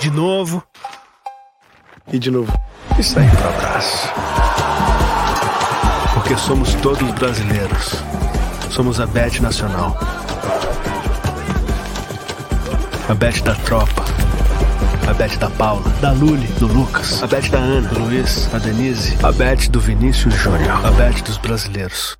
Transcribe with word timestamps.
de 0.00 0.10
novo. 0.10 0.62
E 2.10 2.18
de 2.18 2.30
novo. 2.30 2.52
Isso 2.98 3.18
aí 3.18 3.28
pro 3.28 3.48
abraço. 3.48 4.08
Porque 6.14 6.36
somos 6.36 6.74
todos 6.76 7.10
brasileiros. 7.12 8.02
Somos 8.70 8.98
a 8.98 9.06
Bet 9.06 9.40
Nacional. 9.42 9.96
A 13.08 13.14
Bet 13.14 13.42
da 13.42 13.54
tropa. 13.54 14.04
A 15.06 15.12
Bet 15.12 15.38
da 15.38 15.50
Paula, 15.50 15.88
da 16.00 16.12
Luli, 16.12 16.46
do 16.58 16.66
Lucas, 16.66 17.22
a 17.22 17.26
Bet 17.26 17.50
da 17.50 17.58
Ana, 17.58 17.88
do 17.88 17.98
Luiz, 17.98 18.48
a 18.54 18.58
Denise, 18.58 19.18
a 19.24 19.32
Bet 19.32 19.68
do 19.68 19.80
Vinícius 19.80 20.34
Júnior, 20.34 20.86
a 20.86 20.90
Bet 20.92 21.22
dos 21.24 21.36
brasileiros. 21.36 22.19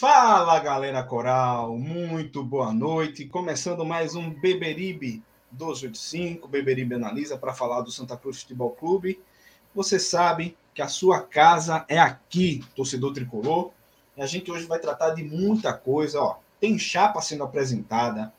Fala 0.00 0.60
galera 0.60 1.02
coral, 1.02 1.76
muito 1.76 2.44
boa 2.44 2.72
noite. 2.72 3.26
Começando 3.26 3.84
mais 3.84 4.14
um 4.14 4.30
Beberibe 4.30 5.24
285, 5.50 6.46
Beberibe 6.46 6.94
Analisa 6.94 7.36
para 7.36 7.52
falar 7.52 7.80
do 7.80 7.90
Santa 7.90 8.16
Cruz 8.16 8.42
Futebol 8.42 8.70
Clube. 8.70 9.20
Você 9.74 9.98
sabe 9.98 10.56
que 10.72 10.80
a 10.80 10.86
sua 10.86 11.22
casa 11.22 11.84
é 11.88 11.98
aqui, 11.98 12.64
torcedor 12.76 13.12
tricolor. 13.12 13.72
E 14.16 14.22
a 14.22 14.26
gente 14.26 14.48
hoje 14.52 14.66
vai 14.66 14.78
tratar 14.78 15.10
de 15.14 15.24
muita 15.24 15.72
coisa, 15.72 16.20
ó. 16.20 16.36
Tem 16.60 16.78
chapa 16.78 17.20
sendo 17.20 17.42
apresentada, 17.42 18.32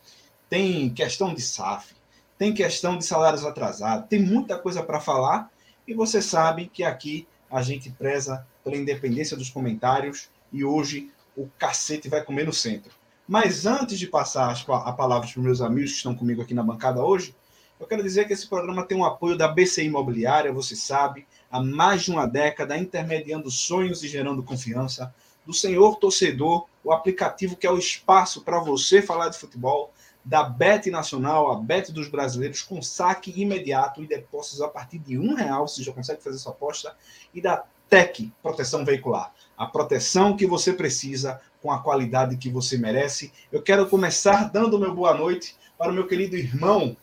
tem 0.49 0.89
questão 0.93 1.33
de 1.33 1.41
SAF, 1.41 1.93
tem 2.37 2.53
questão 2.53 2.97
de 2.97 3.03
salários 3.03 3.43
atrasados, 3.43 4.07
tem 4.07 4.21
muita 4.21 4.57
coisa 4.57 4.81
para 4.81 5.01
falar. 5.01 5.51
E 5.85 5.93
você 5.93 6.21
sabe 6.21 6.67
que 6.67 6.85
aqui 6.85 7.27
a 7.51 7.61
gente 7.61 7.89
preza 7.89 8.47
pela 8.63 8.77
independência 8.77 9.35
dos 9.35 9.49
comentários 9.49 10.29
e 10.53 10.63
hoje 10.63 11.11
o 11.41 11.49
cacete 11.57 12.09
vai 12.09 12.21
comer 12.23 12.45
no 12.45 12.51
centro. 12.51 12.91
Mas 13.25 13.65
antes 13.65 13.97
de 13.97 14.07
passar 14.07 14.51
a 14.67 14.91
palavra 14.91 15.27
para 15.27 15.37
os 15.37 15.43
meus 15.43 15.61
amigos 15.61 15.91
que 15.91 15.97
estão 15.97 16.13
comigo 16.13 16.41
aqui 16.41 16.53
na 16.53 16.63
bancada 16.63 17.01
hoje, 17.01 17.33
eu 17.79 17.87
quero 17.87 18.03
dizer 18.03 18.27
que 18.27 18.33
esse 18.33 18.47
programa 18.47 18.83
tem 18.83 18.97
o 18.97 19.05
apoio 19.05 19.37
da 19.37 19.47
BC 19.47 19.85
Imobiliária, 19.85 20.51
você 20.51 20.75
sabe, 20.75 21.25
há 21.49 21.61
mais 21.61 22.01
de 22.01 22.11
uma 22.11 22.25
década, 22.25 22.77
intermediando 22.77 23.49
sonhos 23.49 24.03
e 24.03 24.07
gerando 24.09 24.43
confiança, 24.43 25.13
do 25.45 25.53
senhor 25.53 25.95
torcedor, 25.95 26.67
o 26.83 26.91
aplicativo 26.91 27.55
que 27.55 27.65
é 27.65 27.71
o 27.71 27.77
espaço 27.77 28.41
para 28.41 28.59
você 28.59 29.01
falar 29.01 29.29
de 29.29 29.37
futebol, 29.37 29.93
da 30.25 30.43
Bet 30.43 30.91
Nacional, 30.91 31.51
a 31.51 31.55
Bet 31.55 31.93
dos 31.93 32.09
brasileiros, 32.09 32.61
com 32.61 32.81
saque 32.81 33.31
imediato 33.39 34.03
e 34.03 34.07
depósitos 34.07 34.61
a 34.61 34.67
partir 34.67 34.99
de 34.99 35.17
um 35.17 35.33
real, 35.33 35.67
você 35.67 35.81
já 35.81 35.93
consegue 35.93 36.21
fazer 36.21 36.37
sua 36.37 36.51
aposta, 36.51 36.95
e 37.33 37.39
da 37.39 37.63
TEC, 37.89 38.31
proteção 38.41 38.85
veicular 38.85 39.33
a 39.59 39.65
proteção 39.65 40.37
que 40.37 40.47
você 40.47 40.71
precisa 40.71 41.41
com 41.61 41.69
a 41.69 41.79
qualidade 41.79 42.37
que 42.37 42.49
você 42.49 42.77
merece. 42.77 43.33
Eu 43.51 43.61
quero 43.61 43.89
começar 43.89 44.49
dando 44.49 44.79
meu 44.79 44.95
boa 44.95 45.13
noite 45.13 45.53
para 45.77 45.91
o 45.91 45.93
meu 45.93 46.07
querido 46.07 46.37
irmão 46.37 46.95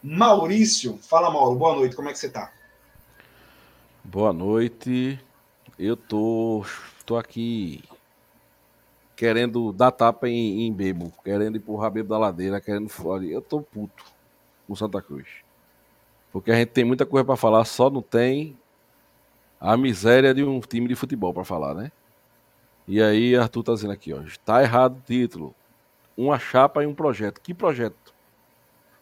Maurício. 0.00 0.96
Fala, 1.02 1.28
Mauro, 1.28 1.56
boa 1.56 1.74
noite, 1.74 1.96
como 1.96 2.08
é 2.08 2.12
que 2.12 2.18
você 2.20 2.28
está? 2.28 2.52
Boa 4.04 4.32
noite. 4.32 5.18
Eu 5.76 5.96
tô, 5.96 6.64
tô 7.04 7.16
aqui 7.16 7.82
querendo 9.16 9.72
dar 9.72 9.90
tapa 9.90 10.28
em, 10.28 10.62
em 10.62 10.72
bebo, 10.72 11.12
querendo 11.24 11.56
empurrar 11.56 11.90
bebo 11.90 12.10
da 12.10 12.18
ladeira, 12.18 12.60
querendo 12.60 12.88
fora. 12.88 13.24
Eu 13.24 13.42
tô 13.42 13.60
puto 13.60 14.04
com 14.68 14.76
Santa 14.76 15.02
Cruz. 15.02 15.26
Porque 16.32 16.52
a 16.52 16.54
gente 16.54 16.68
tem 16.68 16.84
muita 16.84 17.04
coisa 17.04 17.24
para 17.24 17.34
falar, 17.34 17.64
só 17.64 17.90
não 17.90 18.00
tem 18.00 18.56
a 19.60 19.76
miséria 19.76 20.34
de 20.34 20.44
um 20.44 20.60
time 20.60 20.88
de 20.88 20.94
futebol 20.94 21.32
para 21.32 21.44
falar, 21.44 21.74
né? 21.74 21.90
E 22.86 23.02
aí 23.02 23.36
Arthur 23.36 23.62
tá 23.64 23.74
dizendo 23.74 23.92
aqui, 23.92 24.12
ó, 24.12 24.20
tá 24.44 24.62
errado 24.62 24.98
o 24.98 25.00
título. 25.00 25.54
Uma 26.16 26.38
chapa 26.38 26.82
e 26.82 26.86
um 26.86 26.94
projeto. 26.94 27.40
Que 27.40 27.52
projeto? 27.52 28.14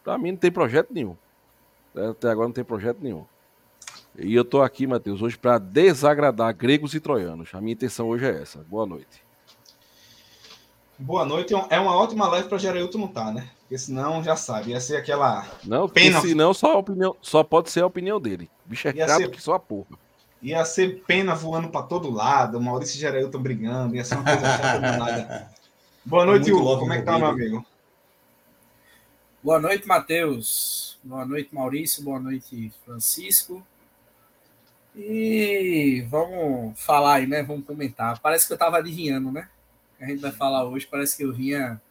Para 0.03 0.17
mim 0.17 0.31
não 0.31 0.37
tem 0.37 0.51
projeto 0.51 0.89
nenhum. 0.91 1.15
Até 1.95 2.29
agora 2.29 2.47
não 2.47 2.53
tem 2.53 2.63
projeto 2.63 2.97
nenhum. 3.01 3.25
E 4.17 4.33
eu 4.33 4.45
tô 4.45 4.61
aqui, 4.61 4.87
Matheus, 4.87 5.21
hoje 5.21 5.37
para 5.37 5.57
desagradar 5.57 6.53
gregos 6.55 6.93
e 6.93 6.99
troianos. 6.99 7.53
A 7.53 7.61
minha 7.61 7.73
intenção 7.73 8.07
hoje 8.07 8.25
é 8.25 8.41
essa. 8.41 8.59
Boa 8.69 8.85
noite. 8.85 9.23
Boa 10.97 11.25
noite. 11.25 11.53
É 11.69 11.79
uma 11.79 11.95
ótima 11.95 12.27
live 12.29 12.47
para 12.47 12.57
Gereilton 12.57 12.97
não 12.97 13.07
tá, 13.07 13.31
né? 13.31 13.49
Porque 13.61 13.77
senão 13.77 14.23
já 14.23 14.35
sabe, 14.35 14.71
ia 14.71 14.79
ser 14.79 14.95
aquela 14.95 15.45
Não, 15.63 15.89
pena. 15.89 16.21
senão 16.21 16.53
só 16.53 16.73
a 16.73 16.77
opinião, 16.77 17.15
só 17.21 17.43
pode 17.43 17.69
ser 17.69 17.81
a 17.81 17.87
opinião 17.87 18.21
dele. 18.21 18.49
Bicho 18.65 18.87
é 18.87 18.93
chato 18.93 19.17
ser... 19.17 19.31
que 19.31 19.41
só 19.41 19.55
a 19.55 19.59
porra. 19.59 20.04
Ia 20.41 20.63
ser 20.65 21.03
pena 21.07 21.33
voando 21.33 21.69
para 21.69 21.85
todo 21.85 22.11
lado, 22.11 22.61
Maurício 22.61 22.97
e 22.97 22.99
Gerailton 22.99 23.39
brigando, 23.39 23.95
ia 23.95 24.03
ser 24.03 24.15
uma 24.15 24.23
coisa 24.23 24.57
chata 24.57 24.79
nada. 24.79 25.51
Boa 26.05 26.25
noite, 26.25 26.51
Hugo. 26.51 26.77
Como 26.77 26.93
é 26.93 26.99
que 26.99 27.03
tá, 27.03 27.17
meu 27.17 27.27
amigo? 27.27 27.65
Boa 29.41 29.59
noite, 29.59 29.87
Matheus. 29.87 30.99
Boa 31.03 31.25
noite, 31.25 31.53
Maurício. 31.53 32.03
Boa 32.03 32.19
noite, 32.19 32.71
Francisco. 32.85 33.65
E 34.95 36.05
vamos 36.09 36.79
falar 36.79 37.15
aí, 37.15 37.27
né? 37.27 37.43
Vamos 37.43 37.65
comentar. 37.65 38.19
Parece 38.19 38.47
que 38.47 38.53
eu 38.53 38.57
tava 38.57 38.77
adivinhando, 38.77 39.31
né? 39.31 39.49
A 39.99 40.05
gente 40.05 40.21
vai 40.21 40.31
falar 40.31 40.63
hoje. 40.63 40.87
Parece 40.87 41.17
que 41.17 41.23
eu 41.23 41.33
vinha, 41.33 41.81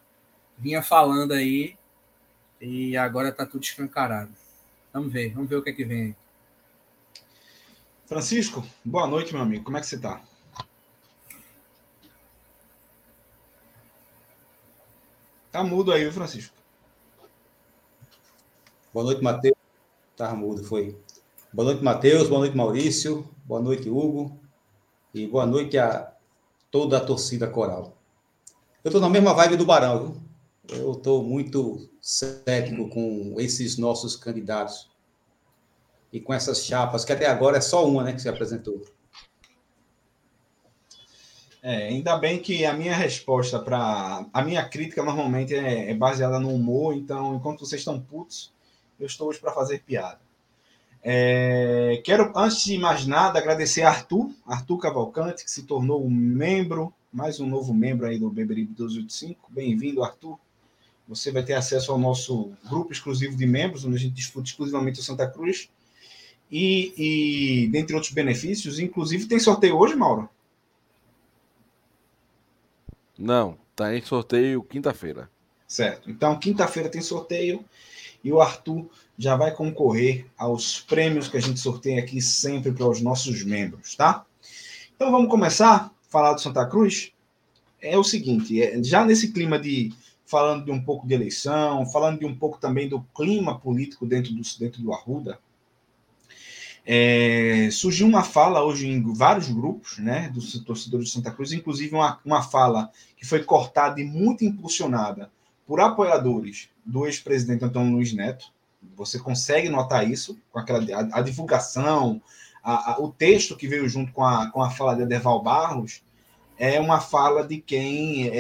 vinha 0.57 0.83
falando 0.83 1.33
aí. 1.33 1.77
E 2.61 2.97
agora 2.97 3.31
tá 3.31 3.45
tudo 3.45 3.63
escancarado. 3.63 4.31
Vamos 4.93 5.13
ver, 5.13 5.35
vamos 5.35 5.51
ver 5.51 5.57
o 5.57 5.63
que 5.63 5.71
é 5.71 5.73
que 5.73 5.85
vem 5.85 6.03
aí. 6.03 6.15
Francisco, 8.07 8.63
boa 8.85 9.07
noite, 9.07 9.33
meu 9.33 9.43
amigo. 9.43 9.65
Como 9.65 9.79
é 9.79 9.81
que 9.81 9.87
você 9.87 9.97
está? 9.97 10.21
Tá 15.51 15.65
mudo 15.65 15.91
aí, 15.91 16.11
Francisco. 16.13 16.55
Boa 18.93 19.05
noite, 19.07 19.23
Matheus. 19.23 19.57
Tá 20.17 20.35
mudo, 20.35 20.63
foi. 20.65 20.99
Boa 21.53 21.67
noite, 21.67 21.83
Matheus. 21.83 22.29
Boa 22.29 22.41
noite, 22.41 22.57
Maurício. 22.57 23.27
Boa 23.45 23.61
noite, 23.61 23.89
Hugo. 23.89 24.39
E 25.15 25.27
boa 25.27 25.47
noite 25.47 25.79
a 25.79 26.13
toda 26.71 26.99
a 26.99 27.05
torcida 27.05 27.47
coral. 27.47 27.97
Eu 28.83 28.91
estou 28.91 29.01
na 29.01 29.09
mesma 29.09 29.33
vibe 29.33 29.57
do 29.57 29.65
Barão, 29.65 29.99
viu? 30.69 30.79
Eu 30.79 30.93
estou 30.93 31.23
muito 31.23 31.89
cético 32.03 32.89
com 32.91 33.37
esses 33.39 33.79
nossos 33.79 34.15
candidatos 34.15 34.94
e 36.15 36.21
com 36.21 36.33
essas 36.33 36.65
chapas, 36.65 37.05
que 37.05 37.13
até 37.13 37.27
agora 37.27 37.59
é 37.59 37.61
só 37.61 37.85
uma 37.85 38.05
né, 38.05 38.13
que 38.13 38.23
se 38.23 38.29
apresentou. 38.29 38.81
É, 41.61 41.89
ainda 41.89 42.17
bem 42.17 42.39
que 42.39 42.65
a 42.65 42.73
minha 42.73 42.95
resposta 42.95 43.59
para. 43.59 44.25
A 44.33 44.45
minha 44.45 44.65
crítica 44.65 45.03
normalmente 45.03 45.57
é, 45.57 45.91
é, 45.91 45.95
baseada 45.95 46.39
no 46.39 46.51
humor, 46.51 46.95
então 46.95 47.35
enquanto 47.35 47.67
vocês 47.67 47.81
estão 47.81 47.99
putos, 47.99 48.53
eu 49.01 49.07
estou 49.07 49.29
hoje 49.29 49.41
para 49.41 49.53
fazer 49.53 49.83
piada. 49.83 50.21
É, 51.03 52.01
quero, 52.05 52.33
antes 52.37 52.63
de 52.63 52.79
mais 52.79 53.07
nada, 53.07 53.41
agradecer 53.41 53.83
a 53.83 53.89
Arthur, 53.89 54.31
Arthur 54.47 54.79
Cavalcante, 54.79 55.43
que 55.43 55.51
se 55.51 55.65
tornou 55.65 56.05
um 56.07 56.11
membro, 56.11 56.95
mais 57.13 57.41
um 57.41 57.47
novo 57.47 57.75
membro 57.75 58.07
aí 58.07 58.21
do 58.21 58.31
Beberibe 58.31 58.73
285. 58.73 59.51
Bem-vindo, 59.51 60.05
Arthur. 60.05 60.39
Você 61.09 61.33
vai 61.33 61.43
ter 61.43 61.55
acesso 61.55 61.91
ao 61.91 61.99
nosso 61.99 62.53
grupo 62.69 62.93
exclusivo 62.93 63.37
de 63.37 63.47
membros, 63.47 63.85
onde 63.85 63.97
a 63.97 63.99
gente 63.99 64.15
discute 64.15 64.53
exclusivamente 64.53 65.01
o 65.01 65.03
Santa 65.03 65.29
Cruz. 65.29 65.69
E, 66.51 66.93
e 66.97 67.69
dentre 67.69 67.95
outros 67.95 68.13
benefícios, 68.13 68.79
inclusive 68.79 69.27
tem 69.27 69.39
sorteio 69.39 69.77
hoje, 69.77 69.97
Mauro? 69.97 70.29
Não, 73.19 73.57
tá 73.75 73.97
em 73.97 74.03
sorteio 74.03 74.63
quinta-feira. 74.63 75.31
Certo. 75.67 76.11
Então, 76.11 76.39
quinta-feira 76.39 76.89
tem 76.89 77.01
sorteio 77.01 77.65
e 78.23 78.33
o 78.33 78.41
Arthur 78.41 78.89
já 79.19 79.37
vai 79.37 79.53
concorrer 79.53 80.27
aos 80.37 80.81
prêmios 80.81 81.29
que 81.29 81.37
a 81.37 81.41
gente 81.41 81.61
sorteia 81.61 82.01
aqui 82.01 82.21
sempre 82.21 82.73
para 82.73 82.89
os 82.89 83.01
nossos 83.01 83.45
membros, 83.45 83.95
tá? 83.95 84.25
Então 84.97 85.11
vamos 85.11 85.29
começar 85.29 85.75
a 85.75 85.91
falar 86.09 86.33
do 86.33 86.41
Santa 86.41 86.67
Cruz. 86.67 87.13
É 87.81 87.99
o 87.99 88.05
seguinte, 88.05 88.63
é, 88.63 88.83
já 88.83 89.05
nesse 89.05 89.33
clima 89.33 89.59
de 89.59 89.93
falando 90.25 90.65
de 90.65 90.71
um 90.71 90.83
pouco 90.83 91.07
de 91.07 91.15
eleição, 91.15 91.85
falando 91.87 92.19
de 92.19 92.25
um 92.25 92.35
pouco 92.35 92.59
também 92.59 92.89
do 92.89 93.01
clima 93.15 93.59
político 93.59 94.07
dentro 94.07 94.33
do, 94.33 94.43
dentro 94.59 94.83
do 94.83 94.93
Arruda, 94.93 95.39
é, 96.87 97.69
surgiu 97.73 98.07
uma 98.07 98.23
fala 98.23 98.63
hoje 98.63 98.89
em 98.89 99.03
vários 99.15 99.49
grupos 99.49 99.99
né, 99.99 100.29
dos 100.29 100.59
torcedores 100.65 101.07
de 101.09 101.13
Santa 101.13 101.31
Cruz, 101.31 101.53
inclusive 101.53 101.95
uma, 101.95 102.21
uma 102.25 102.43
fala 102.43 102.91
que 103.17 103.27
foi 103.27 103.43
cortada 103.43 104.01
e 104.01 104.05
muito 104.05 104.45
impulsionada 104.45 105.31
por 105.67 105.81
apoiadores 105.81 106.69
do 106.85 107.07
ex-presidente 107.07 107.65
Antônio 107.65 107.93
Luiz 107.93 108.13
Neto. 108.13 108.53
Você 108.97 109.19
consegue 109.19 109.71
notar 109.71 110.09
isso 110.09 110.39
com 110.53 110.59
aquela 110.59 110.81
a, 110.95 111.19
a 111.19 111.23
divulgação, 111.23 112.21
a, 112.63 112.93
a, 112.93 113.01
o 113.01 113.09
texto 113.11 113.57
que 113.57 113.67
veio 113.67 113.89
junto 113.89 114.13
com 114.13 114.23
a, 114.23 114.51
com 114.51 114.63
a 114.63 114.71
fala 114.71 114.95
de 114.95 115.03
Adeval 115.03 115.43
Barros 115.43 116.03
é 116.59 116.79
uma 116.79 117.01
fala 117.01 117.47
de 117.47 117.59
quem 117.59 118.29
é, 118.29 118.33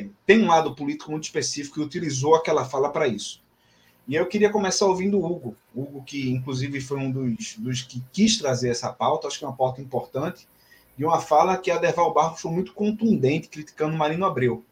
é, 0.00 0.06
tem 0.24 0.42
um 0.42 0.48
lado 0.48 0.74
político 0.74 1.10
muito 1.10 1.24
específico 1.24 1.80
e 1.80 1.84
utilizou 1.84 2.34
aquela 2.34 2.64
fala 2.64 2.90
para 2.90 3.06
isso. 3.06 3.41
E 4.06 4.14
eu 4.14 4.26
queria 4.26 4.50
começar 4.50 4.86
ouvindo 4.86 5.18
o 5.18 5.24
Hugo. 5.24 5.56
Hugo, 5.74 6.02
que 6.02 6.30
inclusive 6.30 6.80
foi 6.80 6.98
um 6.98 7.10
dos, 7.10 7.56
dos 7.56 7.82
que 7.82 8.02
quis 8.12 8.36
trazer 8.38 8.70
essa 8.70 8.92
pauta, 8.92 9.28
acho 9.28 9.38
que 9.38 9.44
é 9.44 9.48
uma 9.48 9.56
pauta 9.56 9.80
importante, 9.80 10.48
e 10.98 11.04
uma 11.04 11.20
fala 11.20 11.56
que 11.56 11.70
a 11.70 11.78
Deval 11.78 12.12
Barros 12.12 12.40
foi 12.40 12.50
muito 12.50 12.74
contundente, 12.74 13.48
criticando 13.48 13.96
Marino 13.96 14.26
Abreu. 14.26 14.64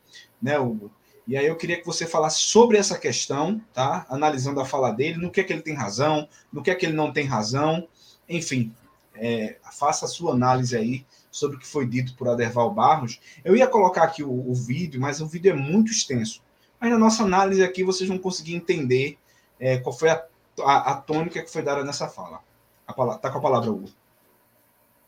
Né, 0.43 0.59
Hugo? 0.59 0.91
E 1.27 1.37
aí 1.37 1.47
eu 1.47 1.57
queria 1.57 1.79
que 1.79 1.87
você 1.87 2.07
falasse 2.07 2.41
sobre 2.41 2.77
essa 2.77 2.99
questão, 2.99 3.61
tá? 3.73 4.05
Analisando 4.09 4.61
a 4.61 4.65
fala 4.65 4.91
dele, 4.91 5.17
no 5.17 5.31
que 5.31 5.41
é 5.41 5.45
que 5.45 5.53
ele 5.53 5.63
tem 5.63 5.75
razão, 5.75 6.29
no 6.53 6.63
que 6.63 6.71
é 6.71 6.75
que 6.75 6.85
ele 6.85 6.97
não 6.97 7.13
tem 7.13 7.25
razão, 7.25 7.87
enfim, 8.29 8.75
é, 9.15 9.57
faça 9.71 10.07
a 10.07 10.09
sua 10.09 10.33
análise 10.33 10.77
aí 10.77 11.07
sobre 11.31 11.57
o 11.57 11.61
que 11.61 11.67
foi 11.67 11.87
dito 11.87 12.15
por 12.17 12.29
Aderval 12.29 12.75
Barros. 12.75 13.21
Eu 13.45 13.55
ia 13.57 13.69
colocar 13.69 14.03
aqui 14.03 14.25
o, 14.25 14.51
o 14.51 14.55
vídeo, 14.55 15.01
mas 15.01 15.21
o 15.21 15.27
vídeo 15.27 15.53
é 15.53 15.55
muito 15.55 15.93
extenso. 15.93 16.43
Mas 16.81 16.91
na 16.91 16.99
nossa 16.99 17.23
análise 17.23 17.63
aqui 17.63 17.85
vocês 17.85 18.09
vão 18.09 18.19
conseguir 18.19 18.55
entender 18.55 19.17
é, 19.61 19.79
qual 19.79 19.97
foi 19.97 20.11
a, 20.11 20.27
a, 20.61 20.93
a, 20.93 20.97
tônica 20.97 21.43
que 21.43 21.51
foi 21.51 21.63
dada 21.63 21.85
nessa 21.85 22.09
fala. 22.09 22.43
A, 22.87 22.93
tá 23.19 23.31
com 23.31 23.39
a 23.39 23.43
palavra, 23.43 23.71
Hugo. 23.71 23.89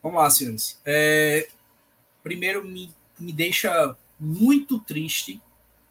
Vamos 0.03 0.21
lá, 0.21 0.31
senhores. 0.31 0.81
É, 0.85 1.49
primeiro, 2.23 2.65
me, 2.65 2.95
me 3.19 3.33
deixa 3.33 3.97
muito 4.21 4.79
triste 4.79 5.41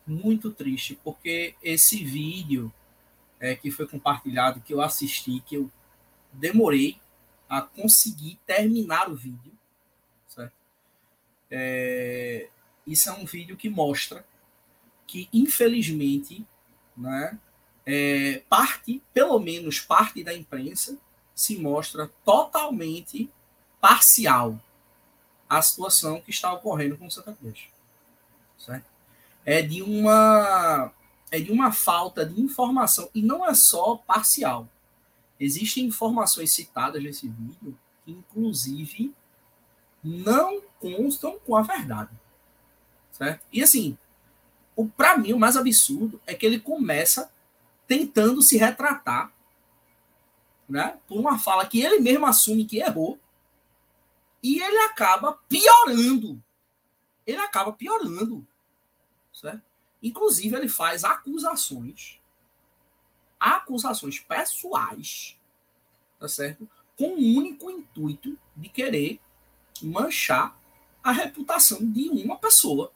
muito 0.06 0.52
triste, 0.52 1.00
porque 1.04 1.56
esse 1.62 2.04
vídeo 2.04 2.72
é, 3.40 3.56
que 3.56 3.72
foi 3.72 3.88
compartilhado, 3.88 4.62
que 4.62 4.74
eu 4.74 4.81
assisti, 4.81 5.42
que 5.42 5.56
eu 5.56 5.72
demorei 6.31 6.98
a 7.50 7.62
conseguir 7.62 8.40
terminar 8.46 9.10
o 9.10 9.16
vídeo, 9.16 9.52
certo? 10.28 10.54
É, 11.50 12.50
isso 12.86 13.10
é 13.10 13.13
um 13.13 13.25
vídeo 13.25 13.58
que 13.58 13.69
mostra 13.69 14.25
que, 15.06 15.28
infelizmente, 15.34 16.46
né, 16.96 17.38
é, 17.92 18.44
parte, 18.48 19.02
pelo 19.14 19.40
menos 19.40 19.80
parte 19.80 20.24
da 20.24 20.34
imprensa, 20.34 20.98
se 21.36 21.58
mostra 21.58 22.10
totalmente 22.24 23.30
parcial 23.80 24.60
à 25.50 25.62
situação 25.62 26.22
que 26.22 26.32
está 26.32 26.54
ocorrendo 26.54 26.98
com 26.98 27.08
o 27.08 27.12
Santa 27.12 27.34
Cruz. 27.34 27.68
Certo? 28.58 28.92
é 29.46 29.62
de 29.62 29.82
uma 29.82 30.92
é 31.32 31.40
de 31.40 31.52
uma 31.52 31.72
falta 31.72 32.26
de 32.26 32.42
informação 32.42 33.10
e 33.16 33.22
não 33.22 33.48
é 33.48 33.54
só 33.54 33.96
parcial. 33.96 34.68
Existem 35.40 35.86
informações 35.86 36.52
citadas 36.54 37.02
nesse 37.02 37.28
vídeo 37.28 37.78
que 38.06 38.12
inclusive 38.12 39.14
não 40.04 40.62
constam 40.80 41.40
com 41.40 41.56
a 41.56 41.62
verdade. 41.62 42.12
Certo? 43.14 43.46
E 43.52 43.64
assim, 43.64 43.98
o 44.76 44.88
para 44.88 45.18
mim 45.18 45.34
o 45.34 45.40
mais 45.40 45.56
absurdo 45.56 46.20
é 46.28 46.34
que 46.34 46.46
ele 46.46 46.60
começa 46.60 47.32
tentando 47.92 48.42
se 48.42 48.58
retratar, 48.58 49.34
né, 50.70 50.98
por 51.06 51.20
uma 51.20 51.38
fala 51.38 51.66
que 51.66 51.82
ele 51.82 52.00
mesmo 52.00 52.26
assume 52.26 52.64
que 52.64 52.80
errou, 52.80 53.20
e 54.42 54.62
ele 54.62 54.78
acaba 54.78 55.38
piorando. 55.50 56.42
Ele 57.28 57.40
acaba 57.40 57.74
piorando 57.74 58.48
Certo? 59.34 59.62
Inclusive, 60.02 60.56
ele 60.56 60.70
faz 60.70 61.04
acusações, 61.04 62.18
acusações 63.38 64.20
pessoais, 64.20 65.38
tá 66.18 66.30
certo? 66.30 66.70
Com 66.98 67.10
o 67.10 67.38
único 67.38 67.70
intuito 67.70 68.38
de 68.56 68.70
querer 68.70 69.20
manchar 69.82 70.58
a 71.04 71.12
reputação 71.12 71.80
de 71.92 72.08
uma 72.08 72.38
pessoa. 72.38 72.90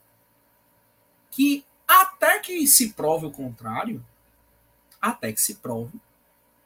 Que 1.30 1.66
até 1.86 2.38
que 2.38 2.66
se 2.66 2.94
prove 2.94 3.26
o 3.26 3.30
contrário, 3.30 4.02
até 5.06 5.32
que 5.32 5.40
se 5.40 5.56
prove, 5.56 5.98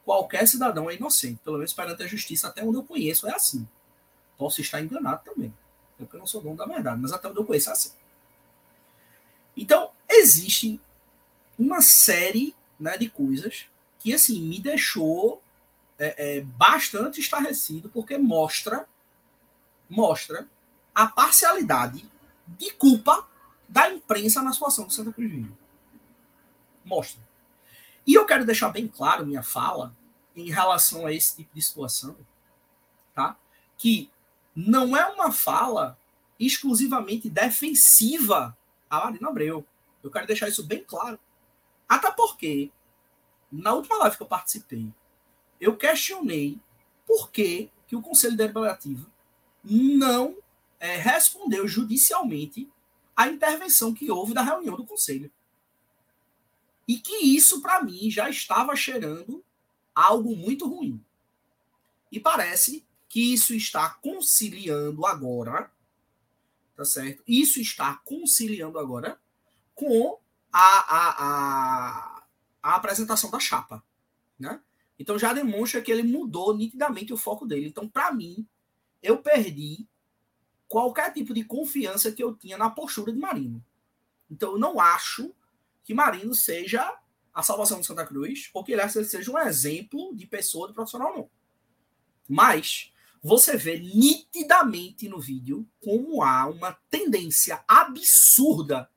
qualquer 0.05 0.47
cidadão 0.49 0.91
é 0.91 0.95
inocente. 0.95 1.41
Pelo 1.45 1.59
menos 1.59 1.73
perante 1.73 2.03
a 2.03 2.07
justiça, 2.07 2.49
até 2.49 2.65
onde 2.65 2.79
eu 2.79 2.85
conheço, 2.85 3.29
é 3.29 3.35
assim. 3.35 3.69
Posso 4.37 4.61
estar 4.61 4.81
enganado 4.81 5.23
também. 5.25 5.53
Porque 5.97 6.17
eu 6.17 6.21
não 6.21 6.27
sou 6.27 6.41
dono 6.41 6.57
da 6.57 6.67
verdade, 6.67 7.01
mas 7.01 7.13
até 7.13 7.29
onde 7.29 7.39
eu 7.39 7.45
conheço 7.45 7.69
é 7.69 7.73
assim. 7.73 7.93
Então, 9.57 9.91
existe 10.09 10.81
uma 11.59 11.83
série 11.83 12.55
né, 12.79 12.97
de 12.97 13.11
coisas 13.11 13.67
que, 13.99 14.15
assim, 14.15 14.41
me 14.41 14.59
deixou 14.59 15.43
é, 15.99 16.39
é, 16.39 16.41
bastante 16.41 17.21
estarrecido, 17.21 17.91
porque 17.91 18.17
mostra, 18.17 18.87
mostra 19.89 20.49
a 20.95 21.07
parcialidade 21.07 22.11
de 22.47 22.73
culpa 22.73 23.29
da 23.69 23.93
imprensa 23.93 24.43
na 24.43 24.53
situação 24.53 24.87
do 24.87 24.93
Santa 24.93 25.13
Cruz. 25.13 25.47
Mostra. 26.85 27.30
E 28.07 28.15
eu 28.15 28.27
quero 28.27 28.45
deixar 28.45 28.71
bem 28.71 28.89
claro 28.89 29.27
minha 29.27 29.43
fala 29.43 29.97
em 30.35 30.51
relação 30.51 31.07
a 31.07 31.13
esse 31.13 31.37
tipo 31.37 31.55
de 31.55 31.63
situação, 31.63 32.17
tá? 33.15 33.37
Que 33.77 34.11
não 34.55 34.97
é 34.97 35.07
uma 35.07 35.31
fala 35.31 35.99
exclusivamente 36.39 37.29
defensiva 37.29 38.57
a 38.89 39.05
Marina 39.05 39.29
Abreu. 39.29 39.65
Eu 40.03 40.11
quero 40.11 40.27
deixar 40.27 40.49
isso 40.49 40.65
bem 40.65 40.83
claro. 40.83 41.19
Até 41.89 42.11
porque, 42.11 42.71
na 43.51 43.75
última 43.75 43.97
live 43.99 44.17
que 44.17 44.23
eu 44.23 44.27
participei, 44.27 44.93
eu 45.61 45.77
questionei 45.77 46.59
por 47.07 47.31
que, 47.31 47.71
que 47.87 47.95
o 47.95 48.03
Conselho 48.03 48.37
Deliberativo 48.37 49.11
não 49.63 50.37
é, 50.79 50.97
respondeu 50.97 51.69
judicialmente 51.69 52.71
a 53.15 53.29
intervenção 53.29 53.93
que 53.93 54.11
houve 54.11 54.33
da 54.33 54.43
reunião 54.43 54.77
do 54.77 54.87
Conselho. 54.87 55.31
E 56.91 56.99
que 56.99 57.17
isso, 57.17 57.61
para 57.61 57.83
mim, 57.83 58.11
já 58.11 58.29
estava 58.29 58.75
cheirando 58.75 59.45
algo 59.95 60.35
muito 60.35 60.69
ruim. 60.69 61.03
E 62.11 62.19
parece 62.19 62.85
que 63.09 63.33
isso 63.33 63.55
está 63.55 63.91
conciliando 63.91 65.07
agora 65.07 65.71
tá 66.81 66.85
certo? 66.87 67.23
Isso 67.29 67.61
está 67.61 68.01
conciliando 68.07 68.79
agora 68.79 69.21
com 69.75 70.19
a, 70.51 70.97
a, 70.97 71.25
a, 71.25 72.23
a 72.63 72.75
apresentação 72.75 73.31
da 73.31 73.39
chapa, 73.39 73.85
né? 74.39 74.63
Então 74.99 75.19
já 75.19 75.35
demonstra 75.35 75.83
que 75.83 75.93
ele 75.93 76.03
mudou 76.03 76.57
nitidamente 76.57 77.13
o 77.13 77.19
foco 77.19 77.47
dele. 77.47 77.67
Então, 77.67 77.87
para 77.87 78.11
mim, 78.13 78.47
eu 79.03 79.19
perdi 79.19 79.87
qualquer 80.67 81.13
tipo 81.13 81.35
de 81.35 81.45
confiança 81.45 82.13
que 82.13 82.23
eu 82.23 82.35
tinha 82.35 82.57
na 82.57 82.71
postura 82.71 83.13
de 83.13 83.19
Marino. 83.19 83.63
Então, 84.31 84.53
eu 84.53 84.59
não 84.59 84.81
acho 84.81 85.35
que 85.91 85.95
Marino 85.95 86.33
seja 86.37 86.97
a 87.35 87.43
salvação 87.43 87.81
de 87.81 87.87
Santa 87.89 88.07
Cruz, 88.07 88.49
ou 88.55 88.63
que 88.63 88.71
ele 88.71 88.89
seja 88.89 89.29
um 89.29 89.39
exemplo 89.39 90.15
de 90.15 90.25
pessoa, 90.25 90.69
de 90.69 90.73
profissional, 90.73 91.13
não. 91.13 91.31
Mas 92.29 92.93
você 93.21 93.57
vê 93.57 93.81
nitidamente 93.81 95.09
no 95.09 95.19
vídeo 95.19 95.69
como 95.83 96.23
há 96.23 96.47
uma 96.47 96.75
tendência 96.89 97.65
absurda, 97.67 98.89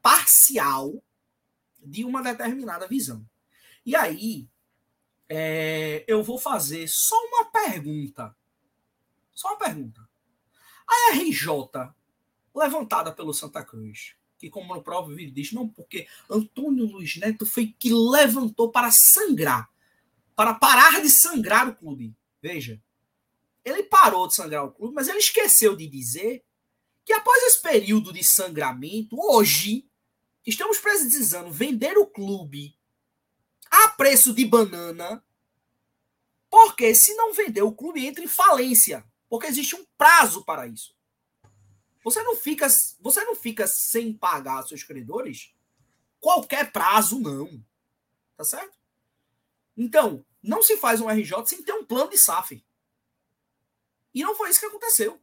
parcial, 0.00 1.04
de 1.78 2.02
uma 2.02 2.22
determinada 2.22 2.88
visão. 2.88 3.22
E 3.84 3.94
aí, 3.94 4.48
é, 5.28 6.02
eu 6.08 6.22
vou 6.22 6.38
fazer 6.38 6.88
só 6.88 7.14
uma 7.26 7.44
pergunta. 7.44 8.34
Só 9.34 9.48
uma 9.48 9.58
pergunta. 9.58 10.08
A 10.88 11.12
RJ, 11.12 11.92
levantada 12.54 13.12
pelo 13.12 13.34
Santa 13.34 13.62
Cruz, 13.62 14.18
que 14.40 14.48
como 14.48 14.74
no 14.74 14.82
próprio 14.82 15.14
vídeo 15.14 15.34
diz, 15.34 15.52
não, 15.52 15.68
porque 15.68 16.08
Antônio 16.28 16.86
Luiz 16.86 17.16
Neto 17.16 17.44
foi 17.44 17.74
que 17.78 17.92
levantou 17.92 18.70
para 18.70 18.90
sangrar, 18.90 19.70
para 20.34 20.54
parar 20.54 21.02
de 21.02 21.10
sangrar 21.10 21.68
o 21.68 21.76
clube. 21.76 22.16
Veja, 22.40 22.82
ele 23.62 23.82
parou 23.82 24.26
de 24.26 24.34
sangrar 24.34 24.64
o 24.64 24.72
clube, 24.72 24.94
mas 24.94 25.08
ele 25.08 25.18
esqueceu 25.18 25.76
de 25.76 25.86
dizer 25.86 26.42
que 27.04 27.12
após 27.12 27.42
esse 27.42 27.60
período 27.60 28.14
de 28.14 28.24
sangramento, 28.24 29.14
hoje, 29.20 29.86
estamos 30.46 30.78
precisando 30.78 31.50
vender 31.50 31.98
o 31.98 32.06
clube 32.06 32.74
a 33.70 33.90
preço 33.90 34.32
de 34.32 34.46
banana, 34.46 35.22
porque 36.48 36.94
se 36.94 37.14
não 37.14 37.34
vender, 37.34 37.62
o 37.62 37.72
clube 37.72 38.06
entra 38.06 38.24
em 38.24 38.26
falência, 38.26 39.04
porque 39.28 39.46
existe 39.46 39.76
um 39.76 39.84
prazo 39.98 40.42
para 40.46 40.66
isso. 40.66 40.94
Você 42.02 42.22
não 42.22 42.36
fica, 42.36 42.66
você 43.00 43.24
não 43.24 43.34
fica 43.34 43.66
sem 43.66 44.12
pagar 44.12 44.66
seus 44.66 44.82
credores 44.82 45.54
qualquer 46.18 46.70
prazo, 46.72 47.18
não. 47.18 47.62
Tá 48.36 48.44
certo? 48.44 48.78
Então, 49.76 50.24
não 50.42 50.62
se 50.62 50.76
faz 50.76 51.00
um 51.00 51.08
RJ 51.08 51.46
sem 51.46 51.62
ter 51.62 51.72
um 51.72 51.84
plano 51.84 52.10
de 52.10 52.18
SAF. 52.18 52.64
E 54.14 54.22
não 54.22 54.34
foi 54.34 54.50
isso 54.50 54.60
que 54.60 54.66
aconteceu. 54.66 55.20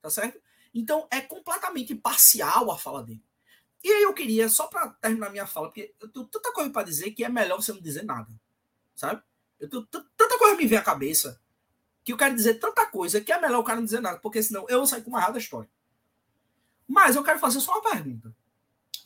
Tá 0.00 0.10
certo? 0.10 0.40
Então, 0.74 1.06
é 1.10 1.20
completamente 1.20 1.94
parcial 1.94 2.70
a 2.70 2.78
fala 2.78 3.02
dele. 3.02 3.24
E 3.84 3.90
aí 3.90 4.02
eu 4.02 4.14
queria, 4.14 4.48
só 4.48 4.68
para 4.68 4.88
terminar 4.90 5.30
minha 5.30 5.46
fala, 5.46 5.68
porque 5.68 5.94
eu 6.00 6.08
tenho 6.08 6.26
tanta 6.26 6.52
coisa 6.52 6.70
para 6.70 6.86
dizer 6.86 7.10
que 7.12 7.24
é 7.24 7.28
melhor 7.28 7.60
você 7.60 7.72
não 7.72 7.80
dizer 7.80 8.04
nada. 8.04 8.32
Sabe? 8.94 9.22
Eu 9.58 9.68
tenho 9.68 9.84
tanta 9.86 10.38
coisa 10.38 10.56
me 10.56 10.66
vem 10.66 10.78
à 10.78 10.82
cabeça 10.82 11.40
que 12.04 12.12
eu 12.12 12.16
quero 12.16 12.34
dizer 12.34 12.54
tanta 12.54 12.86
coisa 12.86 13.20
que 13.20 13.32
é 13.32 13.40
melhor 13.40 13.60
o 13.60 13.64
cara 13.64 13.76
não 13.76 13.84
dizer 13.84 14.00
nada, 14.00 14.18
porque 14.18 14.42
senão 14.42 14.66
eu 14.68 14.78
vou 14.78 14.86
sair 14.86 15.02
com 15.02 15.10
uma 15.10 15.20
errada 15.20 15.38
história. 15.38 15.70
Mas 16.86 17.16
eu 17.16 17.22
quero 17.22 17.38
fazer 17.38 17.60
só 17.60 17.72
uma 17.72 17.90
pergunta. 17.90 18.34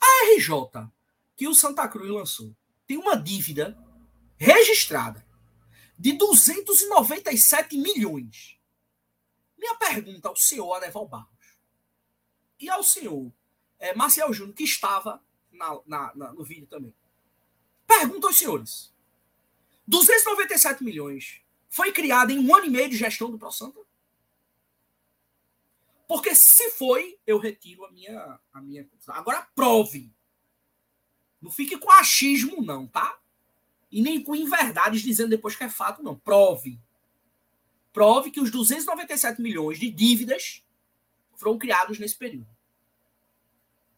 A 0.01 0.35
RJ 0.35 0.91
que 1.37 1.47
o 1.47 1.55
Santa 1.55 1.87
Cruz 1.89 2.11
lançou 2.11 2.57
tem 2.87 2.97
uma 2.97 3.17
dívida 3.17 3.77
registrada 4.37 5.27
de 5.99 6.13
297 6.13 7.77
milhões. 7.77 8.59
Minha 9.59 9.75
pergunta 9.77 10.29
ao 10.29 10.37
senhor 10.37 10.73
Adeval 10.75 11.09
Barros 11.09 11.59
e 12.59 12.69
ao 12.69 12.83
senhor 12.83 13.33
é, 13.79 13.95
Marcial 13.95 14.33
Júnior, 14.33 14.55
que 14.55 14.65
estava 14.65 15.23
na, 15.53 15.81
na, 15.87 16.15
na, 16.15 16.33
no 16.33 16.45
vídeo 16.45 16.67
também. 16.67 16.95
Pergunta 17.87 18.27
aos 18.27 18.39
senhores: 18.39 18.93
297 19.87 20.83
milhões 20.83 21.41
foi 21.69 21.93
criado 21.93 22.31
em 22.31 22.39
um 22.39 22.55
ano 22.55 22.67
e 22.67 22.71
meio 22.71 22.89
de 22.89 22.97
gestão 22.97 23.31
do 23.31 23.39
ProSanta? 23.39 23.81
Porque 26.09 26.35
se 26.35 26.71
foi, 26.71 27.19
eu 27.27 27.39
retiro 27.39 27.85
a 27.85 27.91
minha. 27.91 28.39
A 28.53 28.61
minha... 28.61 28.89
Agora 29.09 29.47
prove. 29.55 30.13
Não 31.43 31.51
fique 31.51 31.77
com 31.77 31.91
achismo, 31.91 32.63
não, 32.63 32.87
tá? 32.87 33.19
E 33.91 34.01
nem 34.01 34.23
com 34.23 34.35
inverdades 34.35 35.03
dizendo 35.03 35.31
depois 35.31 35.57
que 35.57 35.65
é 35.65 35.69
fato, 35.69 36.03
não. 36.03 36.17
Prove. 36.17 36.81
Prove 37.93 38.31
que 38.31 38.41
os 38.41 38.51
297 38.51 39.41
milhões 39.41 39.79
de 39.79 39.91
dívidas 39.91 40.63
foram 41.35 41.59
criados 41.59 41.99
nesse 41.99 42.17
período. 42.17 42.49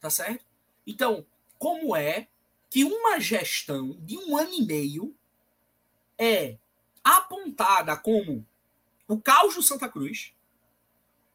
Tá 0.00 0.10
certo? 0.10 0.44
Então, 0.86 1.26
como 1.58 1.94
é 1.94 2.28
que 2.70 2.84
uma 2.84 3.18
gestão 3.18 3.98
de 4.00 4.16
um 4.16 4.36
ano 4.36 4.52
e 4.52 4.64
meio 4.64 5.16
é 6.16 6.58
apontada 7.16 7.96
como 7.96 8.46
o 9.06 9.18
caos 9.20 9.54
do 9.54 9.62
Santa 9.62 9.88
Cruz, 9.88 10.34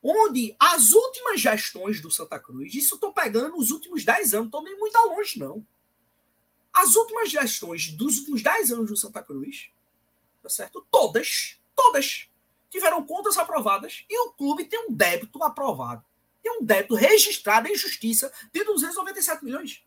onde 0.02 0.56
as 0.60 0.92
últimas 0.92 1.42
gestões 1.42 2.00
do 2.00 2.12
Santa 2.12 2.40
Cruz, 2.40 2.76
isso 2.76 2.96
estou 2.96 3.12
pegando 3.12 3.58
os 3.58 3.72
últimos 3.72 4.06
10 4.06 4.34
anos, 4.34 4.46
estou 4.48 4.64
nem 4.64 4.78
muito 4.78 4.98
longe, 5.08 5.40
não. 5.40 5.66
As 6.72 6.96
últimas 6.96 7.30
gestões 7.30 7.92
dos 7.92 8.20
últimos 8.20 8.44
10 8.44 8.72
anos 8.72 8.90
do 8.90 8.98
Santa 8.98 9.24
Cruz, 9.24 9.70
tá 10.42 10.50
certo? 10.50 10.86
Todas, 10.92 11.60
todas 11.76 12.30
tiveram 12.70 13.06
contas 13.06 13.38
aprovadas 13.38 14.06
e 14.10 14.20
o 14.28 14.32
clube 14.32 14.66
tem 14.66 14.88
um 14.88 14.94
débito 14.94 15.42
aprovado. 15.44 16.04
Tem 16.42 16.52
um 16.52 16.64
débito 16.64 16.96
registrado 16.96 17.68
em 17.68 17.76
justiça 17.76 18.32
de 18.52 18.64
297 18.64 19.46
milhões. 19.46 19.84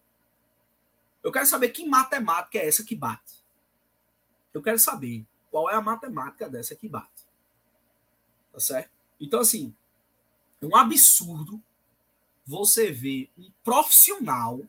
Eu 1.22 1.30
quero 1.30 1.46
saber 1.46 1.68
que 1.70 1.86
matemática 1.86 2.58
é 2.58 2.66
essa 2.66 2.84
que 2.84 2.94
bate. 2.94 3.44
Eu 4.54 4.62
quero 4.62 4.78
saber 4.78 5.26
qual 5.50 5.70
é 5.70 5.74
a 5.74 5.80
matemática 5.80 6.48
dessa 6.48 6.74
que 6.74 6.88
bate. 6.88 7.26
Tá 8.52 8.60
certo? 8.60 8.90
Então, 9.20 9.40
assim, 9.40 9.74
é 10.60 10.66
um 10.66 10.76
absurdo 10.76 11.62
você 12.46 12.90
ver 12.90 13.30
um 13.36 13.50
profissional, 13.64 14.60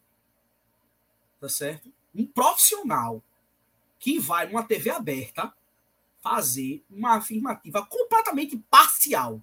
tá 1.40 1.48
certo? 1.48 1.92
Um 2.14 2.26
profissional 2.26 3.22
que 4.00 4.20
vai 4.20 4.48
numa 4.48 4.64
TV 4.64 4.90
aberta 4.90 5.54
fazer 6.22 6.84
uma 6.90 7.16
afirmativa 7.16 7.86
completamente 7.86 8.58
parcial. 8.70 9.42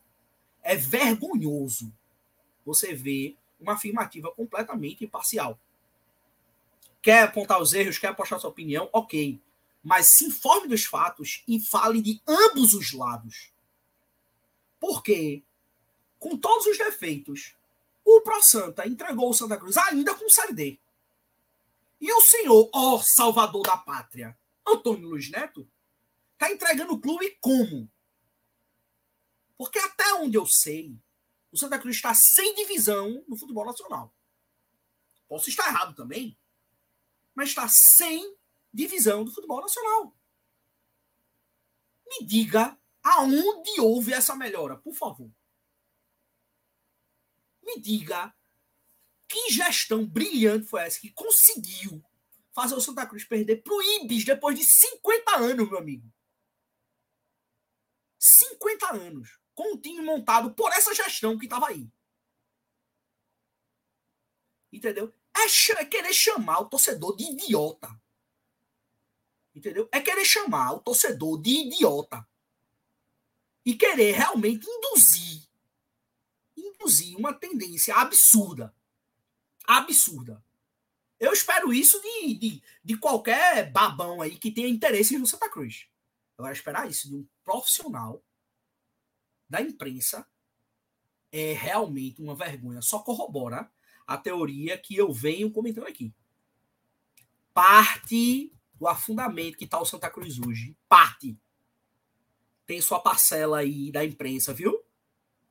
É 0.63 0.75
vergonhoso 0.75 1.93
você 2.65 2.95
ver 2.95 3.37
uma 3.61 3.75
afirmativa 3.75 4.31
completamente 4.33 5.05
imparcial. 5.05 5.59
Quer 7.01 7.25
apontar 7.25 7.61
os 7.61 7.73
erros, 7.73 7.99
quer 7.99 8.09
apostar 8.09 8.41
sua 8.41 8.51
opinião, 8.51 8.89
ok. 8.93 9.41
Mas 9.85 10.15
se 10.15 10.25
informe 10.25 10.67
dos 10.67 10.87
fatos 10.87 11.45
e 11.47 11.61
fale 11.61 12.01
de 12.01 12.21
ambos 12.27 12.73
os 12.73 12.93
lados. 12.95 13.53
Porque, 14.81 15.45
com 16.19 16.39
todos 16.39 16.67
os 16.67 16.79
defeitos, 16.79 17.55
o 18.03 18.23
Pro 18.23 18.43
Santa 18.43 18.89
entregou 18.89 19.29
o 19.29 19.35
Santa 19.35 19.59
Cruz 19.59 19.77
ainda 19.77 20.15
com 20.15 20.29
Série 20.31 20.55
D. 20.55 20.81
E 22.01 22.13
o 22.13 22.21
senhor, 22.23 22.71
ó 22.73 23.01
salvador 23.03 23.63
da 23.63 23.77
pátria, 23.77 24.37
Antônio 24.67 25.09
Luiz 25.09 25.31
Neto, 25.31 25.69
está 26.33 26.51
entregando 26.51 26.95
o 26.95 27.01
clube 27.01 27.37
como? 27.41 27.91
Porque 29.57 29.79
até 29.79 30.15
onde 30.15 30.37
eu 30.37 30.47
sei, 30.47 30.99
o 31.53 31.59
Santa 31.59 31.79
Cruz 31.79 31.97
está 31.97 32.15
sem 32.15 32.55
divisão 32.55 33.23
no 33.29 33.37
futebol 33.37 33.65
nacional. 33.67 34.15
Posso 35.29 35.49
estar 35.49 35.69
errado 35.69 35.95
também, 35.95 36.37
mas 37.35 37.51
está 37.51 37.69
sem 37.69 38.35
divisão 38.75 39.25
do 39.25 39.33
futebol 39.33 39.61
nacional. 39.61 40.15
Me 42.07 42.27
diga 42.27 42.79
aonde 43.03 43.81
houve 43.81 44.13
essa 44.13 44.35
melhora, 44.35 44.77
por 44.77 44.95
favor. 44.95 45.31
Me 47.63 47.81
diga 47.81 48.35
que 49.29 49.51
gestão 49.51 50.05
brilhante 50.05 50.67
foi 50.67 50.83
essa 50.83 51.01
que 51.01 51.11
conseguiu 51.11 52.05
fazer 52.53 52.75
o 52.75 52.81
Santa 52.81 53.07
Cruz 53.07 53.25
perder 53.25 53.63
para 53.63 53.75
o 53.75 53.83
Ibis 53.83 54.25
depois 54.25 54.59
de 54.59 54.65
50 54.65 55.37
anos, 55.37 55.69
meu 55.69 55.79
amigo. 55.79 56.13
50 58.19 58.95
anos 58.95 59.39
com 59.55 59.75
um 59.75 59.81
time 59.81 60.03
montado 60.03 60.55
por 60.55 60.73
essa 60.73 60.95
gestão 60.95 61.39
que 61.39 61.47
estava 61.47 61.69
aí. 61.69 61.89
Entendeu? 64.73 65.13
É, 65.37 65.85
querer 65.85 66.13
chamar 66.13 66.61
o 66.61 66.69
torcedor 66.69 67.17
de 67.17 67.25
idiota. 67.25 67.89
Entendeu? 69.55 69.89
É 69.93 70.01
querer 70.01 70.25
chamar 70.25 70.73
o 70.73 70.81
torcedor 70.81 71.41
de 71.41 71.51
idiota. 71.51 72.27
E 73.65 73.75
querer 73.75 74.13
realmente 74.13 74.67
induzir 74.69 75.45
induzir 76.85 77.17
uma 77.17 77.33
tendência 77.33 77.95
absurda. 77.97 78.75
Absurda. 79.67 80.43
Eu 81.19 81.33
espero 81.33 81.73
isso 81.73 82.01
de, 82.01 82.35
de, 82.35 82.63
de 82.83 82.97
qualquer 82.99 83.71
babão 83.71 84.21
aí 84.21 84.37
que 84.37 84.51
tenha 84.51 84.69
interesse 84.69 85.17
no 85.19 85.27
Santa 85.27 85.49
Cruz. 85.49 85.87
Eu 86.37 86.45
vou 86.45 86.53
esperar 86.53 86.89
isso 86.89 87.09
de 87.09 87.17
um 87.17 87.27
profissional 87.45 88.23
da 89.49 89.61
imprensa 89.61 90.27
é 91.33 91.53
realmente 91.53 92.23
uma 92.23 92.35
vergonha. 92.35 92.81
Só 92.83 93.01
corrobora 93.01 93.71
a 94.07 94.17
teoria 94.17 94.79
que 94.79 94.97
eu 94.97 95.13
venho 95.13 95.51
comentando 95.51 95.87
aqui. 95.87 96.13
Parte 97.53 98.53
do 98.85 98.89
afundamento 98.89 99.57
que 99.57 99.65
está 99.65 99.81
o 99.81 99.87
Santa 99.87 100.11
Cruz 100.11 100.39
hoje, 100.39 100.77
parte. 100.87 101.39
Tem 102.67 102.83
sua 102.83 103.01
parcela 103.01 103.61
aí 103.61 103.91
da 103.91 104.05
imprensa, 104.05 104.53
viu? 104.53 104.79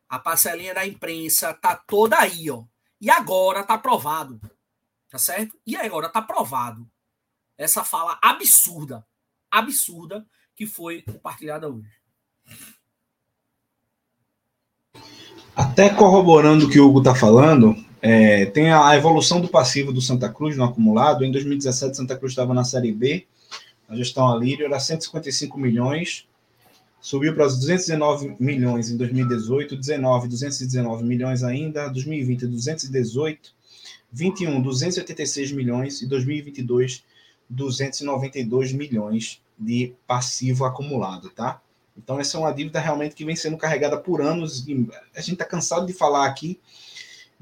A 0.07 0.19
parcelinha 0.19 0.71
da 0.71 0.85
imprensa 0.85 1.51
tá 1.51 1.75
toda 1.75 2.19
aí, 2.19 2.51
ó. 2.51 2.63
E 3.01 3.09
agora 3.09 3.63
tá 3.63 3.75
provado. 3.75 4.39
Tá 5.09 5.17
certo? 5.17 5.59
E 5.65 5.75
agora 5.75 6.09
tá 6.09 6.21
provado. 6.21 6.87
Essa 7.57 7.83
fala 7.83 8.19
absurda, 8.21 9.05
absurda 9.49 10.27
que 10.55 10.67
foi 10.67 11.01
compartilhada 11.01 11.67
hoje. 11.67 11.89
Até 15.55 15.89
corroborando 15.89 16.67
o 16.67 16.69
que 16.69 16.79
o 16.79 16.87
Hugo 16.87 16.99
está 16.99 17.15
falando, 17.15 17.75
é, 18.03 18.45
tem 18.45 18.71
a, 18.71 18.95
evolução 18.95 19.41
do 19.41 19.47
passivo 19.47 19.91
do 19.91 20.01
Santa 20.01 20.29
Cruz 20.29 20.55
no 20.55 20.63
acumulado. 20.63 21.25
Em 21.25 21.31
2017, 21.31 21.97
Santa 21.97 22.15
Cruz 22.15 22.33
estava 22.33 22.53
na 22.53 22.63
Série 22.63 22.91
B 22.91 23.25
a 23.93 23.95
gestão 23.95 24.27
Alírio 24.27 24.65
era 24.65 24.79
155 24.79 25.57
milhões, 25.59 26.27
subiu 26.99 27.33
para 27.35 27.45
os 27.45 27.59
219 27.59 28.37
milhões 28.39 28.89
em 28.89 28.97
2018, 28.97 29.75
19, 29.75 30.27
219 30.27 31.03
milhões 31.03 31.43
ainda, 31.43 31.87
2020, 31.89 32.47
218, 32.47 33.53
21, 34.11 34.61
286 34.61 35.51
milhões 35.51 36.01
e 36.01 36.07
2022, 36.07 37.03
292 37.49 38.73
milhões 38.73 39.41
de 39.59 39.93
passivo 40.07 40.65
acumulado, 40.65 41.29
tá? 41.29 41.61
Então, 41.95 42.19
essa 42.19 42.37
é 42.37 42.39
uma 42.39 42.51
dívida 42.51 42.79
realmente 42.79 43.13
que 43.13 43.23
vem 43.23 43.35
sendo 43.35 43.57
carregada 43.57 43.97
por 43.97 44.21
anos. 44.21 44.65
A 45.15 45.21
gente 45.21 45.33
está 45.33 45.45
cansado 45.45 45.85
de 45.85 45.93
falar 45.93 46.25
aqui 46.25 46.59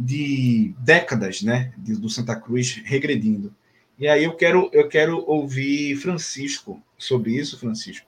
de 0.04 0.74
décadas, 0.80 1.42
né, 1.42 1.74
do 1.78 2.10
Santa 2.10 2.36
Cruz 2.36 2.82
regredindo. 2.84 3.54
E 4.00 4.08
aí 4.08 4.24
eu 4.24 4.36
quero, 4.36 4.70
eu 4.74 4.88
quero 4.88 5.24
ouvir 5.28 5.96
Francisco 5.98 6.82
sobre 6.98 7.32
isso, 7.38 7.60
Francisco, 7.60 8.08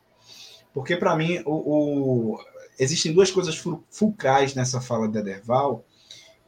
porque 0.73 0.97
para 0.97 1.15
mim 1.15 1.41
o, 1.45 1.53
o, 2.33 2.39
existem 2.79 3.13
duas 3.13 3.29
coisas 3.29 3.61
fulcrais 3.91 4.55
nessa 4.55 4.81
fala 4.81 5.07
de 5.07 5.19
Ederval, 5.19 5.85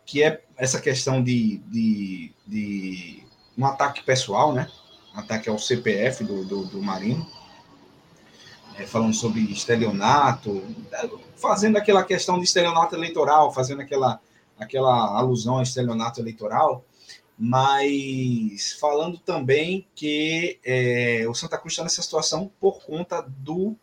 que 0.06 0.24
é 0.24 0.42
essa 0.58 0.82
questão 0.82 1.24
de, 1.24 1.58
de, 1.68 2.32
de 2.48 3.24
um 3.58 3.66
ataque 3.66 4.04
pessoal, 4.04 4.52
né, 4.52 4.68
um 5.16 5.20
ataque 5.20 5.48
ao 5.48 5.60
CPF 5.60 6.24
do, 6.24 6.44
do, 6.44 6.66
do 6.66 6.82
Marino, 6.82 7.28
é, 8.78 8.86
falando 8.86 9.14
sobre 9.14 9.42
estelionato, 9.42 10.64
fazendo 11.36 11.78
aquela 11.78 12.04
questão 12.04 12.40
de 12.40 12.46
estelionato 12.46 12.96
eleitoral, 12.96 13.54
fazendo 13.54 13.82
aquela, 13.82 14.20
aquela 14.60 15.18
alusão 15.18 15.56
ao 15.56 15.64
estelionato 15.64 16.20
eleitoral, 16.20 16.84
mas 17.38 18.74
falando 18.80 19.18
também 19.18 19.86
que 19.94 20.60
é, 20.64 21.26
o 21.28 21.34
Santa 21.34 21.58
Cruz 21.58 21.74
está 21.74 21.84
nessa 21.84 22.02
situação 22.02 22.50
por 22.60 22.84
conta 22.86 23.22
do 23.22 23.76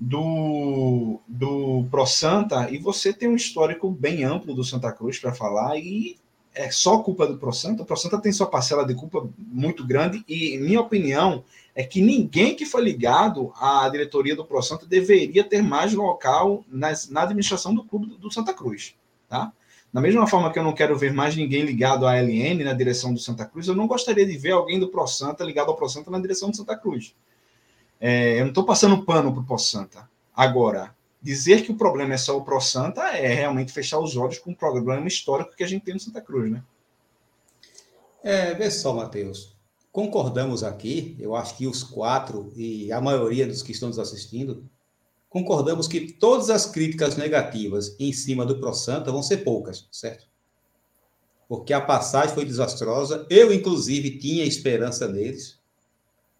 do, 0.00 1.20
do 1.28 1.84
Pro 1.90 2.06
Santa, 2.06 2.70
e 2.70 2.78
você 2.78 3.12
tem 3.12 3.28
um 3.28 3.36
histórico 3.36 3.90
bem 3.90 4.24
amplo 4.24 4.54
do 4.54 4.64
Santa 4.64 4.90
Cruz 4.90 5.18
para 5.18 5.34
falar, 5.34 5.76
e 5.76 6.16
é 6.54 6.70
só 6.70 7.02
culpa 7.02 7.26
do 7.26 7.36
Pro 7.36 7.52
Santa. 7.52 7.82
O 7.82 7.86
Pro 7.86 7.98
Santa 7.98 8.18
tem 8.18 8.32
sua 8.32 8.46
parcela 8.46 8.86
de 8.86 8.94
culpa 8.94 9.28
muito 9.36 9.86
grande, 9.86 10.24
e 10.26 10.56
minha 10.56 10.80
opinião 10.80 11.44
é 11.74 11.84
que 11.84 12.00
ninguém 12.00 12.56
que 12.56 12.64
foi 12.64 12.82
ligado 12.82 13.52
à 13.56 13.86
diretoria 13.90 14.34
do 14.34 14.44
Pro 14.44 14.62
Santa 14.62 14.86
deveria 14.86 15.44
ter 15.44 15.62
mais 15.62 15.92
local 15.92 16.64
nas, 16.66 17.10
na 17.10 17.22
administração 17.22 17.74
do 17.74 17.84
clube 17.84 18.06
do 18.06 18.32
Santa 18.32 18.54
Cruz. 18.54 18.94
Tá? 19.30 19.52
Da 19.92 20.00
mesma 20.00 20.26
forma 20.26 20.52
que 20.52 20.58
eu 20.58 20.64
não 20.64 20.74
quero 20.74 20.98
ver 20.98 21.12
mais 21.12 21.36
ninguém 21.36 21.62
ligado 21.62 22.04
à 22.04 22.16
LN 22.20 22.64
na 22.64 22.72
direção 22.72 23.14
do 23.14 23.20
Santa 23.20 23.46
Cruz, 23.46 23.68
eu 23.68 23.76
não 23.76 23.86
gostaria 23.86 24.26
de 24.26 24.36
ver 24.36 24.50
alguém 24.50 24.80
do 24.80 24.88
Pro 24.88 25.06
Santa 25.06 25.44
ligado 25.44 25.68
ao 25.68 25.76
Pro 25.76 25.88
Santa 25.88 26.10
na 26.10 26.18
direção 26.18 26.50
do 26.50 26.56
Santa 26.56 26.76
Cruz. 26.76 27.14
É, 28.00 28.34
eu 28.34 28.40
não 28.40 28.48
estou 28.48 28.64
passando 28.64 29.04
pano 29.04 29.32
para 29.32 29.40
o 29.40 29.44
Pro 29.44 29.56
Santa. 29.56 30.10
Agora, 30.34 30.92
dizer 31.22 31.62
que 31.62 31.70
o 31.70 31.76
problema 31.76 32.14
é 32.14 32.16
só 32.16 32.36
o 32.36 32.42
Pro 32.42 32.60
Santa 32.60 33.02
é 33.16 33.32
realmente 33.32 33.72
fechar 33.72 34.00
os 34.00 34.16
olhos 34.16 34.38
com 34.38 34.50
o 34.50 34.56
problema 34.56 35.06
histórico 35.06 35.54
que 35.54 35.62
a 35.62 35.68
gente 35.68 35.84
tem 35.84 35.94
no 35.94 36.00
Santa 36.00 36.20
Cruz, 36.20 36.50
né? 36.50 36.60
É, 38.22 38.52
vê 38.54 38.68
só, 38.68 38.92
Matheus. 38.92 39.56
Concordamos 39.92 40.64
aqui, 40.64 41.16
eu 41.20 41.36
acho 41.36 41.56
que 41.56 41.68
os 41.68 41.84
quatro 41.84 42.52
e 42.56 42.90
a 42.90 43.00
maioria 43.00 43.46
dos 43.46 43.62
que 43.62 43.70
estão 43.70 43.88
nos 43.88 43.98
assistindo, 43.98 44.68
concordamos 45.30 45.86
que 45.86 46.12
todas 46.12 46.50
as 46.50 46.66
críticas 46.66 47.16
negativas 47.16 47.94
em 47.98 48.12
cima 48.12 48.44
do 48.44 48.58
ProSanta 48.58 49.12
vão 49.12 49.22
ser 49.22 49.38
poucas, 49.38 49.88
certo? 49.90 50.28
Porque 51.48 51.72
a 51.72 51.80
passagem 51.80 52.34
foi 52.34 52.44
desastrosa. 52.44 53.26
Eu, 53.30 53.52
inclusive, 53.52 54.18
tinha 54.18 54.44
esperança 54.44 55.08
neles. 55.08 55.58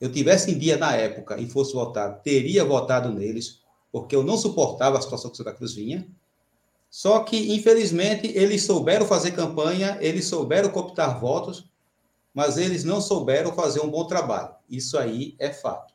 Eu 0.00 0.10
tivesse 0.10 0.50
em 0.50 0.58
dia 0.58 0.76
na 0.76 0.94
época 0.94 1.38
e 1.38 1.48
fosse 1.48 1.72
votar, 1.72 2.20
teria 2.22 2.64
votado 2.64 3.12
neles, 3.12 3.60
porque 3.92 4.14
eu 4.14 4.24
não 4.24 4.36
suportava 4.36 4.98
a 4.98 5.00
situação 5.00 5.30
que 5.30 5.34
o 5.34 5.36
Santa 5.36 5.54
Cruz 5.54 5.74
vinha. 5.74 6.06
Só 6.88 7.20
que, 7.20 7.54
infelizmente, 7.54 8.26
eles 8.34 8.64
souberam 8.64 9.06
fazer 9.06 9.32
campanha, 9.32 9.98
eles 10.00 10.26
souberam 10.26 10.70
cooptar 10.70 11.20
votos, 11.20 11.70
mas 12.34 12.56
eles 12.56 12.82
não 12.82 13.00
souberam 13.00 13.52
fazer 13.52 13.80
um 13.80 13.90
bom 13.90 14.06
trabalho. 14.06 14.54
Isso 14.68 14.98
aí 14.98 15.36
é 15.38 15.52
fato. 15.52 15.94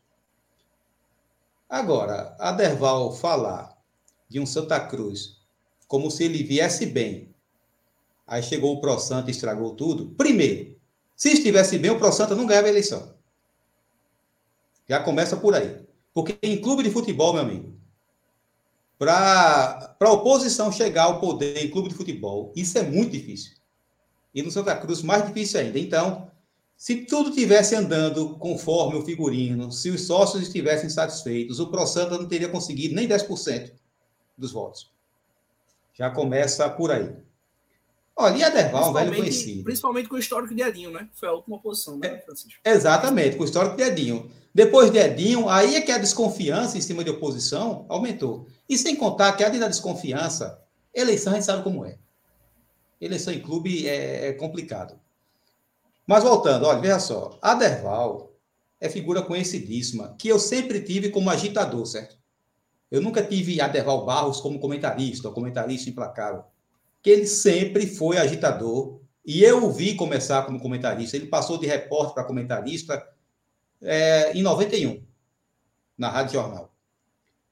Agora, 1.69 2.35
a 2.39 2.51
Derval 2.51 3.11
falar 3.13 3.75
de 4.29 4.39
um 4.39 4.45
Santa 4.45 4.79
Cruz 4.79 5.41
como 5.87 6.09
se 6.09 6.23
ele 6.23 6.43
viesse 6.43 6.85
bem, 6.85 7.33
aí 8.25 8.41
chegou 8.41 8.73
o 8.73 8.81
Pro 8.81 8.99
Santa 8.99 9.29
e 9.29 9.31
estragou 9.31 9.75
tudo. 9.75 10.11
Primeiro, 10.11 10.75
se 11.15 11.31
estivesse 11.31 11.77
bem, 11.77 11.91
o 11.91 11.99
Pro 11.99 12.11
Santa 12.11 12.35
não 12.35 12.45
ganhava 12.45 12.67
a 12.67 12.71
eleição. 12.71 13.15
Já 14.87 14.99
começa 15.01 15.37
por 15.37 15.55
aí. 15.55 15.85
Porque 16.13 16.37
em 16.41 16.61
clube 16.61 16.83
de 16.83 16.91
futebol, 16.91 17.33
meu 17.33 17.41
amigo, 17.41 17.75
para 18.97 19.95
a 19.99 20.11
oposição 20.11 20.71
chegar 20.71 21.03
ao 21.03 21.19
poder 21.19 21.63
em 21.63 21.69
clube 21.69 21.89
de 21.89 21.95
futebol, 21.95 22.53
isso 22.55 22.77
é 22.77 22.83
muito 22.83 23.11
difícil. 23.11 23.53
E 24.33 24.41
no 24.41 24.51
Santa 24.51 24.75
Cruz, 24.75 25.01
mais 25.01 25.25
difícil 25.25 25.59
ainda. 25.59 25.79
Então, 25.79 26.31
se 26.77 27.05
tudo 27.05 27.31
tivesse 27.31 27.75
andando 27.75 28.37
conforme 28.37 28.97
o 28.97 29.05
figurino, 29.05 29.71
se 29.71 29.89
os 29.89 30.05
sócios 30.05 30.43
estivessem 30.43 30.89
satisfeitos, 30.89 31.59
o 31.59 31.71
ProSanta 31.71 32.17
não 32.17 32.27
teria 32.27 32.49
conseguido 32.49 32.95
nem 32.95 33.07
10% 33.07 33.71
dos 34.37 34.51
votos. 34.51 34.91
Já 35.93 36.09
começa 36.09 36.69
por 36.69 36.91
aí. 36.91 37.15
Olha, 38.17 38.37
e 38.37 38.43
a 38.43 38.49
Derval, 38.49 38.91
um 38.91 38.93
velho 38.93 39.15
conhecido. 39.15 39.63
Principalmente 39.63 40.07
com 40.07 40.15
o 40.15 40.19
histórico 40.19 40.55
de 40.55 40.61
Edinho, 40.61 40.91
né? 40.91 41.09
Foi 41.13 41.27
a 41.27 41.33
última 41.33 41.59
posição, 41.59 41.97
né, 41.97 42.19
Francisco? 42.19 42.59
É, 42.63 42.71
exatamente, 42.71 43.35
com 43.35 43.43
o 43.43 43.45
histórico 43.45 43.75
de 43.75 43.83
Edinho. 43.83 44.31
Depois 44.53 44.89
de 44.89 44.97
Edinho, 44.97 45.49
aí 45.49 45.75
é 45.75 45.81
que 45.81 45.91
a 45.91 45.97
desconfiança 45.97 46.77
em 46.77 46.81
cima 46.81 47.03
de 47.03 47.09
oposição 47.09 47.85
aumentou. 47.89 48.47
E 48.69 48.77
sem 48.77 48.95
contar 48.95 49.33
que, 49.33 49.43
além 49.43 49.59
da 49.59 49.67
desconfiança, 49.67 50.61
eleição 50.93 51.33
a 51.33 51.35
gente 51.35 51.45
sabe 51.45 51.63
como 51.63 51.85
é. 51.85 51.97
Eleição 53.01 53.33
em 53.33 53.41
clube 53.41 53.85
é, 53.85 54.29
é 54.29 54.33
complicado. 54.33 54.97
Mas 56.07 56.23
voltando, 56.23 56.65
olha, 56.65 56.79
veja 56.79 56.99
só. 56.99 57.37
A 57.41 57.55
Derval 57.55 58.35
é 58.79 58.89
figura 58.89 59.21
conhecidíssima, 59.21 60.15
que 60.19 60.27
eu 60.27 60.39
sempre 60.39 60.81
tive 60.81 61.09
como 61.09 61.29
agitador, 61.29 61.85
certo? 61.85 62.17
Eu 62.89 63.01
nunca 63.01 63.23
tive 63.23 63.59
Aderval 63.59 64.05
Barros 64.05 64.39
como 64.39 64.59
comentarista, 64.59 65.27
ou 65.27 65.33
comentarista 65.33 65.89
implacável. 65.89 66.43
Que 67.01 67.09
ele 67.09 67.27
sempre 67.27 67.87
foi 67.87 68.17
agitador. 68.17 68.99
E 69.25 69.43
eu 69.43 69.65
o 69.65 69.71
vi 69.71 69.95
começar 69.95 70.45
como 70.45 70.59
comentarista. 70.59 71.17
Ele 71.17 71.27
passou 71.27 71.57
de 71.57 71.65
repórter 71.65 72.13
para 72.13 72.23
comentarista 72.23 73.05
é, 73.81 74.31
em 74.33 74.41
91, 74.41 75.03
na 75.97 76.09
Rádio 76.09 76.33
Jornal. 76.33 76.73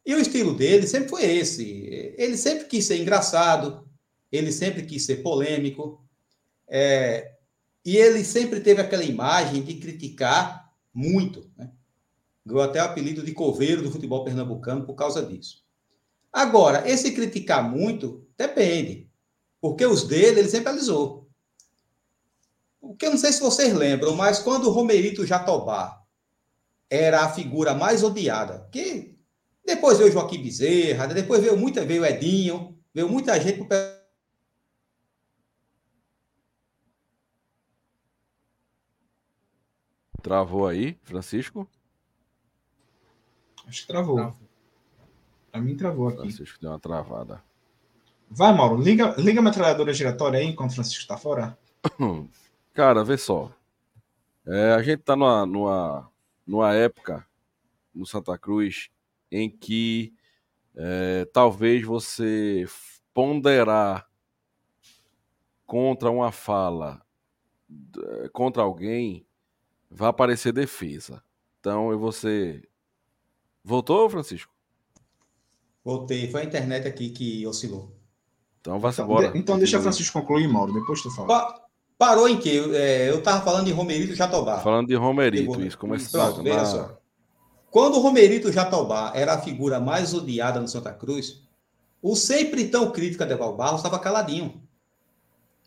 E 0.06 0.14
o 0.14 0.20
estilo 0.20 0.54
dele 0.54 0.86
sempre 0.86 1.10
foi 1.10 1.24
esse. 1.26 2.14
Ele 2.18 2.38
sempre 2.38 2.66
quis 2.66 2.86
ser 2.86 3.02
engraçado, 3.02 3.88
ele 4.32 4.52
sempre 4.52 4.84
quis 4.86 5.06
ser 5.06 5.18
polêmico. 5.18 6.04
É, 6.68 7.33
e 7.86 7.98
ele 7.98 8.24
sempre 8.24 8.60
teve 8.60 8.82
aquela 8.82 9.04
imagem 9.04 9.62
de 9.62 9.76
criticar 9.76 10.72
muito. 10.94 11.50
Né? 11.58 11.72
Ganhou 12.46 12.64
até 12.64 12.82
o 12.82 12.86
apelido 12.86 13.24
de 13.24 13.34
coveiro 13.34 13.82
do 13.82 13.92
futebol 13.92 14.24
pernambucano 14.24 14.86
por 14.86 14.96
causa 14.96 15.26
disso. 15.26 15.64
Agora, 16.32 16.90
esse 16.90 17.12
criticar 17.12 17.70
muito 17.70 18.26
depende. 18.38 19.10
Porque 19.62 19.86
os 19.86 20.08
dele 20.08 20.40
ele 20.40 20.50
sempre 20.50 20.70
alisou. 20.70 21.30
O 22.82 22.96
que 22.96 23.06
eu 23.06 23.12
não 23.12 23.18
sei 23.18 23.32
se 23.32 23.40
vocês 23.40 23.74
lembram, 23.74 24.16
mas 24.16 24.40
quando 24.40 24.66
o 24.66 24.72
Romerito 24.72 25.26
Jatobá 25.26 26.04
era 26.90 27.22
a 27.22 27.30
figura 27.30 27.74
mais 27.74 28.04
odiada, 28.04 28.68
que 28.72 29.18
depois 29.66 29.98
veio 29.98 30.10
o 30.10 30.14
Joaquim 30.14 30.44
Bezerra, 30.44 31.08
depois 31.08 31.42
veio 31.42 31.56
muita, 31.56 31.86
veio 31.86 32.06
Edinho, 32.06 32.78
veio 32.94 33.08
muita 33.08 33.40
gente 33.40 33.64
Travou 40.24 40.66
aí, 40.66 40.98
Francisco? 41.04 41.68
Acho 43.68 43.82
que 43.82 43.88
travou. 43.88 44.16
travou. 44.16 44.40
Pra 45.52 45.62
mim 45.62 45.76
travou 45.76 46.08
aqui. 46.08 46.20
Francisco 46.20 46.62
deu 46.62 46.72
uma 46.72 46.80
travada. 46.80 47.44
Vai, 48.30 48.56
Mauro, 48.56 48.82
liga, 48.82 49.14
liga 49.18 49.42
a 49.42 49.44
metralhadora 49.44 49.94
giratória 49.94 50.40
aí 50.40 50.46
enquanto 50.46 50.72
o 50.72 50.76
Francisco 50.76 51.02
está 51.02 51.18
fora. 51.18 51.58
Cara, 52.74 53.04
vê 53.04 53.18
só. 53.18 53.52
É, 54.48 54.72
a 54.72 54.82
gente 54.82 55.02
tá 55.04 55.14
numa, 55.14 55.46
numa, 55.46 56.10
numa 56.48 56.74
época 56.74 57.28
no 57.94 58.06
Santa 58.06 58.38
Cruz 58.38 58.90
em 59.30 59.50
que 59.50 60.14
é, 60.74 61.26
talvez 61.34 61.84
você 61.84 62.66
ponderar 63.14 64.08
contra 65.66 66.10
uma 66.10 66.32
fala 66.32 67.06
contra 68.32 68.64
alguém 68.64 69.26
vai 69.94 70.10
aparecer 70.10 70.52
defesa. 70.52 71.22
Então 71.60 71.92
eu 71.92 72.00
vou 72.00 72.12
ser. 72.12 72.68
Voltou, 73.64 74.10
Francisco? 74.10 74.52
Voltei. 75.84 76.30
Foi 76.30 76.42
a 76.42 76.46
internet 76.46 76.88
aqui 76.88 77.10
que 77.10 77.46
oscilou. 77.48 77.92
Então 78.60 78.80
vai 78.80 78.92
então, 78.92 79.06
embora. 79.06 79.32
Então 79.36 79.58
deixa 79.58 79.80
Francisco 79.80 80.20
concluir, 80.20 80.48
Mauro. 80.48 80.74
Depois 80.74 81.02
tu 81.02 81.12
fala. 81.12 81.62
Parou 81.98 82.28
em 82.28 82.38
quê? 82.38 82.62
É, 82.74 83.10
eu 83.10 83.20
estava 83.20 83.44
falando 83.44 83.66
de 83.66 83.72
Romerito 83.72 84.16
Jatobá. 84.16 84.60
Falando 84.60 84.88
de 84.88 84.96
Romerito, 84.96 85.62
isso. 85.62 85.78
Começou 85.78 86.20
Pronto, 86.20 86.44
veja 86.44 86.66
só. 86.66 86.98
Quando 87.70 87.96
o 87.96 88.00
Romerito 88.00 88.52
Jatobá 88.52 89.12
era 89.16 89.34
a 89.34 89.42
figura 89.42 89.80
mais 89.80 90.14
odiada 90.14 90.60
no 90.60 90.68
Santa 90.68 90.92
Cruz, 90.92 91.44
o 92.02 92.16
sempre 92.16 92.68
tão 92.68 92.92
crítico 92.92 93.24
Adeval 93.24 93.56
Barros 93.56 93.80
estava 93.80 94.00
caladinho. 94.00 94.62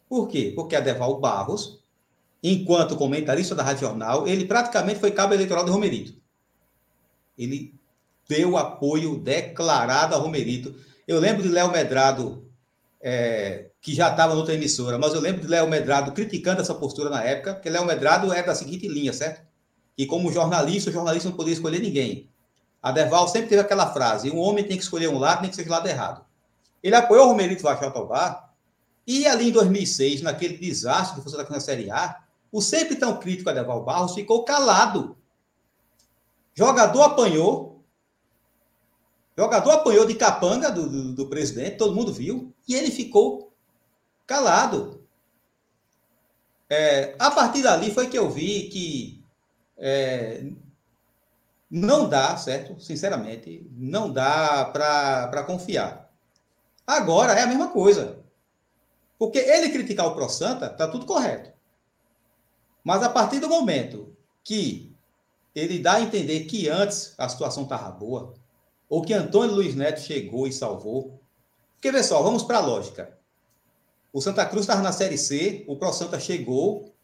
Por 0.09 0.29
quê? 0.29 0.53
Porque 0.55 0.77
Adeval 0.77 1.19
Barros, 1.19 1.83
enquanto 2.53 2.97
comentarista 2.97 3.55
da 3.55 3.63
Rádio 3.63 3.89
Jornal, 3.89 4.29
ele 4.29 4.45
praticamente 4.45 5.01
foi 5.01 5.11
cabo 5.11 5.35
eleitoral 5.35 5.65
do 5.65 5.73
Romerito. 5.73 6.15
Ele 7.37 7.75
deu 8.29 8.57
apoio 8.57 9.19
declarado 9.19 10.15
a 10.15 10.19
Romerito. 10.19 10.75
Eu 11.09 11.19
lembro 11.19 11.43
de 11.43 11.49
Léo 11.49 11.73
Medrado, 11.73 12.49
é, 13.01 13.67
que 13.81 13.95
já 13.95 14.11
estava 14.11 14.35
noutra 14.35 14.55
emissora, 14.55 14.97
mas 14.97 15.13
eu 15.13 15.21
lembro 15.21 15.43
de 15.43 15.49
Léo 15.49 15.69
Medrado 15.69 16.13
criticando 16.13 16.61
essa 16.61 16.75
postura 16.75 17.11
na 17.11 17.23
época, 17.23 17.55
porque 17.55 17.69
Léo 17.69 17.85
Medrado 17.85 18.33
era 18.33 18.47
da 18.47 18.55
seguinte 18.55 18.87
linha, 18.87 19.13
certo? 19.13 19.45
E 19.99 20.07
como 20.07 20.33
jornalista, 20.33 20.91
o 20.91 20.93
jornalista 20.93 21.29
não 21.29 21.37
podia 21.37 21.53
escolher 21.53 21.81
ninguém. 21.81 22.29
A 22.81 22.93
Deval 22.93 23.27
sempre 23.27 23.49
teve 23.49 23.61
aquela 23.61 23.93
frase: 23.93 24.31
um 24.31 24.39
homem 24.39 24.63
tem 24.63 24.77
que 24.77 24.85
escolher 24.85 25.09
um 25.09 25.19
lado, 25.19 25.41
tem 25.41 25.51
que 25.51 25.57
ser 25.57 25.67
o 25.67 25.71
lado 25.71 25.89
errado. 25.89 26.25
Ele 26.81 26.95
apoiou 26.95 27.25
o 27.25 27.29
Romerito 27.29 27.63
Vachatobar, 27.63 28.53
e 29.05 29.27
ali 29.27 29.49
em 29.49 29.53
2006, 29.53 30.23
naquele 30.23 30.59
desastre 30.59 31.21
que 31.21 31.29
foi 31.29 31.45
na 31.49 31.61
Série 31.61 31.91
A, 31.91 32.26
o 32.51 32.61
sempre 32.61 32.97
tão 32.97 33.19
crítico 33.19 33.51
Adeval 33.51 33.85
Barros 33.85 34.15
ficou 34.15 34.45
calado. 34.45 35.17
Jogador 36.55 37.03
apanhou, 37.03 37.85
jogador 39.37 39.73
apanhou 39.73 40.07
de 40.07 40.15
capanga 40.15 40.71
do, 40.71 40.89
do, 40.89 41.15
do 41.15 41.29
presidente, 41.29 41.77
todo 41.77 41.95
mundo 41.95 42.13
viu, 42.13 42.55
e 42.67 42.75
ele 42.75 42.91
ficou 42.91 43.53
calado. 44.27 45.07
É, 46.69 47.15
a 47.19 47.31
partir 47.31 47.63
dali 47.63 47.93
foi 47.93 48.09
que 48.09 48.19
eu 48.19 48.29
vi 48.31 48.69
que 48.69 49.25
é, 49.77 50.45
não 51.71 52.09
dá, 52.09 52.37
certo? 52.37 52.81
Sinceramente, 52.81 53.69
não 53.77 54.13
dá 54.13 54.65
para 54.65 55.43
confiar. 55.45 56.11
Agora 56.87 57.33
é 57.33 57.43
a 57.43 57.47
mesma 57.47 57.69
coisa. 57.69 58.25
Porque 59.19 59.39
ele 59.39 59.71
criticar 59.71 60.07
o 60.07 60.15
Pro 60.15 60.29
Santa, 60.29 60.69
tá 60.69 60.87
tudo 60.87 61.07
correto. 61.07 61.56
Mas 62.87 63.03
a 63.03 63.09
partir 63.09 63.41
do 63.41 63.49
momento 63.49 64.17
que 64.45 64.95
ele 65.53 65.81
dá 65.81 65.95
a 65.95 66.01
entender 66.03 66.45
que 66.45 66.69
antes 66.69 67.17
a 67.19 67.29
situação 67.29 67.65
estava 67.65 67.91
boa, 67.91 68.33
ou 68.89 69.03
que 69.03 69.13
Antônio 69.13 69.57
Luiz 69.57 69.75
Neto 69.75 69.99
chegou 69.99 70.47
e 70.47 70.53
salvou. 70.53 71.21
Porque, 71.75 72.01
só, 72.05 72.23
vamos 72.23 72.45
para 72.45 72.59
a 72.59 72.65
lógica. 72.65 73.19
O 74.13 74.21
Santa 74.21 74.47
Cruz 74.47 74.63
estava 74.63 74.83
na 74.83 74.93
Série 74.93 75.19
C, 75.19 75.65
o 75.67 75.75
Pro 75.75 75.93
Santa 75.93 76.21
chegou 76.21 76.95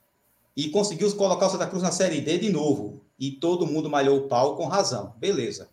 e 0.56 0.68
conseguiu 0.68 1.12
colocar 1.16 1.48
o 1.48 1.50
Santa 1.50 1.66
Cruz 1.66 1.82
na 1.82 1.90
Série 1.90 2.20
D 2.20 2.38
de 2.38 2.52
novo. 2.52 3.00
E 3.18 3.32
todo 3.32 3.66
mundo 3.66 3.90
malhou 3.90 4.18
o 4.18 4.28
pau 4.28 4.54
com 4.54 4.66
razão. 4.66 5.16
Beleza. 5.18 5.68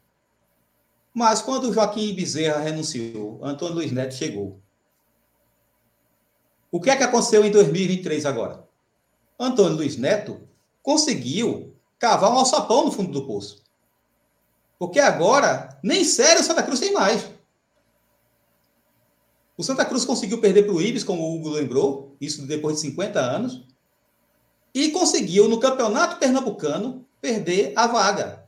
Mas 1.13 1.39
quando 1.39 1.69
o 1.69 1.73
Joaquim 1.73 2.15
Bezerra 2.15 2.61
renunciou, 2.61 3.39
Antônio 3.43 3.75
Luiz 3.75 3.91
Neto 3.91 4.15
chegou. 4.15 4.59
O 6.71 6.81
que 6.81 6.89
é 6.89 6.97
que 6.97 7.03
aconteceu 7.03 7.45
em 7.45 7.51
2023 7.51 8.25
agora? 8.25 8.68
Antônio 9.39 9.77
Luiz 9.77 9.95
Neto 9.95 10.41
conseguiu 10.83 11.73
cavar 11.97 12.31
um 12.31 12.39
alçapão 12.39 12.85
no 12.85 12.91
fundo 12.91 13.11
do 13.11 13.25
poço. 13.25 13.63
Porque 14.77 14.99
agora, 14.99 15.79
nem 15.83 16.03
sério 16.03 16.41
o 16.41 16.43
Santa 16.43 16.63
Cruz 16.63 16.79
tem 16.79 16.93
mais. 16.93 17.25
O 19.57 19.63
Santa 19.63 19.85
Cruz 19.85 20.05
conseguiu 20.05 20.39
perder 20.39 20.63
para 20.63 20.73
o 20.73 20.81
Ibis, 20.81 21.03
como 21.03 21.21
o 21.21 21.35
Hugo 21.35 21.49
lembrou, 21.49 22.15
isso 22.19 22.45
depois 22.45 22.75
de 22.75 22.81
50 22.81 23.19
anos, 23.19 23.63
e 24.73 24.91
conseguiu, 24.91 25.49
no 25.49 25.59
Campeonato 25.59 26.17
Pernambucano, 26.17 27.05
perder 27.19 27.73
a 27.75 27.87
vaga. 27.87 28.47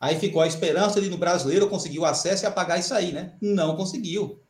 Aí 0.00 0.18
ficou 0.18 0.40
a 0.40 0.46
esperança 0.46 1.00
de 1.00 1.10
no 1.10 1.18
brasileiro 1.18 1.68
conseguir 1.68 1.98
o 1.98 2.04
acesso 2.04 2.44
e 2.44 2.46
apagar 2.46 2.78
isso 2.78 2.94
aí, 2.94 3.12
né? 3.12 3.34
Não 3.40 3.76
conseguiu. 3.76 4.40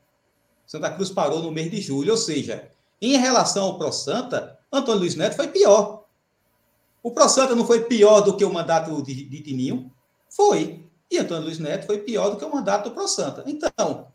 Santa 0.64 0.90
Cruz 0.90 1.10
parou 1.10 1.42
no 1.42 1.50
mês 1.50 1.70
de 1.70 1.80
julho, 1.80 2.12
ou 2.12 2.16
seja, 2.16 2.70
em 3.00 3.16
relação 3.16 3.64
ao 3.64 3.78
Pro 3.78 3.92
Santa, 3.92 4.58
Antônio 4.72 5.00
Luiz 5.00 5.14
Neto 5.14 5.36
foi 5.36 5.48
pior. 5.48 6.04
O 7.02 7.10
Pro 7.10 7.28
Santa 7.28 7.54
não 7.54 7.66
foi 7.66 7.84
pior 7.84 8.20
do 8.20 8.36
que 8.36 8.44
o 8.44 8.52
mandato 8.52 9.02
de, 9.02 9.24
de 9.24 9.40
Tininho? 9.40 9.92
Foi. 10.30 10.84
E 11.10 11.18
Antônio 11.18 11.44
Luiz 11.44 11.58
Neto 11.58 11.86
foi 11.86 11.98
pior 11.98 12.30
do 12.30 12.36
que 12.36 12.44
o 12.44 12.50
mandato 12.50 12.88
do 12.88 12.94
Pro 12.94 13.06
Santa. 13.06 13.44
Então, 13.46 14.06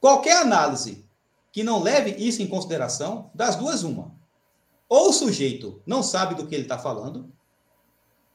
qualquer 0.00 0.36
análise 0.36 1.04
que 1.50 1.64
não 1.64 1.82
leve 1.82 2.10
isso 2.12 2.40
em 2.42 2.46
consideração, 2.46 3.30
das 3.34 3.56
duas, 3.56 3.82
uma. 3.82 4.12
Ou 4.88 5.10
o 5.10 5.12
sujeito 5.12 5.82
não 5.84 6.02
sabe 6.02 6.34
do 6.34 6.46
que 6.46 6.54
ele 6.54 6.64
está 6.64 6.78
falando, 6.78 7.28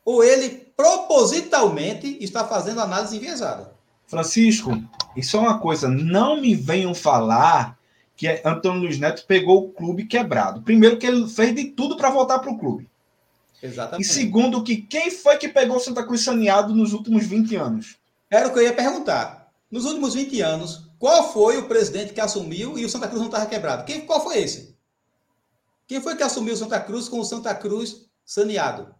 ou 0.04 0.24
ele 0.24 0.50
propositalmente 0.76 2.18
está 2.22 2.46
fazendo 2.46 2.82
análise 2.82 3.16
enviesada. 3.16 3.74
Francisco, 4.06 4.72
isso 5.16 5.38
é 5.38 5.40
uma 5.40 5.60
coisa, 5.60 5.88
não 5.88 6.40
me 6.40 6.54
venham 6.54 6.94
falar 6.94 7.75
que 8.16 8.28
é 8.28 8.42
Antônio 8.46 8.82
Luiz 8.82 8.98
Neto 8.98 9.26
pegou 9.26 9.66
o 9.66 9.70
clube 9.72 10.06
quebrado. 10.06 10.62
Primeiro, 10.62 10.98
que 10.98 11.06
ele 11.06 11.28
fez 11.28 11.54
de 11.54 11.66
tudo 11.66 11.98
para 11.98 12.10
voltar 12.10 12.40
para 12.40 12.52
o 12.52 12.58
clube. 12.58 12.90
Exatamente. 13.62 14.06
E 14.06 14.10
segundo, 14.10 14.64
que 14.64 14.78
quem 14.78 15.12
foi 15.12 15.38
que 15.38 15.50
pegou 15.50 15.78
o 15.78 15.80
Santa 15.80 16.04
Cruz 16.04 16.24
saneado 16.24 16.74
nos 16.74 16.94
últimos 16.94 17.26
20 17.26 17.56
anos? 17.56 17.98
Era 18.30 18.48
o 18.48 18.54
que 18.54 18.60
eu 18.60 18.64
ia 18.64 18.74
perguntar. 18.74 19.52
Nos 19.70 19.86
últimos 19.86 20.14
20 20.14 20.42
anos, 20.42 20.90
qual 21.00 21.32
foi 21.32 21.58
o 21.58 21.68
presidente 21.68 22.14
que 22.14 22.22
assumiu 22.22 22.78
e 22.78 22.86
o 22.86 22.90
Santa 22.90 23.08
Cruz 23.08 23.20
não 23.20 23.28
estava 23.28 23.46
quebrado? 23.46 23.86
Quem, 23.86 24.06
qual 24.06 24.24
foi 24.24 24.38
esse? 24.38 24.76
Quem 25.88 26.02
foi 26.02 26.16
que 26.16 26.24
assumiu 26.24 26.54
o 26.54 26.58
Santa 26.58 26.80
Cruz 26.80 27.10
com 27.10 27.20
o 27.20 27.26
Santa 27.26 27.54
Cruz 27.54 28.06
saneado? 28.26 28.94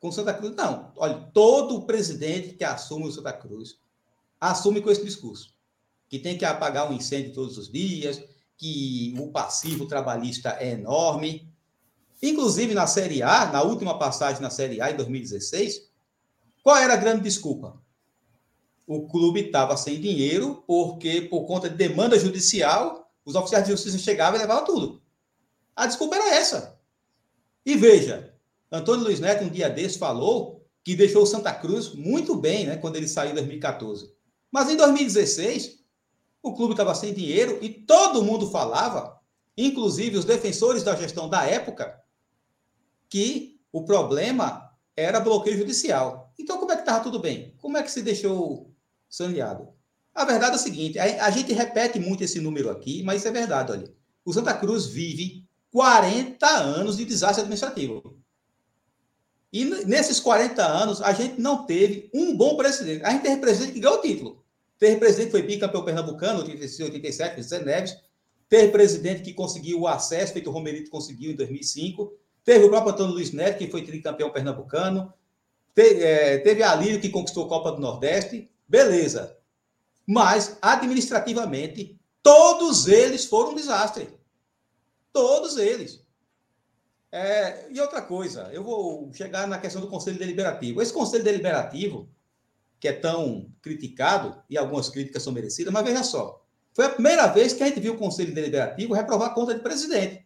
Com 0.00 0.08
o 0.08 0.12
Santa 0.12 0.34
Cruz? 0.34 0.54
Não. 0.54 0.92
Olha, 0.96 1.14
todo 1.32 1.82
presidente 1.82 2.54
que 2.54 2.64
assume 2.64 3.06
o 3.06 3.12
Santa 3.12 3.32
Cruz 3.32 3.78
assume 4.40 4.80
com 4.80 4.90
esse 4.90 5.04
discurso. 5.04 5.54
Que 6.08 6.18
tem 6.18 6.36
que 6.36 6.44
apagar 6.44 6.90
um 6.90 6.94
incêndio 6.94 7.34
todos 7.34 7.58
os 7.58 7.70
dias, 7.70 8.22
que 8.58 9.14
o 9.16 9.28
passivo 9.28 9.86
trabalhista 9.86 10.56
é 10.60 10.72
enorme. 10.72 11.48
Inclusive 12.20 12.74
na 12.74 12.86
Série 12.86 13.22
A, 13.22 13.46
na 13.46 13.62
última 13.62 13.96
passagem 13.96 14.42
na 14.42 14.50
Série 14.50 14.80
A 14.80 14.90
em 14.90 14.96
2016, 14.96 15.88
qual 16.62 16.76
era 16.76 16.94
a 16.94 16.96
grande 16.96 17.22
desculpa? 17.22 17.80
O 18.86 19.06
clube 19.06 19.46
estava 19.46 19.76
sem 19.76 20.00
dinheiro 20.00 20.64
porque, 20.66 21.22
por 21.22 21.46
conta 21.46 21.70
de 21.70 21.76
demanda 21.76 22.18
judicial, 22.18 23.10
os 23.24 23.36
oficiais 23.36 23.64
de 23.64 23.70
justiça 23.70 23.98
chegavam 23.98 24.38
e 24.38 24.42
levavam 24.42 24.64
tudo. 24.64 25.02
A 25.76 25.86
desculpa 25.86 26.16
era 26.16 26.34
essa. 26.34 26.76
E 27.64 27.76
veja, 27.76 28.34
Antônio 28.72 29.04
Luiz 29.04 29.20
Neto, 29.20 29.44
um 29.44 29.48
dia 29.48 29.70
desse, 29.70 29.98
falou 29.98 30.66
que 30.82 30.96
deixou 30.96 31.22
o 31.22 31.26
Santa 31.26 31.52
Cruz 31.52 31.94
muito 31.94 32.34
bem, 32.34 32.66
né, 32.66 32.76
quando 32.76 32.96
ele 32.96 33.06
saiu 33.06 33.32
em 33.32 33.34
2014. 33.34 34.12
Mas 34.50 34.70
em 34.70 34.76
2016, 34.76 35.77
o 36.42 36.54
clube 36.54 36.72
estava 36.72 36.94
sem 36.94 37.12
dinheiro 37.12 37.58
e 37.60 37.68
todo 37.68 38.22
mundo 38.22 38.50
falava, 38.50 39.18
inclusive 39.56 40.16
os 40.16 40.24
defensores 40.24 40.82
da 40.82 40.94
gestão 40.96 41.28
da 41.28 41.44
época, 41.44 42.00
que 43.08 43.60
o 43.72 43.84
problema 43.84 44.70
era 44.96 45.20
bloqueio 45.20 45.58
judicial. 45.58 46.32
Então, 46.38 46.58
como 46.58 46.72
é 46.72 46.76
que 46.76 46.82
estava 46.82 47.02
tudo 47.02 47.18
bem? 47.18 47.54
Como 47.58 47.76
é 47.76 47.82
que 47.82 47.90
se 47.90 48.02
deixou 48.02 48.72
saneado? 49.08 49.68
A 50.14 50.24
verdade 50.24 50.52
é 50.52 50.56
o 50.56 50.62
seguinte: 50.62 50.98
a, 50.98 51.26
a 51.26 51.30
gente 51.30 51.52
repete 51.52 51.98
muito 51.98 52.24
esse 52.24 52.40
número 52.40 52.70
aqui, 52.70 53.02
mas 53.02 53.20
isso 53.20 53.28
é 53.28 53.32
verdade. 53.32 53.72
Olha, 53.72 53.92
o 54.24 54.32
Santa 54.32 54.54
Cruz 54.54 54.86
vive 54.86 55.46
40 55.70 56.46
anos 56.46 56.96
de 56.96 57.04
desastre 57.04 57.42
administrativo. 57.42 58.18
E 59.52 59.64
nesses 59.64 60.20
40 60.20 60.62
anos, 60.62 61.00
a 61.00 61.12
gente 61.12 61.40
não 61.40 61.64
teve 61.64 62.10
um 62.12 62.36
bom 62.36 62.56
presidente. 62.56 63.04
A 63.04 63.10
gente 63.10 63.22
teve 63.22 63.40
presidente 63.40 63.72
que 63.72 63.80
ganhou 63.80 63.98
o 63.98 64.02
título. 64.02 64.44
Teve 64.78 64.96
presidente 64.96 65.26
que 65.26 65.32
foi 65.32 65.42
bicampeão 65.42 65.84
pernambucano, 65.84 66.40
86, 66.40 66.90
87, 66.90 67.42
Zé 67.42 67.64
Neves. 67.64 67.96
Teve 68.48 68.72
presidente 68.72 69.22
que 69.22 69.34
conseguiu 69.34 69.80
o 69.80 69.88
acesso, 69.88 70.32
feito 70.32 70.48
o 70.48 70.52
Romerito 70.52 70.90
conseguiu 70.90 71.32
em 71.32 71.36
2005. 71.36 72.12
Teve 72.44 72.64
o 72.64 72.70
próprio 72.70 72.92
Antônio 72.92 73.12
Luiz 73.12 73.32
Neto, 73.32 73.58
que 73.58 73.70
foi 73.70 73.82
tricampeão 73.82 74.30
pernambucano. 74.30 75.12
Teve, 75.74 76.02
é, 76.02 76.38
teve 76.38 76.62
a 76.62 76.74
Lírio, 76.74 77.00
que 77.00 77.10
conquistou 77.10 77.44
a 77.44 77.48
Copa 77.48 77.72
do 77.72 77.80
Nordeste. 77.80 78.50
Beleza. 78.66 79.36
Mas, 80.06 80.56
administrativamente, 80.62 81.98
todos 82.22 82.88
eles 82.88 83.26
foram 83.26 83.52
um 83.52 83.54
desastre. 83.54 84.08
Todos 85.12 85.58
eles. 85.58 86.02
É, 87.10 87.70
e 87.70 87.80
outra 87.80 88.00
coisa, 88.00 88.48
eu 88.52 88.62
vou 88.62 89.10
chegar 89.12 89.46
na 89.46 89.58
questão 89.58 89.80
do 89.80 89.88
Conselho 89.88 90.18
Deliberativo. 90.18 90.80
Esse 90.80 90.92
Conselho 90.92 91.24
Deliberativo, 91.24 92.08
que 92.80 92.88
é 92.88 92.92
tão 92.92 93.50
criticado, 93.60 94.40
e 94.48 94.56
algumas 94.56 94.88
críticas 94.88 95.22
são 95.22 95.32
merecidas, 95.32 95.72
mas 95.72 95.84
veja 95.84 96.02
só, 96.02 96.44
foi 96.72 96.84
a 96.84 96.90
primeira 96.90 97.26
vez 97.26 97.52
que 97.52 97.62
a 97.62 97.66
gente 97.66 97.80
viu 97.80 97.94
o 97.94 97.98
Conselho 97.98 98.32
Deliberativo 98.32 98.94
reprovar 98.94 99.30
a 99.30 99.34
conta 99.34 99.52
de 99.54 99.60
presidente. 99.60 100.24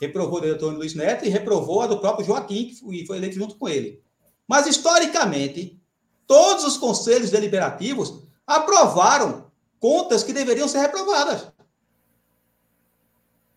Reprovou 0.00 0.40
o 0.40 0.44
Antônio 0.44 0.78
Luiz 0.78 0.94
Neto 0.94 1.24
e 1.24 1.28
reprovou 1.28 1.82
a 1.82 1.88
do 1.88 1.98
próprio 1.98 2.24
Joaquim, 2.24 2.68
que 2.68 3.06
foi 3.06 3.16
eleito 3.16 3.34
junto 3.34 3.56
com 3.56 3.68
ele. 3.68 4.00
Mas, 4.46 4.66
historicamente, 4.66 5.82
todos 6.26 6.64
os 6.64 6.76
conselhos 6.76 7.30
deliberativos 7.30 8.22
aprovaram 8.46 9.50
contas 9.80 10.22
que 10.22 10.32
deveriam 10.32 10.68
ser 10.68 10.78
reprovadas. 10.78 11.52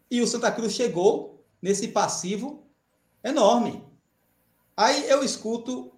E 0.10 0.20
o 0.20 0.28
Santa 0.28 0.52
Cruz 0.52 0.74
chegou 0.74 1.46
nesse 1.62 1.90
passivo 1.90 2.68
enorme. 3.24 3.86
Aí 4.76 5.08
eu 5.10 5.24
escuto 5.24 5.94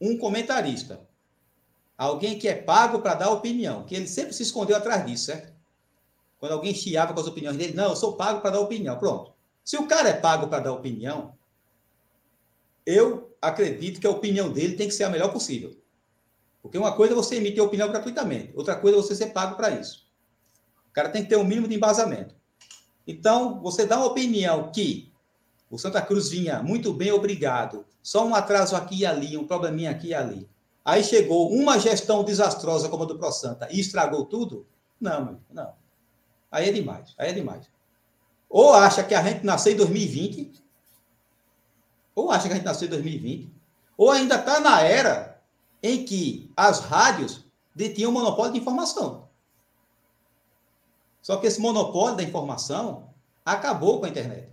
um 0.00 0.18
comentarista, 0.18 1.05
alguém 1.96 2.38
que 2.38 2.48
é 2.48 2.54
pago 2.54 3.00
para 3.00 3.14
dar 3.14 3.30
opinião, 3.30 3.84
que 3.84 3.94
ele 3.94 4.06
sempre 4.06 4.32
se 4.32 4.42
escondeu 4.42 4.76
atrás 4.76 5.04
disso, 5.06 5.26
certo? 5.26 5.54
Quando 6.38 6.52
alguém 6.52 6.74
chiava 6.74 7.14
com 7.14 7.20
as 7.20 7.26
opiniões 7.26 7.56
dele, 7.56 7.74
não, 7.74 7.90
eu 7.90 7.96
sou 7.96 8.16
pago 8.16 8.40
para 8.40 8.50
dar 8.50 8.60
opinião. 8.60 8.98
Pronto. 8.98 9.32
Se 9.64 9.76
o 9.76 9.86
cara 9.86 10.10
é 10.10 10.12
pago 10.12 10.48
para 10.48 10.62
dar 10.62 10.72
opinião, 10.72 11.34
eu 12.84 13.34
acredito 13.40 14.00
que 14.00 14.06
a 14.06 14.10
opinião 14.10 14.52
dele 14.52 14.76
tem 14.76 14.86
que 14.86 14.94
ser 14.94 15.04
a 15.04 15.10
melhor 15.10 15.32
possível. 15.32 15.76
Porque 16.62 16.78
uma 16.78 16.92
coisa 16.92 17.14
é 17.14 17.16
você 17.16 17.36
emitir 17.36 17.62
opinião 17.62 17.88
gratuitamente, 17.88 18.52
outra 18.54 18.76
coisa 18.76 18.98
é 18.98 19.00
você 19.00 19.14
ser 19.14 19.26
pago 19.26 19.56
para 19.56 19.70
isso. 19.70 20.06
O 20.88 20.92
cara 20.92 21.08
tem 21.08 21.22
que 21.22 21.28
ter 21.28 21.36
um 21.36 21.44
mínimo 21.44 21.68
de 21.68 21.74
embasamento. 21.74 22.34
Então, 23.06 23.60
você 23.60 23.86
dá 23.86 23.96
uma 23.96 24.06
opinião 24.06 24.70
que 24.72 25.12
o 25.70 25.78
Santa 25.78 26.02
Cruz 26.02 26.28
vinha 26.28 26.62
muito 26.62 26.92
bem, 26.92 27.12
obrigado. 27.12 27.84
Só 28.02 28.26
um 28.26 28.34
atraso 28.34 28.76
aqui 28.76 29.00
e 29.00 29.06
ali, 29.06 29.36
um 29.36 29.46
probleminha 29.46 29.90
aqui 29.90 30.08
e 30.08 30.14
ali. 30.14 30.48
Aí 30.86 31.02
chegou 31.02 31.52
uma 31.52 31.80
gestão 31.80 32.22
desastrosa 32.22 32.88
como 32.88 33.02
a 33.02 33.06
do 33.06 33.18
Pro 33.18 33.32
Santa 33.32 33.66
e 33.72 33.80
estragou 33.80 34.24
tudo? 34.24 34.68
Não, 35.00 35.40
não. 35.50 35.74
Aí 36.48 36.68
é 36.68 36.72
demais, 36.72 37.12
aí 37.18 37.30
é 37.30 37.32
demais. 37.32 37.68
Ou 38.48 38.72
acha 38.72 39.02
que 39.02 39.12
a 39.12 39.20
gente 39.20 39.44
nasceu 39.44 39.72
em 39.72 39.76
2020, 39.76 40.64
ou 42.14 42.30
acha 42.30 42.46
que 42.46 42.52
a 42.52 42.56
gente 42.56 42.64
nasceu 42.64 42.86
em 42.86 42.90
2020, 42.90 43.52
ou 43.98 44.12
ainda 44.12 44.36
está 44.36 44.60
na 44.60 44.80
era 44.80 45.42
em 45.82 46.04
que 46.04 46.52
as 46.56 46.78
rádios 46.78 47.44
detinham 47.74 48.12
o 48.12 48.14
monopólio 48.14 48.52
de 48.52 48.60
informação. 48.60 49.28
Só 51.20 51.36
que 51.38 51.48
esse 51.48 51.60
monopólio 51.60 52.16
da 52.16 52.22
informação 52.22 53.12
acabou 53.44 53.98
com 53.98 54.06
a 54.06 54.08
internet. 54.08 54.52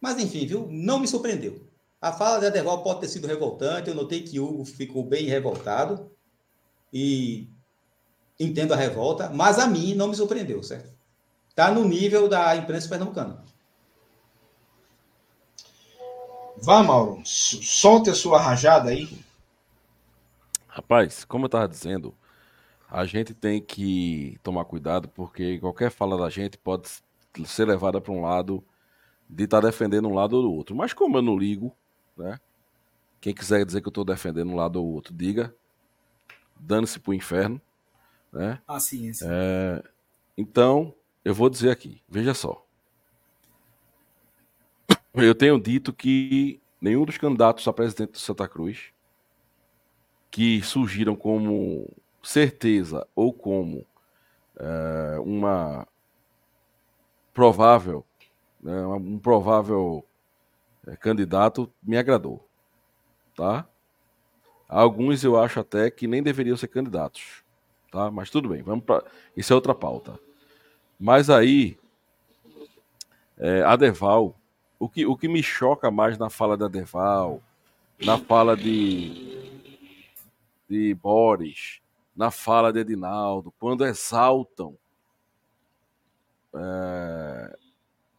Mas 0.00 0.18
enfim, 0.18 0.46
viu? 0.46 0.66
Não 0.70 0.98
me 0.98 1.06
surpreendeu. 1.06 1.69
A 2.00 2.12
fala 2.12 2.40
de 2.40 2.46
Adeval 2.46 2.82
pode 2.82 3.00
ter 3.00 3.08
sido 3.08 3.26
revoltante. 3.26 3.90
Eu 3.90 3.94
notei 3.94 4.22
que 4.22 4.40
Hugo 4.40 4.64
ficou 4.64 5.04
bem 5.04 5.26
revoltado. 5.26 6.10
E 6.92 7.48
entendo 8.38 8.72
a 8.72 8.76
revolta, 8.76 9.28
mas 9.28 9.58
a 9.58 9.66
mim 9.66 9.94
não 9.94 10.08
me 10.08 10.16
surpreendeu, 10.16 10.62
certo? 10.62 10.92
Está 11.50 11.70
no 11.70 11.84
nível 11.86 12.26
da 12.26 12.56
imprensa 12.56 12.88
pernambucana. 12.88 13.44
Vá, 16.56 16.82
Mauro, 16.82 17.20
solte 17.24 18.10
a 18.10 18.14
sua 18.14 18.40
rajada 18.40 18.90
aí. 18.90 19.08
Rapaz, 20.68 21.24
como 21.24 21.44
eu 21.44 21.48
estava 21.48 21.68
dizendo, 21.68 22.14
a 22.90 23.04
gente 23.04 23.34
tem 23.34 23.60
que 23.60 24.38
tomar 24.42 24.64
cuidado 24.64 25.08
porque 25.08 25.58
qualquer 25.58 25.90
fala 25.90 26.16
da 26.16 26.30
gente 26.30 26.56
pode 26.56 26.88
ser 27.44 27.66
levada 27.66 28.00
para 28.00 28.12
um 28.12 28.22
lado 28.22 28.64
de 29.28 29.44
estar 29.44 29.60
tá 29.60 29.66
defendendo 29.66 30.08
um 30.08 30.14
lado 30.14 30.36
ou 30.36 30.42
do 30.42 30.52
outro. 30.52 30.74
Mas 30.74 30.92
como 30.92 31.18
eu 31.18 31.22
não 31.22 31.36
ligo, 31.36 31.74
né? 32.20 32.38
Quem 33.20 33.34
quiser 33.34 33.64
dizer 33.64 33.80
que 33.80 33.88
eu 33.88 33.90
estou 33.90 34.04
defendendo 34.04 34.50
um 34.50 34.56
lado 34.56 34.76
ou 34.76 34.86
outro, 34.86 35.12
diga. 35.12 35.54
Dane-se 36.58 36.98
pro 36.98 37.12
inferno. 37.12 37.60
Né? 38.32 38.60
Ah, 38.66 38.80
sim, 38.80 39.12
sim. 39.12 39.26
É, 39.28 39.82
então, 40.36 40.94
eu 41.24 41.34
vou 41.34 41.50
dizer 41.50 41.70
aqui, 41.70 42.02
veja 42.08 42.32
só. 42.32 42.64
Eu 45.14 45.34
tenho 45.34 45.60
dito 45.60 45.92
que 45.92 46.60
nenhum 46.80 47.04
dos 47.04 47.18
candidatos 47.18 47.66
a 47.66 47.72
presidente 47.72 48.12
do 48.12 48.18
Santa 48.18 48.46
Cruz 48.48 48.92
que 50.30 50.62
surgiram 50.62 51.16
como 51.16 51.92
certeza 52.22 53.06
ou 53.14 53.32
como 53.32 53.84
é, 54.56 55.18
uma 55.18 55.86
provável, 57.34 58.04
né, 58.62 58.86
um 58.86 59.18
provável 59.18 60.04
é, 60.04 60.09
candidato 61.00 61.72
me 61.82 61.96
agradou, 61.96 62.46
tá? 63.36 63.66
Alguns 64.68 65.24
eu 65.24 65.38
acho 65.38 65.60
até 65.60 65.90
que 65.90 66.06
nem 66.06 66.22
deveriam 66.22 66.56
ser 66.56 66.68
candidatos 66.68 67.42
tá? 67.90 68.10
Mas 68.10 68.30
tudo 68.30 68.48
bem, 68.48 68.62
vamos 68.62 68.84
para 68.84 69.04
isso 69.36 69.52
é 69.52 69.56
outra 69.56 69.74
pauta. 69.74 70.18
Mas 70.98 71.28
aí, 71.28 71.78
é, 73.36 73.62
a 73.62 73.74
Deval, 73.76 74.36
o 74.78 74.88
que, 74.88 75.04
o 75.04 75.16
que 75.16 75.28
me 75.28 75.42
choca 75.42 75.90
mais 75.90 76.16
na 76.18 76.30
fala 76.30 76.56
da 76.56 76.68
Deval, 76.68 77.42
na 78.00 78.16
fala 78.18 78.56
de 78.56 79.38
de 80.68 80.94
Boris, 80.94 81.80
na 82.14 82.30
fala 82.30 82.72
de 82.72 82.78
Edinaldo, 82.78 83.52
quando 83.58 83.84
exaltam 83.84 84.78
é, 86.54 87.58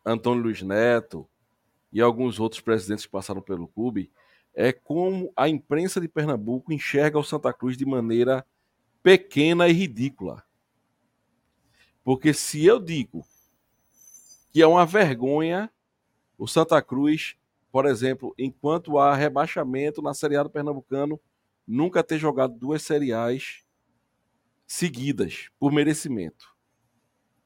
Antônio 0.06 0.44
Luiz 0.44 0.62
Neto 0.62 1.26
e 1.92 2.02
alguns 2.02 2.40
outros 2.40 2.62
presidentes 2.62 3.06
que 3.06 3.12
passaram 3.12 3.42
pelo 3.42 3.68
clube, 3.68 4.12
é 4.54 4.72
como 4.72 5.32
a 5.36 5.48
imprensa 5.48 6.00
de 6.00 6.08
Pernambuco 6.08 6.72
enxerga 6.74 7.18
o 7.18 7.24
Santa 7.24 7.54
Cruz 7.54 7.78
de 7.78 7.86
maneira 7.86 8.46
pequena 9.02 9.68
e 9.68 9.74
ridícula. 9.74 10.44
Porque 12.04 12.34
se 12.34 12.66
eu 12.66 12.80
digo 12.80 13.26
que 14.52 14.62
é 14.62 14.68
uma 14.68 14.86
vergonha 14.86 15.72
o 16.38 16.48
Santa 16.48 16.82
Cruz, 16.82 17.36
por 17.72 17.86
exemplo, 17.86 18.34
enquanto 18.38 18.98
há 18.98 19.16
rebaixamento 19.16 20.02
na 20.02 20.14
Série 20.14 20.36
A 20.36 20.44
do 20.44 20.50
Pernambucano, 20.50 21.20
nunca 21.68 22.04
ter 22.04 22.18
jogado 22.18 22.58
duas 22.58 22.82
seriais 22.82 23.64
seguidas 24.66 25.50
por 25.60 25.72
merecimento. 25.72 26.50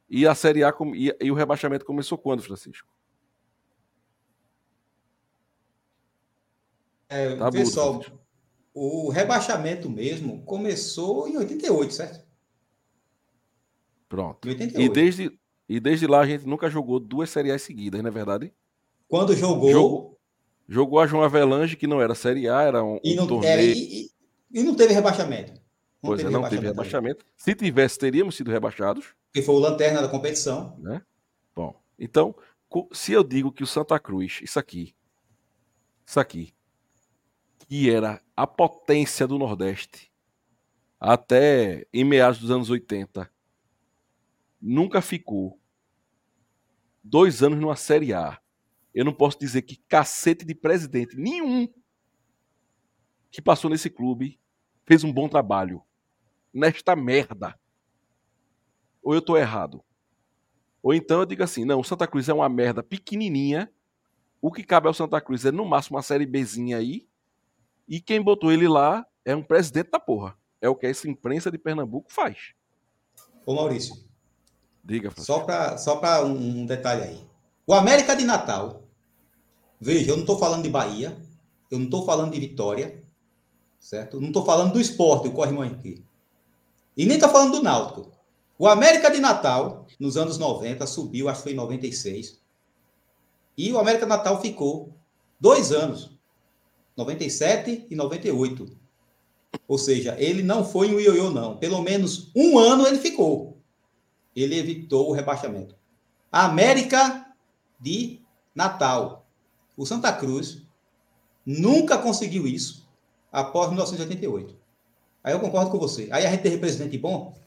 E 0.09 0.25
a 0.25 0.33
Série 0.33 0.63
A 0.63 0.73
e, 0.93 1.15
e 1.19 1.29
o 1.29 1.35
rebaixamento 1.35 1.83
começou 1.83 2.17
quando, 2.17 2.41
Francisco? 2.41 2.94
É, 7.07 7.35
tá 7.35 7.51
pessoal, 7.51 8.03
o 8.73 9.09
rebaixamento 9.09 9.89
mesmo 9.89 10.43
começou 10.43 11.27
em 11.27 11.37
88, 11.37 11.93
certo? 11.93 12.25
Pronto. 14.09 14.47
Em 14.47 14.51
88. 14.51 14.81
E 14.81 14.93
desde, 14.93 15.39
e 15.69 15.79
desde 15.79 16.07
lá 16.07 16.21
a 16.21 16.27
gente 16.27 16.45
nunca 16.45 16.69
jogou 16.69 16.99
duas 16.99 17.29
séries 17.29 17.61
seguidas, 17.61 18.01
não 18.01 18.09
é 18.09 18.11
verdade? 18.11 18.53
Quando 19.07 19.35
jogou. 19.35 19.71
Jogou, 19.71 20.19
jogou 20.67 20.99
a 20.99 21.07
João 21.07 21.23
Avelange, 21.23 21.75
que 21.75 21.87
não 21.87 22.01
era 22.01 22.15
Série 22.15 22.49
A, 22.49 22.61
era 22.61 22.83
um, 22.83 22.99
e 23.03 23.15
não, 23.15 23.25
um 23.25 23.27
torneio. 23.27 23.51
Era, 23.51 23.61
e, 23.61 24.09
e, 24.51 24.63
não 24.63 24.75
teve 24.75 24.93
rebaixamento. 24.93 25.53
Não 25.53 25.61
pois 26.01 26.21
teve 26.21 26.29
é, 26.29 26.33
não 26.33 26.41
rebaixamento 26.41 26.61
teve 26.61 26.67
rebaixamento. 26.67 27.25
Se 27.37 27.55
tivesse, 27.55 27.99
teríamos 27.99 28.35
sido 28.35 28.51
rebaixados. 28.51 29.15
Porque 29.27 29.41
foi 29.41 29.55
o 29.55 29.59
lanterna 29.59 30.01
da 30.01 30.07
competição. 30.07 30.75
Né? 30.79 31.01
Bom, 31.55 31.79
então, 31.99 32.35
se 32.91 33.13
eu 33.13 33.23
digo 33.23 33.51
que 33.51 33.63
o 33.63 33.67
Santa 33.67 33.99
Cruz, 33.99 34.39
isso 34.41 34.57
aqui, 34.59 34.95
isso 36.05 36.19
aqui, 36.19 36.54
que 37.67 37.89
era 37.89 38.21
a 38.35 38.45
potência 38.45 39.27
do 39.27 39.37
Nordeste 39.37 40.11
até 40.99 41.85
em 41.93 42.03
meados 42.03 42.39
dos 42.39 42.51
anos 42.51 42.69
80, 42.69 43.29
nunca 44.61 45.01
ficou 45.01 45.59
dois 47.03 47.43
anos 47.43 47.59
numa 47.59 47.75
Série 47.75 48.13
A. 48.13 48.39
Eu 48.93 49.05
não 49.05 49.13
posso 49.13 49.37
dizer 49.37 49.61
que 49.63 49.75
cacete 49.87 50.45
de 50.45 50.55
presidente 50.55 51.15
nenhum 51.15 51.67
que 53.29 53.41
passou 53.41 53.69
nesse 53.69 53.89
clube 53.89 54.39
fez 54.85 55.03
um 55.03 55.11
bom 55.11 55.27
trabalho 55.27 55.83
nesta 56.53 56.95
merda. 56.95 57.59
Ou 59.03 59.13
eu 59.13 59.21
tô 59.21 59.35
errado? 59.37 59.83
Ou 60.81 60.93
então 60.93 61.19
eu 61.19 61.25
digo 61.25 61.43
assim, 61.43 61.65
não, 61.65 61.81
o 61.81 61.83
Santa 61.83 62.07
Cruz 62.07 62.29
é 62.29 62.33
uma 62.33 62.47
merda 62.47 62.81
pequenininha. 62.81 63.71
O 64.41 64.51
que 64.51 64.63
cabe 64.63 64.87
ao 64.87 64.93
Santa 64.93 65.19
Cruz 65.19 65.45
é 65.45 65.51
no 65.51 65.65
máximo 65.65 65.97
uma 65.97 66.03
série 66.03 66.25
Bzinha 66.25 66.77
aí 66.77 67.07
e 67.87 67.99
quem 67.99 68.21
botou 68.21 68.51
ele 68.51 68.67
lá 68.67 69.05
é 69.23 69.35
um 69.35 69.43
presidente 69.43 69.91
da 69.91 69.99
porra. 69.99 70.35
É 70.61 70.67
o 70.69 70.75
que 70.75 70.87
essa 70.87 71.07
imprensa 71.07 71.51
de 71.51 71.57
Pernambuco 71.57 72.11
faz. 72.11 72.53
Ô 73.45 73.53
Maurício. 73.53 73.95
Diga, 74.83 75.11
Francisco. 75.11 75.33
Só 75.33 75.43
para 75.43 75.77
só 75.77 76.25
um 76.25 76.65
detalhe 76.65 77.03
aí. 77.03 77.27
O 77.67 77.73
América 77.73 78.15
de 78.15 78.23
Natal. 78.23 78.83
Veja, 79.79 80.11
eu 80.11 80.15
não 80.15 80.23
estou 80.23 80.39
falando 80.39 80.63
de 80.63 80.69
Bahia. 80.69 81.17
Eu 81.69 81.77
não 81.77 81.85
estou 81.85 82.05
falando 82.05 82.31
de 82.31 82.39
Vitória. 82.39 83.03
Certo? 83.79 84.17
Eu 84.17 84.21
não 84.21 84.29
estou 84.29 84.45
falando 84.45 84.73
do 84.73 84.81
esporte, 84.81 85.27
o 85.27 85.31
Corre 85.31 85.55
aqui. 85.67 86.03
E 86.97 87.05
nem 87.05 87.17
estou 87.17 87.29
falando 87.29 87.51
do 87.51 87.63
Náutico. 87.63 88.11
O 88.57 88.67
América 88.67 89.11
de 89.11 89.19
Natal, 89.19 89.85
nos 89.99 90.15
anos 90.15 90.37
90, 90.37 90.87
subiu, 90.87 91.27
acho 91.27 91.39
que 91.39 91.43
foi 91.43 91.51
em 91.51 91.55
96. 91.55 92.39
E 93.57 93.71
o 93.71 93.77
América 93.77 94.05
de 94.05 94.09
Natal 94.09 94.41
ficou 94.41 94.95
dois 95.39 95.71
anos 95.71 96.14
97 96.95 97.87
e 97.89 97.95
98. 97.95 98.65
Ou 99.67 99.77
seja, 99.77 100.15
ele 100.19 100.43
não 100.43 100.65
foi 100.65 100.93
um 100.93 100.99
ioiô, 100.99 101.29
não. 101.31 101.57
Pelo 101.57 101.81
menos 101.81 102.31
um 102.35 102.57
ano 102.57 102.85
ele 102.87 102.97
ficou. 102.97 103.57
Ele 104.35 104.57
evitou 104.57 105.09
o 105.09 105.13
rebaixamento. 105.13 105.75
A 106.31 106.45
América 106.45 107.25
de 107.79 108.19
Natal. 108.53 109.25
O 109.77 109.85
Santa 109.85 110.11
Cruz 110.11 110.61
nunca 111.45 111.97
conseguiu 111.97 112.47
isso 112.47 112.89
após 113.31 113.69
1988. 113.69 114.55
Aí 115.23 115.33
eu 115.33 115.39
concordo 115.39 115.71
com 115.71 115.79
você. 115.79 116.09
Aí 116.11 116.25
a 116.25 116.31
gente 116.31 116.43
tem 116.43 116.57
presidente 116.57 116.97
bom, 116.97 117.37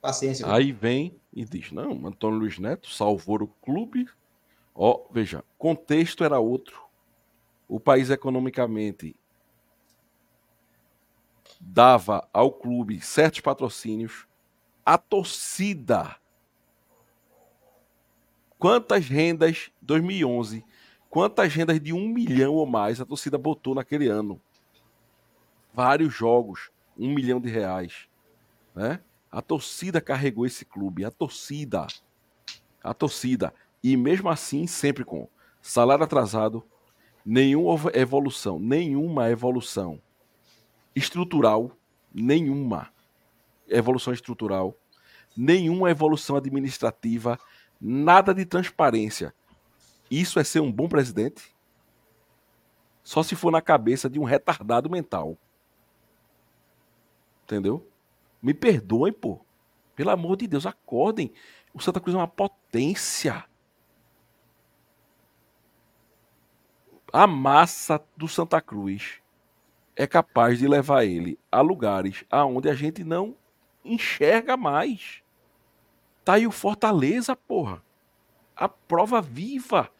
paciência. 0.00 0.50
Aí 0.50 0.72
vem 0.72 1.14
e 1.32 1.44
diz: 1.44 1.70
não, 1.70 2.06
Antônio 2.06 2.38
Luiz 2.38 2.58
Neto 2.58 2.90
salvou 2.90 3.42
o 3.42 3.46
clube 3.46 4.06
Ó, 4.74 5.02
veja, 5.10 5.44
contexto 5.58 6.24
era 6.24 6.38
outro. 6.38 6.81
O 7.72 7.80
país 7.80 8.10
economicamente 8.10 9.16
dava 11.58 12.28
ao 12.30 12.52
clube 12.52 13.00
certos 13.00 13.40
patrocínios. 13.40 14.26
A 14.84 14.98
torcida. 14.98 16.16
Quantas 18.58 19.08
rendas 19.08 19.70
2011? 19.80 20.62
Quantas 21.08 21.54
rendas 21.54 21.80
de 21.80 21.94
um 21.94 22.08
milhão 22.08 22.52
ou 22.52 22.66
mais 22.66 23.00
a 23.00 23.06
torcida 23.06 23.38
botou 23.38 23.74
naquele 23.74 24.06
ano? 24.06 24.38
Vários 25.72 26.12
jogos, 26.12 26.70
um 26.94 27.08
milhão 27.14 27.40
de 27.40 27.48
reais, 27.48 28.06
né? 28.74 29.00
A 29.30 29.40
torcida 29.40 29.98
carregou 29.98 30.44
esse 30.44 30.66
clube, 30.66 31.06
a 31.06 31.10
torcida, 31.10 31.86
a 32.84 32.92
torcida. 32.92 33.54
E 33.82 33.96
mesmo 33.96 34.28
assim, 34.28 34.66
sempre 34.66 35.06
com 35.06 35.26
salário 35.62 36.04
atrasado, 36.04 36.62
nenhuma 37.24 37.90
evolução, 37.94 38.58
nenhuma 38.58 39.30
evolução 39.30 40.00
estrutural, 40.94 41.70
nenhuma 42.12 42.92
evolução 43.68 44.12
estrutural, 44.12 44.76
nenhuma 45.36 45.90
evolução 45.90 46.36
administrativa, 46.36 47.38
nada 47.80 48.34
de 48.34 48.44
transparência. 48.44 49.34
Isso 50.10 50.38
é 50.38 50.44
ser 50.44 50.60
um 50.60 50.70
bom 50.70 50.88
presidente? 50.88 51.54
Só 53.02 53.22
se 53.22 53.34
for 53.34 53.50
na 53.50 53.60
cabeça 53.60 54.08
de 54.08 54.18
um 54.18 54.24
retardado 54.24 54.90
mental. 54.90 55.36
Entendeu? 57.44 57.86
Me 58.40 58.54
perdoem, 58.54 59.12
pô. 59.12 59.40
Pelo 59.96 60.10
amor 60.10 60.36
de 60.36 60.46
Deus, 60.46 60.66
acordem. 60.66 61.32
O 61.74 61.80
Santa 61.80 62.00
Cruz 62.00 62.14
é 62.14 62.18
uma 62.18 62.28
potência. 62.28 63.44
A 67.12 67.26
massa 67.26 68.02
do 68.16 68.26
Santa 68.26 68.58
Cruz 68.58 69.20
é 69.94 70.06
capaz 70.06 70.58
de 70.58 70.66
levar 70.66 71.04
ele 71.04 71.38
a 71.50 71.60
lugares 71.60 72.24
aonde 72.30 72.70
a 72.70 72.74
gente 72.74 73.04
não 73.04 73.36
enxerga 73.84 74.56
mais. 74.56 75.22
Tá 76.24 76.34
aí 76.34 76.46
o 76.46 76.50
Fortaleza, 76.50 77.36
porra. 77.36 77.82
A 78.56 78.66
prova 78.66 79.20
viva 79.20 79.90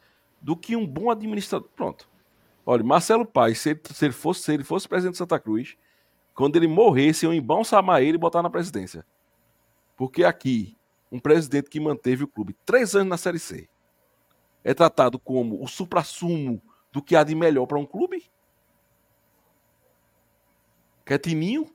do 0.41 0.57
que 0.57 0.75
um 0.75 0.87
bom 0.87 1.11
administrador. 1.11 1.69
Pronto. 1.75 2.09
Olha, 2.65 2.83
Marcelo 2.83 3.27
Paes, 3.27 3.59
se 3.59 3.69
ele, 3.69 3.81
se 3.93 4.05
ele, 4.05 4.13
fosse, 4.13 4.41
se 4.41 4.51
ele 4.51 4.63
fosse 4.63 4.89
presidente 4.89 5.13
de 5.13 5.17
Santa 5.19 5.39
Cruz, 5.39 5.77
quando 6.33 6.55
ele 6.55 6.67
morresse, 6.67 7.27
iam 7.27 7.33
embalsamar 7.33 8.01
ele 8.01 8.15
e 8.15 8.19
botar 8.19 8.41
na 8.41 8.49
presidência. 8.49 9.05
Porque 9.95 10.23
aqui, 10.23 10.75
um 11.11 11.19
presidente 11.19 11.69
que 11.69 11.79
manteve 11.79 12.23
o 12.23 12.27
clube 12.27 12.55
três 12.65 12.95
anos 12.95 13.09
na 13.09 13.17
Série 13.17 13.37
C 13.37 13.69
é 14.63 14.73
tratado 14.73 15.19
como 15.19 15.61
o 15.61 15.67
supra-sumo 15.67 16.59
do 16.93 17.01
que 17.01 17.15
há 17.15 17.23
de 17.23 17.33
melhor 17.33 17.65
para 17.65 17.79
um 17.79 17.85
clube? 17.85 18.23
Quer 21.03 21.17
Tininho? 21.17 21.73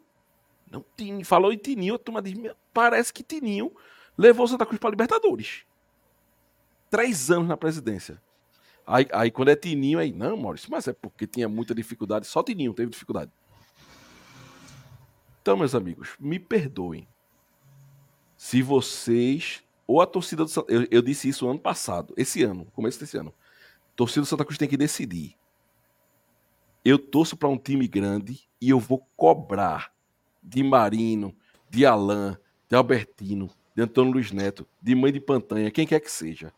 Não, 0.71 0.85
Tininho. 0.97 1.25
Falou 1.27 1.53
em 1.53 1.59
Tininho, 1.59 1.97
a 1.97 1.99
turma 1.99 2.23
diz, 2.23 2.35
parece 2.73 3.13
que 3.13 3.25
Tininho 3.25 3.75
levou 4.17 4.47
Santa 4.47 4.65
Cruz 4.65 4.79
para 4.79 4.91
Libertadores. 4.91 5.65
Três 6.89 7.31
anos 7.31 7.49
na 7.49 7.57
presidência. 7.57 8.23
Aí, 8.87 9.07
aí 9.13 9.31
quando 9.31 9.49
é 9.49 9.57
Tininho, 9.57 9.99
aí, 9.99 10.13
não, 10.13 10.37
Maurício, 10.37 10.71
mas 10.71 10.87
é 10.87 10.93
porque 10.93 11.27
tinha 11.27 11.49
muita 11.49 11.75
dificuldade. 11.75 12.27
Só 12.27 12.43
Tininho 12.43 12.73
teve 12.73 12.91
dificuldade. 12.91 13.31
Então, 15.43 15.57
meus 15.57 15.75
amigos, 15.75 16.11
me 16.21 16.39
perdoem. 16.39 17.09
Se 18.37 18.63
vocês. 18.63 19.65
Ou 19.85 20.03
a 20.03 20.07
torcida 20.07 20.45
do 20.45 20.51
Santa 20.51 20.71
eu, 20.71 20.87
eu 20.91 21.03
disse 21.03 21.31
isso 21.31 21.49
ano 21.49 21.59
passado, 21.59 22.13
esse 22.15 22.43
ano, 22.43 22.67
começo 22.75 23.01
desse 23.01 23.17
ano. 23.17 23.33
Torcida 23.99 24.21
do 24.21 24.27
Santa 24.27 24.45
Cruz 24.45 24.57
tem 24.57 24.69
que 24.69 24.77
decidir. 24.77 25.35
Eu 26.85 27.01
torço 27.01 27.37
para 27.37 27.49
um 27.49 27.59
time 27.59 27.89
grande 27.89 28.49
e 28.61 28.71
eu 28.71 28.79
vou 28.79 29.05
cobrar 29.17 29.93
de 30.41 30.63
Marino, 30.63 31.35
de 31.69 31.85
Alain, 31.85 32.37
de 32.69 32.77
Albertino, 32.77 33.51
de 33.75 33.83
Antônio 33.83 34.13
Luiz 34.13 34.31
Neto, 34.31 34.65
de 34.81 34.95
Mãe 34.95 35.13
de 35.13 35.19
Pantanha, 35.19 35.73
quem 35.73 35.85
quer 35.85 35.99
que 35.99 36.13
seja. 36.13 36.53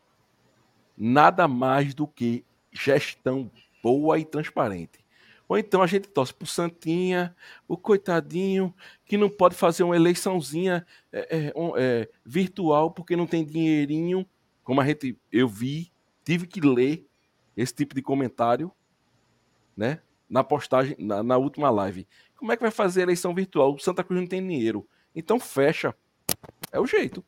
Nada 0.94 1.48
mais 1.48 1.94
do 1.94 2.06
que 2.06 2.44
gestão 2.70 3.50
boa 3.82 4.18
e 4.18 4.24
transparente. 4.26 5.02
Ou 5.48 5.56
então 5.56 5.82
a 5.82 5.86
gente 5.86 6.08
torce 6.08 6.34
pro 6.34 6.46
Santinha, 6.46 7.34
o 7.66 7.74
coitadinho, 7.74 8.74
que 9.06 9.16
não 9.16 9.30
pode 9.30 9.54
fazer 9.54 9.82
uma 9.82 9.96
eleiçãozinha 9.96 10.86
é, 11.10 11.20
é, 11.38 11.52
é, 11.78 12.08
virtual 12.22 12.90
porque 12.90 13.16
não 13.16 13.26
tem 13.26 13.46
dinheirinho. 13.46 14.26
Como 14.62 14.78
a 14.78 14.84
gente, 14.84 15.18
eu 15.32 15.48
vi, 15.48 15.90
tive 16.22 16.46
que 16.46 16.60
ler 16.60 17.09
esse 17.56 17.74
tipo 17.74 17.94
de 17.94 18.02
comentário, 18.02 18.70
né? 19.76 20.00
Na 20.28 20.44
postagem, 20.44 20.96
na, 20.98 21.22
na 21.22 21.36
última 21.36 21.70
live. 21.70 22.06
Como 22.36 22.52
é 22.52 22.56
que 22.56 22.62
vai 22.62 22.70
fazer 22.70 23.02
eleição 23.02 23.34
virtual? 23.34 23.74
O 23.74 23.78
Santa 23.78 24.04
Cruz 24.04 24.20
não 24.20 24.28
tem 24.28 24.46
dinheiro. 24.46 24.86
Então 25.14 25.40
fecha. 25.40 25.94
É 26.72 26.78
o 26.78 26.86
jeito. 26.86 27.24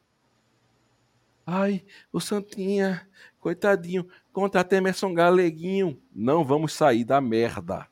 Ai, 1.45 1.85
o 2.13 2.21
Santinha, 2.21 3.09
coitadinho, 3.41 4.09
contrata 4.33 4.77
Emerson 4.77 5.13
Galeguinho. 5.13 6.01
Não 6.15 6.45
vamos 6.45 6.73
sair 6.73 7.05
da 7.05 7.21
merda. 7.21 7.89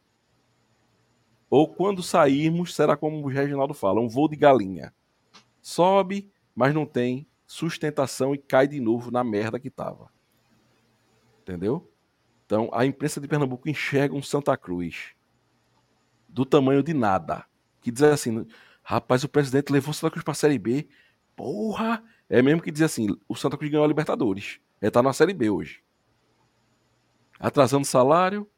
Ou 1.51 1.67
quando 1.67 2.01
sairmos, 2.01 2.75
será 2.75 2.97
como 2.97 3.25
o 3.25 3.29
Reginaldo 3.29 3.75
fala, 3.75 4.01
um 4.01 4.09
voo 4.09 4.29
de 4.29 4.37
galinha. 4.37 4.95
Sobe, 5.61 6.31
mas 6.55 6.73
não 6.73 6.87
tem 6.87 7.27
sustentação 7.45 8.33
e 8.33 8.39
cai 8.39 8.69
de 8.69 8.79
novo 8.79 9.11
na 9.11 9.25
merda 9.25 9.59
que 9.59 9.69
tava. 9.69 10.09
Entendeu? 11.43 11.90
Então, 12.51 12.69
a 12.73 12.85
imprensa 12.85 13.21
de 13.21 13.29
Pernambuco 13.29 13.69
enxerga 13.69 14.13
um 14.13 14.21
Santa 14.21 14.57
Cruz 14.57 15.15
do 16.29 16.45
tamanho 16.45 16.83
de 16.83 16.93
nada. 16.93 17.45
Que 17.81 17.93
diz 17.93 18.03
assim, 18.03 18.45
rapaz, 18.83 19.23
o 19.23 19.29
presidente 19.29 19.73
levou 19.73 19.93
o 19.93 19.95
Santa 19.95 20.11
Cruz 20.11 20.25
para 20.25 20.33
a 20.33 20.35
Série 20.35 20.59
B. 20.59 20.89
Porra! 21.37 22.03
É 22.29 22.43
mesmo 22.43 22.61
que 22.61 22.73
diz 22.73 22.83
assim, 22.83 23.17
o 23.29 23.37
Santa 23.37 23.57
Cruz 23.57 23.71
ganhou 23.71 23.85
a 23.85 23.87
Libertadores. 23.87 24.59
Ele 24.83 24.91
tá 24.91 25.01
na 25.01 25.13
Série 25.13 25.33
B 25.33 25.49
hoje. 25.49 25.81
Atrasando 27.39 27.87
salário, 27.87 28.51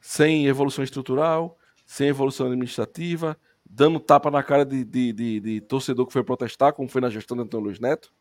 sem 0.00 0.46
evolução 0.46 0.84
estrutural, 0.84 1.58
sem 1.84 2.06
evolução 2.06 2.46
administrativa, 2.46 3.36
dando 3.68 3.98
tapa 3.98 4.30
na 4.30 4.44
cara 4.44 4.64
de, 4.64 4.84
de, 4.84 5.12
de, 5.12 5.40
de, 5.40 5.60
torcedor 5.62 6.06
que 6.06 6.12
foi 6.12 6.22
protestar, 6.22 6.72
como 6.72 6.88
foi 6.88 7.00
na 7.00 7.10
gestão 7.10 7.36
do 7.36 7.42
Antônio 7.42 7.66
Luiz 7.66 7.80
Neto, 7.80 8.14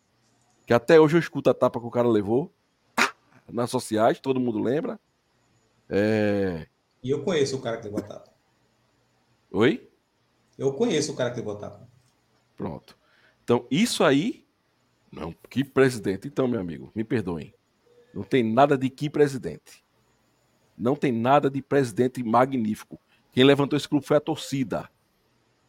que 0.65 0.73
até 0.73 0.99
hoje 0.99 1.17
eu 1.17 1.19
escuto 1.19 1.51
a 1.51 1.53
tapa 1.53 1.79
que 1.79 1.85
o 1.85 1.91
cara 1.91 2.07
levou 2.07 2.51
nas 3.51 3.69
sociais, 3.69 4.19
todo 4.19 4.39
mundo 4.39 4.59
lembra. 4.59 4.99
É... 5.89 6.67
E 7.03 7.09
eu 7.09 7.23
conheço 7.23 7.57
o 7.57 7.61
cara 7.61 7.77
que 7.77 7.85
levou 7.85 7.99
a 7.99 8.03
tapa. 8.03 8.33
Oi? 9.51 9.89
Eu 10.57 10.73
conheço 10.73 11.13
o 11.13 11.15
cara 11.15 11.31
que 11.31 11.37
levou 11.37 11.55
a 11.55 11.59
tapa. 11.59 11.87
Pronto. 12.55 12.97
Então, 13.43 13.65
isso 13.71 14.03
aí. 14.03 14.45
Não, 15.11 15.33
que 15.49 15.63
presidente. 15.63 16.27
Então, 16.27 16.47
meu 16.47 16.59
amigo, 16.59 16.91
me 16.93 17.03
perdoem. 17.03 17.53
Não 18.13 18.23
tem 18.23 18.43
nada 18.43 18.77
de 18.77 18.89
que 18.89 19.09
presidente. 19.09 19.85
Não 20.77 20.95
tem 20.95 21.11
nada 21.11 21.49
de 21.49 21.61
presidente 21.61 22.21
magnífico. 22.23 22.99
Quem 23.31 23.43
levantou 23.43 23.77
esse 23.77 23.87
clube 23.87 24.05
foi 24.05 24.17
a 24.17 24.21
torcida. 24.21 24.89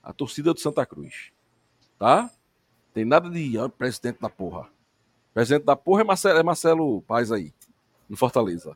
A 0.02 0.12
torcida 0.12 0.52
do 0.52 0.60
Santa 0.60 0.84
Cruz. 0.84 1.30
Tá? 1.98 2.30
Tem 2.92 3.04
nada 3.04 3.30
de 3.30 3.58
ah, 3.58 3.68
presidente 3.68 4.20
da 4.20 4.28
porra. 4.28 4.68
Presidente 5.32 5.64
da 5.64 5.76
porra 5.76 6.00
é 6.00 6.04
Marcelo, 6.04 6.38
é 6.38 6.42
Marcelo 6.42 7.02
Paz 7.02 7.30
aí, 7.30 7.52
no 8.08 8.16
Fortaleza. 8.16 8.74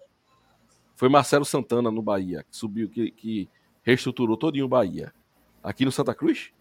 Foi 0.94 1.08
Marcelo 1.08 1.44
Santana 1.44 1.90
no 1.90 2.02
Bahia, 2.02 2.44
que 2.48 2.56
subiu, 2.56 2.88
que, 2.88 3.10
que 3.10 3.48
reestruturou 3.82 4.36
todinho 4.36 4.66
o 4.66 4.68
Bahia. 4.68 5.12
Aqui 5.62 5.84
no 5.84 5.92
Santa 5.92 6.14
Cruz? 6.14 6.52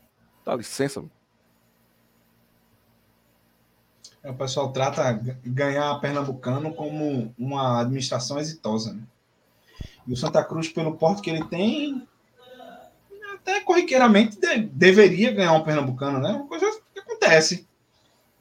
Dá 0.45 0.55
licença, 0.55 0.99
mano. 0.99 1.11
É, 4.23 4.29
o 4.29 4.35
pessoal 4.35 4.71
trata 4.71 5.11
ganhar 5.43 5.99
Pernambucano 5.99 6.73
como 6.73 7.33
uma 7.37 7.81
administração 7.81 8.39
exitosa. 8.39 8.93
Né? 8.93 9.03
E 10.07 10.13
o 10.13 10.17
Santa 10.17 10.43
Cruz, 10.43 10.69
pelo 10.69 10.95
porte 10.95 11.21
que 11.21 11.29
ele 11.29 11.43
tem, 11.45 12.07
até 13.33 13.59
corriqueiramente 13.61 14.39
de, 14.39 14.57
deveria 14.57 15.31
ganhar 15.31 15.53
um 15.53 15.63
pernambucano, 15.63 16.19
né? 16.19 16.29
Uma 16.29 16.47
coisa 16.47 16.65
que 16.93 16.99
acontece. 16.99 17.67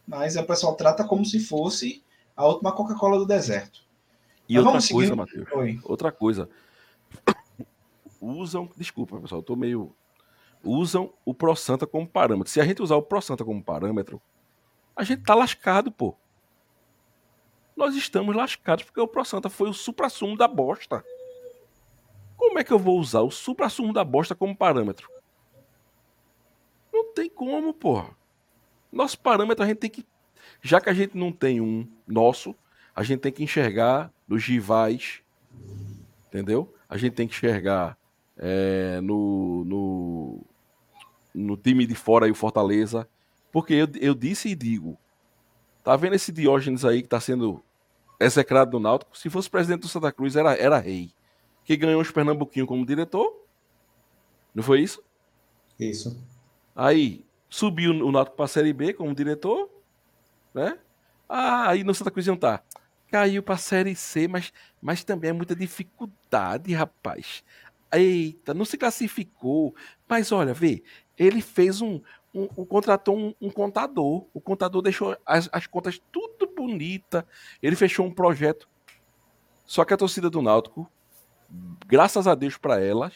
Mas 0.06 0.36
o 0.36 0.44
pessoal 0.44 0.74
trata 0.74 1.04
como 1.04 1.24
se 1.24 1.40
fosse 1.40 2.02
a 2.36 2.46
última 2.46 2.72
Coca-Cola 2.72 3.18
do 3.18 3.26
deserto. 3.26 3.80
E 4.50 4.56
Mas 4.56 4.66
outra 4.66 4.92
coisa, 4.92 5.14
Matheus. 5.14 5.48
Outra 5.84 6.10
coisa. 6.10 6.50
Usam, 8.20 8.68
desculpa, 8.76 9.20
pessoal, 9.20 9.38
eu 9.38 9.44
tô 9.44 9.54
meio 9.54 9.94
usam 10.64 11.14
o 11.24 11.32
Pro 11.32 11.54
Santa 11.54 11.86
como 11.86 12.06
parâmetro. 12.06 12.52
Se 12.52 12.60
a 12.60 12.64
gente 12.64 12.82
usar 12.82 12.96
o 12.96 13.02
Pro 13.02 13.22
Santa 13.22 13.44
como 13.44 13.62
parâmetro, 13.62 14.20
a 14.96 15.04
gente 15.04 15.22
tá 15.22 15.36
lascado, 15.36 15.92
pô. 15.92 16.16
Nós 17.76 17.94
estamos 17.94 18.34
lascados 18.34 18.84
porque 18.84 19.00
o 19.00 19.06
Pro 19.06 19.24
Santa 19.24 19.48
foi 19.48 19.70
o 19.70 19.72
supra-sumo 19.72 20.36
da 20.36 20.48
bosta. 20.48 21.04
Como 22.36 22.58
é 22.58 22.64
que 22.64 22.72
eu 22.72 22.78
vou 22.78 22.98
usar 22.98 23.20
o 23.20 23.30
supra-sumo 23.30 23.92
da 23.92 24.02
bosta 24.02 24.34
como 24.34 24.56
parâmetro? 24.56 25.08
Não 26.92 27.14
tem 27.14 27.30
como, 27.30 27.72
porra. 27.72 28.10
Nosso 28.90 29.16
parâmetro 29.18 29.62
a 29.62 29.68
gente 29.68 29.78
tem 29.78 29.90
que. 29.90 30.04
Já 30.60 30.80
que 30.80 30.90
a 30.90 30.92
gente 30.92 31.16
não 31.16 31.30
tem 31.30 31.60
um 31.60 31.88
nosso, 32.04 32.52
a 33.00 33.02
gente 33.02 33.20
tem 33.20 33.32
que 33.32 33.42
enxergar 33.42 34.12
nos 34.28 34.44
rivais, 34.44 35.22
entendeu? 36.28 36.70
A 36.86 36.98
gente 36.98 37.14
tem 37.14 37.26
que 37.26 37.34
enxergar 37.34 37.96
é, 38.36 39.00
no, 39.00 39.64
no, 39.64 40.40
no 41.34 41.56
time 41.56 41.86
de 41.86 41.94
fora 41.94 42.28
e 42.28 42.30
o 42.30 42.34
Fortaleza. 42.34 43.08
Porque 43.50 43.72
eu, 43.72 43.88
eu 43.98 44.14
disse 44.14 44.50
e 44.50 44.54
digo, 44.54 44.98
tá 45.82 45.96
vendo 45.96 46.14
esse 46.14 46.30
Diógenes 46.30 46.84
aí 46.84 47.00
que 47.00 47.08
tá 47.08 47.18
sendo 47.18 47.64
execrado 48.20 48.72
do 48.72 48.78
Náutico? 48.78 49.16
Se 49.16 49.30
fosse 49.30 49.48
presidente 49.48 49.80
do 49.80 49.88
Santa 49.88 50.12
Cruz, 50.12 50.36
era, 50.36 50.52
era 50.52 50.78
rei. 50.78 51.10
Que 51.64 51.78
ganhou 51.78 52.02
os 52.02 52.10
Pernambuquinhos 52.10 52.68
como 52.68 52.84
diretor. 52.84 53.34
Não 54.54 54.62
foi 54.62 54.82
isso? 54.82 55.02
Isso. 55.78 56.22
Aí 56.76 57.24
subiu 57.48 57.92
o 57.92 58.12
Náutico 58.12 58.36
para 58.36 58.44
a 58.44 58.48
Série 58.48 58.74
B 58.74 58.92
como 58.92 59.14
diretor, 59.14 59.70
né? 60.52 60.78
Ah, 61.26 61.70
aí 61.70 61.82
no 61.82 61.94
Santa 61.94 62.10
Cruz 62.10 62.26
não 62.26 62.36
tá. 62.36 62.62
Caiu 63.10 63.42
para 63.42 63.54
a 63.54 63.58
Série 63.58 63.94
C, 63.96 64.28
mas, 64.28 64.52
mas 64.80 65.02
também 65.02 65.30
é 65.30 65.32
muita 65.32 65.54
dificuldade, 65.54 66.72
rapaz. 66.72 67.42
Eita, 67.92 68.54
não 68.54 68.64
se 68.64 68.78
classificou. 68.78 69.74
Mas 70.08 70.30
olha, 70.30 70.54
vê, 70.54 70.82
ele 71.18 71.42
fez 71.42 71.80
um. 71.80 72.00
um, 72.32 72.48
um 72.56 72.64
contratou 72.64 73.18
um, 73.18 73.34
um, 73.40 73.50
contador. 73.50 74.26
O 74.32 74.40
contador 74.40 74.80
deixou 74.80 75.16
as, 75.26 75.48
as 75.52 75.66
contas 75.66 76.00
tudo 76.12 76.46
bonita. 76.46 77.26
Ele 77.60 77.74
fechou 77.74 78.06
um 78.06 78.14
projeto. 78.14 78.68
Só 79.66 79.84
que 79.84 79.92
a 79.92 79.96
torcida 79.96 80.30
do 80.30 80.40
Náutico, 80.42 80.90
graças 81.86 82.26
a 82.26 82.34
Deus 82.34 82.56
para 82.56 82.80
elas, 82.80 83.14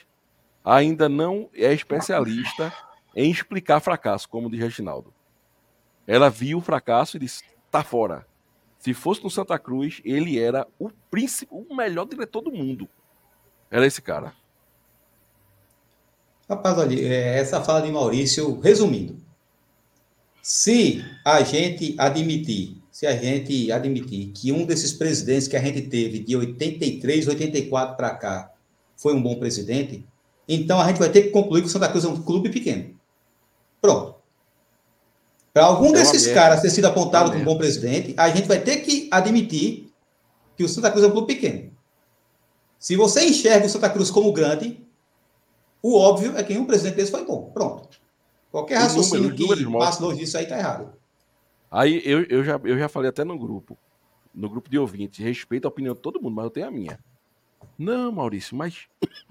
ainda 0.64 1.08
não 1.08 1.48
é 1.54 1.72
especialista 1.72 2.72
em 3.14 3.30
explicar 3.30 3.80
fracasso, 3.80 4.28
como 4.28 4.50
diz 4.50 4.60
Reginaldo. 4.60 5.12
Ela 6.06 6.28
viu 6.28 6.58
o 6.58 6.60
fracasso 6.60 7.16
e 7.16 7.20
disse: 7.20 7.44
tá 7.70 7.82
fora. 7.82 8.26
Se 8.84 8.92
fosse 8.92 9.24
no 9.24 9.30
Santa 9.30 9.58
Cruz, 9.58 10.02
ele 10.04 10.38
era 10.38 10.66
o 10.78 10.90
príncipe, 11.10 11.50
o 11.50 11.74
melhor 11.74 12.04
diretor 12.04 12.42
do 12.42 12.52
mundo. 12.52 12.86
Era 13.70 13.86
esse 13.86 14.02
cara. 14.02 14.34
Rapaz, 16.46 16.76
olha, 16.76 16.94
é, 16.94 17.38
essa 17.38 17.62
fala 17.62 17.80
de 17.80 17.90
Maurício, 17.90 18.60
resumindo, 18.60 19.16
se 20.42 21.02
a 21.24 21.42
gente 21.42 21.94
admitir, 21.96 22.76
se 22.92 23.06
a 23.06 23.16
gente 23.16 23.72
admitir 23.72 24.32
que 24.32 24.52
um 24.52 24.66
desses 24.66 24.92
presidentes 24.92 25.48
que 25.48 25.56
a 25.56 25.62
gente 25.62 25.80
teve 25.80 26.18
de 26.18 26.36
83, 26.36 27.28
84 27.28 27.96
para 27.96 28.14
cá 28.14 28.52
foi 28.98 29.14
um 29.14 29.22
bom 29.22 29.36
presidente, 29.36 30.04
então 30.46 30.78
a 30.78 30.86
gente 30.88 30.98
vai 30.98 31.08
ter 31.08 31.22
que 31.22 31.30
concluir 31.30 31.62
que 31.62 31.68
o 31.68 31.70
Santa 31.70 31.88
Cruz 31.88 32.04
é 32.04 32.08
um 32.08 32.22
clube 32.22 32.50
pequeno. 32.50 32.94
Pronto. 33.80 34.13
Para 35.54 35.66
algum 35.66 35.90
é 35.90 35.92
desses 35.92 36.26
caras 36.26 36.60
ter 36.60 36.68
sido 36.68 36.86
apontado 36.86 37.30
como 37.30 37.44
bom 37.44 37.56
presidente, 37.56 38.12
a 38.16 38.28
gente 38.28 38.48
vai 38.48 38.58
ter 38.58 38.78
que 38.78 39.08
admitir 39.08 39.88
que 40.56 40.64
o 40.64 40.68
Santa 40.68 40.90
Cruz 40.90 41.04
é 41.04 41.06
um 41.06 41.12
clube 41.12 41.32
pequeno. 41.32 41.70
Se 42.76 42.96
você 42.96 43.24
enxerga 43.24 43.64
o 43.64 43.68
Santa 43.70 43.88
Cruz 43.88 44.10
como 44.10 44.32
grande, 44.32 44.84
o 45.80 45.96
óbvio 45.96 46.36
é 46.36 46.42
que 46.42 46.58
um 46.58 46.64
presidente 46.64 46.96
desse 46.96 47.12
foi 47.12 47.24
bom. 47.24 47.52
Pronto. 47.54 47.88
Qualquer 48.50 48.78
raciocínio 48.78 49.30
número, 49.30 49.70
que 49.70 49.78
passa 49.78 50.02
longe 50.02 50.18
disso 50.18 50.36
aí 50.36 50.42
está 50.42 50.58
errado. 50.58 50.92
Aí 51.70 52.02
eu, 52.04 52.24
eu, 52.24 52.42
já, 52.42 52.60
eu 52.64 52.76
já 52.76 52.88
falei 52.88 53.10
até 53.10 53.22
no 53.22 53.38
grupo, 53.38 53.78
no 54.34 54.48
grupo 54.48 54.68
de 54.68 54.76
ouvintes, 54.76 55.24
respeito 55.24 55.66
a 55.66 55.68
opinião 55.68 55.94
de 55.94 56.00
todo 56.00 56.20
mundo, 56.20 56.34
mas 56.34 56.46
eu 56.46 56.50
tenho 56.50 56.66
a 56.66 56.70
minha. 56.70 56.98
Não, 57.78 58.10
Maurício, 58.10 58.56
mas 58.56 58.88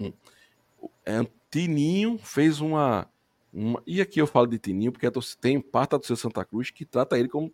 é, 1.04 1.26
Tininho 1.50 2.18
fez 2.18 2.62
uma 2.62 3.06
uma, 3.54 3.80
e 3.86 4.00
aqui 4.00 4.20
eu 4.20 4.26
falo 4.26 4.48
de 4.48 4.58
Tininho 4.58 4.90
porque 4.90 5.08
tem 5.40 5.60
parte 5.60 5.96
do 5.96 6.04
seu 6.04 6.16
Santa 6.16 6.44
Cruz 6.44 6.70
que 6.70 6.84
trata 6.84 7.16
ele 7.16 7.28
como. 7.28 7.52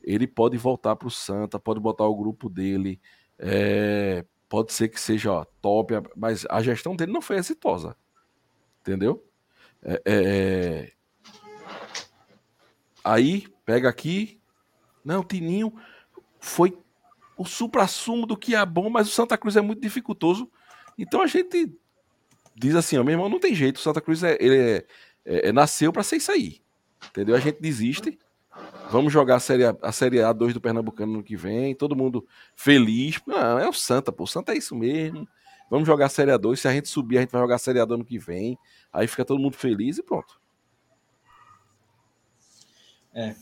Ele 0.00 0.26
pode 0.26 0.56
voltar 0.56 0.94
para 0.94 1.08
o 1.08 1.10
Santa, 1.10 1.58
pode 1.58 1.80
botar 1.80 2.04
o 2.04 2.14
grupo 2.14 2.48
dele, 2.48 3.00
é, 3.38 4.24
pode 4.48 4.72
ser 4.72 4.88
que 4.88 5.00
seja 5.00 5.32
ó, 5.32 5.44
top, 5.60 5.94
mas 6.14 6.46
a 6.48 6.62
gestão 6.62 6.94
dele 6.94 7.10
não 7.10 7.22
foi 7.22 7.36
exitosa. 7.36 7.96
Entendeu? 8.80 9.26
É, 9.82 10.02
é, 10.04 10.14
é. 10.14 10.92
aí, 13.02 13.48
pega 13.64 13.88
aqui. 13.88 14.40
Não, 15.04 15.24
Tininho 15.24 15.74
foi 16.38 16.78
o 17.36 17.44
supra-sumo 17.44 18.26
do 18.26 18.36
que 18.36 18.54
é 18.54 18.64
bom, 18.64 18.88
mas 18.88 19.08
o 19.08 19.10
Santa 19.10 19.36
Cruz 19.36 19.56
é 19.56 19.60
muito 19.60 19.80
dificultoso. 19.80 20.48
Então 20.96 21.22
a 21.22 21.26
gente 21.26 21.72
diz 22.54 22.76
assim, 22.76 22.98
ó, 22.98 23.02
meu 23.02 23.14
irmão, 23.14 23.28
não 23.28 23.40
tem 23.40 23.54
jeito, 23.54 23.76
o 23.76 23.80
Santa 23.80 24.00
Cruz 24.00 24.22
é, 24.22 24.36
ele 24.40 24.56
é, 24.56 24.86
é, 25.24 25.48
é, 25.48 25.52
nasceu 25.52 25.92
para 25.92 26.02
ser 26.02 26.16
isso 26.16 26.30
aí. 26.30 26.60
Entendeu? 27.08 27.34
A 27.34 27.40
gente 27.40 27.60
desiste. 27.60 28.18
Vamos 28.90 29.12
jogar 29.12 29.36
a 29.36 29.40
Série, 29.40 29.64
a, 29.64 29.76
a 29.82 29.92
série 29.92 30.18
A2 30.18 30.52
do 30.52 30.60
Pernambucano 30.60 31.12
no 31.14 31.22
que 31.22 31.36
vem. 31.36 31.74
Todo 31.74 31.96
mundo 31.96 32.26
feliz. 32.54 33.20
Não, 33.26 33.58
é 33.58 33.68
o 33.68 33.72
Santa, 33.72 34.12
pô. 34.12 34.24
O 34.24 34.26
Santa 34.26 34.52
é 34.52 34.58
isso 34.58 34.74
mesmo. 34.74 35.26
Vamos 35.70 35.86
jogar 35.86 36.06
a 36.06 36.10
Série 36.10 36.30
A2. 36.30 36.56
Se 36.56 36.68
a 36.68 36.72
gente 36.72 36.88
subir, 36.88 37.18
a 37.18 37.20
gente 37.20 37.30
vai 37.30 37.40
jogar 37.40 37.56
a 37.56 37.58
Série 37.58 37.78
A2 37.78 37.98
no 37.98 38.04
que 38.04 38.18
vem. 38.18 38.58
Aí 38.92 39.06
fica 39.06 39.24
todo 39.24 39.40
mundo 39.40 39.56
feliz 39.56 39.98
e 39.98 40.02
pronto. 40.02 40.40
É. 43.12 43.34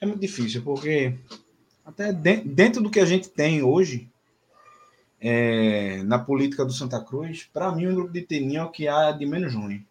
É 0.00 0.06
muito 0.06 0.20
difícil, 0.20 0.62
porque 0.62 1.18
até 1.84 2.12
dentro 2.12 2.82
do 2.82 2.90
que 2.90 3.00
a 3.00 3.06
gente 3.06 3.30
tem 3.30 3.62
hoje, 3.62 4.10
é, 5.20 6.02
na 6.04 6.18
política 6.18 6.64
do 6.64 6.72
Santa 6.72 7.00
Cruz, 7.02 7.48
para 7.52 7.72
mim, 7.72 7.86
o 7.86 7.94
grupo 7.94 8.12
de 8.12 8.22
Teninho 8.22 8.60
é 8.60 8.64
o 8.64 8.70
que 8.70 8.86
há 8.86 9.12
de 9.12 9.26
menos 9.26 9.54
ruim. 9.54 9.84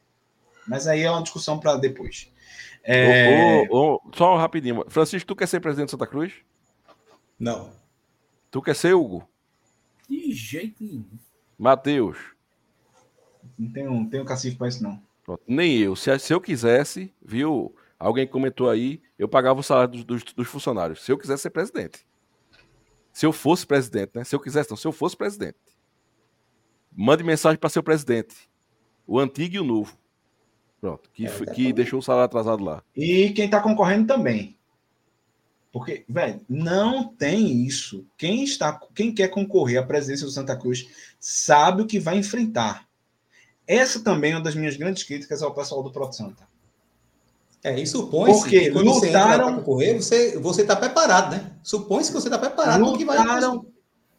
Mas 0.67 0.87
aí 0.87 1.01
é 1.01 1.11
uma 1.11 1.23
discussão 1.23 1.59
para 1.59 1.75
depois. 1.77 2.31
É... 2.83 3.67
só 4.13 4.37
rapidinho. 4.37 4.83
Francisco, 4.87 5.27
tu 5.27 5.35
quer 5.35 5.47
ser 5.47 5.59
presidente 5.59 5.87
do 5.87 5.91
Santa 5.91 6.07
Cruz? 6.07 6.33
Não. 7.39 7.71
Tu 8.51 8.61
quer 8.61 8.75
ser, 8.75 8.93
Hugo? 8.93 9.27
De 10.07 10.31
jeito 10.31 10.83
nenhum. 10.83 11.05
Matheus? 11.57 12.17
Não 13.57 13.71
tenho, 13.71 13.91
não 13.91 14.05
tenho 14.05 14.25
cacife 14.25 14.55
para 14.55 14.67
isso, 14.67 14.83
não. 14.83 15.01
Pronto. 15.23 15.41
Nem 15.47 15.77
eu. 15.77 15.95
Se, 15.95 16.17
se 16.19 16.33
eu 16.33 16.39
quisesse, 16.39 17.11
viu? 17.23 17.75
Alguém 17.97 18.27
comentou 18.27 18.69
aí, 18.69 19.01
eu 19.17 19.27
pagava 19.27 19.59
o 19.59 19.63
salário 19.63 19.91
dos, 19.91 20.03
dos, 20.03 20.23
dos 20.33 20.47
funcionários. 20.47 21.03
Se 21.03 21.11
eu 21.11 21.17
quisesse 21.17 21.43
ser 21.43 21.49
presidente. 21.49 22.05
Se 23.15 23.25
eu 23.25 23.31
fosse 23.31 23.65
presidente, 23.65 24.11
né? 24.13 24.25
Se 24.25 24.35
eu 24.35 24.39
quisesse, 24.41 24.69
não, 24.69 24.75
se 24.75 24.85
eu 24.85 24.91
fosse 24.91 25.15
presidente. 25.15 25.55
Mande 26.91 27.23
mensagem 27.23 27.57
para 27.57 27.69
seu 27.69 27.81
presidente. 27.81 28.35
O 29.07 29.17
antigo 29.17 29.55
e 29.55 29.59
o 29.61 29.63
novo. 29.63 29.97
Pronto. 30.81 31.09
Que, 31.13 31.25
é, 31.25 31.29
que 31.53 31.71
deixou 31.71 31.99
o 31.99 32.01
salário 32.01 32.25
atrasado 32.25 32.61
lá. 32.61 32.83
E 32.93 33.29
quem 33.29 33.45
está 33.45 33.61
concorrendo 33.61 34.05
também. 34.05 34.57
Porque, 35.71 36.03
velho, 36.09 36.41
não 36.49 37.07
tem 37.07 37.65
isso. 37.65 38.05
Quem 38.17 38.43
está, 38.43 38.81
quem 38.93 39.15
quer 39.15 39.29
concorrer 39.29 39.81
à 39.81 39.85
presidência 39.85 40.25
do 40.25 40.31
Santa 40.33 40.57
Cruz 40.57 40.85
sabe 41.17 41.83
o 41.83 41.87
que 41.87 42.01
vai 42.01 42.17
enfrentar. 42.17 42.85
Essa 43.65 44.03
também 44.03 44.33
é 44.33 44.35
uma 44.35 44.43
das 44.43 44.55
minhas 44.55 44.75
grandes 44.75 45.03
críticas 45.03 45.41
ao 45.41 45.55
pessoal 45.55 45.81
do 45.81 45.89
Proto 45.89 46.17
Santa. 46.17 46.45
É, 47.65 47.79
e 47.79 47.87
supõe-se 47.87 48.47
que 48.47 48.69
quando 48.69 48.85
lutaram, 48.85 48.99
você 48.99 49.07
entra 49.07 49.43
para 49.43 49.53
concorrer, 49.53 49.95
você 49.95 50.37
você 50.37 50.61
está 50.61 50.75
preparado, 50.75 51.31
né? 51.31 51.51
Supõe-se 51.63 52.11
que 52.11 52.15
você 52.21 52.27
está 52.27 52.37
preparado 52.37 52.79
lutaram, 52.79 52.95
que 52.95 53.05
vai 53.05 53.17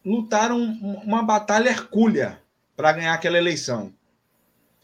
lutaram 0.03 0.57
uma 1.05 1.23
batalha 1.23 1.69
hercúlea 1.69 2.41
para 2.75 2.91
ganhar 2.91 3.13
aquela 3.13 3.37
eleição. 3.37 3.93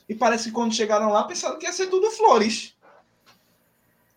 E 0.08 0.16
parece 0.16 0.46
que 0.46 0.52
quando 0.52 0.74
chegaram 0.74 1.10
lá 1.10 1.26
pensaram 1.26 1.60
que 1.60 1.66
ia 1.66 1.74
ser 1.74 1.88
tudo 1.88 2.10
flores. 2.12 2.74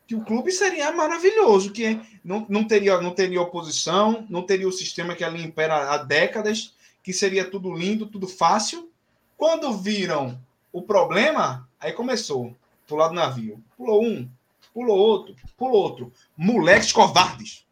Que 0.06 0.14
o 0.14 0.20
clube 0.20 0.52
seria 0.52 0.92
maravilhoso, 0.92 1.72
que 1.72 2.00
não, 2.24 2.46
não, 2.48 2.62
teria, 2.62 3.00
não 3.00 3.10
teria 3.10 3.42
oposição, 3.42 4.24
não 4.30 4.42
teria 4.42 4.68
o 4.68 4.72
sistema 4.72 5.16
que 5.16 5.24
ali 5.24 5.42
impera 5.42 5.92
há 5.92 5.98
décadas, 5.98 6.72
que 7.02 7.12
seria 7.12 7.50
tudo 7.50 7.74
lindo, 7.74 8.06
tudo 8.06 8.28
fácil. 8.28 8.88
Quando 9.36 9.76
viram 9.76 10.40
o 10.72 10.82
problema, 10.82 11.68
aí 11.80 11.92
começou. 11.92 12.54
Pular 12.86 13.08
do 13.08 13.14
navio. 13.14 13.60
Pulou 13.76 14.04
um, 14.04 14.30
pulou 14.76 14.98
outro, 14.98 15.34
pulou 15.56 15.82
outro. 15.82 16.12
Moleques 16.36 16.92
covardes. 16.92 17.66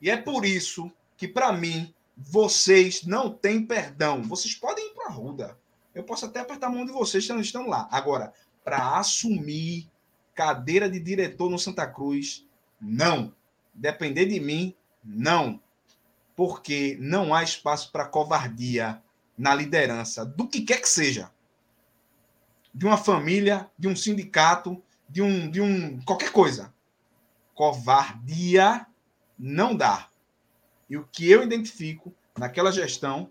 E 0.00 0.08
é 0.08 0.16
por 0.16 0.44
isso 0.44 0.88
que, 1.16 1.26
para 1.26 1.52
mim, 1.52 1.92
vocês 2.16 3.02
não 3.02 3.28
têm 3.28 3.66
perdão. 3.66 4.22
Vocês 4.22 4.54
podem 4.54 4.86
ir 4.86 4.94
para 4.94 5.06
a 5.06 5.10
Ruda. 5.12 5.58
Eu 5.92 6.04
posso 6.04 6.26
até 6.26 6.38
apertar 6.38 6.68
a 6.68 6.70
mão 6.70 6.86
de 6.86 6.92
vocês 6.92 7.26
que 7.26 7.32
não 7.32 7.40
estão 7.40 7.66
lá. 7.66 7.88
Agora, 7.90 8.32
para 8.62 8.98
assumir 8.98 9.90
cadeira 10.32 10.88
de 10.88 11.00
diretor 11.00 11.50
no 11.50 11.58
Santa 11.58 11.88
Cruz, 11.88 12.46
não. 12.80 13.34
Depender 13.74 14.26
de 14.26 14.38
mim, 14.38 14.72
não. 15.02 15.60
Porque 16.36 16.96
não 17.00 17.34
há 17.34 17.42
espaço 17.42 17.90
para 17.90 18.06
covardia 18.06 19.02
na 19.36 19.56
liderança, 19.56 20.24
do 20.24 20.46
que 20.46 20.60
quer 20.60 20.80
que 20.80 20.88
seja. 20.88 21.32
De 22.72 22.86
uma 22.86 22.96
família, 22.96 23.68
de 23.76 23.88
um 23.88 23.96
sindicato, 23.96 24.80
de 25.08 25.22
um, 25.22 25.50
de 25.50 25.60
um 25.60 26.00
qualquer 26.02 26.32
coisa. 26.32 26.72
Covardia 27.54 28.86
não 29.38 29.74
dá. 29.74 30.08
E 30.88 30.96
o 30.96 31.04
que 31.04 31.30
eu 31.30 31.42
identifico 31.42 32.14
naquela 32.36 32.72
gestão 32.72 33.30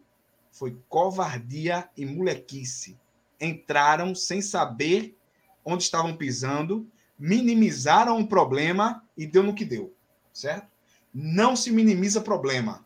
foi 0.52 0.78
covardia 0.90 1.90
e 1.96 2.06
molequice. 2.06 2.98
Entraram 3.40 4.16
sem 4.16 4.42
saber 4.42 5.16
onde 5.64 5.84
estavam 5.84 6.16
pisando, 6.16 6.90
minimizaram 7.18 8.20
o 8.20 8.28
problema 8.28 9.04
e 9.16 9.26
deu 9.28 9.44
no 9.44 9.54
que 9.54 9.66
deu, 9.66 9.94
certo? 10.34 10.78
não 11.20 11.56
se 11.56 11.72
minimiza 11.72 12.22
problema. 12.22 12.86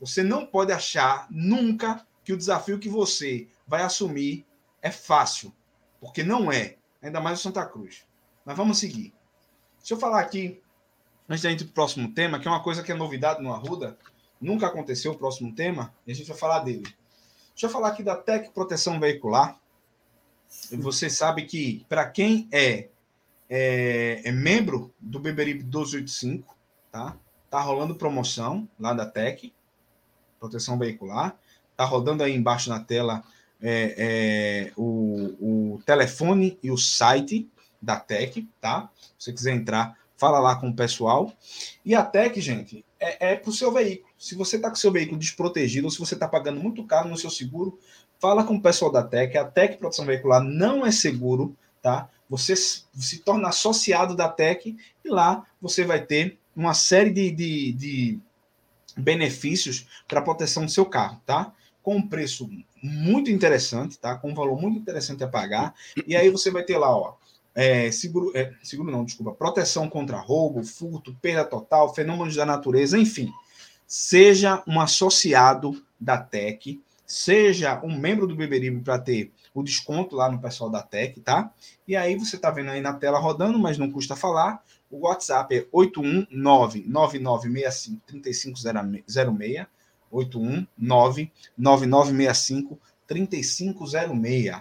Você 0.00 0.22
não 0.22 0.46
pode 0.46 0.72
achar 0.72 1.26
nunca 1.30 2.06
que 2.24 2.32
o 2.32 2.38
desafio 2.38 2.78
que 2.78 2.88
você 2.88 3.48
vai 3.66 3.82
assumir 3.82 4.46
é 4.80 4.90
fácil, 4.90 5.54
porque 6.00 6.22
não 6.22 6.50
é, 6.50 6.78
ainda 7.04 7.20
mais 7.20 7.38
o 7.38 7.42
Santa 7.42 7.64
Cruz. 7.66 8.04
Mas 8.44 8.56
vamos 8.56 8.78
seguir. 8.78 9.12
Deixa 9.78 9.94
eu 9.94 9.98
falar 9.98 10.20
aqui, 10.20 10.60
antes 11.28 11.42
da 11.42 11.50
gente 11.50 11.64
para 11.64 11.70
o 11.70 11.74
próximo 11.74 12.12
tema, 12.12 12.40
que 12.40 12.48
é 12.48 12.50
uma 12.50 12.62
coisa 12.62 12.82
que 12.82 12.90
é 12.90 12.94
novidade 12.94 13.42
no 13.42 13.52
Arruda, 13.52 13.98
nunca 14.40 14.66
aconteceu 14.66 15.12
o 15.12 15.18
próximo 15.18 15.54
tema, 15.54 15.94
e 16.06 16.12
a 16.12 16.14
gente 16.14 16.28
vai 16.28 16.36
falar 16.36 16.60
dele. 16.60 16.82
Deixa 17.50 17.66
eu 17.66 17.70
falar 17.70 17.88
aqui 17.88 18.02
da 18.02 18.16
Tec 18.16 18.50
Proteção 18.52 18.98
Veicular. 18.98 19.58
Você 20.72 21.10
sabe 21.10 21.42
que, 21.44 21.84
para 21.88 22.08
quem 22.08 22.48
é, 22.50 22.88
é, 23.48 24.22
é, 24.24 24.32
membro 24.32 24.92
do 24.98 25.20
Beberibe 25.20 25.62
1285, 25.62 26.56
tá? 26.90 27.16
Tá 27.50 27.60
rolando 27.60 27.94
promoção 27.94 28.68
lá 28.80 28.92
da 28.92 29.06
Tec, 29.06 29.52
Proteção 30.40 30.78
Veicular. 30.78 31.36
Tá 31.76 31.84
rodando 31.84 32.22
aí 32.22 32.34
embaixo 32.34 32.70
na 32.70 32.80
tela 32.80 33.22
é, 33.60 33.94
é, 33.96 34.72
o, 34.76 35.74
o 35.74 35.82
telefone 35.84 36.58
e 36.62 36.70
o 36.70 36.76
site 36.76 37.48
da 37.80 37.96
Tec, 37.96 38.46
tá? 38.60 38.90
Se 39.18 39.26
você 39.26 39.32
quiser 39.32 39.54
entrar, 39.54 39.96
fala 40.16 40.38
lá 40.38 40.56
com 40.56 40.68
o 40.68 40.74
pessoal. 40.74 41.32
E 41.84 41.94
a 41.94 42.02
Tec, 42.02 42.40
gente, 42.40 42.84
é, 42.98 43.32
é 43.32 43.36
para 43.36 43.50
o 43.50 43.52
seu 43.52 43.72
veículo. 43.72 44.08
Se 44.18 44.34
você 44.34 44.56
está 44.56 44.70
com 44.70 44.76
seu 44.76 44.90
veículo 44.90 45.18
desprotegido, 45.18 45.86
ou 45.86 45.90
se 45.90 45.98
você 45.98 46.14
está 46.14 46.26
pagando 46.26 46.60
muito 46.60 46.84
caro 46.84 47.08
no 47.08 47.16
seu 47.16 47.30
seguro, 47.30 47.78
fala 48.18 48.44
com 48.44 48.54
o 48.54 48.62
pessoal 48.62 48.90
da 48.90 49.02
Tec. 49.02 49.36
A 49.36 49.44
Tec 49.44 49.78
Proteção 49.78 50.06
Veicular 50.06 50.42
não 50.42 50.84
é 50.84 50.90
seguro, 50.90 51.56
tá? 51.82 52.08
Você 52.28 52.56
se 52.56 53.18
torna 53.18 53.48
associado 53.48 54.16
da 54.16 54.28
Tec 54.28 54.66
e 54.66 55.08
lá 55.08 55.44
você 55.60 55.84
vai 55.84 56.00
ter 56.00 56.38
uma 56.56 56.72
série 56.72 57.10
de, 57.10 57.30
de, 57.30 57.72
de 57.72 58.20
benefícios 58.96 59.86
para 60.08 60.20
a 60.20 60.22
proteção 60.22 60.64
do 60.64 60.70
seu 60.70 60.86
carro, 60.86 61.20
tá? 61.26 61.52
Com 61.84 61.96
um 61.96 62.08
preço 62.08 62.50
muito 62.82 63.30
interessante, 63.30 63.98
tá? 63.98 64.16
Com 64.16 64.32
um 64.32 64.34
valor 64.34 64.60
muito 64.60 64.76
interessante 64.76 65.22
a 65.22 65.28
pagar. 65.28 65.72
E 66.06 66.16
aí 66.16 66.30
você 66.30 66.50
vai 66.50 66.64
ter 66.64 66.78
lá, 66.78 66.90
ó, 66.90 67.14
é, 67.54 67.92
seguro, 67.92 68.32
é, 68.34 68.52
seguro 68.62 68.90
não, 68.90 69.04
desculpa, 69.04 69.32
proteção 69.32 69.88
contra 69.88 70.18
roubo, 70.18 70.64
furto, 70.64 71.16
perda 71.22 71.44
total, 71.44 71.94
fenômenos 71.94 72.34
da 72.34 72.44
natureza, 72.44 72.98
enfim. 72.98 73.32
Seja 73.86 74.64
um 74.66 74.80
associado 74.80 75.80
da 76.00 76.18
TEC, 76.18 76.82
seja 77.06 77.80
um 77.84 77.96
membro 77.96 78.26
do 78.26 78.34
Beberibe 78.34 78.80
para 78.80 78.98
ter 78.98 79.30
o 79.54 79.62
desconto 79.62 80.16
lá 80.16 80.28
no 80.30 80.40
pessoal 80.40 80.68
da 80.68 80.82
TEC, 80.82 81.20
tá? 81.20 81.52
E 81.86 81.94
aí 81.94 82.16
você 82.16 82.36
tá 82.36 82.50
vendo 82.50 82.70
aí 82.70 82.80
na 82.80 82.94
tela 82.94 83.20
rodando, 83.20 83.56
mas 83.58 83.78
não 83.78 83.90
custa 83.90 84.16
falar. 84.16 84.60
O 84.90 85.06
WhatsApp 85.06 85.54
é 85.54 85.64
819-9965-3506, 85.72 88.00
819-9965 88.02 88.02
3506. 88.06 89.66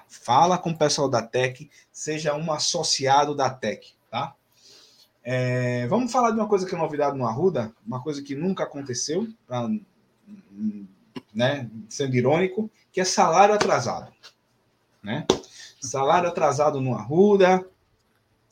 Fala 0.07 0.57
com 0.57 0.71
o 0.71 0.77
pessoal 0.77 1.09
da 1.09 1.21
Tec, 1.21 1.69
seja 1.91 2.35
um 2.35 2.51
associado 2.51 3.35
da 3.35 3.49
Tec, 3.49 3.93
tá? 4.09 4.35
É, 5.23 5.87
vamos 5.87 6.11
falar 6.11 6.31
de 6.31 6.37
uma 6.37 6.47
coisa 6.47 6.67
que 6.67 6.75
é 6.75 6.77
novidade 6.77 7.17
no 7.17 7.25
Arruda, 7.25 7.71
uma 7.85 8.01
coisa 8.01 8.21
que 8.21 8.35
nunca 8.35 8.63
aconteceu, 8.63 9.27
pra, 9.47 9.69
né, 11.33 11.69
sendo 11.87 12.15
irônico, 12.15 12.69
que 12.91 12.99
é 12.99 13.05
salário 13.05 13.55
atrasado. 13.55 14.11
Né? 15.01 15.25
Salário 15.79 16.27
atrasado 16.27 16.81
no 16.81 16.93
Arruda, 16.93 17.65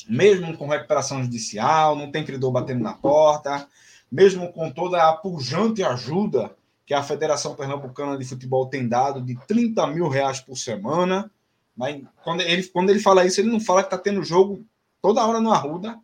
mesmo 0.07 0.57
com 0.57 0.67
recuperação 0.67 1.21
judicial, 1.21 1.95
não 1.95 2.11
tem 2.11 2.23
credor 2.23 2.51
batendo 2.51 2.81
na 2.81 2.93
porta, 2.93 3.67
mesmo 4.09 4.51
com 4.53 4.71
toda 4.71 5.09
a 5.09 5.13
pujante 5.13 5.83
ajuda 5.83 6.55
que 6.91 6.95
a 6.95 7.01
Federação 7.01 7.55
Pernambucana 7.55 8.17
de 8.17 8.25
Futebol 8.25 8.67
tem 8.67 8.85
dado 8.85 9.21
de 9.21 9.39
30 9.47 9.87
mil 9.87 10.09
reais 10.09 10.41
por 10.41 10.57
semana. 10.57 11.31
Mas 11.73 12.03
quando 12.21 12.41
ele, 12.41 12.63
quando 12.63 12.89
ele 12.89 12.99
fala 12.99 13.25
isso, 13.25 13.39
ele 13.39 13.49
não 13.49 13.61
fala 13.61 13.81
que 13.81 13.87
está 13.87 13.97
tendo 13.97 14.21
jogo 14.25 14.65
toda 15.01 15.25
hora 15.25 15.39
no 15.39 15.53
Arruda, 15.53 15.97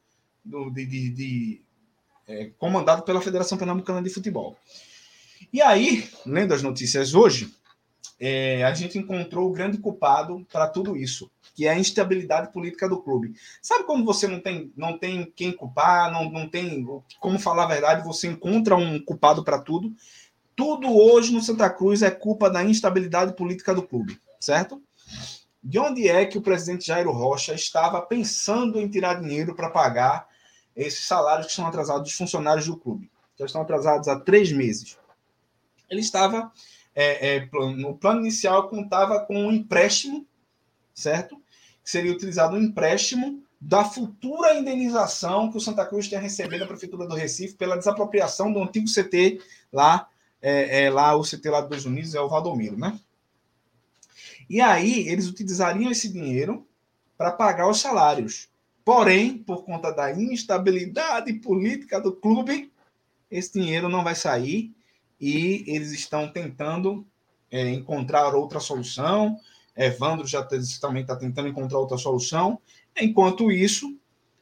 do, 0.46 0.70
de, 0.70 0.86
de, 0.86 1.10
de 1.10 1.62
é, 2.26 2.52
comandado 2.58 3.02
pela 3.02 3.20
Federação 3.20 3.58
Pernambucana 3.58 4.02
de 4.02 4.10
Futebol. 4.10 4.56
E 5.52 5.62
aí, 5.62 6.10
lendo 6.26 6.54
as 6.54 6.64
notícias 6.64 7.14
hoje, 7.14 7.54
é, 8.18 8.64
a 8.64 8.74
gente 8.74 8.98
encontrou 8.98 9.50
o 9.50 9.52
grande 9.52 9.80
culpado 9.80 10.48
para 10.50 10.70
tudo 10.70 10.96
isso, 10.96 11.30
que 11.54 11.68
é 11.68 11.72
a 11.72 11.78
instabilidade 11.78 12.54
política 12.54 12.88
do 12.88 13.02
clube. 13.02 13.34
Sabe 13.62 13.84
quando 13.84 14.06
você 14.06 14.26
não 14.26 14.40
tem, 14.40 14.72
não 14.78 14.98
tem 14.98 15.30
quem 15.36 15.52
culpar, 15.52 16.14
não, 16.14 16.32
não 16.32 16.48
tem 16.48 16.88
como 17.20 17.38
falar 17.38 17.66
a 17.66 17.68
verdade, 17.68 18.08
você 18.08 18.30
encontra 18.30 18.78
um 18.78 19.04
culpado 19.04 19.44
para 19.44 19.60
tudo? 19.60 19.94
Tudo 20.58 20.92
hoje 20.92 21.32
no 21.32 21.40
Santa 21.40 21.70
Cruz 21.70 22.02
é 22.02 22.10
culpa 22.10 22.50
da 22.50 22.64
instabilidade 22.64 23.36
política 23.36 23.76
do 23.76 23.84
clube, 23.84 24.20
certo? 24.40 24.82
De 25.64 25.78
onde 25.78 26.10
é 26.10 26.26
que 26.26 26.40
o 26.40 26.42
presidente 26.42 26.88
Jairo 26.88 27.12
Rocha 27.12 27.54
estava 27.54 28.02
pensando 28.02 28.80
em 28.80 28.90
tirar 28.90 29.22
dinheiro 29.22 29.54
para 29.54 29.70
pagar 29.70 30.28
esses 30.76 31.06
salários 31.06 31.46
que 31.46 31.52
estão 31.52 31.68
atrasados 31.68 32.10
dos 32.10 32.18
funcionários 32.18 32.66
do 32.66 32.76
clube? 32.76 33.12
Já 33.38 33.46
estão 33.46 33.62
atrasados 33.62 34.08
há 34.08 34.20
três 34.20 34.52
meses. 34.52 34.98
Ele 35.88 36.02
estava. 36.02 36.52
É, 36.96 37.36
é, 37.36 37.50
no 37.76 37.96
plano 37.96 38.22
inicial, 38.22 38.68
contava 38.68 39.20
com 39.20 39.38
um 39.38 39.52
empréstimo, 39.52 40.26
certo? 40.92 41.36
Que 41.84 41.92
seria 41.92 42.12
utilizado 42.12 42.56
um 42.56 42.60
empréstimo 42.60 43.44
da 43.62 43.86
futura 43.86 44.56
indenização 44.56 45.52
que 45.52 45.58
o 45.58 45.62
Santa 45.62 45.86
Cruz 45.86 46.08
tinha 46.08 46.20
recebido 46.20 46.62
da 46.62 46.68
Prefeitura 46.68 47.06
do 47.06 47.14
Recife 47.14 47.54
pela 47.54 47.78
desapropriação 47.78 48.52
do 48.52 48.60
antigo 48.60 48.88
CT 48.88 49.40
lá 49.72 50.10
é, 50.42 50.84
é, 50.84 50.90
lá 50.90 51.16
o 51.16 51.24
CT 51.24 51.50
lá 51.50 51.62
dos 51.62 51.86
Unidos 51.86 52.16
é 52.16 52.22
o 52.22 52.30
Valdomiro, 52.30 52.78
né? 52.78 53.00
E 54.50 54.62
aí 54.62 55.08
eles 55.08 55.28
utilizariam 55.28 55.92
esse 55.92 56.10
dinheiro 56.10 56.66
para 57.18 57.32
pagar 57.32 57.70
os 57.70 57.80
salários. 57.80 58.50
Porém, 58.86 59.38
por 59.38 59.66
conta 59.66 59.92
da 59.92 60.14
instabilidade 60.14 61.34
política 61.34 62.00
do 62.00 62.14
clube, 62.14 62.72
esse 63.30 63.60
dinheiro 63.60 63.90
não 63.90 64.04
vai 64.04 64.16
sair 64.16 64.74
e 65.20 65.66
eles 65.68 65.92
estão 65.92 66.32
tentando 66.32 67.06
é, 67.52 67.70
encontrar 67.70 68.34
outra 68.34 68.60
solução. 68.60 69.38
Evandro 69.76 70.26
já 70.26 70.42
tá, 70.42 70.56
também 70.80 71.02
está 71.02 71.16
tentando 71.16 71.50
encontrar 71.50 71.80
outra 71.80 71.98
solução. 71.98 72.60
Enquanto 73.00 73.52
isso, 73.52 73.98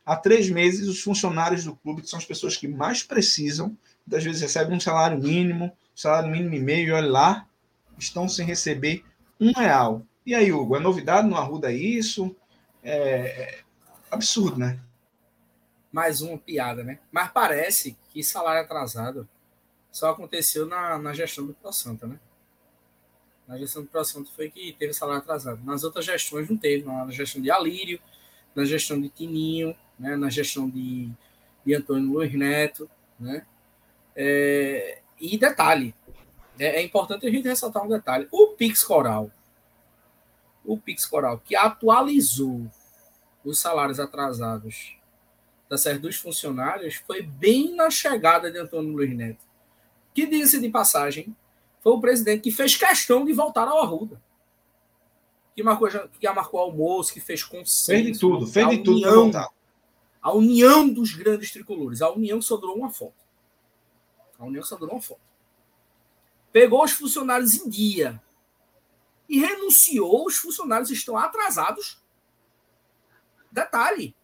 há 0.05 0.15
três 0.15 0.49
meses, 0.49 0.87
os 0.87 1.01
funcionários 1.01 1.63
do 1.63 1.75
clube, 1.75 2.03
que 2.03 2.09
são 2.09 2.19
as 2.19 2.25
pessoas 2.25 2.55
que 2.55 2.67
mais 2.67 3.01
precisam, 3.01 3.75
muitas 4.05 4.23
vezes 4.23 4.41
recebem 4.41 4.77
um 4.77 4.79
salário 4.79 5.19
mínimo, 5.19 5.75
salário 5.95 6.29
mínimo 6.29 6.53
e 6.53 6.59
meio, 6.59 6.95
olha 6.95 7.07
lá, 7.07 7.47
estão 7.97 8.27
sem 8.27 8.45
receber 8.45 9.03
um 9.39 9.51
real. 9.53 10.05
E 10.25 10.35
aí, 10.35 10.51
Hugo, 10.51 10.75
é 10.75 10.79
novidade 10.79 11.27
no 11.27 11.37
Arruda 11.37 11.71
isso? 11.71 12.35
É, 12.83 12.97
é 12.97 13.63
absurdo, 14.11 14.57
né? 14.57 14.79
Mais 15.91 16.21
uma 16.21 16.37
piada, 16.37 16.83
né? 16.83 16.99
Mas 17.11 17.31
parece 17.31 17.97
que 18.09 18.23
salário 18.23 18.61
atrasado 18.61 19.27
só 19.91 20.09
aconteceu 20.09 20.65
na, 20.65 20.99
na 20.99 21.13
gestão 21.13 21.47
do 21.47 21.53
Pro 21.53 21.71
Santa, 21.71 22.05
né? 22.05 22.19
Na 23.47 23.57
gestão 23.57 23.83
do 23.83 23.87
Pro 23.87 24.03
Santa 24.03 24.29
foi 24.35 24.49
que 24.49 24.73
teve 24.73 24.93
salário 24.93 25.21
atrasado. 25.21 25.63
Nas 25.63 25.83
outras 25.83 26.03
gestões 26.03 26.49
não 26.49 26.57
teve, 26.57 26.83
na 26.83 27.09
gestão 27.11 27.41
de 27.41 27.49
Alírio, 27.49 27.99
na 28.53 28.65
gestão 28.65 28.99
de 28.99 29.09
Tininho, 29.09 29.75
né? 29.97 30.15
na 30.15 30.29
gestão 30.29 30.69
de, 30.69 31.09
de 31.65 31.73
Antônio 31.73 32.11
Luiz 32.11 32.33
Neto, 32.33 32.89
né? 33.19 33.45
É, 34.15 35.01
e 35.19 35.37
detalhe, 35.37 35.95
é, 36.59 36.77
é, 36.77 36.83
importante 36.83 37.25
a 37.25 37.31
gente 37.31 37.47
ressaltar 37.47 37.83
um 37.83 37.89
detalhe. 37.89 38.27
O 38.31 38.47
Pix 38.47 38.83
Coral, 38.83 39.31
o 40.63 40.77
Pix 40.77 41.05
Coral, 41.05 41.39
que 41.39 41.55
atualizou 41.55 42.69
os 43.43 43.59
salários 43.59 43.99
atrasados 43.99 44.97
da 45.69 45.77
série 45.77 45.99
dos 45.99 46.15
funcionários, 46.15 46.95
foi 46.95 47.21
bem 47.21 47.75
na 47.75 47.89
chegada 47.89 48.51
de 48.51 48.57
Antônio 48.57 48.91
Luiz 48.91 49.15
Neto. 49.15 49.43
Que 50.13 50.25
diz-se 50.25 50.59
de 50.59 50.69
passagem, 50.69 51.35
foi 51.81 51.93
o 51.93 52.01
presidente 52.01 52.41
que 52.41 52.51
fez 52.51 52.75
questão 52.75 53.25
de 53.25 53.33
voltar 53.33 53.67
ao 53.67 53.81
Arruda. 53.81 54.21
Que 55.55 55.63
marcou, 55.63 55.89
que 56.19 56.29
marcou 56.29 56.59
almoço, 56.59 57.13
que 57.13 57.21
fez 57.21 57.43
consenso. 57.43 57.85
Fez 57.85 58.05
de 58.05 58.19
tudo, 58.19 58.47
fez 58.47 58.67
de 58.69 58.89
união, 58.89 59.31
tudo. 59.31 59.47
A 60.21 60.33
união 60.33 60.89
dos 60.89 61.13
grandes 61.13 61.51
tricolores. 61.51 62.01
A 62.01 62.11
união 62.11 62.41
só 62.41 62.57
durou 62.57 62.75
uma 62.75 62.89
foto. 62.89 63.24
União 64.45 64.63
só 64.63 64.75
uma 64.77 65.01
foto. 65.01 65.21
Pegou 66.51 66.83
os 66.83 66.91
funcionários 66.91 67.53
em 67.53 67.69
dia 67.69 68.21
e 69.27 69.39
renunciou. 69.39 70.25
Os 70.25 70.37
funcionários 70.37 70.89
estão 70.89 71.17
atrasados. 71.17 72.01
Detalhe, 73.51 74.15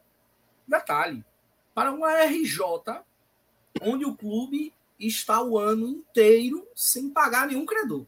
detalhe, 0.68 1.26
para 1.74 1.92
uma 1.92 2.12
RJ 2.24 2.60
onde 3.82 4.06
o 4.06 4.16
clube 4.16 4.74
está 5.00 5.42
o 5.42 5.58
ano 5.58 5.88
inteiro 5.88 6.68
sem 6.76 7.10
pagar 7.10 7.48
nenhum 7.48 7.66
credor. 7.66 8.06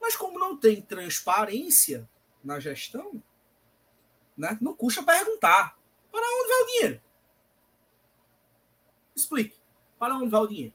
Mas 0.00 0.16
como 0.16 0.38
não 0.38 0.56
tem 0.56 0.82
transparência 0.82 2.08
na 2.42 2.58
gestão, 2.58 3.22
né, 4.36 4.58
não 4.60 4.74
custa 4.74 5.02
perguntar 5.02 5.78
para 6.10 6.20
onde 6.20 6.48
vai 6.48 6.62
o 6.62 6.66
dinheiro. 6.66 7.02
Explique. 9.14 9.61
Para 10.02 10.16
onde 10.16 10.30
vai 10.30 10.40
o 10.40 10.48
dinheiro? 10.48 10.74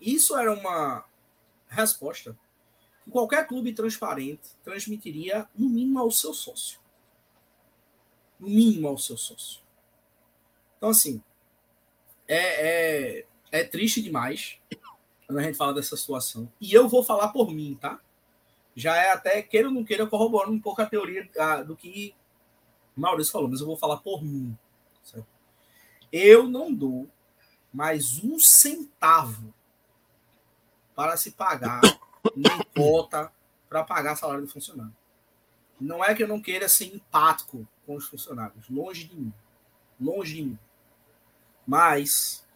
Isso 0.00 0.36
era 0.36 0.52
uma 0.54 1.04
resposta 1.66 2.38
que 3.02 3.10
qualquer 3.10 3.44
clube 3.48 3.72
transparente 3.72 4.50
transmitiria, 4.62 5.48
no 5.52 5.68
mínimo, 5.68 5.98
ao 5.98 6.12
seu 6.12 6.32
sócio. 6.32 6.78
No 8.38 8.46
mínimo 8.46 8.86
ao 8.86 8.96
seu 8.98 9.16
sócio. 9.16 9.60
Então, 10.76 10.90
assim, 10.90 11.20
é, 12.28 13.16
é, 13.18 13.26
é 13.50 13.64
triste 13.64 14.00
demais 14.00 14.60
quando 15.26 15.40
a 15.40 15.42
gente 15.42 15.58
fala 15.58 15.74
dessa 15.74 15.96
situação. 15.96 16.48
E 16.60 16.72
eu 16.72 16.88
vou 16.88 17.02
falar 17.02 17.30
por 17.30 17.50
mim, 17.52 17.76
tá? 17.80 18.00
Já 18.76 18.94
é 18.94 19.10
até, 19.10 19.42
queira 19.42 19.66
ou 19.66 19.74
não 19.74 19.82
queira, 19.82 20.06
corroborando 20.06 20.52
um 20.52 20.60
pouco 20.60 20.80
a 20.80 20.86
teoria 20.86 21.28
do 21.66 21.74
que 21.74 22.14
Maurício 22.94 23.32
falou, 23.32 23.48
mas 23.50 23.58
eu 23.58 23.66
vou 23.66 23.76
falar 23.76 23.96
por 23.96 24.22
mim. 24.22 24.56
Certo? 25.02 25.31
Eu 26.12 26.46
não 26.46 26.72
dou 26.72 27.10
mais 27.72 28.22
um 28.22 28.38
centavo 28.38 29.54
para 30.94 31.16
se 31.16 31.30
pagar 31.30 31.80
nem 32.36 32.52
cota 32.76 33.32
para 33.66 33.82
pagar 33.82 34.16
salário 34.16 34.44
do 34.44 34.52
funcionário. 34.52 34.94
Não 35.80 36.04
é 36.04 36.14
que 36.14 36.22
eu 36.22 36.28
não 36.28 36.40
queira 36.40 36.68
ser 36.68 36.94
empático 36.94 37.66
com 37.86 37.96
os 37.96 38.06
funcionários, 38.06 38.68
longe 38.68 39.04
de 39.04 39.16
mim, 39.16 39.32
longe 39.98 40.34
de 40.34 40.42
mim. 40.42 40.58
Mas 41.66 42.46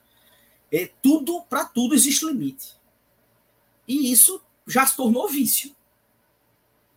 é 0.71 0.87
tudo 1.03 1.43
para 1.45 1.65
tudo 1.65 1.95
existe 1.95 2.27
limite. 2.27 2.77
E 3.89 4.13
isso 4.13 4.45
já 4.67 4.87
se 4.87 4.97
tornou 4.97 5.29
vício. 5.29 5.75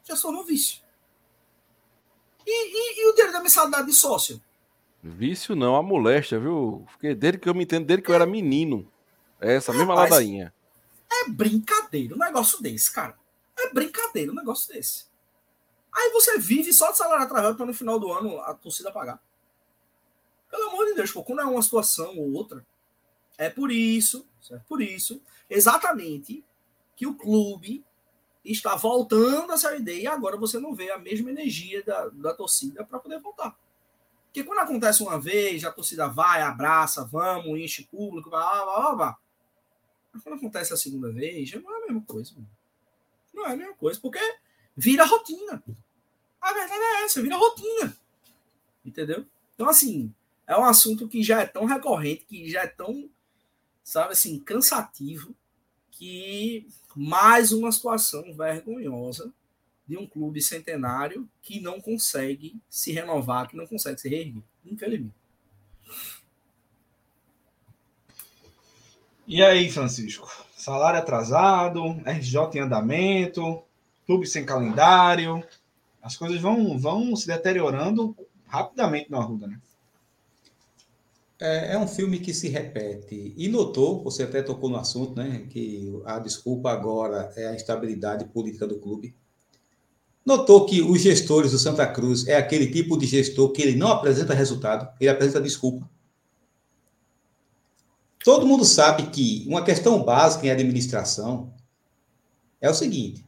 Já 0.03 0.15
se 0.15 0.21
tornou 0.23 0.43
vício. 0.43 0.81
E, 2.45 2.51
e, 2.51 3.01
e 3.01 3.09
o 3.09 3.11
dinheiro 3.13 3.31
da 3.31 3.41
mensalidade 3.41 3.87
de 3.87 3.93
sócio? 3.93 4.41
Vício 5.01 5.55
não, 5.55 5.75
a 5.75 5.83
moléstia, 5.83 6.39
viu? 6.39 6.85
Porque 6.91 7.15
desde 7.15 7.39
que 7.39 7.47
eu 7.47 7.53
me 7.53 7.63
entendo, 7.63 7.85
desde 7.85 8.03
que 8.03 8.11
eu 8.11 8.15
era 8.15 8.25
menino. 8.25 8.91
É 9.39 9.55
essa 9.55 9.71
mesma 9.71 9.95
Rapaz, 9.95 10.11
ladainha. 10.11 10.53
É 11.09 11.29
brincadeira 11.29 12.13
um 12.13 12.17
negócio 12.17 12.61
desse, 12.61 12.91
cara. 12.91 13.17
É 13.57 13.73
brincadeira 13.73 14.31
um 14.31 14.35
negócio 14.35 14.73
desse. 14.73 15.05
Aí 15.93 16.11
você 16.11 16.37
vive 16.37 16.71
só 16.73 16.91
de 16.91 16.97
salário 16.97 17.23
atrasado 17.23 17.55
para 17.55 17.65
no 17.65 17.73
final 17.73 17.99
do 17.99 18.11
ano 18.11 18.39
a 18.41 18.53
torcida 18.53 18.91
pagar. 18.91 19.21
Pelo 20.49 20.69
amor 20.69 20.85
de 20.87 20.95
Deus, 20.95 21.11
pô, 21.11 21.23
quando 21.23 21.41
é 21.41 21.45
uma 21.45 21.61
situação 21.61 22.17
ou 22.17 22.33
outra, 22.33 22.65
é 23.37 23.49
por 23.49 23.71
isso, 23.71 24.27
certo? 24.41 24.65
por 24.67 24.81
isso, 24.81 25.21
exatamente, 25.49 26.43
que 26.95 27.07
o 27.07 27.15
clube 27.15 27.85
está 28.43 28.75
voltando 28.75 29.51
a 29.51 29.57
Série 29.57 29.81
D 29.81 30.01
e 30.01 30.07
agora 30.07 30.37
você 30.37 30.59
não 30.59 30.73
vê 30.73 30.91
a 30.91 30.97
mesma 30.97 31.29
energia 31.29 31.83
da, 31.83 32.09
da 32.09 32.33
torcida 32.33 32.83
para 32.83 32.99
poder 32.99 33.19
voltar. 33.19 33.55
Porque 34.29 34.43
quando 34.43 34.59
acontece 34.59 35.01
uma 35.01 35.19
vez, 35.19 35.65
a 35.65 35.71
torcida 35.71 36.07
vai, 36.07 36.41
abraça, 36.41 37.03
vamos, 37.03 37.59
enche 37.59 37.83
público, 37.85 38.29
blá, 38.29 38.63
blá, 38.63 38.79
blá, 38.81 38.95
blá. 38.95 39.17
Mas 40.13 40.21
quando 40.21 40.35
acontece 40.35 40.71
a 40.71 40.77
segunda 40.77 41.11
vez, 41.11 41.49
já 41.49 41.59
não 41.59 41.75
é 41.75 41.77
a 41.77 41.87
mesma 41.87 42.01
coisa. 42.03 42.33
Mano. 42.35 42.49
Não 43.33 43.45
é 43.47 43.53
a 43.53 43.57
mesma 43.57 43.73
coisa, 43.73 43.99
porque 43.99 44.19
vira 44.77 45.03
rotina. 45.03 45.63
A 46.39 46.53
verdade 46.53 46.79
é 46.79 47.03
essa, 47.05 47.21
vira 47.21 47.37
rotina. 47.37 47.97
Entendeu? 48.85 49.25
Então, 49.55 49.67
assim, 49.67 50.13
é 50.45 50.55
um 50.55 50.63
assunto 50.63 51.07
que 51.07 51.23
já 51.23 51.41
é 51.41 51.45
tão 51.47 51.65
recorrente, 51.65 52.25
que 52.25 52.49
já 52.49 52.61
é 52.61 52.67
tão, 52.67 53.09
sabe 53.83 54.13
assim, 54.13 54.39
cansativo, 54.39 55.35
que 55.91 56.67
mais 56.95 57.51
uma 57.51 57.71
situação 57.71 58.33
vergonhosa 58.35 59.33
de 59.89 59.97
um 59.97 60.05
clube 60.05 60.39
centenário 60.39 61.27
que 61.41 61.59
não 61.59 61.81
consegue 61.81 62.61
se 62.69 62.91
renovar, 62.91 63.47
que 63.47 63.57
não 63.57 63.65
consegue 63.65 63.99
se 63.99 64.07
reerguer, 64.07 64.43
infelizmente. 64.63 65.15
E 69.27 69.41
aí, 69.41 69.71
Francisco? 69.71 70.29
Salário 70.55 70.99
atrasado, 70.99 71.83
RJ 72.05 72.37
em 72.53 72.59
andamento, 72.59 73.63
clube 74.05 74.27
sem 74.27 74.45
calendário. 74.45 75.43
As 76.03 76.15
coisas 76.15 76.39
vão, 76.39 76.77
vão 76.77 77.15
se 77.15 77.25
deteriorando 77.25 78.15
rapidamente 78.45 79.09
no 79.09 79.17
Arruda, 79.17 79.47
né? 79.47 79.59
É, 81.39 81.73
é, 81.73 81.79
um 81.79 81.87
filme 81.87 82.19
que 82.19 82.33
se 82.33 82.47
repete. 82.47 83.33
E 83.35 83.47
notou, 83.47 84.03
você 84.03 84.21
até 84.21 84.43
tocou 84.43 84.69
no 84.69 84.77
assunto, 84.77 85.15
né? 85.15 85.47
Que 85.49 85.99
a 86.05 86.19
desculpa 86.19 86.69
agora 86.69 87.33
é 87.35 87.47
a 87.47 87.55
instabilidade 87.55 88.25
política 88.25 88.67
do 88.67 88.77
clube. 88.77 89.15
Notou 90.25 90.65
que 90.65 90.81
os 90.81 91.01
gestores 91.01 91.51
do 91.51 91.59
Santa 91.59 91.87
Cruz 91.87 92.27
é 92.27 92.35
aquele 92.35 92.67
tipo 92.67 92.97
de 92.97 93.05
gestor 93.05 93.51
que 93.51 93.61
ele 93.61 93.75
não 93.75 93.87
apresenta 93.87 94.33
resultado, 94.33 94.87
ele 94.99 95.09
apresenta 95.09 95.41
desculpa. 95.41 95.89
Todo 98.23 98.45
mundo 98.45 98.65
sabe 98.65 99.07
que 99.07 99.45
uma 99.47 99.63
questão 99.63 100.03
básica 100.03 100.45
em 100.45 100.51
administração 100.51 101.53
é 102.59 102.69
o 102.69 102.73
seguinte: 102.73 103.25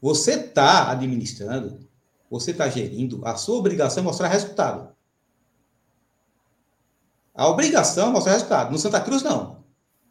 você 0.00 0.34
está 0.34 0.90
administrando, 0.90 1.80
você 2.30 2.52
está 2.52 2.68
gerindo, 2.68 3.20
a 3.26 3.36
sua 3.36 3.56
obrigação 3.56 4.02
é 4.02 4.04
mostrar 4.04 4.28
resultado. 4.28 4.94
A 7.34 7.48
obrigação 7.48 8.08
é 8.08 8.10
mostrar 8.10 8.32
resultado. 8.32 8.70
No 8.70 8.78
Santa 8.78 9.00
Cruz, 9.00 9.22
não. 9.22 9.64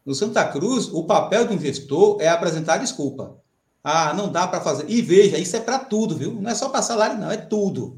No 0.05 0.13
Santa 0.13 0.45
Cruz, 0.45 0.89
o 0.89 1.05
papel 1.05 1.49
um 1.49 1.59
gestor 1.59 2.17
é 2.19 2.27
apresentar 2.27 2.77
desculpa. 2.77 3.41
Ah, 3.83 4.13
não 4.13 4.31
dá 4.31 4.47
para 4.47 4.61
fazer. 4.61 4.89
E 4.89 5.01
veja, 5.01 5.37
isso 5.37 5.55
é 5.55 5.59
para 5.59 5.77
tudo, 5.77 6.15
viu? 6.15 6.33
Não 6.33 6.49
é 6.49 6.55
só 6.55 6.69
para 6.69 6.81
salário, 6.81 7.19
não, 7.19 7.29
é 7.29 7.37
tudo. 7.37 7.97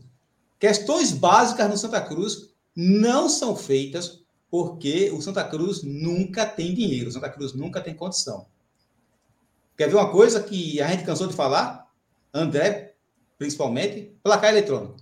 Questões 0.59 1.11
básicas 1.11 1.69
no 1.69 1.77
Santa 1.77 2.01
Cruz 2.01 2.49
não 2.75 3.29
são 3.29 3.55
feitas 3.55 4.23
porque 4.49 5.11
o 5.11 5.21
Santa 5.21 5.43
Cruz 5.43 5.83
nunca 5.83 6.45
tem 6.45 6.73
dinheiro, 6.73 7.09
o 7.09 7.11
Santa 7.11 7.29
Cruz 7.29 7.53
nunca 7.53 7.81
tem 7.81 7.93
condição. 7.93 8.47
Quer 9.77 9.89
ver 9.89 9.95
uma 9.95 10.09
coisa 10.09 10.41
que 10.41 10.81
a 10.81 10.87
gente 10.87 11.03
cansou 11.03 11.27
de 11.27 11.35
falar? 11.35 11.87
André, 12.33 12.95
principalmente, 13.37 14.11
placar 14.23 14.51
eletrônico. 14.51 14.95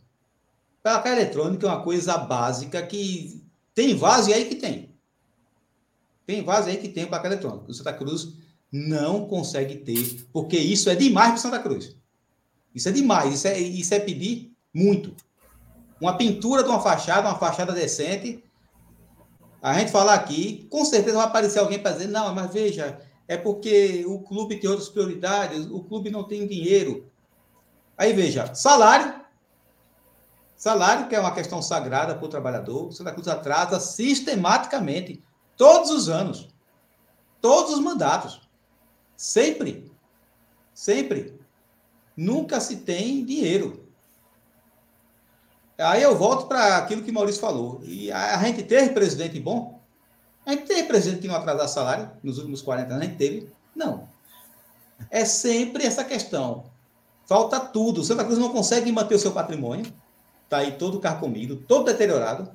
Placar 0.81 1.13
eletrônico 1.13 1.65
é 1.65 1.69
uma 1.69 1.83
coisa 1.83 2.17
básica 2.17 2.81
que 2.85 3.41
tem 3.73 3.95
vaso 3.95 4.33
aí 4.33 4.45
que 4.45 4.55
tem. 4.55 4.93
Tem 6.25 6.43
vaso 6.43 6.69
aí 6.69 6.77
que 6.77 6.89
tem 6.89 7.05
placar 7.05 7.31
eletrônico. 7.31 7.69
O 7.69 7.73
Santa 7.73 7.93
Cruz 7.93 8.33
não 8.73 9.27
consegue 9.27 9.75
ter, 9.75 10.25
porque 10.33 10.57
isso 10.57 10.89
é 10.89 10.95
demais 10.95 11.29
para 11.29 11.37
Santa 11.37 11.59
Cruz. 11.59 11.95
Isso 12.73 12.89
é 12.89 12.91
demais, 12.91 13.35
isso 13.35 13.47
é, 13.47 13.59
isso 13.59 13.93
é 13.93 13.99
pedir 13.99 14.51
muito. 14.73 15.15
Uma 16.01 16.17
pintura 16.17 16.63
de 16.63 16.69
uma 16.69 16.79
fachada, 16.79 17.29
uma 17.29 17.37
fachada 17.37 17.71
decente. 17.71 18.43
A 19.61 19.77
gente 19.77 19.91
falar 19.91 20.15
aqui, 20.15 20.67
com 20.71 20.83
certeza 20.83 21.17
vai 21.17 21.27
aparecer 21.27 21.59
alguém 21.59 21.77
para 21.77 21.91
dizer, 21.91 22.07
não, 22.07 22.33
mas 22.33 22.51
veja, 22.51 22.99
é 23.27 23.37
porque 23.37 24.03
o 24.07 24.19
clube 24.19 24.59
tem 24.59 24.67
outras 24.67 24.89
prioridades, 24.89 25.67
o 25.67 25.83
clube 25.83 26.09
não 26.09 26.23
tem 26.23 26.47
dinheiro. 26.47 27.11
Aí 27.95 28.11
veja, 28.11 28.55
salário. 28.55 29.21
Salário, 30.55 31.07
que 31.07 31.15
é 31.15 31.19
uma 31.19 31.35
questão 31.35 31.61
sagrada 31.61 32.15
para 32.15 32.25
o 32.25 32.29
trabalhador, 32.29 32.91
Santa 32.91 33.11
Cruz 33.11 33.27
atrasa 33.27 33.79
sistematicamente, 33.79 35.23
todos 35.55 35.91
os 35.91 36.09
anos, 36.09 36.49
todos 37.39 37.73
os 37.73 37.79
mandatos. 37.79 38.42
Sempre. 39.15 39.91
Sempre. 40.73 41.39
Nunca 42.15 42.59
se 42.59 42.77
tem 42.77 43.25
dinheiro. 43.25 43.87
Aí 45.77 46.03
eu 46.03 46.15
volto 46.15 46.47
para 46.47 46.77
aquilo 46.77 47.03
que 47.03 47.11
Maurício 47.11 47.41
falou. 47.41 47.81
E 47.83 48.11
a, 48.11 48.37
gente 48.43 48.63
teve 48.63 48.93
presidente 48.93 49.39
bom? 49.39 49.81
A 50.45 50.51
gente 50.51 50.65
teve 50.65 50.83
presidente 50.83 51.21
que 51.21 51.27
não 51.27 51.35
atrasasse 51.35 51.73
salário 51.73 52.11
nos 52.21 52.37
últimos 52.37 52.61
40 52.61 52.93
anos? 52.93 53.03
A 53.03 53.05
gente 53.05 53.17
teve? 53.17 53.49
Não. 53.75 54.07
É 55.09 55.25
sempre 55.25 55.85
essa 55.85 56.03
questão. 56.03 56.65
Falta 57.25 57.59
tudo. 57.59 58.03
Santa 58.03 58.23
Cruz 58.23 58.37
não 58.37 58.49
consegue 58.49 58.91
manter 58.91 59.15
o 59.15 59.19
seu 59.19 59.31
patrimônio. 59.31 59.91
Está 60.43 60.57
aí 60.57 60.73
todo 60.73 60.99
carcomido, 60.99 61.55
todo 61.55 61.85
deteriorado. 61.85 62.51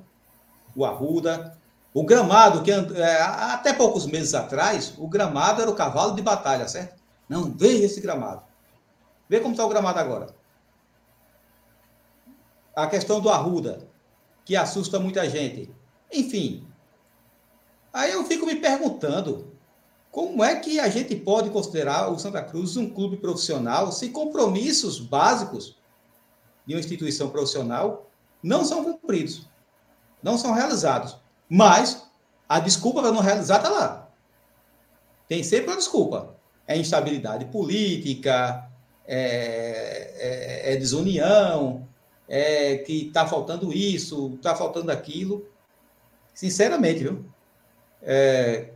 O 0.75 0.85
Arruda, 0.85 1.57
o 1.93 2.03
gramado, 2.03 2.61
que 2.61 2.71
é, 2.71 3.21
até 3.21 3.73
poucos 3.73 4.05
meses 4.05 4.33
atrás, 4.33 4.93
o 4.97 5.07
gramado 5.07 5.61
era 5.61 5.71
o 5.71 5.75
cavalo 5.75 6.15
de 6.15 6.21
batalha, 6.21 6.67
certo? 6.67 7.01
Não, 7.27 7.51
veja 7.51 7.85
esse 7.85 7.99
gramado. 7.99 8.43
Vê 9.27 9.39
como 9.39 9.53
está 9.53 9.65
o 9.65 9.69
gramado 9.69 9.99
agora. 9.99 10.35
A 12.75 12.87
questão 12.87 13.19
do 13.19 13.29
Arruda, 13.29 13.87
que 14.45 14.55
assusta 14.55 14.99
muita 14.99 15.29
gente. 15.29 15.73
Enfim. 16.11 16.67
Aí 17.91 18.11
eu 18.11 18.23
fico 18.25 18.45
me 18.45 18.55
perguntando, 18.55 19.51
como 20.11 20.43
é 20.43 20.55
que 20.55 20.79
a 20.79 20.89
gente 20.89 21.15
pode 21.15 21.49
considerar 21.49 22.09
o 22.11 22.19
Santa 22.19 22.41
Cruz 22.43 22.77
um 22.77 22.89
clube 22.89 23.17
profissional 23.17 23.91
se 23.91 24.09
compromissos 24.09 24.99
básicos 24.99 25.77
de 26.65 26.73
uma 26.75 26.79
instituição 26.79 27.29
profissional 27.29 28.09
não 28.41 28.63
são 28.63 28.83
cumpridos, 28.83 29.47
não 30.21 30.37
são 30.37 30.53
realizados? 30.53 31.17
Mas 31.49 32.07
a 32.47 32.59
desculpa 32.59 33.01
para 33.01 33.11
não 33.11 33.21
realizar 33.21 33.57
está 33.57 33.69
lá. 33.69 34.09
Tem 35.27 35.43
sempre 35.43 35.71
uma 35.71 35.77
desculpa. 35.77 36.35
É 36.67 36.77
instabilidade 36.77 37.45
política, 37.45 38.69
é, 39.07 40.13
é, 40.17 40.73
é 40.73 40.75
desunião, 40.77 41.87
é 42.27 42.77
que 42.77 43.07
está 43.07 43.27
faltando 43.27 43.73
isso, 43.73 44.35
está 44.35 44.55
faltando 44.55 44.91
aquilo. 44.91 45.47
Sinceramente, 46.33 46.99
viu? 46.99 47.25
É... 48.01 48.69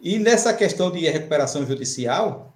E 0.00 0.18
nessa 0.18 0.54
questão 0.54 0.90
de 0.90 1.06
recuperação 1.08 1.66
judicial, 1.66 2.54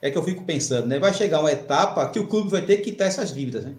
é 0.00 0.10
que 0.10 0.18
eu 0.18 0.24
fico 0.24 0.44
pensando, 0.44 0.88
né? 0.88 0.98
Vai 0.98 1.14
chegar 1.14 1.38
uma 1.38 1.52
etapa 1.52 2.08
que 2.10 2.18
o 2.18 2.26
clube 2.26 2.50
vai 2.50 2.62
ter 2.62 2.78
que 2.78 2.90
quitar 2.90 3.06
essas 3.06 3.32
dívidas, 3.32 3.64
né? 3.64 3.76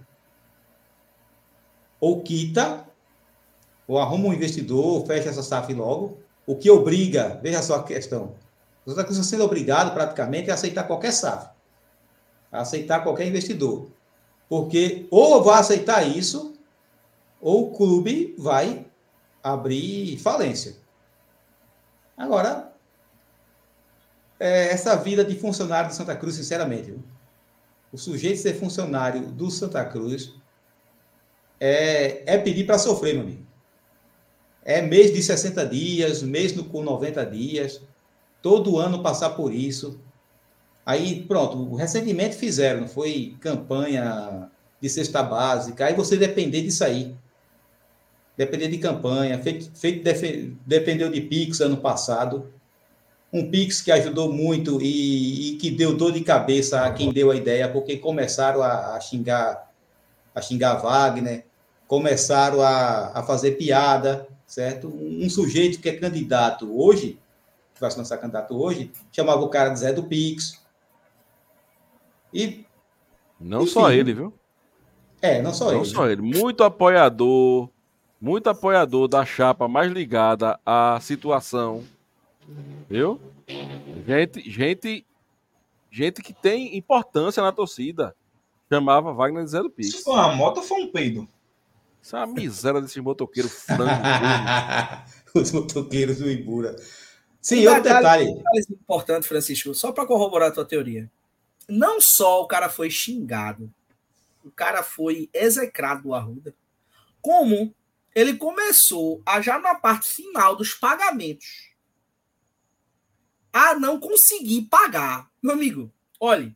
Ou 1.99 2.21
quita, 2.21 2.87
ou 3.87 3.99
arruma 3.99 4.29
um 4.29 4.33
investidor, 4.33 5.05
fecha 5.05 5.29
essa 5.29 5.43
SAF 5.43 5.73
logo, 5.73 6.17
o 6.45 6.55
que 6.55 6.69
obriga, 6.69 7.39
veja 7.41 7.61
só 7.61 7.75
a 7.75 7.83
questão, 7.83 8.35
Cruz 8.85 9.17
está 9.17 9.23
sendo 9.23 9.43
obrigado 9.43 9.93
praticamente 9.93 10.51
a 10.51 10.55
aceitar 10.55 10.85
qualquer 10.85 11.11
SAF, 11.11 11.49
a 12.51 12.61
aceitar 12.61 13.01
qualquer 13.01 13.27
investidor. 13.27 13.87
Porque 14.49 15.07
ou 15.09 15.41
vai 15.43 15.59
aceitar 15.59 16.05
isso, 16.05 16.53
ou 17.41 17.67
o 17.67 17.71
clube 17.71 18.35
vai 18.37 18.85
abrir 19.41 20.17
falência. 20.19 20.75
Agora, 22.17 22.71
é, 24.39 24.67
essa 24.69 24.95
vida 24.95 25.23
de 25.23 25.37
funcionário 25.37 25.89
do 25.89 25.95
Santa 25.95 26.15
Cruz, 26.15 26.35
sinceramente, 26.35 26.93
o 27.91 27.97
sujeito 27.97 28.39
ser 28.39 28.55
funcionário 28.55 29.21
do 29.21 29.49
Santa 29.49 29.83
Cruz 29.85 30.33
é, 31.59 32.33
é 32.33 32.37
pedir 32.37 32.65
para 32.65 32.77
sofrer, 32.77 33.13
meu 33.13 33.23
amigo. 33.23 33.45
É 34.65 34.81
mês 34.81 35.13
de 35.13 35.21
60 35.21 35.65
dias, 35.65 36.23
mês 36.23 36.55
no, 36.55 36.63
com 36.63 36.81
90 36.81 37.25
dias, 37.25 37.81
todo 38.41 38.77
ano 38.77 39.03
passar 39.03 39.31
por 39.31 39.53
isso. 39.53 39.99
Aí, 40.85 41.23
pronto, 41.23 41.75
recentemente 41.75 42.35
fizeram, 42.35 42.87
foi 42.87 43.35
campanha 43.39 44.49
de 44.81 44.89
cesta 44.89 45.23
básica, 45.23 45.85
aí 45.85 45.93
você 45.93 46.17
depender 46.17 46.61
disso 46.61 46.83
aí. 46.83 47.15
Depender 48.35 48.67
de 48.67 48.77
campanha, 48.79 49.37
feito, 49.39 49.71
feito 49.77 50.03
dependeu 50.65 51.09
de 51.09 51.21
Pix 51.21 51.61
ano 51.61 51.77
passado 51.77 52.51
um 53.33 53.49
Pix 53.49 53.81
que 53.81 53.91
ajudou 53.91 54.31
muito 54.31 54.79
e, 54.79 55.53
e, 55.53 55.57
que 55.57 55.71
deu 55.71 55.97
dor 55.97 56.11
de 56.11 56.21
cabeça 56.21 56.81
a 56.85 56.93
quem 56.93 57.11
deu 57.11 57.31
a 57.31 57.35
ideia, 57.35 57.67
porque 57.67 57.97
começaram 57.97 58.61
a, 58.61 58.95
a 58.95 58.99
xingar 58.99 59.73
a 60.35 60.41
xingar 60.41 60.75
Wagner, 60.75 61.45
começaram 61.87 62.61
a, 62.61 63.11
a 63.13 63.23
fazer 63.23 63.51
piada, 63.51 64.27
certo? 64.45 64.87
Um, 64.87 65.29
sujeito 65.29 65.79
que 65.79 65.89
é 65.89 65.95
candidato 65.95 66.75
hoje, 66.77 67.19
que 67.73 67.81
vai 67.81 67.89
se 67.89 67.97
lançar 67.97 68.17
candidato 68.17 68.55
hoje, 68.55 68.91
chamava 69.11 69.41
o 69.41 69.49
cara 69.49 69.69
de 69.69 69.79
Zé 69.79 69.93
do 69.93 70.03
Pix. 70.03 70.61
E. 72.33 72.65
Não 73.39 73.63
enfim, 73.63 73.71
só 73.71 73.91
ele, 73.91 74.13
viu? 74.13 74.33
É, 75.21 75.41
não 75.41 75.53
só 75.53 75.65
não 75.65 75.71
ele. 75.71 75.79
Não 75.79 75.85
só 75.85 76.09
ele. 76.09 76.21
Muito 76.21 76.63
apoiador, 76.63 77.69
muito 78.19 78.49
apoiador 78.49 79.07
da 79.07 79.25
chapa 79.25 79.67
mais 79.67 79.91
ligada 79.91 80.59
à 80.65 80.99
situação 81.01 81.83
Viu? 82.89 83.19
Gente, 84.05 84.49
gente, 84.49 85.05
gente 85.89 86.21
que 86.21 86.33
tem 86.33 86.77
importância 86.77 87.41
na 87.41 87.51
torcida. 87.51 88.15
Chamava 88.71 89.13
Wagner 89.13 89.43
de 89.43 89.51
Zé 89.51 89.61
do 89.61 89.69
Pix. 89.69 89.89
Isso 89.89 90.03
foi 90.03 90.13
uma 90.13 90.35
moto 90.35 90.57
ou 90.57 90.63
foi 90.63 90.81
um 90.81 90.91
peido? 90.91 91.27
Isso 92.03 92.17
é 92.17 92.19
uma 92.19 92.27
miséria 92.27 92.81
desse 92.81 92.99
motoqueiro 92.99 93.47
frango. 93.47 93.85
Os 95.33 95.53
motoqueiros 95.53 96.17
do 96.17 96.29
Ibura. 96.29 96.75
Sim, 97.41 97.65
outro 97.65 97.83
detalhe. 97.83 98.25
detalhe. 98.25 98.65
importante, 98.69 99.25
Francisco, 99.25 99.73
só 99.73 99.93
para 99.93 100.05
corroborar 100.05 100.49
a 100.49 100.51
tua 100.51 100.65
teoria. 100.65 101.09
Não 101.67 102.01
só 102.01 102.41
o 102.41 102.47
cara 102.47 102.67
foi 102.67 102.89
xingado, 102.89 103.73
o 104.43 104.51
cara 104.51 104.83
foi 104.83 105.29
execrado 105.33 106.03
do 106.03 106.13
Arruda, 106.13 106.53
como 107.21 107.73
ele 108.13 108.35
começou 108.35 109.21
a 109.25 109.39
já 109.39 109.57
na 109.57 109.73
parte 109.75 110.09
final 110.09 110.57
dos 110.57 110.73
pagamentos 110.73 111.71
a 113.53 113.75
não 113.75 113.97
conseguir 113.97 114.63
pagar. 114.63 115.31
Meu 115.41 115.53
amigo, 115.53 115.89
olhe, 116.19 116.53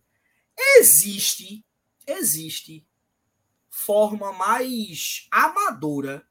existe, 0.78 1.64
existe 2.06 2.86
forma 3.88 4.34
mais 4.34 5.30
amadora 5.32 6.28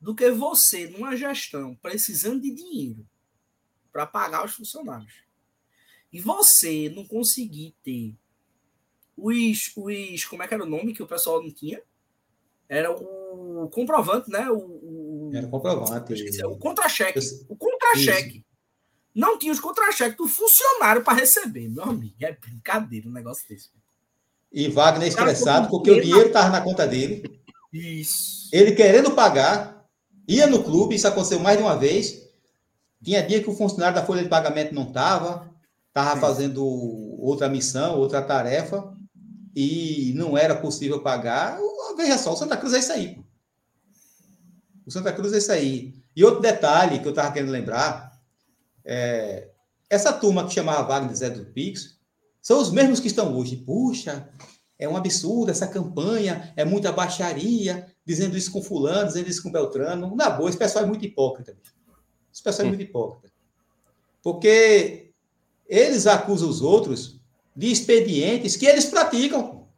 do 0.00 0.14
que 0.14 0.30
você, 0.30 0.88
numa 0.88 1.14
gestão, 1.14 1.74
precisando 1.74 2.40
de 2.40 2.54
dinheiro 2.54 3.06
para 3.92 4.06
pagar 4.06 4.46
os 4.46 4.54
funcionários. 4.54 5.12
E 6.10 6.18
você 6.22 6.88
não 6.88 7.06
conseguir 7.06 7.74
ter 7.82 8.16
os, 9.14 9.72
os. 9.76 10.24
Como 10.24 10.42
é 10.42 10.48
que 10.48 10.54
era 10.54 10.64
o 10.64 10.68
nome 10.68 10.94
que 10.94 11.02
o 11.02 11.06
pessoal 11.06 11.42
não 11.42 11.52
tinha? 11.52 11.82
Era 12.66 12.90
o 12.90 13.68
comprovante, 13.68 14.30
né? 14.30 14.50
O, 14.50 14.56
o 14.56 15.30
era 15.34 15.46
o 15.46 15.50
comprovante. 15.50 15.90
o 16.46 16.56
contra-cheque. 16.56 17.18
O 17.46 17.56
contra-cheque 17.56 18.42
não 19.14 19.38
tinha 19.38 19.52
os 19.52 19.60
contra-cheques 19.60 20.16
do 20.16 20.26
funcionário 20.26 21.04
para 21.04 21.18
receber. 21.18 21.68
Meu 21.68 21.84
amigo, 21.84 22.14
é 22.20 22.32
brincadeira 22.32 23.06
um 23.06 23.12
negócio 23.12 23.46
desse. 23.46 23.70
E 24.52 24.68
Wagner 24.68 25.08
estressado 25.08 25.68
porque 25.68 25.90
o 25.90 26.00
dinheiro 26.00 26.28
estava 26.28 26.50
na 26.50 26.60
conta 26.60 26.86
dele. 26.86 27.22
Isso. 27.72 28.48
Ele 28.52 28.72
querendo 28.72 29.10
pagar, 29.10 29.84
ia 30.26 30.46
no 30.46 30.62
clube, 30.62 30.94
isso 30.94 31.06
aconteceu 31.06 31.38
mais 31.38 31.58
de 31.58 31.62
uma 31.62 31.76
vez. 31.76 32.26
Tinha 33.02 33.22
dia 33.22 33.42
que 33.42 33.50
o 33.50 33.54
funcionário 33.54 33.94
da 33.94 34.04
folha 34.04 34.22
de 34.22 34.28
pagamento 34.28 34.74
não 34.74 34.84
estava, 34.84 35.50
estava 35.88 36.18
fazendo 36.20 36.64
outra 36.64 37.48
missão, 37.48 37.98
outra 37.98 38.22
tarefa, 38.22 38.92
e 39.54 40.12
não 40.16 40.36
era 40.36 40.54
possível 40.56 41.00
pagar. 41.02 41.58
Veja 41.96 42.16
só, 42.16 42.32
o 42.32 42.36
Santa 42.36 42.56
Cruz 42.56 42.72
é 42.74 42.78
isso 42.78 42.92
aí. 42.92 43.20
O 44.86 44.90
Santa 44.90 45.12
Cruz 45.12 45.32
é 45.32 45.38
isso 45.38 45.52
aí. 45.52 45.94
E 46.16 46.24
outro 46.24 46.40
detalhe 46.40 46.98
que 46.98 47.06
eu 47.06 47.10
estava 47.10 47.30
querendo 47.30 47.50
lembrar, 47.50 48.18
é, 48.84 49.48
essa 49.90 50.12
turma 50.12 50.46
que 50.46 50.54
chamava 50.54 50.82
Wagner 50.82 51.14
Zé 51.14 51.30
do 51.30 51.44
Pix 51.44 51.97
são 52.48 52.62
os 52.62 52.70
mesmos 52.70 52.98
que 52.98 53.08
estão 53.08 53.36
hoje. 53.36 53.58
Puxa, 53.58 54.26
é 54.78 54.88
um 54.88 54.96
absurdo 54.96 55.50
essa 55.50 55.66
campanha, 55.66 56.50
é 56.56 56.64
muita 56.64 56.90
baixaria, 56.90 57.94
dizendo 58.06 58.38
isso 58.38 58.50
com 58.50 58.62
fulano, 58.62 59.06
dizendo 59.06 59.28
isso 59.28 59.42
com 59.42 59.52
Beltrano. 59.52 60.16
Na 60.16 60.30
boa, 60.30 60.48
esse 60.48 60.56
pessoal 60.56 60.86
é 60.86 60.88
muito 60.88 61.04
hipócrita. 61.04 61.54
Esse 62.32 62.42
pessoal 62.42 62.64
é 62.64 62.68
muito 62.70 62.82
hipócrita. 62.82 63.30
Porque 64.22 65.12
eles 65.68 66.06
acusam 66.06 66.48
os 66.48 66.62
outros 66.62 67.20
de 67.54 67.70
expedientes 67.70 68.56
que 68.56 68.64
eles 68.64 68.86
praticam. 68.86 69.68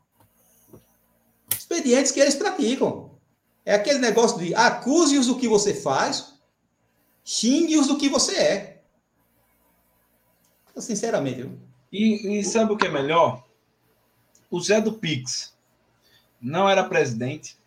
Expedientes 1.50 2.12
que 2.12 2.20
eles 2.20 2.36
praticam. 2.36 3.18
É 3.64 3.74
aquele 3.74 3.98
negócio 3.98 4.38
de 4.38 4.54
acuse-os 4.54 5.26
do 5.26 5.36
que 5.36 5.48
você 5.48 5.74
faz, 5.74 6.34
xingue-os 7.24 7.88
do 7.88 7.98
que 7.98 8.08
você 8.08 8.36
é. 8.36 8.82
Sinceramente. 10.76 11.42
Viu? 11.42 11.69
E, 11.92 12.38
e 12.38 12.44
sabe 12.44 12.72
o 12.72 12.76
que 12.76 12.86
é 12.86 12.90
melhor? 12.90 13.44
O 14.50 14.60
Zé 14.60 14.80
do 14.80 14.92
Pix 14.92 15.56
não 16.40 16.68
era 16.68 16.84
presidente. 16.84 17.58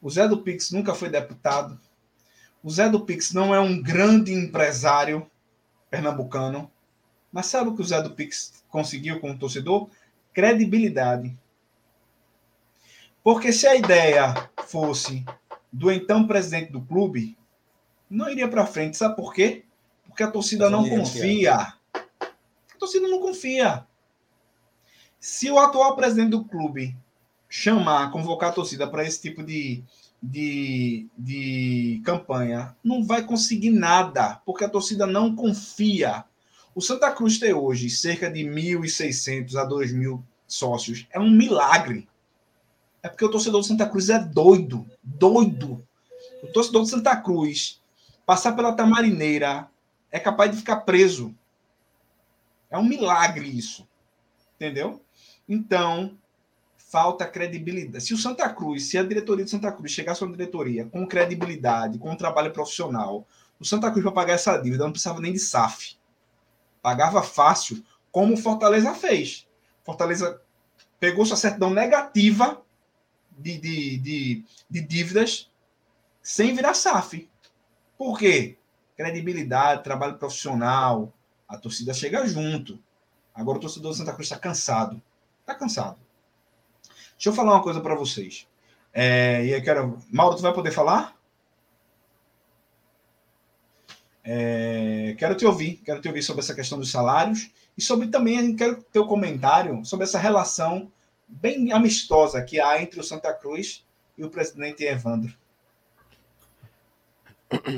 O 0.00 0.08
Zé 0.10 0.28
do 0.28 0.42
Pix 0.42 0.70
nunca 0.70 0.94
foi 0.94 1.08
deputado. 1.08 1.78
O 2.62 2.70
Zé 2.70 2.88
do 2.88 3.00
Pix 3.00 3.32
não 3.32 3.54
é 3.54 3.60
um 3.60 3.80
grande 3.80 4.32
empresário 4.32 5.28
pernambucano. 5.90 6.70
Mas 7.32 7.46
sabe 7.46 7.70
o 7.70 7.76
que 7.76 7.82
o 7.82 7.84
Zé 7.84 8.00
do 8.00 8.10
Pix 8.10 8.64
conseguiu 8.68 9.20
com 9.20 9.30
o 9.30 9.38
torcedor? 9.38 9.88
Credibilidade. 10.32 11.36
Porque 13.22 13.52
se 13.52 13.66
a 13.66 13.74
ideia 13.74 14.50
fosse 14.66 15.24
do 15.72 15.90
então 15.90 16.26
presidente 16.26 16.72
do 16.72 16.80
clube, 16.80 17.36
não 18.08 18.30
iria 18.30 18.48
para 18.48 18.66
frente. 18.66 18.96
Sabe 18.96 19.16
por 19.16 19.34
quê? 19.34 19.64
Porque 20.06 20.22
a 20.22 20.30
torcida 20.30 20.70
não 20.70 20.88
confia 20.88 21.77
a 22.78 22.86
torcida 22.86 23.08
não 23.08 23.18
confia. 23.18 23.84
Se 25.18 25.50
o 25.50 25.58
atual 25.58 25.96
presidente 25.96 26.30
do 26.30 26.44
clube 26.44 26.96
chamar, 27.48 28.12
convocar 28.12 28.50
a 28.50 28.52
torcida 28.52 28.86
para 28.86 29.04
esse 29.04 29.20
tipo 29.20 29.42
de, 29.42 29.82
de, 30.22 31.08
de 31.18 32.00
campanha, 32.04 32.76
não 32.84 33.02
vai 33.02 33.24
conseguir 33.24 33.70
nada, 33.70 34.40
porque 34.46 34.64
a 34.64 34.68
torcida 34.68 35.06
não 35.08 35.34
confia. 35.34 36.24
O 36.72 36.80
Santa 36.80 37.10
Cruz 37.10 37.38
tem 37.38 37.52
hoje 37.52 37.90
cerca 37.90 38.30
de 38.30 38.44
1.600 38.44 39.56
a 39.56 39.68
2.000 39.68 40.22
sócios. 40.46 41.04
É 41.10 41.18
um 41.18 41.30
milagre. 41.30 42.08
É 43.02 43.08
porque 43.08 43.24
o 43.24 43.30
torcedor 43.30 43.60
do 43.60 43.66
Santa 43.66 43.88
Cruz 43.88 44.08
é 44.08 44.20
doido, 44.20 44.88
doido. 45.02 45.84
O 46.44 46.46
torcedor 46.46 46.82
do 46.82 46.88
Santa 46.88 47.16
Cruz 47.16 47.80
passar 48.24 48.52
pela 48.52 48.72
Tamarineira 48.72 49.68
é 50.12 50.20
capaz 50.20 50.52
de 50.52 50.58
ficar 50.58 50.76
preso. 50.82 51.34
É 52.70 52.78
um 52.78 52.84
milagre 52.84 53.46
isso. 53.48 53.88
Entendeu? 54.56 55.02
Então, 55.48 56.18
falta 56.76 57.26
credibilidade. 57.26 58.04
Se 58.04 58.14
o 58.14 58.18
Santa 58.18 58.48
Cruz, 58.48 58.84
se 58.84 58.98
a 58.98 59.02
diretoria 59.02 59.44
de 59.44 59.50
Santa 59.50 59.70
Cruz 59.70 59.92
chegasse 59.92 60.22
a 60.22 60.26
uma 60.26 60.36
diretoria 60.36 60.86
com 60.86 61.06
credibilidade, 61.06 61.98
com 61.98 62.10
um 62.10 62.16
trabalho 62.16 62.52
profissional, 62.52 63.26
o 63.60 63.64
Santa 63.64 63.90
Cruz 63.90 64.02
para 64.02 64.12
pagar 64.12 64.34
essa 64.34 64.56
dívida 64.56 64.84
não 64.84 64.92
precisava 64.92 65.20
nem 65.20 65.32
de 65.32 65.38
SAF. 65.38 65.96
Pagava 66.80 67.22
fácil, 67.22 67.84
como 68.10 68.36
Fortaleza 68.36 68.94
fez. 68.94 69.46
Fortaleza 69.84 70.40
pegou 70.98 71.26
sua 71.26 71.36
certidão 71.36 71.70
negativa 71.70 72.62
de, 73.36 73.58
de, 73.58 73.98
de, 73.98 74.44
de 74.68 74.80
dívidas, 74.80 75.50
sem 76.22 76.54
virar 76.54 76.74
SAF. 76.74 77.28
Por 77.96 78.18
quê? 78.18 78.56
Credibilidade, 78.96 79.84
trabalho 79.84 80.18
profissional, 80.18 81.12
a 81.48 81.56
torcida 81.56 81.94
chega 81.94 82.26
junto. 82.26 82.78
Agora 83.34 83.58
o 83.58 83.60
torcedor 83.60 83.92
do 83.92 83.96
Santa 83.96 84.12
Cruz 84.12 84.26
está 84.26 84.38
cansado. 84.38 85.00
Está 85.40 85.54
cansado. 85.54 85.98
Deixa 87.12 87.30
eu 87.30 87.32
falar 87.32 87.54
uma 87.54 87.62
coisa 87.62 87.80
para 87.80 87.94
vocês. 87.94 88.46
É, 88.92 89.44
e 89.44 89.52
eu 89.52 89.62
quero. 89.62 89.98
Mauro, 90.10 90.36
tu 90.36 90.42
vai 90.42 90.52
poder 90.52 90.72
falar? 90.72 91.16
É, 94.22 95.14
quero 95.18 95.34
te 95.34 95.46
ouvir, 95.46 95.76
quero 95.84 96.02
te 96.02 96.08
ouvir 96.08 96.22
sobre 96.22 96.42
essa 96.42 96.54
questão 96.54 96.78
dos 96.78 96.90
salários 96.90 97.50
e 97.76 97.80
sobre 97.82 98.08
também 98.08 98.54
quero 98.54 98.82
teu 98.92 99.06
comentário 99.06 99.82
sobre 99.86 100.04
essa 100.04 100.18
relação 100.18 100.92
bem 101.26 101.72
amistosa 101.72 102.42
que 102.42 102.60
há 102.60 102.82
entre 102.82 103.00
o 103.00 103.02
Santa 103.02 103.32
Cruz 103.32 103.86
e 104.18 104.24
o 104.24 104.28
presidente 104.28 104.84
Evandro. 104.84 105.34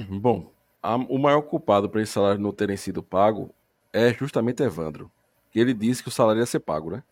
Bom, 0.08 0.50
a, 0.82 0.96
o 0.96 1.18
maior 1.18 1.42
culpado 1.42 1.88
para 1.88 2.02
esse 2.02 2.12
salário 2.12 2.40
não 2.40 2.52
terem 2.52 2.76
sido 2.76 3.00
pago 3.02 3.54
é 3.92 4.12
justamente 4.12 4.62
Evandro. 4.62 5.10
Que 5.50 5.58
ele 5.58 5.74
disse 5.74 6.02
que 6.02 6.08
o 6.08 6.12
salário 6.12 6.40
ia 6.40 6.46
ser 6.46 6.60
pago, 6.60 6.90
né? 6.90 7.02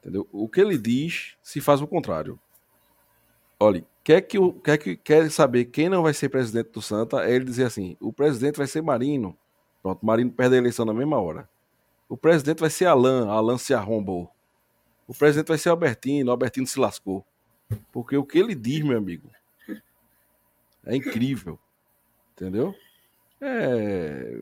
Entendeu? 0.00 0.26
O 0.32 0.48
que 0.48 0.60
ele 0.60 0.78
diz 0.78 1.36
se 1.42 1.60
faz 1.60 1.80
o 1.82 1.86
contrário. 1.86 2.38
Olha, 3.60 3.84
quer 4.04 4.22
que 4.22 4.38
o 4.38 4.52
quer 4.52 4.78
que 4.78 4.96
quer 4.96 5.30
saber 5.30 5.66
quem 5.66 5.88
não 5.88 6.02
vai 6.02 6.14
ser 6.14 6.28
presidente 6.28 6.70
do 6.70 6.80
Santa, 6.80 7.24
é 7.24 7.34
ele 7.34 7.44
dizer 7.44 7.64
assim: 7.64 7.96
o 8.00 8.12
presidente 8.12 8.56
vai 8.56 8.66
ser 8.66 8.80
Marino. 8.82 9.36
Pronto, 9.82 10.04
Marino 10.04 10.30
perde 10.30 10.54
a 10.54 10.58
eleição 10.58 10.84
na 10.84 10.94
mesma 10.94 11.20
hora. 11.20 11.48
O 12.08 12.16
presidente 12.16 12.60
vai 12.60 12.70
ser 12.70 12.86
Alan, 12.86 13.28
Alan 13.28 13.58
se 13.58 13.74
arrombou. 13.74 14.30
O 15.06 15.14
presidente 15.14 15.48
vai 15.48 15.58
ser 15.58 15.68
Albertino, 15.70 16.30
Albertino 16.30 16.66
se 16.66 16.78
lascou. 16.78 17.24
Porque 17.92 18.16
o 18.16 18.24
que 18.24 18.38
ele 18.38 18.54
diz, 18.54 18.82
meu 18.82 18.96
amigo, 18.96 19.30
é 20.86 20.96
incrível. 20.96 21.58
Entendeu? 22.32 22.74
É, 23.40 24.32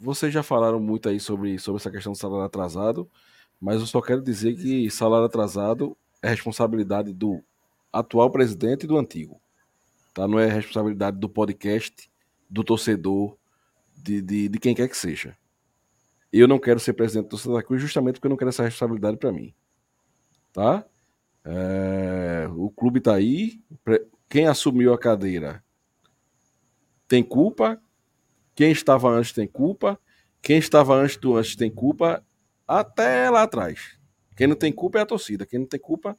vocês 0.00 0.32
já 0.32 0.42
falaram 0.42 0.78
muito 0.78 1.08
aí 1.08 1.18
sobre, 1.18 1.58
sobre 1.58 1.80
essa 1.80 1.90
questão 1.90 2.12
do 2.12 2.18
salário 2.18 2.44
atrasado, 2.44 3.10
mas 3.60 3.80
eu 3.80 3.86
só 3.86 4.00
quero 4.00 4.22
dizer 4.22 4.54
que 4.54 4.90
salário 4.90 5.26
atrasado 5.26 5.96
é 6.22 6.28
responsabilidade 6.28 7.12
do 7.12 7.42
atual 7.92 8.30
presidente 8.30 8.84
e 8.84 8.86
do 8.86 8.96
antigo. 8.96 9.40
Tá? 10.14 10.26
Não 10.28 10.38
é 10.38 10.46
responsabilidade 10.46 11.18
do 11.18 11.28
podcast, 11.28 12.10
do 12.48 12.62
torcedor, 12.62 13.36
de, 13.96 14.22
de, 14.22 14.48
de 14.48 14.58
quem 14.58 14.74
quer 14.74 14.88
que 14.88 14.96
seja. 14.96 15.36
Eu 16.32 16.46
não 16.46 16.58
quero 16.58 16.78
ser 16.78 16.92
presidente 16.92 17.28
do 17.28 17.38
Santa 17.38 17.62
Cruz 17.62 17.82
justamente 17.82 18.14
porque 18.14 18.26
eu 18.26 18.30
não 18.30 18.36
quero 18.36 18.50
essa 18.50 18.62
responsabilidade 18.62 19.16
para 19.16 19.32
mim. 19.32 19.52
Tá? 20.52 20.84
É, 21.44 22.48
o 22.54 22.70
clube 22.70 22.98
está 22.98 23.14
aí. 23.14 23.60
Quem 24.28 24.46
assumiu 24.46 24.92
a 24.92 24.98
cadeira 24.98 25.62
tem 27.08 27.22
culpa. 27.22 27.80
Quem 28.54 28.70
estava 28.70 29.08
antes 29.08 29.32
tem 29.32 29.46
culpa. 29.46 29.98
Quem 30.42 30.58
estava 30.58 30.94
antes 30.94 31.16
do 31.16 31.36
antes 31.36 31.56
tem 31.56 31.70
culpa. 31.70 32.24
Até 32.66 33.30
lá 33.30 33.42
atrás. 33.42 33.98
Quem 34.36 34.46
não 34.46 34.56
tem 34.56 34.72
culpa 34.72 34.98
é 34.98 35.02
a 35.02 35.06
torcida. 35.06 35.46
Quem 35.46 35.60
não 35.60 35.66
tem 35.66 35.80
culpa 35.80 36.18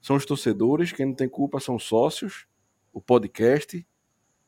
são 0.00 0.16
os 0.16 0.24
torcedores. 0.24 0.92
Quem 0.92 1.06
não 1.06 1.14
tem 1.14 1.28
culpa 1.28 1.60
são 1.60 1.76
os 1.76 1.84
sócios. 1.84 2.46
O 2.92 3.00
podcast. 3.00 3.86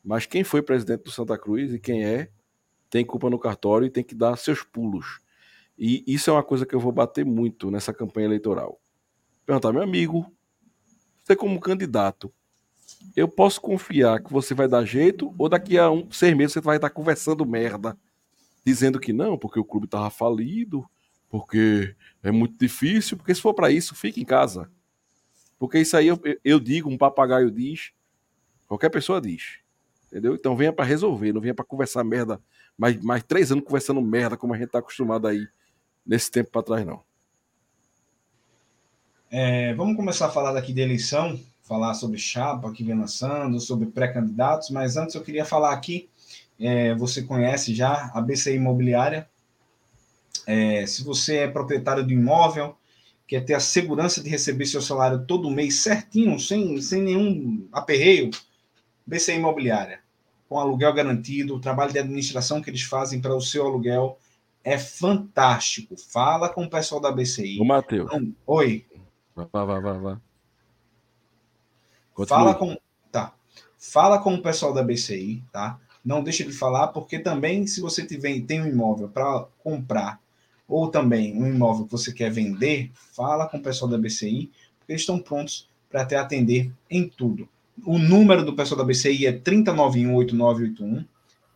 Mas 0.03 0.27
quem 0.27 0.43
foi 0.43 0.63
presidente 0.63 1.05
do 1.05 1.11
Santa 1.11 1.39
Cruz 1.39 1.73
e 1.75 1.79
quem 1.79 2.05
é, 2.05 2.31
tem 2.89 3.05
culpa 3.05 3.29
no 3.29 3.39
cartório 3.39 3.87
e 3.87 3.91
tem 3.91 4.03
que 4.03 4.15
dar 4.15 4.37
seus 4.37 4.63
pulos. 4.63 5.21
E 5.79 6.05
isso 6.07 6.31
é 6.31 6.33
uma 6.33 6.43
coisa 6.43 6.67
que 6.67 6.75
eu 6.75 6.81
vou 6.81 6.93
bater 6.93 7.25
muito 7.25 7.71
nessa 7.71 7.93
campanha 7.93 8.27
eleitoral. 8.27 8.81
Perguntar, 9.47 9.73
meu 9.73 9.83
amigo, 9.83 10.31
você 11.25 11.37
como 11.37 11.61
candidato, 11.61 12.33
eu 13.17 13.29
posso 13.29 13.61
confiar 13.61 14.23
que 14.23 14.33
você 14.33 14.55
vai 14.55 14.69
dar 14.69 14.85
jeito 14.85 15.35
ou 15.39 15.49
daqui 15.49 15.79
a 15.79 15.91
um, 15.91 16.11
seis 16.11 16.37
meses 16.37 16.53
você 16.53 16.61
vai 16.61 16.77
estar 16.77 16.91
conversando 16.91 17.45
merda, 17.45 17.97
dizendo 18.65 19.01
que 19.01 19.13
não, 19.13 19.37
porque 19.37 19.59
o 19.59 19.65
clube 19.65 19.87
estava 19.87 20.11
falido, 20.11 20.89
porque 21.29 21.95
é 22.23 22.31
muito 22.31 22.57
difícil, 22.59 23.17
porque 23.17 23.35
se 23.35 23.41
for 23.41 23.55
para 23.55 23.71
isso, 23.71 23.95
fique 23.95 24.21
em 24.21 24.25
casa. 24.25 24.71
Porque 25.59 25.79
isso 25.79 25.97
aí 25.97 26.09
eu, 26.09 26.21
eu 26.45 26.59
digo, 26.59 26.89
um 26.89 26.97
papagaio 26.97 27.51
diz, 27.51 27.93
qualquer 28.67 28.89
pessoa 28.89 29.21
diz. 29.21 29.59
Entendeu? 30.07 30.35
Então 30.35 30.57
venha 30.57 30.73
para 30.73 30.85
resolver, 30.85 31.33
não 31.33 31.41
venha 31.41 31.55
para 31.55 31.65
conversar 31.65 32.03
merda. 32.03 32.41
Mais, 32.77 33.01
mais 33.03 33.23
três 33.23 33.53
anos 33.53 33.65
conversando 33.65 34.01
merda, 34.01 34.37
como 34.37 34.55
a 34.55 34.57
gente 34.57 34.67
está 34.67 34.79
acostumado 34.79 35.27
aí 35.27 35.47
nesse 36.05 36.31
tempo 36.31 36.51
para 36.51 36.63
trás, 36.63 36.87
não. 36.87 37.03
É, 39.31 39.73
vamos 39.75 39.97
começar 39.97 40.27
a 40.27 40.31
falar 40.31 40.53
daqui 40.53 40.73
de 40.73 40.81
eleição 40.81 41.39
falar 41.71 41.95
sobre 41.95 42.19
chapa 42.19 42.73
que 42.73 42.83
vem 42.83 42.99
lançando, 42.99 43.61
sobre 43.61 43.87
pré-candidatos, 43.87 44.71
mas 44.71 44.97
antes 44.97 45.15
eu 45.15 45.23
queria 45.23 45.45
falar 45.45 45.73
aqui, 45.73 46.11
é, 46.59 46.97
você 46.97 47.23
conhece 47.23 47.73
já 47.73 48.11
a 48.13 48.21
BCI 48.21 48.57
Imobiliária, 48.57 49.31
é, 50.49 50.85
se 50.85 51.05
você 51.05 51.37
é 51.37 51.49
proprietário 51.49 52.05
de 52.05 52.13
imóvel, 52.13 52.77
quer 53.25 53.45
ter 53.45 53.55
a 53.55 53.61
segurança 53.61 54.21
de 54.21 54.29
receber 54.29 54.67
seu 54.67 54.83
salário 54.83 55.25
todo 55.25 55.49
mês 55.49 55.81
certinho, 55.81 56.41
sem, 56.41 56.83
sem 56.83 57.03
nenhum 57.03 57.69
aperreio, 57.71 58.31
BCI 59.07 59.37
Imobiliária, 59.37 60.01
com 60.49 60.59
aluguel 60.59 60.93
garantido, 60.93 61.55
o 61.55 61.61
trabalho 61.61 61.93
de 61.93 62.01
administração 62.01 62.61
que 62.61 62.69
eles 62.69 62.83
fazem 62.83 63.21
para 63.21 63.37
o 63.37 63.41
seu 63.41 63.65
aluguel 63.65 64.19
é 64.65 64.77
fantástico. 64.77 65.95
Fala 65.97 66.49
com 66.49 66.65
o 66.65 66.71
pessoal 66.71 67.01
da 67.01 67.13
BCI. 67.13 67.61
O 67.61 67.65
Matheus. 67.65 68.11
Oi. 68.45 68.85
Vá, 69.37 69.47
vá, 69.53 69.79
vá, 69.79 69.93
vá. 69.93 70.21
Fala 72.27 72.55
com, 72.55 72.77
tá. 73.11 73.33
Fala 73.79 74.19
com 74.19 74.35
o 74.35 74.43
pessoal 74.43 74.75
da 74.75 74.83
BCI, 74.83 75.43
tá? 75.53 75.79
Não 76.05 76.23
deixa 76.23 76.45
de 76.45 76.53
falar, 76.53 76.89
porque 76.89 77.19
também, 77.19 77.67
se 77.67 77.81
você 77.81 78.07
tiver, 78.07 78.41
tem 78.43 78.61
um 78.61 78.67
imóvel 78.67 79.09
para 79.09 79.47
comprar, 79.63 80.21
ou 80.69 80.89
também 80.89 81.35
um 81.37 81.47
imóvel 81.47 81.85
que 81.85 81.93
você 81.93 82.13
quer 82.13 82.31
vender, 82.31 82.91
fala 82.95 83.49
com 83.49 83.59
o 83.59 83.63
pessoal 83.63 83.91
da 83.91 83.99
BCI, 83.99 84.51
porque 84.79 84.93
eles 84.93 85.03
estão 85.03 85.19
prontos 85.19 85.69
para 85.91 86.07
te 86.07 86.15
atender 86.15 86.73
em 86.89 87.09
tudo. 87.09 87.49
O 87.85 87.99
número 87.99 88.45
do 88.45 88.55
pessoal 88.55 88.79
da 88.79 88.85
BCI 88.85 89.27
é 89.27 89.33
3091-8981, 89.33 91.05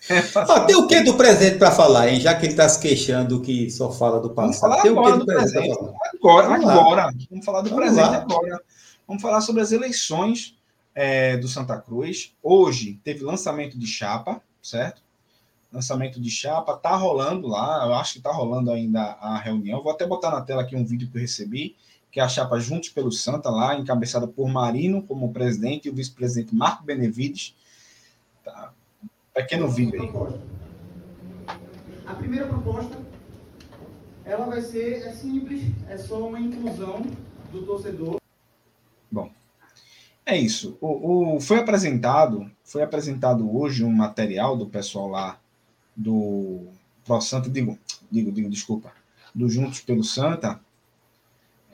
é, 0.09 0.23
oh, 0.47 0.65
tem 0.65 0.75
o 0.77 0.87
que 0.87 1.01
do 1.01 1.15
presente 1.15 1.57
para 1.57 1.71
falar, 1.71 2.07
hein? 2.07 2.21
Já 2.21 2.33
que 2.33 2.45
ele 2.45 2.53
está 2.53 2.69
se 2.69 2.79
queixando 2.79 3.41
que 3.41 3.69
só 3.69 3.91
fala 3.91 4.21
do 4.21 4.29
passado. 4.29 4.45
Vamos 4.45 4.59
falar 4.59 4.81
tem 4.81 4.91
agora 4.91 5.09
o 5.09 5.19
que 5.19 5.19
do, 5.19 5.25
do 5.25 5.25
presente. 5.25 5.77
presente 5.77 5.95
agora, 6.15 6.47
vamos 6.47 6.69
agora. 6.69 7.13
Vamos 7.29 7.45
falar 7.45 7.61
do 7.61 7.69
Vamos 7.69 7.83
presente 7.83 8.09
lá. 8.09 8.17
agora. 8.17 8.61
Vamos 9.05 9.21
falar 9.21 9.41
sobre 9.41 9.61
as 9.61 9.73
eleições 9.73 10.57
é, 10.95 11.35
do 11.35 11.49
Santa 11.49 11.77
Cruz. 11.77 12.33
Hoje 12.41 12.99
teve 13.03 13.25
lançamento 13.25 13.77
de 13.77 13.85
chapa, 13.85 14.41
certo? 14.63 15.01
Lançamento 15.71 16.21
de 16.21 16.29
chapa, 16.31 16.77
tá 16.77 16.95
rolando 16.95 17.45
lá. 17.45 17.85
Eu 17.85 17.93
acho 17.95 18.13
que 18.13 18.21
tá 18.21 18.31
rolando 18.31 18.71
ainda 18.71 19.01
a 19.19 19.37
reunião. 19.37 19.83
Vou 19.83 19.91
até 19.91 20.07
botar 20.07 20.31
na 20.31 20.41
tela 20.41 20.61
aqui 20.61 20.77
um 20.77 20.85
vídeo 20.85 21.09
que 21.11 21.17
eu 21.17 21.21
recebi 21.21 21.75
que 22.11 22.19
é 22.19 22.23
a 22.23 22.27
chapa 22.27 22.59
Juntos 22.59 22.89
pelo 22.89 23.11
Santa, 23.11 23.49
lá, 23.49 23.75
encabeçada 23.75 24.27
por 24.27 24.47
Marino 24.47 25.03
como 25.03 25.31
presidente 25.31 25.87
e 25.87 25.91
o 25.91 25.93
vice-presidente 25.93 26.55
Marco 26.55 26.83
Benevides. 26.83 27.55
Tá. 28.43 28.73
Pequeno 29.33 29.69
vídeo 29.69 30.01
aí. 30.01 31.57
A 32.05 32.13
primeira 32.13 32.47
proposta, 32.47 32.97
ela 34.23 34.45
vai 34.45 34.61
ser 34.61 35.03
é 35.05 35.11
simples, 35.11 35.63
é 35.89 35.97
só 35.97 36.27
uma 36.27 36.39
inclusão 36.39 37.05
do 37.51 37.63
torcedor. 37.65 38.19
Bom, 39.11 39.29
é 40.25 40.37
isso. 40.37 40.77
O, 40.81 41.35
o, 41.35 41.39
foi 41.39 41.59
apresentado, 41.59 42.49
foi 42.63 42.81
apresentado 42.81 43.55
hoje 43.55 43.83
um 43.83 43.91
material 43.91 44.57
do 44.57 44.67
pessoal 44.67 45.07
lá 45.07 45.39
do 45.95 46.67
Pro 47.03 47.21
Santa, 47.21 47.49
digo, 47.49 47.77
digo, 48.11 48.31
digo, 48.31 48.49
desculpa, 48.49 48.91
do 49.33 49.49
Juntos 49.49 49.81
pelo 49.81 50.03
Santa, 50.03 50.59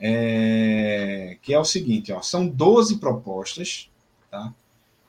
é, 0.06 1.38
que 1.40 1.54
é 1.54 1.58
o 1.58 1.64
seguinte, 1.64 2.12
ó, 2.12 2.20
são 2.20 2.46
12 2.46 2.98
propostas, 2.98 3.88
tá? 4.30 4.52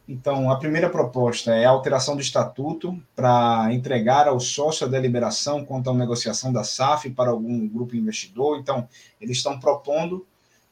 Então, 0.08 0.50
a 0.50 0.58
primeira 0.58 0.90
proposta 0.90 1.54
é 1.54 1.66
a 1.66 1.70
alteração 1.70 2.16
do 2.16 2.22
estatuto 2.22 2.98
para 3.14 3.74
entregar 3.74 4.26
ao 4.30 4.40
sócio 4.40 4.88
a 4.88 4.90
deliberação 4.90 5.66
quanto 5.66 5.90
à 5.90 5.94
negociação 5.94 6.54
da 6.54 6.64
SAF 6.64 7.10
para 7.10 7.32
algum 7.32 7.68
grupo 7.68 7.96
investidor. 7.96 8.58
Então, 8.60 8.88
eles 9.20 9.38
estão 9.38 9.60
propondo 9.60 10.26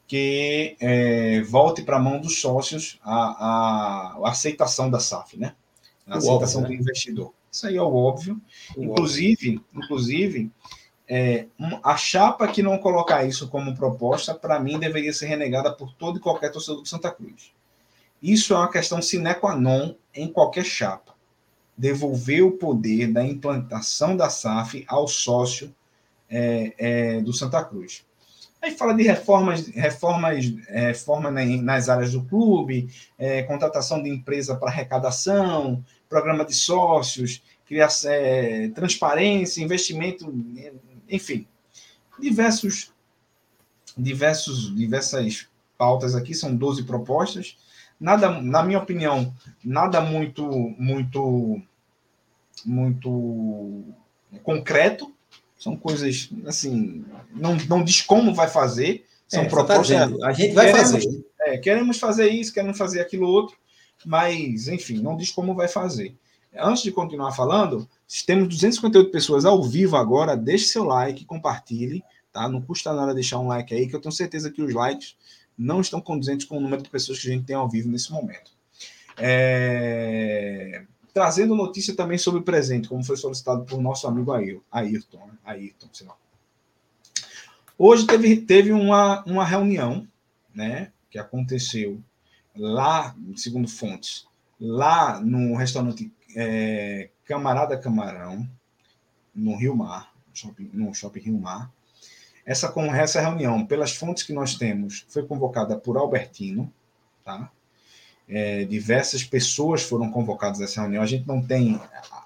que 0.07 0.78
é, 0.80 1.41
volte 1.41 1.82
para 1.82 1.97
a 1.97 1.99
mão 1.99 2.21
dos 2.21 2.39
sócios 2.39 2.99
a, 3.03 3.15
a, 3.15 4.17
a, 4.24 4.30
aceitação 4.30 4.89
da 4.89 4.99
SAF, 4.99 5.36
né? 5.36 5.53
A 6.07 6.17
aceitação 6.17 6.61
óbvio, 6.61 6.78
do 6.78 6.78
né? 6.78 6.82
investidor. 6.82 7.34
Isso 7.51 7.67
aí 7.67 7.76
é 7.76 7.82
o 7.82 7.93
óbvio. 7.93 8.39
O 8.78 8.84
inclusive, 8.84 9.57
óbvio. 9.57 9.84
inclusive 9.84 10.51
é, 11.16 11.45
a 11.84 11.95
chapa 11.95 12.47
que 12.47 12.64
não 12.64 12.80
colocar 12.80 13.24
isso 13.24 13.47
como 13.47 13.76
proposta, 13.76 14.34
para 14.34 14.59
mim, 14.59 14.80
deveria 14.80 15.14
ser 15.14 15.28
renegada 15.28 15.72
por 15.72 15.93
todo 15.93 16.18
e 16.18 16.20
qualquer 16.20 16.51
torcedor 16.51 16.82
do 16.82 16.88
Santa 16.88 17.11
Cruz. 17.11 17.51
Isso 18.20 18.51
é 18.51 18.57
uma 18.57 18.72
questão 18.72 18.99
sine 18.99 19.36
qua 19.36 19.55
non 19.55 19.93
em 20.16 20.28
qualquer 20.28 20.66
chapa. 20.66 21.14
Devolver 21.78 22.43
o 22.43 22.53
poder 22.53 23.14
da 23.14 23.24
implantação 23.24 24.18
da 24.18 24.28
SAF 24.28 24.84
ao 24.88 25.07
sócio 25.07 25.72
é, 26.28 26.74
é, 26.80 27.22
do 27.22 27.32
Santa 27.32 27.64
Cruz. 27.64 28.03
Aí 28.59 28.72
fala 28.72 28.95
de 28.95 29.03
reformas, 29.03 29.68
reformas, 29.68 30.51
é, 30.68 30.88
reforma 30.88 31.30
nas 31.30 31.89
áreas 31.89 32.14
do 32.14 32.24
clube, 32.24 32.89
é, 33.20 33.43
contratação 33.43 34.01
de 34.01 34.09
empresa 34.09 34.55
para 34.55 34.72
arrecadação, 34.72 35.86
programa 36.09 36.43
de 36.43 36.55
sócios, 36.55 37.43
é, 38.05 38.70
transparência, 38.70 39.61
investimento, 39.61 40.34
enfim, 41.10 41.47
diversos, 42.20 42.91
diversos, 43.97 44.76
diversas 44.76 45.47
pautas 45.78 46.16
aqui, 46.16 46.34
são 46.34 46.56
12 46.56 46.84
propostas. 46.84 47.58
Nada, 47.99 48.41
na 48.41 48.64
minha 48.64 48.80
opinião, 48.80 49.34
nada 49.64 50.01
muito, 50.01 50.45
muito, 50.78 51.62
muito 52.66 53.84
concreto, 54.43 55.14
são 55.58 55.78
coisas, 55.78 56.30
assim, 56.45 57.06
não, 57.32 57.56
não 57.70 57.84
diz 57.84 58.01
como 58.01 58.34
vai 58.34 58.49
fazer. 58.49 59.06
São 59.28 59.41
é, 59.41 59.45
tá 59.45 59.49
propostas. 59.49 60.20
Tá 60.20 60.28
a 60.28 60.34
gente 60.34 60.54
vai 60.54 60.66
queremos, 60.66 60.91
fazer. 60.91 61.26
É, 61.41 61.58
queremos 61.58 61.99
fazer 61.99 62.30
isso, 62.30 62.54
queremos 62.54 62.78
fazer 62.78 62.99
aquilo 62.99 63.28
outro, 63.28 63.56
mas, 64.06 64.68
enfim, 64.68 64.97
não 64.97 65.16
diz 65.16 65.32
como 65.32 65.56
vai 65.56 65.68
fazer. 65.68 66.16
Antes 66.56 66.84
de 66.84 66.91
continuar 66.91 67.32
falando, 67.32 67.88
temos 68.26 68.47
258 68.47 69.12
pessoas 69.12 69.45
ao 69.45 69.64
vivo 69.64 69.95
agora. 69.95 70.38
Deixe 70.38 70.66
seu 70.66 70.84
like, 70.84 71.26
compartilhe, 71.26 72.04
tá? 72.32 72.47
Não 72.47 72.62
custa 72.62 72.93
nada 72.93 73.14
deixar 73.14 73.39
um 73.39 73.47
like 73.47 73.74
aí, 73.74 73.88
que 73.88 73.95
eu 73.95 74.01
tenho 74.01 74.14
certeza 74.14 74.51
que 74.51 74.62
os 74.62 74.74
likes 74.74 75.16
não 75.58 75.82
estão 75.82 76.01
condizentes 76.01 76.45
com 76.45 76.58
o 76.58 76.62
número 76.62 76.82
de 76.82 76.89
pessoas 76.89 77.20
que 77.20 77.28
a 77.28 77.32
gente 77.32 77.45
tem 77.45 77.56
ao 77.56 77.70
vivo 77.70 77.89
nesse 77.89 78.12
momento. 78.12 78.51
É 79.18 80.84
trazendo 81.14 81.56
notícia 81.56 81.95
também 81.95 82.18
sobre 82.18 82.39
o 82.39 82.43
presente, 82.43 82.89
como 82.89 83.04
foi 83.04 83.16
solicitado 83.16 83.64
por 83.64 83.80
nosso 83.80 84.08
amigo 84.08 84.32
Ayrton. 84.72 85.28
Né? 85.28 85.34
Ayrton, 85.45 85.88
sei 85.93 86.08
lá. 86.08 86.16
Hoje 87.78 88.08
teve, 88.08 88.38
teve 88.38 88.72
uma, 88.72 89.24
uma 89.26 89.45
reunião, 89.45 90.08
né, 90.54 90.91
que 91.10 91.20
aconteceu 91.20 92.01
lá, 92.56 93.16
segundo 93.36 93.68
fontes, 93.68 94.26
lá 94.60 95.20
no 95.20 95.56
restaurante 95.56 96.12
é, 96.36 97.09
Camarada 97.25 97.77
Camarão, 97.77 98.47
no 99.34 99.55
Rio 99.55 99.75
Mar, 99.75 100.13
shopping, 100.34 100.69
no 100.73 100.93
Shopping 100.93 101.21
Rio 101.21 101.38
Mar. 101.39 101.71
Essa, 102.45 102.73
essa 102.95 103.21
reunião, 103.21 103.65
pelas 103.65 103.95
fontes 103.95 104.23
que 104.23 104.34
nós 104.34 104.55
temos, 104.55 105.05
foi 105.09 105.25
convocada 105.25 105.77
por 105.77 105.97
Albertino, 105.97 106.71
tá? 107.23 107.49
é, 108.27 108.63
diversas 108.65 109.23
pessoas 109.23 109.84
foram 109.84 110.09
convocadas 110.09 110.61
a 110.61 110.63
essa 110.63 110.81
reunião. 110.81 111.03
A 111.03 111.07
gente 111.07 111.27
não 111.27 111.41
tem 111.41 111.79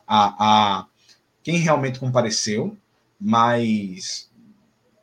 a, 0.07 0.79
a 0.79 0.85
quem 1.43 1.57
realmente 1.57 1.99
compareceu, 1.99 2.77
mas 3.19 4.29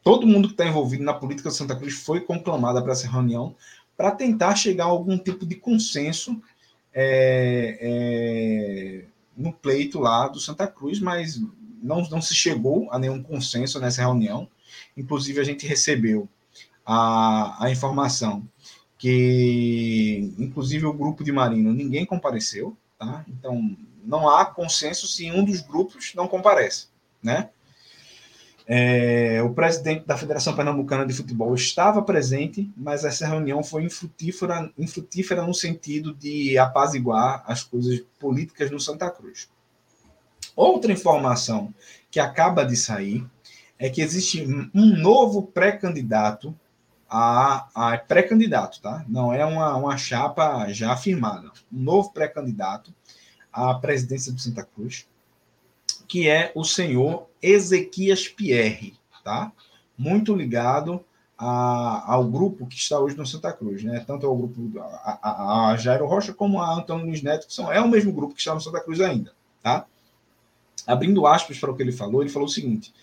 todo 0.02 0.26
mundo 0.26 0.48
que 0.48 0.54
está 0.54 0.66
envolvido 0.66 1.02
na 1.02 1.14
política 1.14 1.48
de 1.48 1.56
Santa 1.56 1.76
Cruz 1.76 1.94
foi 1.94 2.20
conclamado 2.20 2.82
para 2.82 2.92
essa 2.92 3.08
reunião 3.08 3.54
para 3.96 4.10
tentar 4.10 4.56
chegar 4.56 4.84
a 4.84 4.88
algum 4.88 5.16
tipo 5.16 5.46
de 5.46 5.54
consenso 5.54 6.40
é, 6.94 7.78
é, 7.80 9.04
no 9.36 9.52
pleito 9.52 9.98
lá 9.98 10.28
do 10.28 10.38
Santa 10.38 10.66
Cruz, 10.66 11.00
mas 11.00 11.40
não, 11.82 12.02
não 12.08 12.22
se 12.22 12.34
chegou 12.34 12.90
a 12.90 12.98
nenhum 12.98 13.22
consenso 13.22 13.80
nessa 13.80 14.02
reunião. 14.02 14.48
Inclusive, 14.96 15.40
a 15.40 15.44
gente 15.44 15.66
recebeu 15.66 16.28
a, 16.86 17.64
a 17.64 17.70
informação 17.70 18.46
que 18.96 20.32
inclusive 20.38 20.86
o 20.86 20.92
grupo 20.92 21.22
de 21.22 21.32
Marino 21.32 21.72
ninguém 21.72 22.06
compareceu, 22.06 22.76
tá? 22.98 23.24
Então 23.28 23.76
não 24.02 24.28
há 24.28 24.46
consenso 24.46 25.06
se 25.06 25.30
um 25.30 25.44
dos 25.44 25.60
grupos 25.60 26.12
não 26.14 26.28
comparece, 26.28 26.86
né? 27.22 27.50
É, 28.66 29.42
o 29.42 29.52
presidente 29.52 30.06
da 30.06 30.16
Federação 30.16 30.56
Pernambucana 30.56 31.06
de 31.06 31.12
Futebol 31.12 31.54
estava 31.54 32.00
presente, 32.00 32.70
mas 32.76 33.04
essa 33.04 33.26
reunião 33.26 33.62
foi 33.62 33.84
infrutífera, 33.84 34.72
infrutífera 34.78 35.42
no 35.42 35.52
sentido 35.52 36.14
de 36.14 36.56
apaziguar 36.56 37.44
as 37.46 37.62
coisas 37.62 38.02
políticas 38.18 38.70
no 38.70 38.80
Santa 38.80 39.10
Cruz. 39.10 39.50
Outra 40.56 40.92
informação 40.92 41.74
que 42.10 42.18
acaba 42.18 42.64
de 42.64 42.76
sair 42.76 43.26
é 43.78 43.90
que 43.90 44.00
existe 44.00 44.46
um 44.72 44.96
novo 44.96 45.42
pré-candidato 45.42 46.54
a, 47.08 47.68
a 47.74 47.98
pré-candidato, 47.98 48.80
tá? 48.80 49.04
Não 49.06 49.32
é 49.32 49.44
uma, 49.44 49.76
uma 49.76 49.96
chapa 49.96 50.72
já 50.72 50.92
afirmada. 50.92 51.50
Um 51.72 51.80
novo 51.80 52.12
pré-candidato 52.12 52.94
à 53.52 53.74
presidência 53.74 54.32
do 54.32 54.40
Santa 54.40 54.64
Cruz, 54.64 55.06
que 56.08 56.28
é 56.28 56.50
o 56.54 56.64
senhor 56.64 57.28
Ezequias 57.44 58.26
Pierre, 58.26 58.94
tá? 59.22 59.52
Muito 59.98 60.34
ligado 60.34 61.04
a, 61.36 62.12
ao 62.12 62.24
grupo 62.24 62.66
que 62.66 62.76
está 62.76 62.98
hoje 62.98 63.16
no 63.16 63.26
Santa 63.26 63.52
Cruz, 63.52 63.82
né? 63.82 64.02
Tanto 64.06 64.26
ao 64.26 64.36
grupo 64.36 64.78
a, 64.78 65.18
a, 65.22 65.70
a 65.70 65.76
Jairo 65.76 66.06
Rocha 66.06 66.32
como 66.32 66.60
a 66.60 66.74
Antônio 66.74 67.06
Luiz 67.06 67.22
Neto, 67.22 67.46
que 67.46 67.54
são, 67.54 67.70
é 67.70 67.80
o 67.80 67.88
mesmo 67.88 68.12
grupo 68.12 68.34
que 68.34 68.40
está 68.40 68.54
no 68.54 68.60
Santa 68.60 68.80
Cruz 68.80 69.00
ainda, 69.00 69.32
tá? 69.62 69.84
Abrindo 70.86 71.26
aspas 71.26 71.58
para 71.58 71.70
o 71.70 71.76
que 71.76 71.82
ele 71.82 71.92
falou, 71.92 72.22
ele 72.22 72.30
falou 72.30 72.48
o 72.48 72.50
seguinte: 72.50 72.94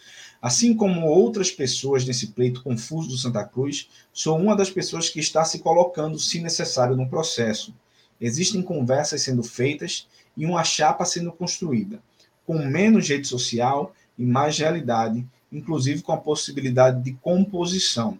Assim 0.42 0.74
como 0.74 1.06
outras 1.06 1.52
pessoas 1.52 2.04
nesse 2.04 2.28
pleito 2.28 2.64
confuso 2.64 3.10
do 3.10 3.18
Santa 3.18 3.44
Cruz, 3.44 3.90
sou 4.12 4.40
uma 4.40 4.56
das 4.56 4.72
pessoas 4.72 5.08
que 5.08 5.20
está 5.20 5.46
se 5.46 5.60
colocando, 5.60 6.18
se 6.18 6.42
necessário, 6.42 6.96
no 6.96 7.08
processo. 7.08 7.76
Existem 8.20 8.64
conversas 8.64 9.22
sendo 9.22 9.44
feitas 9.44 10.08
e 10.36 10.46
uma 10.46 10.64
chapa 10.64 11.06
sendo 11.06 11.32
construída, 11.32 12.02
com 12.46 12.58
menos 12.58 13.08
rede 13.08 13.28
social 13.28 13.94
e 14.22 14.26
mais 14.26 14.58
realidade, 14.58 15.26
inclusive 15.52 16.02
com 16.02 16.12
a 16.12 16.18
possibilidade 16.18 17.04
de 17.04 17.14
composição. 17.14 18.20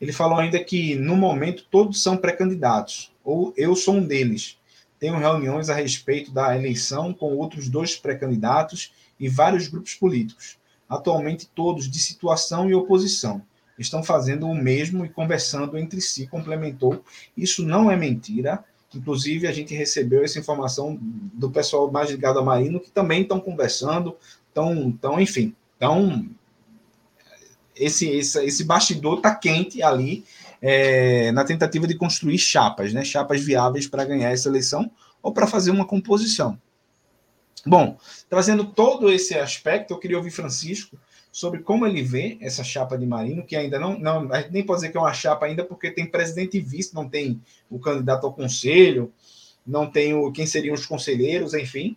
Ele 0.00 0.12
falou 0.12 0.38
ainda 0.38 0.62
que, 0.62 0.94
no 0.96 1.16
momento, 1.16 1.64
todos 1.70 2.02
são 2.02 2.16
pré-candidatos, 2.16 3.12
ou 3.24 3.52
eu 3.56 3.74
sou 3.74 3.94
um 3.94 4.06
deles. 4.06 4.58
Tenho 5.00 5.18
reuniões 5.18 5.70
a 5.70 5.74
respeito 5.74 6.30
da 6.30 6.56
eleição 6.56 7.12
com 7.12 7.36
outros 7.36 7.68
dois 7.68 7.96
pré-candidatos 7.96 8.92
e 9.18 9.28
vários 9.28 9.68
grupos 9.68 9.94
políticos 9.94 10.58
atualmente 10.88 11.48
todos 11.54 11.90
de 11.90 11.98
situação 11.98 12.68
e 12.68 12.74
oposição. 12.74 13.42
Estão 13.78 14.02
fazendo 14.02 14.46
o 14.46 14.54
mesmo 14.54 15.04
e 15.04 15.08
conversando 15.08 15.76
entre 15.76 16.00
si, 16.00 16.26
complementou. 16.26 17.02
Isso 17.36 17.64
não 17.64 17.90
é 17.90 17.96
mentira. 17.96 18.64
Inclusive, 18.94 19.48
a 19.48 19.52
gente 19.52 19.74
recebeu 19.74 20.22
essa 20.22 20.38
informação 20.38 20.96
do 21.00 21.50
pessoal 21.50 21.90
mais 21.90 22.08
ligado 22.10 22.38
a 22.38 22.44
Marino, 22.44 22.78
que 22.78 22.90
também 22.90 23.22
estão 23.22 23.40
conversando, 23.40 24.16
estão, 24.54 24.90
estão 24.90 25.20
enfim, 25.20 25.54
então 25.76 26.28
esse, 27.74 28.08
esse, 28.08 28.44
esse 28.44 28.64
bastidor 28.64 29.16
está 29.16 29.34
quente 29.34 29.82
ali 29.82 30.24
é, 30.62 31.32
na 31.32 31.44
tentativa 31.44 31.86
de 31.86 31.96
construir 31.96 32.38
chapas, 32.38 32.92
né? 32.92 33.04
chapas 33.04 33.42
viáveis 33.42 33.86
para 33.86 34.04
ganhar 34.04 34.30
essa 34.30 34.48
eleição 34.48 34.90
ou 35.22 35.32
para 35.32 35.46
fazer 35.46 35.70
uma 35.70 35.84
composição. 35.84 36.58
Bom, 37.66 37.98
trazendo 38.28 38.64
todo 38.64 39.10
esse 39.10 39.34
aspecto, 39.34 39.92
eu 39.92 39.98
queria 39.98 40.16
ouvir 40.16 40.30
Francisco 40.30 40.98
sobre 41.32 41.60
como 41.60 41.86
ele 41.86 42.02
vê 42.02 42.38
essa 42.40 42.62
chapa 42.62 42.96
de 42.96 43.06
Marino, 43.06 43.44
que 43.44 43.56
ainda 43.56 43.78
não, 43.78 43.98
não 43.98 44.32
a 44.32 44.40
gente 44.40 44.52
nem 44.52 44.64
pode 44.64 44.80
dizer 44.80 44.92
que 44.92 44.96
é 44.96 45.00
uma 45.00 45.12
chapa 45.12 45.46
ainda, 45.46 45.64
porque 45.64 45.90
tem 45.90 46.06
presidente 46.06 46.58
e 46.58 46.60
vice, 46.60 46.94
não 46.94 47.08
tem 47.08 47.42
o 47.68 47.78
candidato 47.78 48.26
ao 48.26 48.32
conselho, 48.32 49.12
não 49.66 49.90
tem 49.90 50.14
o, 50.14 50.30
quem 50.30 50.46
seriam 50.46 50.74
os 50.74 50.86
conselheiros, 50.86 51.54
enfim. 51.54 51.96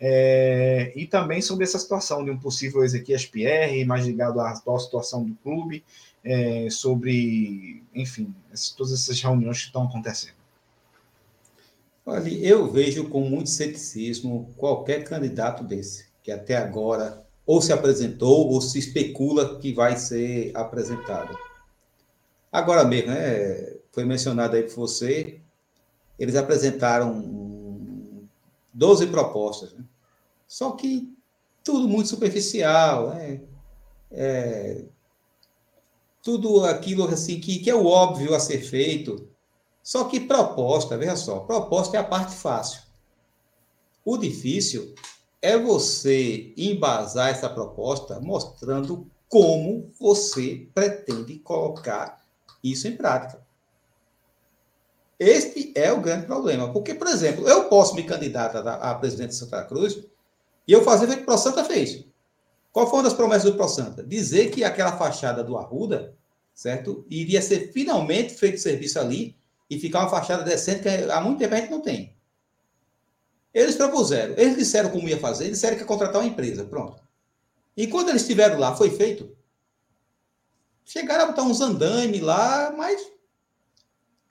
É, 0.00 0.92
e 0.94 1.06
também 1.06 1.42
sobre 1.42 1.64
essa 1.64 1.78
situação 1.78 2.24
de 2.24 2.30
um 2.30 2.38
possível 2.38 2.84
Ezequias 2.84 3.26
Pierre, 3.26 3.84
mais 3.84 4.06
ligado 4.06 4.40
à 4.40 4.50
atual 4.50 4.78
situação 4.78 5.24
do 5.24 5.34
clube, 5.36 5.84
é, 6.24 6.68
sobre, 6.70 7.82
enfim, 7.94 8.34
todas 8.76 8.92
essas 8.92 9.20
reuniões 9.20 9.58
que 9.58 9.66
estão 9.66 9.84
acontecendo. 9.84 10.38
Olha, 12.06 12.28
eu 12.28 12.70
vejo 12.70 13.08
com 13.08 13.20
muito 13.20 13.50
ceticismo 13.50 14.50
qualquer 14.56 15.04
candidato 15.04 15.62
desse, 15.62 16.06
que 16.22 16.30
até 16.30 16.56
agora 16.56 17.22
ou 17.44 17.60
se 17.60 17.72
apresentou 17.72 18.48
ou 18.48 18.60
se 18.60 18.78
especula 18.78 19.58
que 19.58 19.72
vai 19.72 19.96
ser 19.96 20.50
apresentado. 20.54 21.36
Agora 22.52 22.84
mesmo, 22.84 23.10
né? 23.10 23.74
Foi 23.90 24.04
mencionado 24.04 24.54
aí 24.54 24.62
por 24.62 24.74
você, 24.74 25.40
eles 26.18 26.36
apresentaram 26.36 27.47
12 28.78 29.08
propostas, 29.08 29.72
né? 29.72 29.84
Só 30.46 30.70
que 30.70 31.12
tudo 31.64 31.88
muito 31.88 32.08
superficial, 32.08 33.10
né? 33.10 33.42
É, 34.10 34.84
tudo 36.22 36.64
aquilo 36.64 37.04
assim 37.06 37.40
que, 37.40 37.58
que 37.58 37.68
é 37.68 37.74
o 37.74 37.86
óbvio 37.86 38.34
a 38.34 38.40
ser 38.40 38.60
feito. 38.60 39.28
Só 39.82 40.04
que 40.04 40.20
proposta, 40.20 40.96
veja 40.96 41.16
só, 41.16 41.40
proposta 41.40 41.96
é 41.96 42.00
a 42.00 42.04
parte 42.04 42.36
fácil. 42.36 42.82
O 44.04 44.16
difícil 44.16 44.94
é 45.42 45.58
você 45.58 46.54
embasar 46.56 47.30
essa 47.30 47.50
proposta 47.50 48.20
mostrando 48.20 49.10
como 49.28 49.90
você 49.98 50.68
pretende 50.72 51.40
colocar 51.40 52.24
isso 52.62 52.86
em 52.86 52.96
prática. 52.96 53.44
Este 55.18 55.72
é 55.74 55.92
o 55.92 56.00
grande 56.00 56.26
problema. 56.26 56.72
Porque, 56.72 56.94
por 56.94 57.08
exemplo, 57.08 57.48
eu 57.48 57.64
posso 57.64 57.94
me 57.94 58.04
candidatar 58.04 58.60
a 58.60 58.94
presidente 58.94 59.30
de 59.30 59.36
Santa 59.36 59.64
Cruz 59.64 59.98
e 60.66 60.72
eu 60.72 60.84
fazer 60.84 61.06
o 61.06 61.16
que 61.16 61.22
o 61.22 61.24
ProSanta 61.24 61.64
fez. 61.64 62.04
Qual 62.72 62.88
foi 62.88 62.98
uma 62.98 63.04
das 63.04 63.14
promessas 63.14 63.50
do 63.50 63.56
ProSanta? 63.56 64.02
Dizer 64.04 64.50
que 64.50 64.62
aquela 64.62 64.96
fachada 64.96 65.42
do 65.42 65.56
Arruda, 65.56 66.14
certo? 66.54 67.04
Iria 67.10 67.42
ser 67.42 67.72
finalmente 67.72 68.34
feito 68.34 68.60
serviço 68.60 69.00
ali 69.00 69.36
e 69.68 69.78
ficar 69.80 70.00
uma 70.00 70.10
fachada 70.10 70.44
decente 70.44 70.82
que 70.82 70.88
há 70.88 71.20
muito 71.20 71.38
tempo 71.38 71.54
a 71.54 71.58
gente 71.58 71.70
não 71.70 71.80
tem. 71.80 72.16
Eles 73.52 73.74
propuseram, 73.74 74.34
eles 74.36 74.56
disseram 74.56 74.90
como 74.90 75.08
ia 75.08 75.18
fazer, 75.18 75.48
disseram 75.48 75.76
que 75.76 75.82
ia 75.82 75.86
contratar 75.86 76.20
uma 76.20 76.28
empresa, 76.28 76.64
pronto. 76.64 77.02
E 77.76 77.86
quando 77.86 78.10
eles 78.10 78.22
estiveram 78.22 78.58
lá, 78.58 78.76
foi 78.76 78.90
feito. 78.90 79.36
Chegaram 80.84 81.24
a 81.24 81.26
botar 81.28 81.42
uns 81.42 81.60
andames 81.60 82.20
lá, 82.20 82.72
mas 82.76 83.00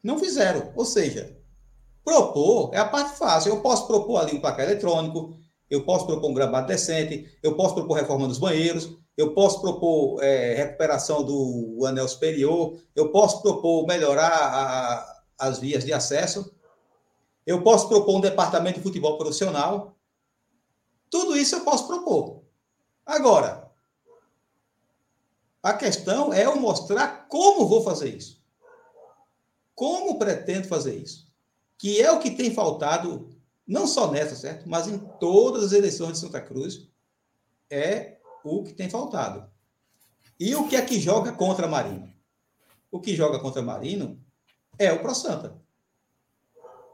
não 0.08 0.18
fizeram. 0.18 0.72
Ou 0.74 0.86
seja, 0.86 1.38
propor 2.02 2.74
é 2.74 2.78
a 2.78 2.88
parte 2.88 3.18
fácil. 3.18 3.50
Eu 3.50 3.62
posso 3.62 3.86
propor 3.86 4.22
ali 4.22 4.34
um 4.34 4.40
placar 4.40 4.66
eletrônico, 4.66 5.38
eu 5.70 5.84
posso 5.84 6.06
propor 6.06 6.30
um 6.30 6.34
gramado 6.34 6.68
decente, 6.68 7.38
eu 7.44 7.58
posso 7.58 7.76
propor 7.76 7.96
reforma 7.96 8.26
dos 8.26 8.38
banheiros, 8.38 8.90
eu 9.18 9.34
posso 9.34 9.60
propor 9.60 10.24
é, 10.24 10.54
recuperação 10.54 11.24
do 11.24 11.86
anel 11.86 12.08
superior, 12.08 12.80
eu 12.96 13.12
posso 13.12 13.42
propor 13.42 13.86
melhorar 13.86 14.32
a, 14.32 15.24
as 15.38 15.60
vias 15.60 15.84
de 15.84 15.92
acesso, 15.92 16.56
eu 17.46 17.62
posso 17.62 17.90
propor 17.90 18.16
um 18.16 18.22
departamento 18.22 18.78
de 18.78 18.84
futebol 18.84 19.18
profissional. 19.18 19.98
Tudo 21.10 21.36
isso 21.36 21.56
eu 21.56 21.62
posso 21.62 21.86
propor. 21.86 22.44
Agora, 23.06 23.70
a 25.62 25.74
questão 25.74 26.34
é 26.34 26.46
eu 26.46 26.56
mostrar 26.56 27.28
como 27.28 27.68
vou 27.68 27.84
fazer 27.84 28.16
isso. 28.16 28.37
Como 29.78 30.18
pretendo 30.18 30.68
fazer 30.68 30.96
isso? 30.96 31.32
Que 31.78 32.02
é 32.02 32.12
o 32.12 32.18
que 32.18 32.32
tem 32.32 32.52
faltado 32.52 33.30
não 33.66 33.86
só 33.86 34.12
nessa, 34.12 34.36
certo? 34.36 34.68
Mas 34.68 34.88
em 34.88 34.98
todas 35.20 35.66
as 35.66 35.72
eleições 35.72 36.14
de 36.14 36.18
Santa 36.18 36.42
Cruz, 36.42 36.88
é 37.70 38.18
o 38.44 38.64
que 38.64 38.74
tem 38.74 38.90
faltado. 38.90 39.48
E 40.40 40.56
o 40.56 40.68
que 40.68 40.76
é 40.76 40.82
que 40.82 41.00
joga 41.00 41.32
contra 41.32 41.68
Marino? 41.68 42.12
O 42.90 43.00
que 43.00 43.16
joga 43.16 43.38
contra 43.38 43.62
Marino 43.62 44.20
é 44.80 44.92
o 44.92 45.00
Pro 45.00 45.14
Santa. 45.14 45.56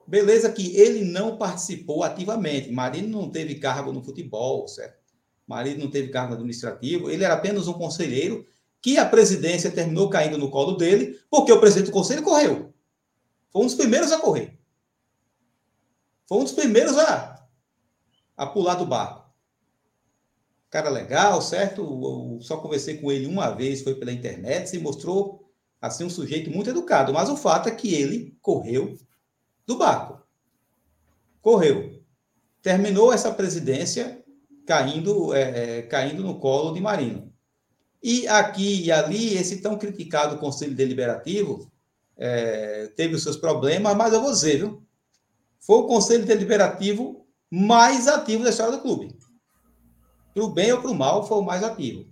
Beleza 0.05 0.51
que 0.51 0.75
ele 0.75 1.05
não 1.05 1.38
participou 1.38 2.03
ativamente. 2.03 2.69
Marino 2.69 3.07
não 3.07 3.29
teve 3.29 3.55
cargo 3.55 3.93
no 3.93 4.03
futebol, 4.03 4.67
certo? 4.67 4.99
Marino 5.47 5.86
não 5.86 5.89
teve 5.89 6.09
cargo 6.09 6.34
administrativo. 6.34 7.09
Ele 7.09 7.23
era 7.23 7.36
apenas 7.36 7.65
um 7.65 7.73
conselheiro 7.73 8.45
que 8.81 8.97
a 8.97 9.05
presidência 9.05 9.71
terminou 9.71 10.09
caindo 10.09 10.38
no 10.38 10.51
colo 10.51 10.73
dele, 10.73 11.17
porque 11.29 11.53
o 11.53 11.59
presidente 11.61 11.86
do 11.86 11.93
conselho 11.93 12.21
correu. 12.21 12.72
Foi 13.53 13.61
um 13.61 13.65
dos 13.67 13.75
primeiros 13.75 14.11
a 14.11 14.19
correr. 14.19 14.59
Foi 16.27 16.39
um 16.39 16.43
dos 16.43 16.53
primeiros 16.53 16.97
a, 16.97 17.47
a 18.35 18.47
pular 18.47 18.73
do 18.73 18.85
barco. 18.85 19.31
Cara 20.71 20.89
legal, 20.89 21.39
certo? 21.39 21.81
Eu 21.81 22.41
só 22.41 22.57
conversei 22.57 22.97
com 22.97 23.11
ele 23.11 23.27
uma 23.27 23.51
vez, 23.51 23.83
foi 23.83 23.93
pela 23.93 24.11
internet, 24.11 24.67
se 24.67 24.79
mostrou 24.79 25.47
assim 25.79 26.03
um 26.03 26.09
sujeito 26.09 26.49
muito 26.49 26.71
educado. 26.71 27.13
Mas 27.13 27.29
o 27.29 27.37
fato 27.37 27.69
é 27.69 27.75
que 27.75 27.93
ele 27.93 28.35
correu 28.41 28.97
do 29.67 29.77
barco. 29.77 30.19
Correu. 31.39 32.01
Terminou 32.63 33.13
essa 33.13 33.31
presidência 33.31 34.23
caindo, 34.65 35.31
é, 35.33 35.41
é, 35.79 35.81
caindo 35.83 36.23
no 36.23 36.39
colo 36.39 36.73
de 36.73 36.81
Marino. 36.81 37.31
E 38.01 38.27
aqui 38.27 38.85
e 38.85 38.91
ali, 38.91 39.35
esse 39.35 39.61
tão 39.61 39.77
criticado 39.77 40.39
Conselho 40.39 40.73
Deliberativo 40.73 41.71
é, 42.18 42.88
teve 42.95 43.16
os 43.16 43.24
seus 43.24 43.38
problemas, 43.38 43.95
mas 43.95 44.14
eu 44.14 44.22
vou 44.22 44.32
dizer, 44.32 44.57
viu? 44.57 44.84
foi 45.66 45.78
o 45.78 45.88
conselho 45.88 46.26
deliberativo 46.26 47.26
mais 47.49 48.07
ativo 48.07 48.43
da 48.43 48.49
história 48.49 48.74
do 48.74 48.82
clube. 48.82 49.16
Para 50.34 50.43
o 50.43 50.49
bem 50.49 50.72
ou 50.74 50.82
para 50.82 50.91
o 50.91 50.95
mal, 50.95 51.26
foi 51.26 51.38
o 51.38 51.43
mais 51.43 51.64
ativo. 51.64 52.05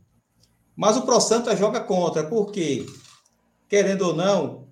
Mas 0.76 0.96
o 0.96 1.02
Pro 1.02 1.20
Santa 1.20 1.56
joga 1.56 1.82
contra, 1.82 2.26
porque, 2.26 2.86
querendo 3.68 4.04
ou 4.04 4.16
não, 4.16 4.68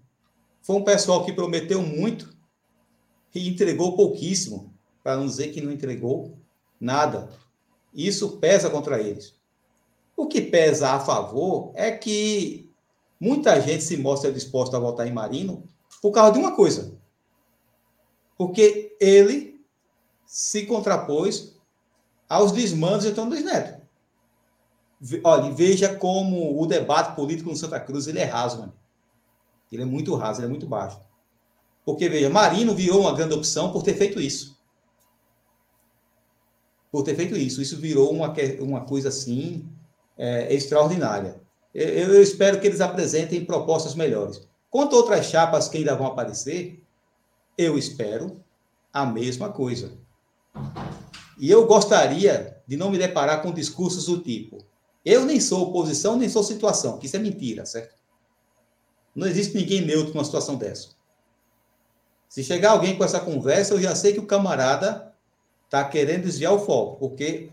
foi 0.61 0.77
um 0.77 0.83
pessoal 0.83 1.25
que 1.25 1.33
prometeu 1.33 1.81
muito 1.81 2.33
e 3.35 3.49
entregou 3.49 3.95
pouquíssimo, 3.95 4.73
para 5.03 5.17
não 5.17 5.25
dizer 5.25 5.49
que 5.49 5.61
não 5.61 5.71
entregou 5.71 6.37
nada. 6.79 7.29
Isso 7.93 8.37
pesa 8.37 8.69
contra 8.69 9.01
eles. 9.01 9.35
O 10.15 10.27
que 10.27 10.41
pesa 10.41 10.91
a 10.91 10.99
favor 10.99 11.71
é 11.75 11.91
que 11.91 12.68
muita 13.19 13.59
gente 13.59 13.83
se 13.83 13.97
mostra 13.97 14.31
disposta 14.31 14.77
a 14.77 14.79
votar 14.79 15.07
em 15.07 15.13
Marino 15.13 15.63
por 16.01 16.11
causa 16.11 16.33
de 16.33 16.39
uma 16.39 16.55
coisa: 16.55 16.97
porque 18.37 18.95
ele 18.99 19.59
se 20.25 20.65
contrapôs 20.65 21.55
aos 22.27 22.51
desmandos 22.51 23.03
de 23.03 23.09
Antônio 23.09 23.31
Luiz 23.31 23.43
Neto. 23.43 23.79
Olha, 25.23 25.51
veja 25.51 25.95
como 25.95 26.61
o 26.61 26.65
debate 26.65 27.15
político 27.15 27.49
no 27.49 27.55
Santa 27.55 27.79
Cruz 27.79 28.07
ele 28.07 28.19
é 28.19 28.25
raso, 28.25 28.59
mano. 28.59 28.73
Ele 29.71 29.83
é 29.83 29.85
muito 29.85 30.15
raso, 30.15 30.39
ele 30.39 30.47
é 30.47 30.49
muito 30.49 30.67
baixo. 30.67 30.99
Porque, 31.85 32.09
veja, 32.09 32.29
Marino 32.29 32.75
virou 32.75 33.01
uma 33.01 33.15
grande 33.15 33.33
opção 33.33 33.71
por 33.71 33.81
ter 33.81 33.95
feito 33.95 34.19
isso. 34.19 34.59
Por 36.91 37.03
ter 37.03 37.15
feito 37.15 37.35
isso. 37.35 37.61
Isso 37.61 37.77
virou 37.77 38.11
uma, 38.11 38.33
uma 38.59 38.81
coisa 38.81 39.09
assim 39.09 39.67
é, 40.17 40.53
extraordinária. 40.53 41.41
Eu, 41.73 42.21
espero 42.21 42.59
que 42.59 42.67
eles 42.67 42.81
apresentem 42.81 43.45
propostas 43.45 43.93
melhores. 43.93 44.41
Quanto 44.69 44.95
a 44.95 44.99
outras 44.99 45.25
chapas 45.27 45.67
que 45.67 45.77
ainda 45.77 45.95
vão 45.95 46.07
aparecer, 46.07 46.83
eu 47.57 47.77
espero 47.77 48.43
a 48.91 49.05
mesma 49.05 49.49
coisa. 49.49 49.91
E 51.37 51.49
eu 51.49 51.65
gostaria 51.67 52.57
de 52.67 52.75
não 52.75 52.89
me 52.89 52.97
deparar 52.97 53.41
com 53.41 53.51
discursos 53.51 54.05
do 54.05 54.19
tipo: 54.19 54.57
eu 55.05 55.25
nem 55.25 55.39
sou 55.39 55.69
oposição, 55.69 56.17
nem 56.17 56.27
sou 56.27 56.43
situação, 56.43 56.97
que 56.97 57.05
isso 57.05 57.15
é 57.15 57.19
mentira, 57.19 57.65
certo? 57.65 57.95
Não 59.15 59.27
existe 59.27 59.55
ninguém 59.55 59.81
neutro 59.81 60.13
numa 60.13 60.23
situação 60.23 60.55
dessa. 60.55 60.89
Se 62.27 62.43
chegar 62.43 62.71
alguém 62.71 62.95
com 62.95 63.03
essa 63.03 63.19
conversa, 63.19 63.73
eu 63.73 63.81
já 63.81 63.95
sei 63.95 64.13
que 64.13 64.19
o 64.19 64.25
camarada 64.25 65.13
está 65.65 65.83
querendo 65.83 66.23
desviar 66.23 66.53
o 66.53 66.59
foco, 66.59 66.97
porque 66.97 67.51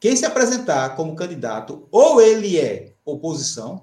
quem 0.00 0.16
se 0.16 0.24
apresentar 0.24 0.96
como 0.96 1.14
candidato, 1.14 1.86
ou 1.90 2.20
ele 2.20 2.58
é 2.58 2.94
oposição, 3.12 3.82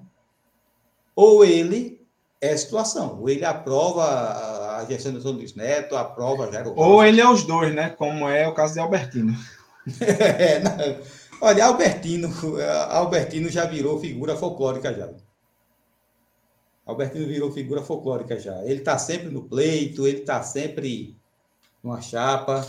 ou 1.14 1.44
ele 1.44 2.00
é 2.40 2.56
situação. 2.56 3.18
Ou 3.20 3.28
ele 3.28 3.44
aprova 3.44 4.04
a 4.76 4.84
gestão 4.84 5.12
do 5.12 5.32
Luiz 5.32 5.54
Neto, 5.54 5.96
aprova 5.96 6.50
Jairo 6.52 6.74
Ou 6.76 7.04
ele 7.04 7.20
é 7.20 7.28
os 7.28 7.44
dois, 7.44 7.74
né? 7.74 7.90
Como 7.90 8.28
é 8.28 8.46
o 8.46 8.54
caso 8.54 8.74
de 8.74 8.80
Albertino. 8.80 9.34
é, 10.00 10.60
Olha, 11.40 11.66
Albertino, 11.66 12.32
Albertino 12.88 13.48
já 13.50 13.66
virou 13.66 14.00
figura 14.00 14.36
folclórica 14.36 14.92
já. 14.92 15.10
Albertino 16.84 17.26
virou 17.26 17.52
figura 17.52 17.82
folclórica 17.82 18.38
já. 18.38 18.64
Ele 18.64 18.78
está 18.78 18.96
sempre 18.96 19.28
no 19.28 19.42
pleito, 19.42 20.06
ele 20.06 20.20
está 20.20 20.42
sempre 20.42 21.16
numa 21.82 22.00
chapa. 22.00 22.66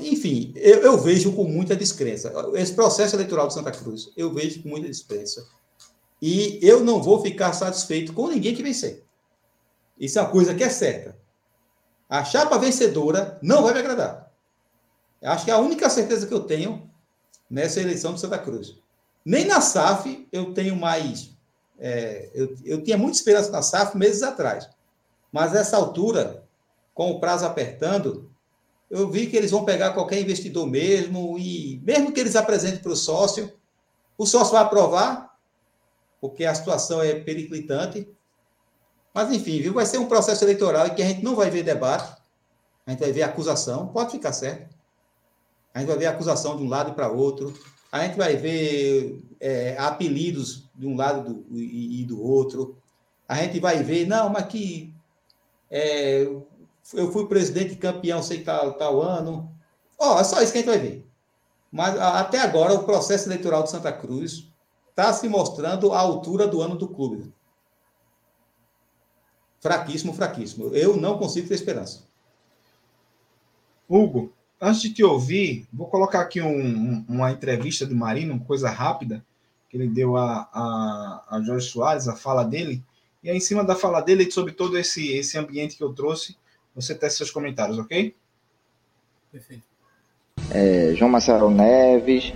Enfim, 0.00 0.52
eu, 0.56 0.78
eu, 0.80 0.98
vejo 0.98 1.32
com 1.32 1.44
muita 1.44 1.76
descrença. 1.76 2.32
Esse 2.54 2.74
processo 2.74 3.14
eleitoral 3.14 3.46
de 3.46 3.54
Santa 3.54 3.70
Cruz, 3.70 4.10
eu 4.16 4.32
vejo 4.32 4.62
com 4.62 4.68
muita 4.68 4.88
descrença. 4.88 5.46
E 6.20 6.58
eu 6.60 6.84
não 6.84 7.02
vou 7.02 7.22
ficar 7.22 7.52
satisfeito 7.52 8.12
com 8.12 8.28
ninguém 8.28 8.54
que 8.54 8.62
vencer. 8.62 9.04
Isso 9.98 10.18
é 10.18 10.22
uma 10.22 10.30
coisa 10.30 10.54
que 10.54 10.64
é 10.64 10.68
certa. 10.68 11.16
A 12.08 12.24
chapa 12.24 12.58
vencedora 12.58 13.38
não 13.42 13.62
vai 13.62 13.72
me 13.72 13.78
agradar. 13.78 14.32
Eu 15.22 15.30
acho 15.30 15.44
que 15.44 15.50
é 15.50 15.54
a 15.54 15.58
única 15.58 15.88
certeza 15.88 16.26
que 16.26 16.34
eu 16.34 16.40
tenho 16.40 16.90
nessa 17.48 17.80
eleição 17.80 18.14
de 18.14 18.20
Santa 18.20 18.38
Cruz. 18.38 18.76
Nem 19.24 19.44
na 19.44 19.60
SAF 19.60 20.26
eu 20.32 20.52
tenho 20.54 20.74
mais. 20.74 21.30
É, 21.78 22.30
eu, 22.34 22.56
eu 22.64 22.82
tinha 22.82 22.96
muita 22.96 23.16
esperança 23.16 23.50
na 23.50 23.62
SAF 23.62 23.96
meses 23.96 24.22
atrás. 24.22 24.68
Mas 25.30 25.52
nessa 25.52 25.76
altura, 25.76 26.42
com 26.94 27.10
o 27.12 27.20
prazo 27.20 27.46
apertando, 27.46 28.29
eu 28.90 29.08
vi 29.08 29.28
que 29.28 29.36
eles 29.36 29.52
vão 29.52 29.64
pegar 29.64 29.92
qualquer 29.92 30.20
investidor 30.20 30.66
mesmo, 30.66 31.38
e 31.38 31.80
mesmo 31.84 32.12
que 32.12 32.18
eles 32.18 32.34
apresentem 32.34 32.80
para 32.80 32.92
o 32.92 32.96
sócio, 32.96 33.52
o 34.18 34.26
sócio 34.26 34.52
vai 34.52 34.62
aprovar, 34.62 35.34
porque 36.20 36.44
a 36.44 36.54
situação 36.54 37.00
é 37.00 37.14
periclitante, 37.14 38.06
Mas, 39.14 39.32
enfim, 39.32 39.60
viu? 39.60 39.72
vai 39.72 39.86
ser 39.86 39.98
um 39.98 40.06
processo 40.06 40.44
eleitoral 40.44 40.86
em 40.86 40.94
que 40.94 41.02
a 41.02 41.06
gente 41.06 41.22
não 41.22 41.34
vai 41.34 41.50
ver 41.50 41.62
debate, 41.62 42.20
a 42.86 42.90
gente 42.90 43.00
vai 43.00 43.12
ver 43.12 43.22
acusação, 43.22 43.88
pode 43.88 44.12
ficar 44.12 44.32
certo. 44.32 44.74
A 45.72 45.80
gente 45.80 45.88
vai 45.88 45.98
ver 45.98 46.06
acusação 46.06 46.56
de 46.56 46.62
um 46.62 46.68
lado 46.68 46.92
para 46.94 47.08
outro, 47.08 47.52
a 47.90 48.04
gente 48.04 48.16
vai 48.16 48.36
ver 48.36 49.20
é, 49.40 49.76
apelidos 49.78 50.68
de 50.74 50.86
um 50.86 50.96
lado 50.96 51.34
do, 51.34 51.58
e, 51.58 52.02
e, 52.02 52.04
do 52.04 52.22
outro. 52.22 52.76
A 53.28 53.36
gente 53.36 53.58
vai 53.58 53.82
ver, 53.82 54.06
não, 54.06 54.28
mas 54.28 54.46
que 54.46 54.92
é, 55.70 56.28
eu 56.94 57.12
fui 57.12 57.26
presidente 57.26 57.76
campeão, 57.76 58.22
sei 58.22 58.42
tal, 58.42 58.74
tal 58.74 59.00
ano. 59.00 59.54
Ó, 59.98 60.16
oh, 60.16 60.20
é 60.20 60.24
só 60.24 60.42
isso 60.42 60.52
que 60.52 60.58
a 60.58 60.62
gente 60.62 60.70
vai 60.70 60.78
ver. 60.78 61.06
Mas 61.70 61.98
até 61.98 62.40
agora 62.40 62.74
o 62.74 62.84
processo 62.84 63.28
eleitoral 63.28 63.62
de 63.62 63.70
Santa 63.70 63.92
Cruz 63.92 64.48
está 64.88 65.12
se 65.12 65.28
mostrando 65.28 65.92
à 65.92 65.98
altura 65.98 66.46
do 66.46 66.60
ano 66.60 66.76
do 66.76 66.88
clube. 66.88 67.32
Fraquíssimo, 69.60 70.12
fraquíssimo. 70.12 70.74
Eu 70.74 70.96
não 70.96 71.18
consigo 71.18 71.46
ter 71.46 71.54
esperança. 71.54 72.04
Hugo, 73.88 74.32
antes 74.60 74.80
de 74.80 74.92
te 74.92 75.04
ouvir, 75.04 75.66
vou 75.72 75.86
colocar 75.88 76.20
aqui 76.20 76.40
um, 76.40 77.04
uma 77.08 77.30
entrevista 77.30 77.86
do 77.86 77.94
Marino, 77.94 78.40
coisa 78.40 78.70
rápida, 78.70 79.24
que 79.68 79.76
ele 79.76 79.86
deu 79.86 80.16
a, 80.16 80.48
a, 80.52 81.24
a 81.28 81.42
Jorge 81.42 81.68
Soares, 81.68 82.08
a 82.08 82.16
fala 82.16 82.42
dele. 82.42 82.82
E 83.22 83.30
aí, 83.30 83.36
em 83.36 83.40
cima 83.40 83.62
da 83.62 83.76
fala 83.76 84.00
dele, 84.00 84.30
sobre 84.30 84.52
todo 84.52 84.78
esse, 84.78 85.12
esse 85.12 85.36
ambiente 85.36 85.76
que 85.76 85.84
eu 85.84 85.92
trouxe, 85.92 86.36
você 86.74 86.94
tece 86.94 87.18
seus 87.18 87.30
comentários, 87.30 87.78
ok? 87.78 88.14
Perfeito. 89.30 89.62
É, 90.52 90.92
João 90.96 91.10
Marcelo 91.10 91.50
Neves, 91.50 92.32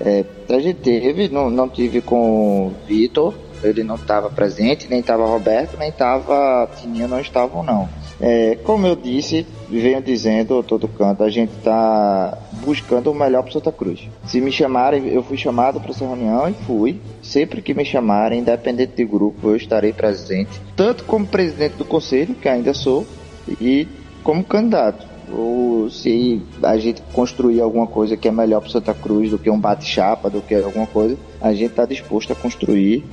é, 0.00 0.24
a 0.48 0.58
gente 0.60 0.80
teve, 0.80 1.28
não, 1.28 1.50
não 1.50 1.68
tive 1.68 2.00
com 2.00 2.68
o 2.68 2.74
Vitor, 2.86 3.34
ele 3.62 3.82
não 3.82 3.96
estava 3.96 4.30
presente, 4.30 4.88
nem 4.88 5.00
estava 5.00 5.26
Roberto, 5.26 5.76
nem 5.78 5.88
estava 5.88 6.68
Tininho, 6.76 7.08
não 7.08 7.20
estavam 7.20 7.62
não. 7.62 7.88
É, 8.20 8.56
como 8.64 8.86
eu 8.86 8.96
disse, 8.96 9.46
venho 9.68 10.00
dizendo 10.00 10.62
todo 10.62 10.88
canto, 10.88 11.22
a 11.22 11.30
gente 11.30 11.52
está 11.56 12.38
buscando 12.64 13.10
o 13.10 13.14
melhor 13.14 13.42
para 13.42 13.52
Santa 13.52 13.72
Cruz. 13.72 14.08
Se 14.26 14.40
me 14.40 14.50
chamarem, 14.50 15.08
eu 15.08 15.22
fui 15.22 15.36
chamado 15.36 15.80
para 15.80 15.90
essa 15.90 16.06
reunião 16.06 16.48
e 16.48 16.54
fui. 16.64 17.00
Sempre 17.22 17.60
que 17.60 17.74
me 17.74 17.84
chamarem, 17.84 18.40
independente 18.40 18.94
de 18.96 19.04
grupo, 19.04 19.50
eu 19.50 19.56
estarei 19.56 19.92
presente, 19.92 20.60
tanto 20.74 21.04
como 21.04 21.26
presidente 21.26 21.74
do 21.76 21.84
conselho, 21.84 22.34
que 22.34 22.48
ainda 22.48 22.72
sou, 22.72 23.06
e 23.48 23.86
como 24.22 24.44
candidato. 24.44 25.06
Ou 25.32 25.90
se 25.90 26.40
a 26.62 26.76
gente 26.76 27.02
construir 27.12 27.60
alguma 27.60 27.86
coisa 27.86 28.16
que 28.16 28.28
é 28.28 28.30
melhor 28.30 28.60
para 28.60 28.70
Santa 28.70 28.94
Cruz 28.94 29.30
do 29.30 29.38
que 29.38 29.50
um 29.50 29.58
bate-chapa, 29.58 30.30
do 30.30 30.40
que 30.40 30.54
alguma 30.54 30.86
coisa, 30.86 31.16
a 31.40 31.52
gente 31.52 31.70
está 31.70 31.84
disposto 31.84 32.32
a 32.32 32.36
construir 32.36 33.04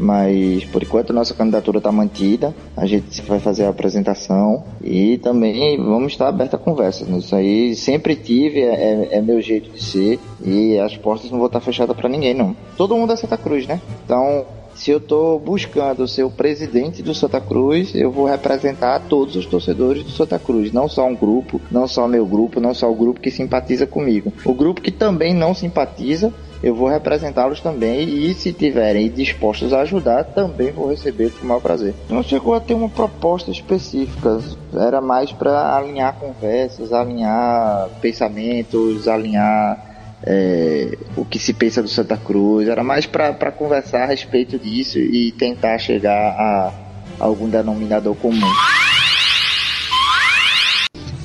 mas 0.00 0.64
por 0.64 0.82
enquanto 0.82 1.12
nossa 1.12 1.34
candidatura 1.34 1.78
está 1.78 1.92
mantida, 1.92 2.54
a 2.74 2.86
gente 2.86 3.20
vai 3.22 3.38
fazer 3.38 3.64
a 3.64 3.68
apresentação 3.68 4.64
e 4.82 5.18
também 5.18 5.76
vamos 5.76 6.12
estar 6.12 6.26
aberta 6.26 6.56
a 6.56 6.58
conversa. 6.58 7.04
Isso 7.04 7.36
aí 7.36 7.74
sempre 7.76 8.16
tive, 8.16 8.60
é, 8.60 9.08
é, 9.12 9.18
é 9.18 9.20
meu 9.20 9.40
jeito 9.42 9.70
de 9.70 9.82
ser 9.82 10.18
e 10.42 10.78
as 10.78 10.96
portas 10.96 11.30
não 11.30 11.38
vão 11.38 11.46
estar 11.46 11.60
fechadas 11.60 11.94
para 11.94 12.08
ninguém 12.08 12.32
não. 12.32 12.56
Todo 12.78 12.96
mundo 12.96 13.12
é 13.12 13.16
Santa 13.16 13.36
Cruz, 13.36 13.66
né? 13.66 13.80
Então 14.04 14.46
se 14.80 14.90
eu 14.90 14.96
estou 14.96 15.38
buscando 15.38 16.08
ser 16.08 16.22
o 16.22 16.30
presidente 16.30 17.02
do 17.02 17.14
Santa 17.14 17.38
Cruz, 17.38 17.94
eu 17.94 18.10
vou 18.10 18.24
representar 18.24 18.98
todos 19.10 19.36
os 19.36 19.44
torcedores 19.44 20.02
do 20.02 20.10
Santa 20.10 20.38
Cruz, 20.38 20.72
não 20.72 20.88
só 20.88 21.06
um 21.06 21.14
grupo, 21.14 21.60
não 21.70 21.86
só 21.86 22.08
meu 22.08 22.24
grupo, 22.24 22.60
não 22.60 22.72
só 22.72 22.90
o 22.90 22.94
grupo 22.94 23.20
que 23.20 23.30
simpatiza 23.30 23.86
comigo. 23.86 24.32
O 24.42 24.54
grupo 24.54 24.80
que 24.80 24.90
também 24.90 25.34
não 25.34 25.54
simpatiza, 25.54 26.32
eu 26.62 26.74
vou 26.74 26.88
representá-los 26.88 27.60
também 27.60 28.08
e 28.08 28.32
se 28.32 28.54
tiverem 28.54 29.10
dispostos 29.10 29.74
a 29.74 29.80
ajudar, 29.80 30.24
também 30.24 30.72
vou 30.72 30.88
receber 30.88 31.30
com 31.30 31.44
o 31.44 31.48
maior 31.48 31.60
prazer. 31.60 31.94
Não 32.08 32.22
chegou 32.22 32.54
a 32.54 32.60
ter 32.60 32.72
uma 32.72 32.88
proposta 32.88 33.50
específica, 33.50 34.40
era 34.74 35.02
mais 35.02 35.30
para 35.30 35.76
alinhar 35.76 36.16
conversas, 36.18 36.90
alinhar 36.90 37.90
pensamentos, 38.00 39.06
alinhar 39.06 39.89
é, 40.22 40.98
o 41.16 41.24
que 41.24 41.38
se 41.38 41.52
pensa 41.54 41.82
do 41.82 41.88
Santa 41.88 42.16
Cruz, 42.16 42.68
era 42.68 42.84
mais 42.84 43.06
para 43.06 43.52
conversar 43.52 44.02
a 44.02 44.06
respeito 44.06 44.58
disso 44.58 44.98
e 44.98 45.32
tentar 45.32 45.78
chegar 45.78 46.12
a, 46.12 46.74
algum 47.18 47.48
denominador 47.48 48.14
comum. 48.16 48.46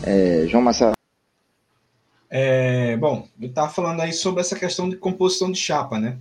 É, 0.03 0.45
João 0.47 0.63
Marcelo. 0.63 0.93
É, 2.29 2.97
bom, 2.97 3.27
ele 3.39 3.49
estava 3.49 3.69
falando 3.69 4.01
aí 4.01 4.13
sobre 4.13 4.41
essa 4.41 4.55
questão 4.57 4.89
de 4.89 4.97
composição 4.97 5.51
de 5.51 5.59
chapa, 5.59 5.99
né? 5.99 6.17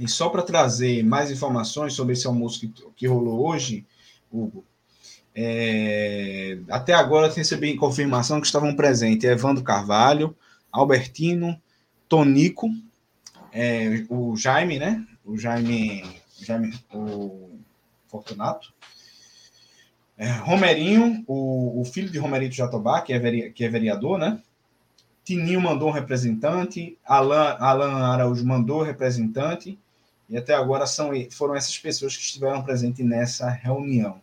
E 0.00 0.08
só 0.08 0.28
para 0.28 0.42
trazer 0.42 1.02
mais 1.04 1.30
informações 1.30 1.92
sobre 1.92 2.14
esse 2.14 2.26
almoço 2.26 2.60
que, 2.60 2.72
que 2.96 3.06
rolou 3.06 3.46
hoje, 3.46 3.84
Hugo, 4.32 4.64
é, 5.34 6.58
até 6.70 6.94
agora 6.94 7.26
eu 7.26 7.32
recebi 7.32 7.74
confirmação 7.76 8.40
que 8.40 8.46
estavam 8.46 8.74
presentes 8.74 9.28
Evandro 9.28 9.62
Carvalho, 9.62 10.36
Albertino, 10.72 11.60
Tonico, 12.08 12.70
é, 13.52 14.04
o 14.08 14.36
Jaime, 14.36 14.78
né? 14.78 15.06
O 15.24 15.36
Jaime, 15.36 16.02
Jaime 16.40 16.74
o 16.92 17.58
Fortunato, 18.08 18.72
é, 20.16 20.30
Romerinho, 20.30 21.22
o, 21.26 21.80
o, 21.80 21.84
filho 21.84 22.10
de 22.10 22.18
Romerito 22.18 22.54
Jatobá, 22.54 23.02
que 23.02 23.12
é, 23.12 23.50
que 23.50 23.64
é 23.64 23.68
vereador, 23.68 24.18
né? 24.18 24.40
Tininho 25.24 25.60
mandou 25.60 25.88
um 25.88 25.92
representante, 25.92 26.98
Alan, 27.04 27.56
Alan 27.60 27.92
Araújo 27.92 28.44
mandou 28.44 28.82
representante, 28.82 29.78
e 30.28 30.36
até 30.36 30.54
agora 30.54 30.86
são, 30.86 31.10
foram 31.30 31.54
essas 31.54 31.78
pessoas 31.78 32.16
que 32.16 32.22
estiveram 32.22 32.62
presentes 32.62 33.04
nessa 33.04 33.48
reunião. 33.48 34.20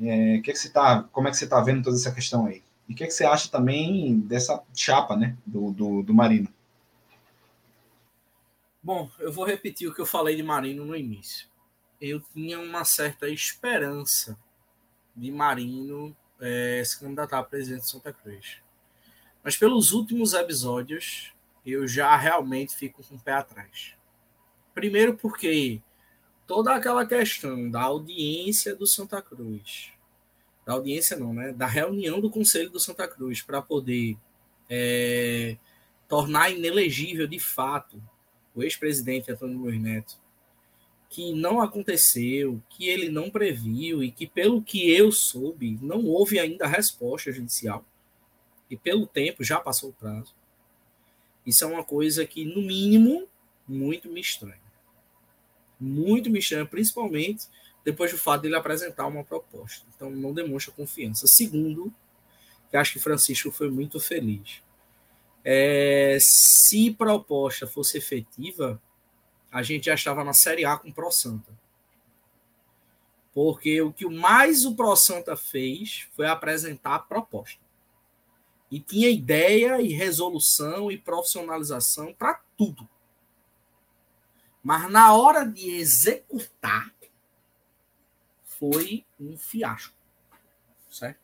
É, 0.00 0.38
que, 0.38 0.52
que 0.52 0.58
você 0.58 0.70
tá, 0.70 1.04
como 1.12 1.28
é 1.28 1.30
que 1.30 1.36
você 1.36 1.44
está 1.44 1.60
vendo 1.60 1.82
toda 1.82 1.96
essa 1.96 2.10
questão 2.10 2.46
aí? 2.46 2.62
E 2.90 2.92
o 2.92 2.96
que, 2.96 3.06
que 3.06 3.12
você 3.12 3.24
acha 3.24 3.48
também 3.48 4.18
dessa 4.18 4.64
chapa 4.74 5.16
né, 5.16 5.36
do, 5.46 5.70
do, 5.70 6.02
do 6.02 6.12
Marino? 6.12 6.52
Bom, 8.82 9.08
eu 9.20 9.32
vou 9.32 9.44
repetir 9.44 9.88
o 9.88 9.94
que 9.94 10.00
eu 10.00 10.06
falei 10.06 10.34
de 10.34 10.42
Marino 10.42 10.84
no 10.84 10.96
início. 10.96 11.46
Eu 12.00 12.20
tinha 12.20 12.58
uma 12.58 12.84
certa 12.84 13.28
esperança 13.28 14.36
de 15.14 15.30
Marino 15.30 16.16
é, 16.40 16.82
se 16.84 16.98
candidatar 16.98 17.38
a 17.38 17.44
presidente 17.44 17.82
de 17.82 17.90
Santa 17.90 18.12
Cruz. 18.12 18.56
Mas 19.44 19.56
pelos 19.56 19.92
últimos 19.92 20.34
episódios, 20.34 21.32
eu 21.64 21.86
já 21.86 22.16
realmente 22.16 22.74
fico 22.74 23.04
com 23.04 23.14
o 23.14 23.20
pé 23.20 23.34
atrás. 23.34 23.94
Primeiro 24.74 25.16
porque 25.16 25.80
toda 26.44 26.74
aquela 26.74 27.06
questão 27.06 27.70
da 27.70 27.82
audiência 27.82 28.74
do 28.74 28.84
Santa 28.84 29.22
Cruz, 29.22 29.92
da 30.70 30.74
audiência 30.74 31.16
não, 31.16 31.34
né? 31.34 31.52
Da 31.52 31.66
reunião 31.66 32.20
do 32.20 32.30
Conselho 32.30 32.70
do 32.70 32.78
Santa 32.78 33.08
Cruz 33.08 33.42
para 33.42 33.60
poder 33.60 34.16
é, 34.68 35.56
tornar 36.08 36.50
inelegível 36.50 37.26
de 37.26 37.40
fato 37.40 38.00
o 38.54 38.62
ex-presidente 38.62 39.32
Antônio 39.32 39.58
Luiz 39.58 39.80
Neto, 39.80 40.16
que 41.08 41.32
não 41.32 41.60
aconteceu, 41.60 42.62
que 42.68 42.88
ele 42.88 43.08
não 43.08 43.30
previu 43.30 44.00
e 44.00 44.12
que, 44.12 44.28
pelo 44.28 44.62
que 44.62 44.88
eu 44.92 45.10
soube, 45.10 45.76
não 45.82 46.04
houve 46.04 46.38
ainda 46.38 46.68
resposta 46.68 47.32
judicial 47.32 47.84
e 48.70 48.76
pelo 48.76 49.08
tempo 49.08 49.42
já 49.42 49.58
passou 49.58 49.90
o 49.90 49.94
prazo. 49.94 50.32
Isso 51.44 51.64
é 51.64 51.66
uma 51.66 51.82
coisa 51.82 52.24
que, 52.24 52.44
no 52.44 52.62
mínimo, 52.62 53.26
muito 53.66 54.08
me 54.08 54.20
estranha. 54.20 54.60
Muito 55.80 56.30
me 56.30 56.38
estranha, 56.38 56.64
principalmente 56.64 57.48
depois 57.84 58.10
do 58.10 58.18
fato 58.18 58.42
dele 58.42 58.56
apresentar 58.56 59.06
uma 59.06 59.24
proposta. 59.24 59.86
Então, 59.94 60.10
não 60.10 60.32
demonstra 60.32 60.72
confiança. 60.72 61.26
Segundo, 61.26 61.92
que 62.70 62.76
acho 62.76 62.92
que 62.94 62.98
Francisco 62.98 63.50
foi 63.50 63.70
muito 63.70 63.98
feliz. 63.98 64.62
É, 65.44 66.18
se 66.20 66.90
proposta 66.90 67.66
fosse 67.66 67.98
efetiva, 67.98 68.80
a 69.50 69.62
gente 69.62 69.86
já 69.86 69.94
estava 69.94 70.22
na 70.22 70.32
Série 70.32 70.64
A 70.64 70.76
com 70.76 70.88
o 70.88 70.94
Pro 70.94 71.10
Santa. 71.10 71.50
Porque 73.32 73.80
o 73.80 73.92
que 73.92 74.06
mais 74.06 74.64
o 74.64 74.74
Pro 74.74 74.94
Santa 74.94 75.36
fez 75.36 76.08
foi 76.14 76.26
apresentar 76.26 76.94
a 76.96 76.98
proposta. 76.98 77.60
E 78.70 78.78
tinha 78.78 79.08
ideia 79.08 79.80
e 79.80 79.88
resolução 79.88 80.92
e 80.92 80.98
profissionalização 80.98 82.12
para 82.12 82.40
tudo. 82.56 82.88
Mas 84.62 84.90
na 84.90 85.14
hora 85.14 85.44
de 85.44 85.70
executar, 85.70 86.92
foi 88.60 89.06
um 89.18 89.38
fiasco. 89.38 89.96
Certo? 90.90 91.18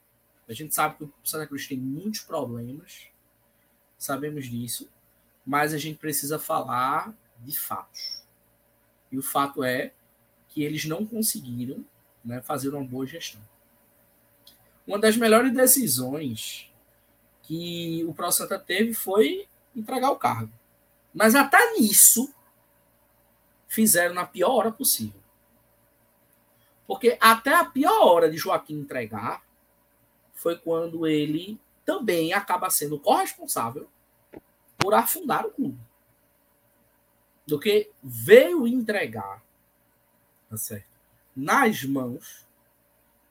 A 0.49 0.53
gente 0.55 0.75
sabe 0.75 0.97
que 0.97 1.05
o 1.05 1.13
Santa 1.23 1.47
Cruz 1.47 1.69
tem 1.69 1.77
muitos 1.77 2.21
problemas, 2.21 3.09
sabemos 3.99 4.47
disso, 4.47 4.89
mas 5.45 5.75
a 5.75 5.79
gente 5.79 5.99
precisa 5.99 6.39
falar 6.39 7.13
de 7.41 7.57
fatos. 7.59 8.25
E 9.13 9.19
o 9.19 9.23
fato 9.23 9.63
é 9.63 9.93
que 10.49 10.63
eles 10.63 10.87
não 10.87 11.05
conseguiram 11.05 11.85
né, 12.25 12.41
fazer 12.41 12.71
uma 12.71 12.83
boa 12.83 13.07
gestão. 13.07 13.41
Uma 14.87 14.99
das 14.99 15.17
melhores 15.17 15.53
decisões 15.53 16.73
que 17.43 18.05
o 18.05 18.15
Pro 18.15 18.31
Santa 18.31 18.59
teve 18.59 18.95
foi 18.95 19.47
entregar 19.75 20.11
o 20.11 20.17
cargo. 20.17 20.53
Mas 21.13 21.35
até 21.35 21.73
nisso 21.73 22.33
fizeram 23.69 24.15
na 24.15 24.25
pior 24.25 24.55
hora 24.55 24.73
possível. 24.73 25.21
Porque 26.87 27.17
até 27.21 27.55
a 27.55 27.65
pior 27.65 28.07
hora 28.07 28.31
de 28.31 28.37
Joaquim 28.37 28.75
entregar 28.75 29.43
foi 30.35 30.57
quando 30.57 31.07
ele 31.07 31.59
também 31.85 32.33
acaba 32.33 32.71
sendo 32.71 32.99
corresponsável 32.99 33.89
por 34.79 34.95
afundar 34.95 35.47
o 35.47 35.51
clube. 35.51 35.79
Do 37.47 37.59
que 37.59 37.91
veio 38.03 38.67
entregar 38.67 39.43
tá 40.49 40.57
certo? 40.57 40.89
nas 41.35 41.83
mãos 41.85 42.47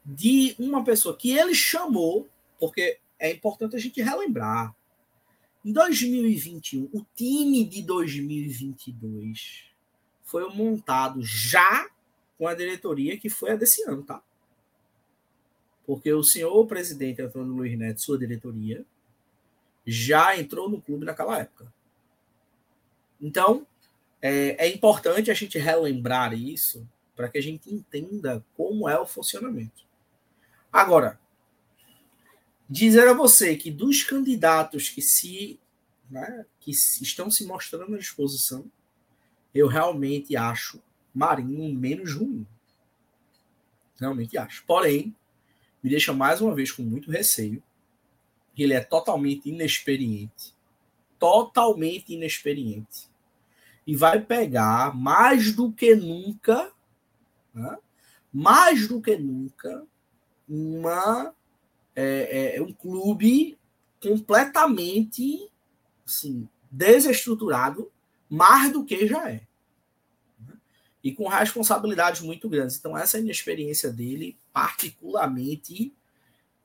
de 0.05 0.55
uma 0.59 0.83
pessoa 0.83 1.17
que 1.17 1.31
ele 1.31 1.55
chamou, 1.55 2.29
porque 2.59 2.99
é 3.17 3.31
importante 3.31 3.75
a 3.75 3.79
gente 3.79 4.01
relembrar. 4.01 4.75
Em 5.63 5.71
2021, 5.71 6.89
o 6.93 7.05
time 7.15 7.65
de 7.65 7.81
2022 7.81 9.65
foi 10.23 10.47
montado 10.53 11.23
já 11.23 11.87
com 12.37 12.47
a 12.47 12.53
diretoria 12.53 13.17
que 13.17 13.29
foi 13.29 13.51
a 13.51 13.55
desse 13.55 13.83
ano, 13.83 14.03
tá? 14.03 14.21
Porque 15.85 16.11
o 16.11 16.23
senhor 16.23 16.65
presidente 16.65 17.21
Antônio 17.21 17.53
Luiz 17.53 17.77
Neto, 17.77 18.01
sua 18.01 18.17
diretoria, 18.17 18.85
já 19.85 20.37
entrou 20.37 20.69
no 20.69 20.81
clube 20.81 21.05
naquela 21.05 21.39
época. 21.39 21.71
Então, 23.21 23.65
é, 24.21 24.65
é 24.65 24.73
importante 24.73 25.29
a 25.29 25.33
gente 25.33 25.57
relembrar 25.57 26.33
isso 26.33 26.87
para 27.15 27.29
que 27.29 27.37
a 27.37 27.41
gente 27.41 27.73
entenda 27.73 28.43
como 28.57 28.89
é 28.89 28.99
o 28.99 29.05
funcionamento. 29.05 29.83
Agora, 30.71 31.19
dizer 32.69 33.07
a 33.07 33.13
você 33.13 33.55
que 33.55 33.71
dos 33.71 34.03
candidatos 34.03 34.89
que 34.89 35.01
se 35.01 35.59
né, 36.09 36.45
que 36.59 36.71
estão 36.71 37.29
se 37.31 37.45
mostrando 37.45 37.95
à 37.95 37.97
disposição, 37.97 38.69
eu 39.53 39.67
realmente 39.67 40.35
acho 40.35 40.81
Marinho 41.15 41.73
menos 41.73 42.13
ruim. 42.13 42.45
Realmente 43.97 44.37
acho. 44.37 44.65
Porém, 44.65 45.15
me 45.81 45.89
deixa 45.89 46.11
mais 46.11 46.41
uma 46.41 46.53
vez 46.53 46.73
com 46.73 46.83
muito 46.83 47.09
receio. 47.09 47.63
Ele 48.57 48.73
é 48.73 48.81
totalmente 48.81 49.49
inexperiente. 49.49 50.53
Totalmente 51.17 52.13
inexperiente. 52.13 53.09
E 53.87 53.95
vai 53.95 54.19
pegar 54.19 54.93
mais 54.93 55.53
do 55.53 55.71
que 55.71 55.95
nunca, 55.95 56.71
né, 57.53 57.77
mais 58.33 58.87
do 58.87 59.01
que 59.01 59.15
nunca, 59.15 59.85
uma, 60.49 61.33
é, 61.95 62.57
é, 62.57 62.61
um 62.61 62.73
clube 62.73 63.57
completamente 64.01 65.49
assim, 66.05 66.47
desestruturado, 66.69 67.89
mais 68.29 68.71
do 68.73 68.83
que 68.83 69.07
já 69.07 69.31
é 69.31 69.47
e 71.05 71.11
com 71.11 71.27
responsabilidades 71.27 72.21
muito 72.21 72.49
grandes. 72.49 72.77
Então, 72.77 72.97
essa 72.97 73.19
inexperiência 73.19 73.93
dele, 73.93 74.35
particularmente, 74.51 75.93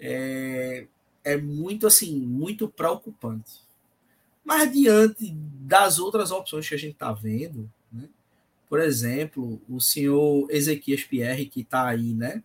é, 0.00 0.86
é 1.22 1.36
muito 1.36 1.86
assim, 1.86 2.18
muito 2.18 2.66
preocupante. 2.66 3.60
Mas 4.42 4.72
diante 4.72 5.30
das 5.30 5.98
outras 5.98 6.30
opções 6.30 6.66
que 6.66 6.74
a 6.74 6.78
gente 6.78 6.94
está 6.94 7.12
vendo, 7.12 7.70
né? 7.92 8.08
por 8.66 8.80
exemplo, 8.80 9.60
o 9.68 9.78
senhor 9.78 10.50
Ezequias 10.50 11.04
Pierre, 11.04 11.44
que 11.44 11.60
está 11.60 11.86
aí, 11.86 12.14
né, 12.14 12.42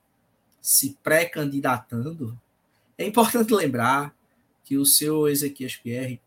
se 0.61 0.97
pré-candidatando, 1.01 2.37
é 2.97 3.05
importante 3.05 3.53
lembrar 3.53 4.13
que 4.65 4.75
o 4.75 4.85
senhor 4.85 5.29
Ezequias 5.29 5.77
Pierre 5.77 6.19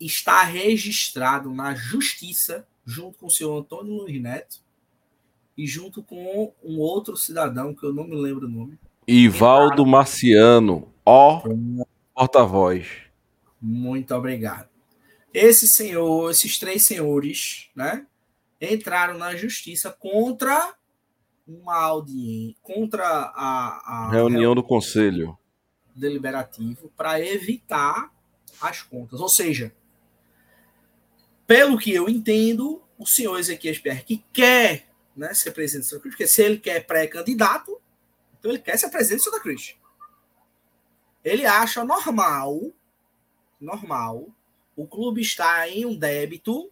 está 0.00 0.44
registrado 0.44 1.52
na 1.52 1.74
justiça, 1.74 2.66
junto 2.86 3.18
com 3.18 3.26
o 3.26 3.30
senhor 3.30 3.54
Antônio 3.58 3.92
Luiz 3.92 4.18
Neto, 4.22 4.66
e 5.58 5.66
junto 5.66 6.04
com 6.04 6.54
um 6.62 6.78
outro 6.78 7.16
cidadão, 7.16 7.74
que 7.74 7.84
eu 7.84 7.92
não 7.92 8.04
me 8.04 8.14
lembro 8.14 8.46
o 8.46 8.50
nome. 8.50 8.78
Ivaldo 9.08 9.84
Marciano, 9.84 10.92
ó 11.04 11.42
porta-voz. 12.14 12.86
Muito 13.60 14.14
obrigado. 14.14 14.68
Esse 15.34 15.66
senhor, 15.66 16.30
esses 16.30 16.58
três 16.60 16.84
senhores, 16.84 17.70
né, 17.74 18.06
entraram 18.60 19.18
na 19.18 19.34
justiça 19.34 19.90
contra 19.90 20.74
uma 21.46 21.76
audiência, 21.76 22.54
contra 22.62 23.04
a, 23.04 24.06
a 24.06 24.10
reunião 24.12 24.54
do 24.54 24.62
conselho 24.62 25.36
deliberativo 25.92 26.92
para 26.96 27.20
evitar 27.20 28.12
as 28.60 28.82
contas. 28.82 29.20
Ou 29.20 29.28
seja, 29.28 29.72
pelo 31.48 31.78
que 31.78 31.92
eu 31.92 32.08
entendo, 32.08 32.80
o 32.96 33.06
senhor 33.06 33.38
Ezequiel 33.38 33.80
Pierre, 33.82 34.04
que 34.04 34.24
quer 34.32 34.87
né, 35.18 35.34
ser 35.34 35.50
presidente 35.50 35.84
de 35.84 35.90
Santa 35.90 36.02
Cruz, 36.02 36.14
porque 36.14 36.28
se 36.28 36.42
ele 36.42 36.58
quer 36.58 36.86
pré-candidato, 36.86 37.80
então 38.38 38.50
ele 38.50 38.60
quer 38.60 38.78
ser 38.78 38.88
presidente 38.88 39.18
de 39.18 39.24
Santa 39.24 39.40
Cruz. 39.40 39.76
Ele 41.24 41.44
acha 41.44 41.84
normal, 41.84 42.72
normal, 43.60 44.28
o 44.76 44.86
clube 44.86 45.20
estar 45.20 45.68
em 45.68 45.84
um 45.84 45.96
débito 45.96 46.70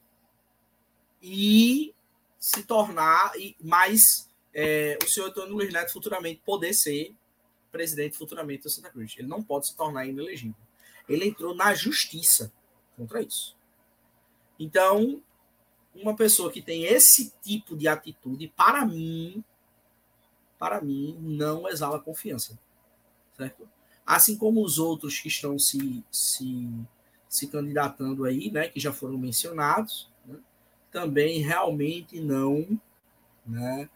e 1.21 1.93
se 2.39 2.63
tornar 2.63 3.33
mais 3.61 4.31
é, 4.55 4.97
o 5.05 5.09
senhor 5.09 5.27
Antônio 5.27 5.55
Luiz 5.55 5.73
Neto 5.73 5.93
futuramente 5.93 6.41
poder 6.45 6.73
ser 6.73 7.15
presidente 7.73 8.17
futuramente 8.17 8.65
da 8.65 8.71
Santa 8.71 8.91
Cruz. 8.91 9.15
Ele 9.19 9.27
não 9.29 9.43
pode 9.43 9.67
se 9.67 9.77
tornar 9.77 10.07
inelegível. 10.07 10.55
Ele 11.09 11.27
entrou 11.27 11.55
na 11.55 11.75
justiça 11.75 12.53
contra 12.97 13.21
isso. 13.21 13.57
Então, 14.59 15.23
uma 16.01 16.15
pessoa 16.15 16.51
que 16.51 16.63
tem 16.63 16.85
esse 16.85 17.33
tipo 17.43 17.77
de 17.77 17.89
atitude, 17.89 18.53
para 18.57 18.85
mim, 18.85 19.43
para 20.59 20.81
mim, 20.81 21.17
não 21.21 21.69
exala 21.69 22.01
confiança. 22.01 22.59
Certo? 23.37 23.69
Assim 24.05 24.37
como 24.37 24.63
os 24.63 24.79
outros 24.79 25.19
que 25.19 25.29
estão 25.29 25.59
se, 25.59 26.03
se, 26.11 26.69
se 27.29 27.47
candidatando 27.49 28.25
aí, 28.25 28.51
né, 28.51 28.69
que 28.69 28.81
já 28.81 28.93
foram 28.93 29.19
mencionados, 29.19 30.09
né, 30.25 30.37
também 30.91 31.41
realmente 31.41 32.21
não, 32.21 32.79
né, 33.47 33.89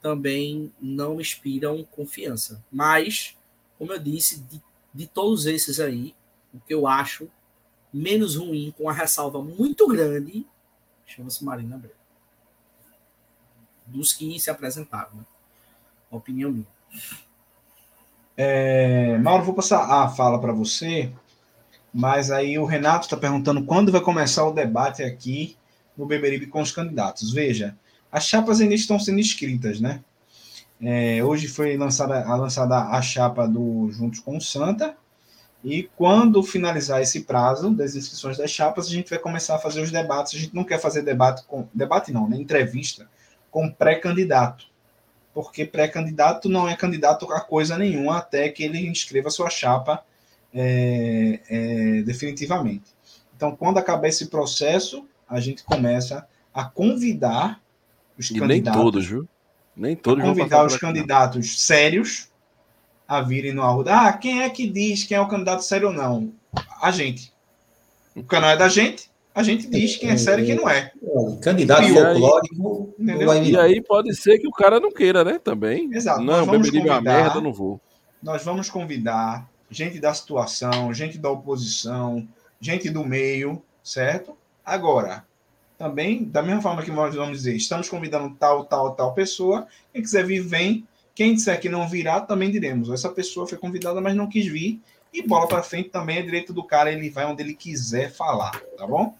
também 0.00 0.72
não 0.80 1.20
inspiram 1.20 1.84
confiança. 1.84 2.64
Mas, 2.72 3.36
como 3.78 3.92
eu 3.92 3.98
disse, 3.98 4.40
de, 4.40 4.62
de 4.94 5.06
todos 5.06 5.46
esses 5.46 5.78
aí, 5.80 6.14
o 6.52 6.60
que 6.60 6.72
eu 6.72 6.86
acho 6.86 7.30
menos 7.92 8.36
ruim, 8.36 8.72
com 8.76 8.88
a 8.88 8.92
ressalva 8.92 9.42
muito 9.42 9.86
grande, 9.86 10.46
chama-se 11.08 11.44
Marina 11.44 11.74
Abreu. 11.74 11.94
Dos 13.86 14.12
que 14.12 14.38
se 14.38 14.50
apresentaram, 14.50 15.14
né? 15.14 15.24
Opinião 16.10 16.52
minha. 16.52 16.66
É, 18.36 19.18
Mauro, 19.18 19.44
vou 19.44 19.54
passar 19.54 19.84
a 19.84 20.08
fala 20.08 20.40
para 20.40 20.52
você, 20.52 21.12
mas 21.92 22.30
aí 22.30 22.58
o 22.58 22.64
Renato 22.64 23.06
está 23.06 23.16
perguntando 23.16 23.64
quando 23.64 23.90
vai 23.90 24.00
começar 24.00 24.46
o 24.46 24.52
debate 24.52 25.02
aqui 25.02 25.56
no 25.96 26.06
Beberibe 26.06 26.46
com 26.46 26.60
os 26.60 26.70
candidatos. 26.70 27.32
Veja, 27.32 27.76
as 28.12 28.24
chapas 28.24 28.60
ainda 28.60 28.74
estão 28.74 28.98
sendo 29.00 29.18
escritas, 29.18 29.80
né? 29.80 30.04
É, 30.80 31.24
hoje 31.24 31.48
foi 31.48 31.76
lançada, 31.76 32.24
lançada 32.36 32.76
a 32.76 33.02
chapa 33.02 33.48
do 33.48 33.90
Juntos 33.90 34.20
com 34.20 34.36
o 34.36 34.40
Santa, 34.40 34.96
e 35.64 35.90
quando 35.96 36.42
finalizar 36.42 37.02
esse 37.02 37.20
prazo 37.20 37.70
das 37.70 37.96
inscrições 37.96 38.38
das 38.38 38.50
chapas, 38.50 38.86
a 38.86 38.90
gente 38.90 39.10
vai 39.10 39.18
começar 39.18 39.56
a 39.56 39.58
fazer 39.58 39.80
os 39.80 39.90
debates. 39.90 40.34
A 40.34 40.38
gente 40.38 40.54
não 40.54 40.64
quer 40.64 40.78
fazer 40.78 41.02
debate 41.02 41.44
com 41.46 41.66
debate 41.74 42.12
não, 42.12 42.28
né? 42.28 42.36
Entrevista 42.36 43.08
com 43.50 43.70
pré-candidato, 43.70 44.66
porque 45.34 45.64
pré-candidato 45.64 46.48
não 46.48 46.68
é 46.68 46.76
candidato 46.76 47.30
a 47.32 47.40
coisa 47.40 47.76
nenhuma 47.76 48.18
até 48.18 48.48
que 48.50 48.62
ele 48.62 48.86
inscreva 48.86 49.30
sua 49.30 49.50
chapa 49.50 50.04
é, 50.54 51.40
é, 51.48 52.02
definitivamente. 52.02 52.94
Então, 53.36 53.56
quando 53.56 53.78
acabar 53.78 54.08
esse 54.08 54.26
processo, 54.26 55.06
a 55.28 55.40
gente 55.40 55.64
começa 55.64 56.26
a 56.52 56.64
convidar 56.64 57.60
os 58.18 58.30
e 58.30 58.38
candidatos. 58.38 58.76
Nem 58.76 58.84
todos, 58.84 59.06
viu? 59.06 59.28
Nem 59.76 59.96
todos. 59.96 60.24
Convidar 60.24 60.66
os 60.66 60.76
candidatos 60.76 61.62
sérios 61.62 62.27
a 63.08 63.22
virem 63.22 63.54
no 63.54 63.62
Arruda. 63.62 63.94
Ah, 63.94 64.12
quem 64.12 64.42
é 64.42 64.50
que 64.50 64.68
diz 64.68 65.04
quem 65.04 65.16
é 65.16 65.20
o 65.20 65.26
candidato 65.26 65.64
sério 65.64 65.88
ou 65.88 65.94
não? 65.94 66.30
A 66.82 66.90
gente. 66.90 67.32
O 68.14 68.22
canal 68.22 68.50
é 68.50 68.56
da 68.56 68.68
gente, 68.68 69.10
a 69.34 69.42
gente 69.42 69.66
diz 69.68 69.96
quem 69.96 70.10
é 70.10 70.16
sério 70.16 70.44
e 70.44 70.46
quem 70.46 70.56
não 70.56 70.68
é. 70.68 70.92
Candidato 71.40 71.84
e 71.84 71.94
folclórico. 71.94 72.94
E 73.44 73.56
aí 73.56 73.80
pode 73.80 74.14
ser 74.14 74.38
que 74.38 74.46
o 74.46 74.52
cara 74.52 74.78
não 74.78 74.92
queira, 74.92 75.24
né? 75.24 75.38
Também. 75.38 75.88
Exato. 75.92 76.20
Não, 76.20 76.46
beberibe 76.46 76.88
uma 76.88 77.00
merda, 77.00 77.40
não 77.40 77.52
vou. 77.52 77.80
Nós 78.22 78.44
vamos 78.44 78.68
convidar 78.68 79.48
gente 79.70 80.00
da 80.00 80.12
situação, 80.12 80.92
gente 80.92 81.18
da 81.18 81.30
oposição, 81.30 82.26
gente 82.60 82.90
do 82.90 83.04
meio, 83.04 83.62
certo? 83.82 84.36
Agora, 84.64 85.24
também, 85.78 86.24
da 86.24 86.42
mesma 86.42 86.60
forma 86.60 86.82
que 86.82 86.90
nós 86.90 87.14
vamos 87.14 87.38
dizer, 87.38 87.54
estamos 87.54 87.88
convidando 87.88 88.34
tal, 88.34 88.64
tal, 88.64 88.94
tal 88.94 89.14
pessoa, 89.14 89.68
quem 89.92 90.02
quiser 90.02 90.26
vir, 90.26 90.40
vem, 90.40 90.86
quem 91.18 91.34
disser 91.34 91.60
que 91.60 91.68
não 91.68 91.88
virá, 91.88 92.20
também 92.20 92.48
diremos. 92.48 92.90
Essa 92.90 93.08
pessoa 93.08 93.44
foi 93.44 93.58
convidada, 93.58 94.00
mas 94.00 94.14
não 94.14 94.28
quis 94.28 94.46
vir. 94.46 94.80
E 95.12 95.20
bola 95.20 95.48
para 95.48 95.64
frente 95.64 95.88
também 95.88 96.18
é 96.18 96.22
direito 96.22 96.52
do 96.52 96.62
cara, 96.62 96.92
ele 96.92 97.10
vai 97.10 97.26
onde 97.26 97.42
ele 97.42 97.54
quiser 97.54 98.12
falar, 98.12 98.52
tá 98.76 98.86
bom? 98.86 99.16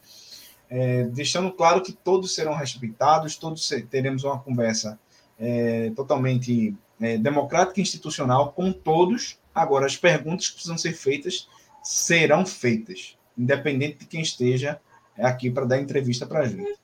É, 0.70 1.02
deixando 1.06 1.50
claro 1.50 1.82
que 1.82 1.92
todos 1.92 2.32
serão 2.32 2.54
respeitados, 2.54 3.34
todos 3.34 3.68
teremos 3.90 4.22
uma 4.22 4.38
conversa 4.38 4.96
é, 5.36 5.90
totalmente 5.96 6.72
é, 7.00 7.18
democrática 7.18 7.80
e 7.80 7.82
institucional 7.82 8.52
com 8.52 8.70
todos. 8.70 9.36
Agora, 9.52 9.84
as 9.84 9.96
perguntas 9.96 10.46
que 10.46 10.54
precisam 10.54 10.78
ser 10.78 10.92
feitas 10.92 11.48
serão 11.82 12.46
feitas, 12.46 13.18
independente 13.36 13.98
de 13.98 14.06
quem 14.06 14.20
esteja 14.20 14.80
aqui 15.18 15.50
para 15.50 15.64
dar 15.64 15.80
entrevista 15.80 16.24
para 16.28 16.42
a 16.42 16.46
gente. 16.46 16.78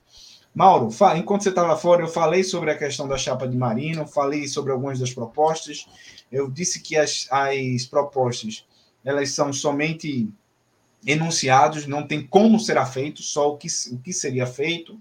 Mauro, 0.54 0.88
enquanto 1.16 1.42
você 1.42 1.48
estava 1.48 1.76
fora, 1.76 2.02
eu 2.02 2.08
falei 2.08 2.44
sobre 2.44 2.70
a 2.70 2.78
questão 2.78 3.08
da 3.08 3.18
chapa 3.18 3.48
de 3.48 3.56
Marino, 3.56 4.06
falei 4.06 4.46
sobre 4.46 4.70
algumas 4.70 5.00
das 5.00 5.12
propostas. 5.12 5.86
Eu 6.30 6.48
disse 6.48 6.80
que 6.80 6.96
as, 6.96 7.26
as 7.30 7.84
propostas 7.86 8.64
elas 9.04 9.30
são 9.32 9.52
somente 9.52 10.28
enunciados, 11.06 11.86
não 11.86 12.06
tem 12.06 12.24
como 12.26 12.58
será 12.58 12.86
feito, 12.86 13.20
só 13.20 13.50
o 13.52 13.56
que, 13.56 13.66
o 13.92 13.98
que 13.98 14.12
seria 14.12 14.46
feito. 14.46 14.96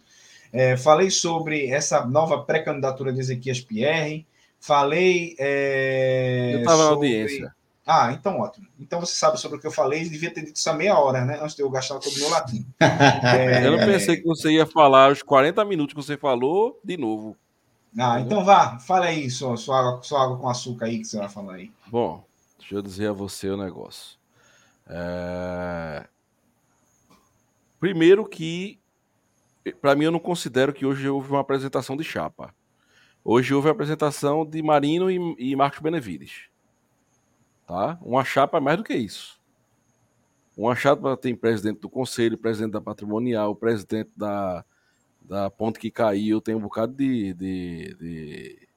É, 0.52 0.76
falei 0.76 1.10
sobre 1.10 1.68
essa 1.68 2.06
nova 2.06 2.44
pré-candidatura 2.44 3.14
de 3.14 3.20
Ezequias 3.20 3.62
Pierre. 3.62 4.26
Falei. 4.60 5.36
É, 5.40 6.52
eu 6.54 6.60
estava 6.60 6.84
sobre... 6.84 7.10
na 7.10 7.22
audiência. 7.22 7.56
Ah, 7.86 8.14
então 8.14 8.40
ótimo. 8.40 8.66
Então 8.80 9.00
você 9.00 9.14
sabe 9.14 9.40
sobre 9.40 9.58
o 9.58 9.62
que 9.62 9.68
eu 9.68 9.72
falei, 9.72 10.08
devia 10.08 10.34
ter 10.34 10.42
dito 10.42 10.56
isso 10.56 10.70
há 10.70 10.74
meia 10.74 10.98
hora, 10.98 11.26
né? 11.26 11.40
Antes 11.42 11.56
de 11.56 11.62
eu 11.62 11.70
gastar 11.70 12.00
todo 12.00 12.14
o 12.14 12.20
meu 12.20 12.30
latim. 12.30 12.66
é... 12.80 13.68
Eu 13.68 13.78
não 13.78 13.86
pensei 13.86 14.18
que 14.18 14.24
você 14.24 14.52
ia 14.52 14.66
falar 14.66 15.12
os 15.12 15.22
40 15.22 15.64
minutos 15.66 15.94
que 15.94 16.02
você 16.02 16.16
falou 16.16 16.80
de 16.84 16.96
novo. 16.96 17.36
Ah, 17.98 18.20
então 18.22 18.44
vá, 18.44 18.80
fala 18.80 19.06
aí 19.08 19.30
sua, 19.30 19.56
sua, 19.58 19.80
água, 19.80 20.02
sua 20.02 20.24
água 20.24 20.38
com 20.38 20.50
açúcar 20.50 20.86
aí 20.86 21.00
que 21.00 21.06
você 21.06 21.18
vai 21.18 21.30
falar 21.30 21.56
aí. 21.56 21.72
Bom, 21.88 22.24
deixa 22.58 22.76
eu 22.76 22.82
dizer 22.82 23.08
a 23.08 23.14
você 23.14 23.50
o 23.50 23.58
negócio. 23.58 24.18
É... 24.88 26.06
Primeiro 27.80 28.26
que, 28.26 28.80
para 29.82 29.94
mim, 29.94 30.06
eu 30.06 30.12
não 30.12 30.20
considero 30.20 30.74
que 30.74 30.86
hoje 30.86 31.08
houve 31.10 31.30
uma 31.30 31.42
apresentação 31.42 31.98
de 31.98 32.04
chapa. 32.04 32.54
Hoje 33.24 33.54
houve 33.54 33.68
a 33.68 33.72
apresentação 33.72 34.46
de 34.46 34.64
Marino 34.64 35.12
e, 35.12 35.36
e 35.38 35.56
Marcos 35.56 35.80
Benevides. 35.80 36.53
Tá? 37.74 37.98
Uma 38.04 38.24
chapa 38.24 38.60
é 38.60 38.62
mais 38.62 38.78
do 38.78 38.84
que 38.84 38.94
isso. 38.94 39.42
Uma 40.56 40.76
chapa 40.76 41.18
tem 41.18 41.36
presidente 41.36 41.80
do 41.80 41.90
conselho, 41.90 42.38
presidente 42.38 42.74
da 42.74 42.80
patrimonial, 42.80 43.56
presidente 43.56 44.12
da, 44.16 44.64
da 45.20 45.50
ponte 45.50 45.80
que 45.80 45.90
caiu, 45.90 46.40
tem 46.40 46.54
um 46.54 46.60
bocado 46.60 46.94
de, 46.94 47.34
de, 47.34 47.96
de, 47.96 48.68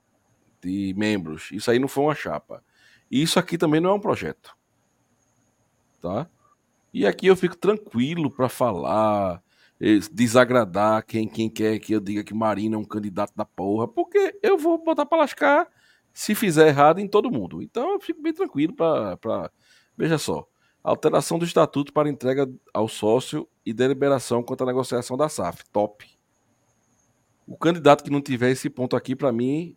de 0.62 0.94
membros. 0.97 1.51
Isso 1.52 1.70
aí 1.70 1.78
não 1.78 1.89
foi 1.89 2.05
uma 2.05 2.14
chapa. 2.14 2.64
E 3.10 3.20
isso 3.20 3.39
aqui 3.39 3.59
também 3.59 3.82
não 3.82 3.90
é 3.90 3.93
um 3.93 4.01
projeto. 4.01 4.56
Tá? 6.01 6.27
E 6.90 7.06
aqui 7.06 7.27
eu 7.27 7.36
fico 7.36 7.55
tranquilo 7.55 8.31
para 8.31 8.48
falar, 8.48 9.43
eh, 9.78 9.98
desagradar 10.10 11.05
quem, 11.05 11.28
quem 11.28 11.51
quer 11.51 11.78
que 11.81 11.93
eu 11.93 12.01
diga 12.01 12.24
que 12.24 12.32
Marina 12.32 12.77
é 12.77 12.78
um 12.78 12.82
candidato 12.82 13.35
da 13.36 13.44
porra, 13.44 13.86
porque 13.86 14.39
eu 14.43 14.56
vou 14.56 14.82
botar 14.82 15.05
para 15.05 15.18
lascar 15.18 15.68
se 16.17 16.35
fizer 16.35 16.69
errado 16.69 16.99
em 16.99 17.07
todo 17.07 17.31
mundo. 17.31 17.61
Então 17.61 17.93
eu 17.93 18.01
fico 18.01 18.23
bem 18.23 18.33
tranquilo 18.33 18.73
para. 18.73 19.53
Veja 19.95 20.17
só. 20.17 20.49
Alteração 20.83 21.39
do 21.39 21.45
estatuto 21.45 21.93
para 21.93 22.09
entrega 22.09 22.51
ao 22.73 22.89
sócio 22.89 23.47
e 23.67 23.75
deliberação 23.75 24.43
quanto 24.43 24.63
à 24.63 24.67
negociação 24.67 25.15
da 25.15 25.29
SAF. 25.29 25.63
Top. 25.71 26.09
O 27.47 27.55
candidato 27.55 28.03
que 28.03 28.09
não 28.09 28.23
tiver 28.23 28.51
esse 28.51 28.71
ponto 28.71 28.97
aqui, 28.97 29.15
para 29.15 29.31
mim, 29.31 29.77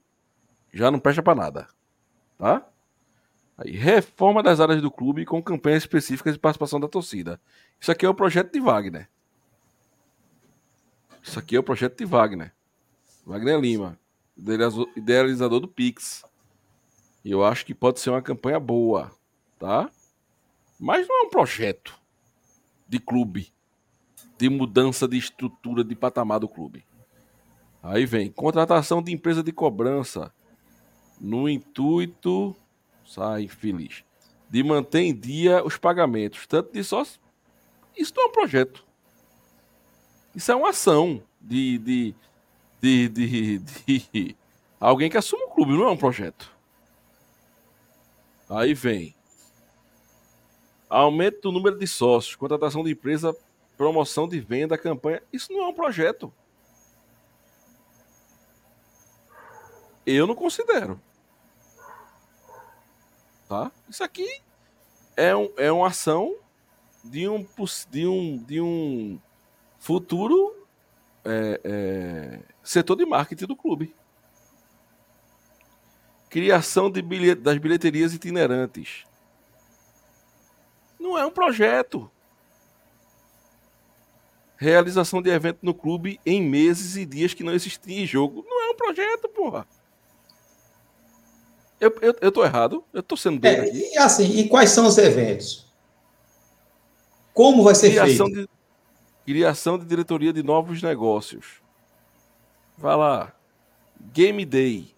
já 0.73 0.89
não 0.89 0.97
presta 0.97 1.21
para 1.21 1.35
nada. 1.35 1.67
Tá? 2.37 2.65
Aí, 3.57 3.71
reforma 3.71 4.41
das 4.41 4.61
áreas 4.61 4.81
do 4.81 4.89
clube 4.89 5.25
com 5.25 5.43
campanhas 5.43 5.83
específicas 5.83 6.35
de 6.35 6.39
participação 6.39 6.79
da 6.79 6.87
torcida. 6.87 7.41
Isso 7.81 7.91
aqui 7.91 8.05
é 8.05 8.09
o 8.09 8.15
projeto 8.15 8.53
de 8.53 8.61
Wagner. 8.61 9.09
Isso 11.21 11.37
aqui 11.37 11.57
é 11.57 11.59
o 11.59 11.63
projeto 11.63 11.97
de 11.97 12.05
Wagner. 12.05 12.53
Wagner 13.25 13.59
Lima, 13.59 13.99
idealizador 14.95 15.59
do 15.59 15.67
Pix. 15.67 16.28
Eu 17.23 17.43
acho 17.43 17.65
que 17.65 17.73
pode 17.73 17.99
ser 17.99 18.09
uma 18.09 18.21
campanha 18.21 18.59
boa, 18.59 19.11
tá? 19.57 19.89
Mas 20.79 21.07
não 21.07 21.23
é 21.23 21.27
um 21.27 21.29
projeto 21.29 21.99
de 22.87 22.99
clube, 22.99 23.51
de 24.37 24.49
mudança 24.49 25.07
de 25.07 25.17
estrutura 25.17 25.83
de 25.83 25.95
patamar 25.95 26.39
do 26.39 26.47
clube. 26.47 26.85
Aí 27.83 28.05
vem 28.05 28.31
contratação 28.31 29.01
de 29.01 29.11
empresa 29.11 29.43
de 29.43 29.51
cobrança 29.51 30.33
no 31.19 31.49
intuito, 31.49 32.55
sai 33.05 33.47
feliz, 33.47 34.03
de 34.49 34.63
manter 34.63 35.01
em 35.01 35.13
dia 35.13 35.63
os 35.63 35.77
pagamentos, 35.77 36.47
tanto 36.47 36.71
de 36.71 36.83
sócio. 36.83 37.19
Isso 37.97 38.13
não 38.15 38.23
é 38.23 38.27
um 38.27 38.31
projeto. 38.31 38.85
Isso 40.33 40.51
é 40.51 40.55
uma 40.55 40.69
ação 40.69 41.21
de, 41.41 41.77
de, 41.77 42.15
de, 42.81 43.09
de, 43.09 43.59
de 43.59 44.35
alguém 44.79 45.09
que 45.09 45.17
assume 45.17 45.43
o 45.43 45.49
clube, 45.49 45.73
não 45.73 45.89
é 45.89 45.91
um 45.91 45.97
projeto. 45.97 46.58
Aí 48.49 48.73
vem. 48.73 49.15
Aumento 50.89 51.41
do 51.41 51.51
número 51.51 51.77
de 51.77 51.85
sócios, 51.85 52.35
contratação 52.35 52.83
de 52.83 52.91
empresa, 52.91 53.35
promoção 53.77 54.27
de 54.27 54.39
venda, 54.39 54.77
campanha. 54.77 55.21
Isso 55.31 55.53
não 55.53 55.63
é 55.63 55.67
um 55.67 55.73
projeto. 55.73 56.33
Eu 60.05 60.25
não 60.25 60.33
considero. 60.33 60.99
Tá? 63.47 63.71
Isso 63.87 64.03
aqui 64.03 64.41
é, 65.15 65.35
um, 65.35 65.51
é 65.55 65.71
uma 65.71 65.87
ação 65.87 66.35
de 67.03 67.29
um, 67.29 67.45
de 67.89 68.07
um, 68.07 68.37
de 68.37 68.61
um 68.61 69.19
futuro 69.77 70.67
é, 71.23 71.61
é, 71.63 72.39
setor 72.63 72.95
de 72.95 73.05
marketing 73.05 73.45
do 73.45 73.55
clube. 73.55 73.93
Criação 76.29 76.91
de 76.91 77.01
bilhet 77.01 77.35
das 77.35 77.57
bilheterias 77.57 78.13
itinerantes. 78.13 79.03
Não 80.99 81.17
é 81.17 81.25
um 81.25 81.31
projeto. 81.31 82.09
Realização 84.57 85.21
de 85.21 85.29
evento 85.29 85.59
no 85.61 85.73
clube 85.73 86.19
em 86.25 86.41
meses 86.41 86.97
e 86.97 87.05
dias 87.05 87.33
que 87.33 87.43
não 87.43 87.53
existia 87.53 88.05
jogo. 88.05 88.45
Não 88.47 88.61
é 88.61 88.71
um 88.71 88.75
projeto, 88.75 89.29
porra. 89.29 89.65
Eu, 91.79 91.95
eu, 92.01 92.15
eu 92.19 92.31
tô 92.31 92.43
errado? 92.43 92.83
Eu 92.93 93.01
tô 93.01 93.15
sendo 93.15 93.39
bem 93.39 93.55
é, 93.55 93.61
aqui. 93.61 93.91
E 93.93 93.97
assim, 93.97 94.37
e 94.37 94.49
quais 94.49 94.69
são 94.71 94.85
os 94.85 94.97
eventos? 94.97 95.65
Como 97.33 97.63
vai 97.63 97.73
ser 97.73 97.91
criação 97.91 98.25
feito? 98.25 98.41
De, 98.41 98.49
criação 99.25 99.79
de 99.79 99.85
diretoria 99.85 100.33
de 100.33 100.43
novos 100.43 100.83
negócios. 100.83 101.61
Vai 102.77 102.97
lá. 102.97 103.33
Game 104.13 104.45
Day. 104.45 104.93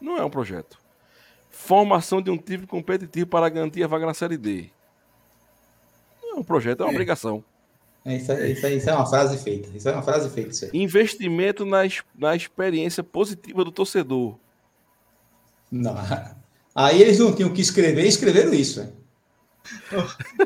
Não 0.00 0.16
é 0.16 0.24
um 0.24 0.30
projeto. 0.30 0.78
Formação 1.50 2.22
de 2.22 2.30
um 2.30 2.38
time 2.38 2.66
competitivo 2.66 3.26
para 3.26 3.48
garantir 3.48 3.82
a 3.82 3.86
vaga 3.86 4.06
na 4.06 4.14
Série 4.14 4.36
D. 4.36 4.70
Não 6.22 6.36
é 6.36 6.40
um 6.40 6.44
projeto, 6.44 6.80
é 6.80 6.84
uma 6.84 6.92
é. 6.92 6.94
obrigação. 6.94 7.44
É, 8.04 8.16
isso, 8.16 8.32
é, 8.32 8.50
isso, 8.50 8.66
é, 8.66 8.74
isso, 8.74 8.88
é, 8.88 8.94
uma 8.94 9.06
frase 9.06 9.36
feita. 9.42 9.68
Isso 9.76 9.88
é 9.88 9.92
uma 9.92 10.02
frase 10.02 10.30
feita. 10.30 10.74
Investimento 10.74 11.66
na, 11.66 11.80
na 12.18 12.34
experiência 12.34 13.02
positiva 13.02 13.64
do 13.64 13.70
torcedor. 13.70 14.36
Não. 15.70 15.94
Aí 16.74 17.02
eles 17.02 17.18
não 17.18 17.34
tinham 17.34 17.52
que 17.52 17.60
escrever 17.60 18.04
e 18.04 18.08
escreveram 18.08 18.54
isso. 18.54 18.99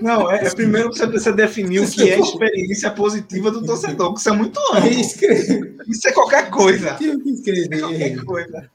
Não, 0.01 0.31
é, 0.31 0.45
é 0.45 0.55
primeiro 0.55 0.93
você 0.93 1.07
precisa 1.07 1.33
definir 1.33 1.81
o 1.81 1.91
que 1.91 2.11
é 2.11 2.19
experiência 2.19 2.91
positiva 2.91 3.51
do 3.51 3.65
torcedor, 3.65 4.13
que 4.13 4.21
isso 4.21 4.29
é 4.29 4.33
muito 4.33 4.59
amplo. 4.73 4.91
Isso 5.87 6.09
é 6.09 6.13
qualquer 6.13 6.51
coisa. 6.51 6.95
Tinha 6.97 7.19
que 7.19 7.31
escrever. 7.31 7.77
É 7.77 7.81
qualquer 7.81 8.25
coisa. 8.25 8.71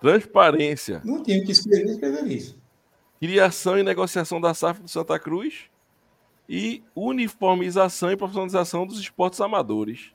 Transparência. 0.00 1.00
Não 1.04 1.22
tinha 1.22 1.44
que 1.44 1.52
escrever, 1.52 1.92
escrever 1.92 2.26
isso. 2.26 2.58
Criação 3.20 3.78
e 3.78 3.82
negociação 3.82 4.40
da 4.40 4.52
SAF 4.52 4.82
do 4.82 4.88
Santa 4.88 5.18
Cruz 5.18 5.66
e 6.48 6.82
uniformização 6.94 8.10
e 8.10 8.16
profissionalização 8.16 8.86
dos 8.86 8.98
esportes 8.98 9.40
amadores. 9.40 10.10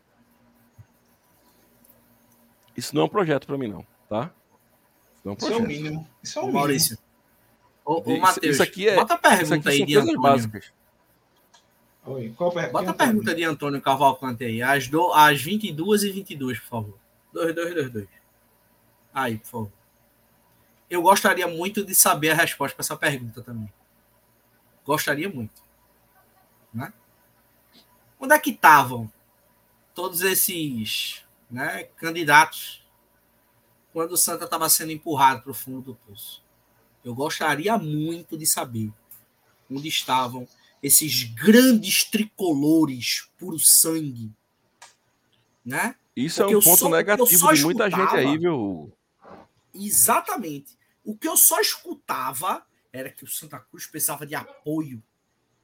Isso 2.75 2.93
não 2.93 3.03
é 3.03 3.05
um 3.05 3.09
projeto 3.09 3.47
para 3.47 3.57
mim, 3.57 3.67
não, 3.67 3.85
tá? 4.09 4.31
Não 5.23 5.31
é 5.31 5.35
um 5.35 5.37
isso 5.37 5.53
é 5.53 5.55
o 5.55 5.61
mínimo. 5.61 6.07
Isso 6.21 6.37
é 6.37 6.41
o 6.41 6.45
mínimo. 6.45 6.59
Maurício. 6.59 6.97
Ô, 7.87 8.03
ô 8.05 8.19
Matheus, 8.19 8.55
isso 8.55 8.63
aqui 8.63 8.89
é, 8.89 8.95
bota 8.95 9.13
a 9.13 9.17
pergunta 9.17 9.69
aí 9.69 9.85
de 9.85 9.95
Antônio. 9.95 10.19
Básicas. 10.19 10.73
Oi, 12.05 12.33
qual 12.35 12.51
per... 12.51 12.69
Bota 12.69 12.91
a 12.91 12.93
pergunta 12.93 13.33
de 13.33 13.45
Antônio 13.45 13.81
Cavalcante 13.81 14.43
aí, 14.43 14.61
às, 14.61 14.89
do... 14.89 15.13
às 15.13 15.41
22 15.41 16.03
e 16.03 16.11
22, 16.11 16.59
por 16.59 16.67
favor. 16.67 16.99
2, 17.31 17.55
2, 17.55 17.75
2, 17.75 17.89
2. 17.91 18.07
Aí, 19.13 19.37
por 19.37 19.47
favor. 19.47 19.71
Eu 20.89 21.01
gostaria 21.01 21.47
muito 21.47 21.85
de 21.85 21.95
saber 21.95 22.31
a 22.31 22.35
resposta 22.35 22.75
para 22.75 22.83
essa 22.83 22.97
pergunta 22.97 23.41
também. 23.41 23.71
Gostaria 24.85 25.29
muito. 25.29 25.61
Né? 26.73 26.91
Onde 28.19 28.33
é 28.33 28.39
que 28.39 28.49
estavam 28.49 29.09
todos 29.95 30.21
esses 30.23 31.23
né, 31.49 31.85
candidatos 31.95 32.85
quando 33.93 34.11
o 34.11 34.17
Santa 34.17 34.43
estava 34.43 34.67
sendo 34.67 34.91
empurrado 34.91 35.41
para 35.41 35.51
o 35.51 35.53
fundo 35.53 35.81
do 35.81 35.95
poço? 35.95 36.45
Eu 37.07 37.15
gostaria 37.15 37.77
muito 37.77 38.37
de 38.37 38.45
saber 38.45 38.91
onde 39.71 39.87
estavam 39.87 40.45
esses 40.83 41.23
grandes 41.23 42.03
tricolores 42.03 43.29
puro 43.37 43.57
sangue, 43.57 44.29
né? 45.63 45.95
Isso 46.13 46.41
Porque 46.41 46.53
é 46.53 46.57
um 46.57 46.61
ponto 46.61 46.79
só, 46.79 46.89
negativo 46.89 47.53
de 47.53 47.63
muita 47.63 47.89
gente 47.89 48.13
aí, 48.13 48.37
viu? 48.37 48.91
Exatamente. 49.73 50.77
O 51.01 51.17
que 51.17 51.29
eu 51.29 51.37
só 51.37 51.61
escutava 51.61 52.65
era 52.91 53.09
que 53.09 53.23
o 53.23 53.31
Santa 53.31 53.57
Cruz 53.57 53.85
precisava 53.85 54.25
de 54.25 54.35
apoio. 54.35 55.01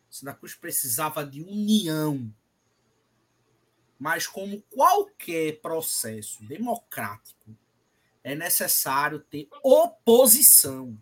O 0.09 0.15
Santa 0.15 0.33
Cruz 0.35 0.55
precisava 0.55 1.25
de 1.25 1.41
união. 1.41 2.33
Mas, 3.99 4.27
como 4.27 4.61
qualquer 4.73 5.59
processo 5.59 6.41
democrático, 6.45 7.53
é 8.23 8.33
necessário 8.33 9.19
ter 9.19 9.49
oposição. 9.61 10.97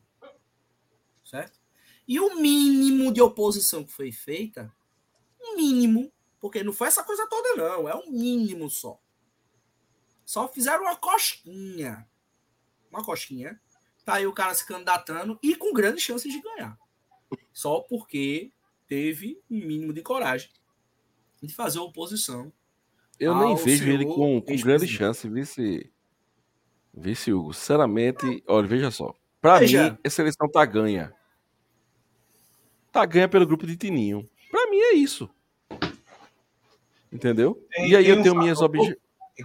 E 2.11 2.19
o 2.19 2.35
mínimo 2.35 3.09
de 3.13 3.21
oposição 3.21 3.85
que 3.85 3.93
foi 3.93 4.11
feita, 4.11 4.69
o 5.39 5.55
mínimo, 5.55 6.11
porque 6.41 6.61
não 6.61 6.73
foi 6.73 6.89
essa 6.89 7.05
coisa 7.05 7.25
toda, 7.29 7.55
não, 7.55 7.87
é 7.87 7.95
o 7.95 8.11
mínimo 8.11 8.69
só. 8.69 8.99
Só 10.25 10.45
fizeram 10.49 10.83
uma 10.83 10.97
cosquinha. 10.97 12.05
Uma 12.89 13.01
cosquinha. 13.01 13.57
Tá 14.03 14.15
aí 14.15 14.27
o 14.27 14.33
cara 14.33 14.53
se 14.53 14.67
candidatando 14.67 15.39
e 15.41 15.55
com 15.55 15.71
grandes 15.71 16.03
chances 16.03 16.29
de 16.29 16.41
ganhar. 16.41 16.77
Só 17.53 17.79
porque 17.79 18.51
teve 18.89 19.41
um 19.49 19.65
mínimo 19.65 19.93
de 19.93 20.01
coragem 20.01 20.51
de 21.41 21.55
fazer 21.55 21.79
oposição. 21.79 22.51
Eu 23.17 23.37
nem 23.37 23.55
vejo 23.55 23.89
ele 23.89 24.03
com, 24.03 24.41
com 24.41 24.55
grande 24.57 24.85
chance, 24.85 25.29
vice, 25.29 25.89
vice 26.93 27.31
Hugo. 27.31 27.53
Sinceramente, 27.53 28.43
olha, 28.45 28.67
veja 28.67 28.91
só. 28.91 29.15
Pra 29.39 29.59
veja. 29.59 29.91
mim, 29.91 29.97
essa 30.03 30.21
eleição 30.21 30.49
tá 30.51 30.65
ganha. 30.65 31.15
Tá 32.91 33.05
ganha 33.05 33.27
pelo 33.27 33.47
grupo 33.47 33.65
de 33.65 33.77
Tininho. 33.77 34.27
Pra 34.49 34.69
mim 34.69 34.77
é 34.77 34.93
isso. 34.93 35.29
Entendeu? 37.11 37.65
Tem, 37.71 37.89
e 37.89 37.95
aí 37.95 38.07
eu 38.07 38.21
tenho 38.21 38.35
um 38.35 38.39
minhas 38.39 38.61
objeções. 38.61 38.97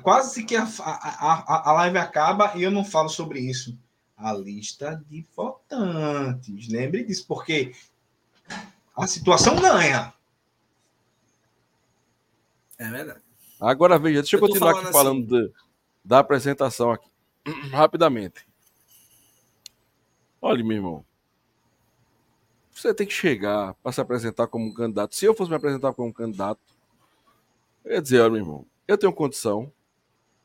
Quase 0.02 0.44
que 0.44 0.54
a, 0.56 0.64
a, 0.64 1.70
a 1.70 1.72
live 1.72 1.98
acaba 1.98 2.52
e 2.56 2.62
eu 2.62 2.70
não 2.70 2.84
falo 2.84 3.08
sobre 3.08 3.40
isso. 3.40 3.76
A 4.16 4.32
lista 4.32 5.02
de 5.08 5.24
votantes. 5.34 6.68
Lembre 6.68 7.04
disso, 7.04 7.24
porque 7.26 7.72
a 8.96 9.06
situação 9.06 9.56
ganha. 9.56 10.12
É 12.78 12.90
verdade. 12.90 13.20
Agora 13.60 13.98
veja, 13.98 14.20
deixa 14.20 14.36
eu, 14.36 14.40
eu 14.40 14.46
continuar 14.46 14.72
aqui 14.72 14.92
falando 14.92 15.36
assim. 15.36 15.46
de, 15.46 15.52
da 16.04 16.18
apresentação 16.18 16.90
aqui. 16.90 17.08
Rapidamente. 17.72 18.46
Olha, 20.40 20.62
meu 20.62 20.76
irmão. 20.76 21.04
Você 22.76 22.92
tem 22.92 23.06
que 23.06 23.12
chegar 23.14 23.72
para 23.82 23.90
se 23.90 24.02
apresentar 24.02 24.46
como 24.48 24.66
um 24.66 24.74
candidato. 24.74 25.14
Se 25.14 25.24
eu 25.24 25.34
fosse 25.34 25.48
me 25.48 25.56
apresentar 25.56 25.94
como 25.94 26.08
um 26.08 26.12
candidato, 26.12 26.60
eu 27.82 27.94
ia 27.94 28.02
dizer, 28.02 28.20
olha, 28.20 28.32
meu 28.32 28.40
irmão, 28.40 28.66
eu 28.86 28.98
tenho 28.98 29.14
condição. 29.14 29.72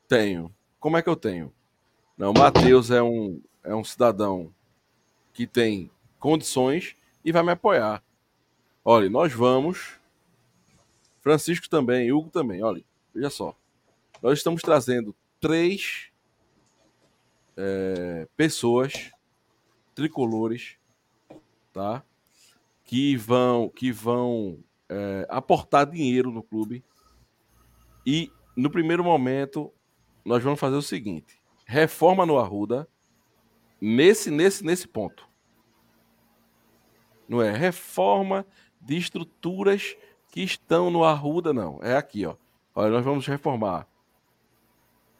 Tenho. 0.07 0.53
Como 0.79 0.95
é 0.95 1.01
que 1.01 1.09
eu 1.09 1.15
tenho? 1.17 1.53
Não, 2.17 2.31
Matheus 2.31 2.89
é 2.89 3.03
um, 3.03 3.41
é 3.61 3.75
um 3.75 3.83
cidadão 3.83 4.53
que 5.33 5.45
tem 5.45 5.91
condições 6.19 6.95
e 7.23 7.33
vai 7.33 7.43
me 7.43 7.51
apoiar. 7.51 8.01
Olha, 8.83 9.09
nós 9.09 9.33
vamos. 9.33 9.99
Francisco 11.19 11.67
também, 11.69 12.13
Hugo 12.13 12.29
também. 12.29 12.63
Olha, 12.63 12.81
veja 13.13 13.29
só. 13.29 13.53
Nós 14.21 14.37
estamos 14.37 14.61
trazendo 14.61 15.13
três 15.41 16.09
é, 17.57 18.25
pessoas 18.37 19.11
tricolores, 19.93 20.77
tá? 21.73 22.01
Que 22.91 23.15
vão, 23.15 23.69
que 23.69 23.89
vão 23.89 24.59
é, 24.89 25.26
aportar 25.30 25.89
dinheiro 25.89 26.30
no 26.30 26.43
clube. 26.43 26.84
E 28.05 28.30
no 28.53 28.69
primeiro 28.69 29.01
momento 29.01 29.72
nós 30.26 30.43
vamos 30.43 30.59
fazer 30.59 30.76
o 30.76 30.81
seguinte: 30.81 31.41
reforma 31.65 32.26
no 32.26 32.38
Arruda 32.38 32.85
nesse 33.80 34.30
nesse 34.30 34.65
nesse 34.65 34.89
ponto. 34.89 35.26
Não 37.30 37.41
é 37.41 37.55
reforma 37.55 38.45
de 38.81 38.97
estruturas 38.97 39.95
que 40.30 40.41
estão 40.41 40.91
no 40.91 41.05
Arruda, 41.05 41.53
não. 41.53 41.80
É 41.81 41.95
aqui, 41.95 42.26
ó. 42.26 42.35
Olha, 42.76 42.91
nós 42.91 43.05
vamos 43.05 43.26
reformar 43.26 43.88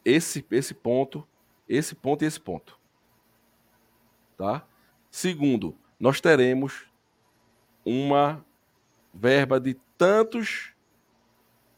esse, 0.04 0.44
esse 0.50 0.74
ponto, 0.74 1.26
esse 1.66 1.94
ponto 1.94 2.22
e 2.22 2.26
esse 2.26 2.38
ponto. 2.38 2.78
Tá? 4.36 4.66
Segundo, 5.10 5.74
nós 5.98 6.20
teremos 6.20 6.91
uma 7.84 8.44
verba 9.12 9.60
de 9.60 9.74
tantos 9.96 10.72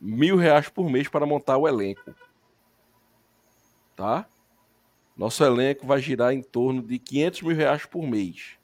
mil 0.01 0.37
reais 0.37 0.69
por 0.69 0.89
mês 0.91 1.09
para 1.09 1.27
montar 1.27 1.57
o 1.57 1.67
elenco. 1.67 2.15
Tá? 3.97 4.29
Nosso 5.17 5.45
elenco 5.45 5.87
vai 5.87 6.01
girar 6.01 6.33
em 6.33 6.43
torno 6.43 6.83
de 6.83 6.99
500 6.99 7.43
mil 7.43 7.57
reais 7.57 7.87
por 7.87 8.07
mês. 8.07 8.59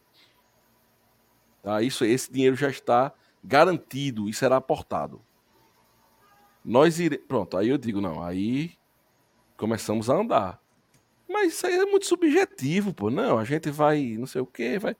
Tá? 1.63 1.83
Isso, 1.83 2.05
esse 2.05 2.31
dinheiro 2.33 2.57
já 2.57 2.69
está 2.69 3.13
garantido 3.43 4.29
e 4.29 4.35
será 4.35 4.57
aportado. 4.57 5.23
Nós 6.65 6.99
iremos. 6.99 7.27
Pronto, 7.27 7.57
aí 7.57 7.69
eu 7.69 7.79
digo, 7.79 8.01
não, 8.01 8.23
aí 8.23 8.73
começamos 9.57 10.11
a 10.11 10.15
andar. 10.15 10.61
Mas 11.29 11.55
isso 11.55 11.67
aí 11.67 11.75
é 11.75 11.87
muito 11.87 12.07
subjetivo, 12.07 12.93
pô. 12.93 13.09
Não, 13.09 13.39
a 13.39 13.45
gente 13.45 13.71
vai, 13.71 14.17
não 14.19 14.27
sei 14.27 14.41
o 14.41 14.47
quê, 14.47 14.79
vai. 14.79 14.97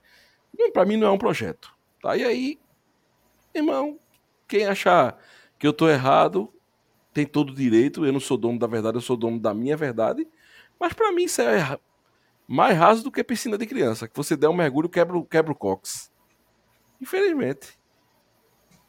Para 0.73 0.85
mim 0.85 0.97
não 0.97 1.09
é 1.09 1.11
um 1.11 1.19
projeto. 1.19 1.75
Tá? 2.03 2.17
E 2.17 2.25
aí, 2.25 2.59
irmão, 3.55 3.99
quem 4.49 4.67
achar 4.67 5.19
que 5.59 5.67
eu 5.67 5.73
tô 5.73 5.89
errado, 5.89 6.53
tem 7.13 7.27
todo 7.27 7.51
o 7.51 7.55
direito. 7.55 8.05
Eu 8.05 8.13
não 8.13 8.21
sou 8.21 8.37
dono 8.37 8.59
da 8.59 8.67
verdade, 8.67 8.97
eu 8.97 9.03
sou 9.03 9.17
dono 9.17 9.39
da 9.39 9.53
minha 9.53 9.77
verdade. 9.77 10.27
Mas 10.79 10.93
para 10.93 11.13
mim 11.13 11.25
isso 11.25 11.43
é 11.43 11.79
mais 12.49 12.77
raso 12.77 13.05
do 13.05 13.13
que 13.13 13.23
piscina 13.23 13.59
de 13.59 13.67
criança. 13.67 14.09
Que 14.09 14.17
você 14.17 14.37
der 14.37 14.49
um 14.49 14.55
mergulho, 14.55 14.89
quebra, 14.89 15.23
quebra 15.25 15.53
o 15.53 15.57
cox. 15.57 16.11
Infelizmente. 17.01 17.79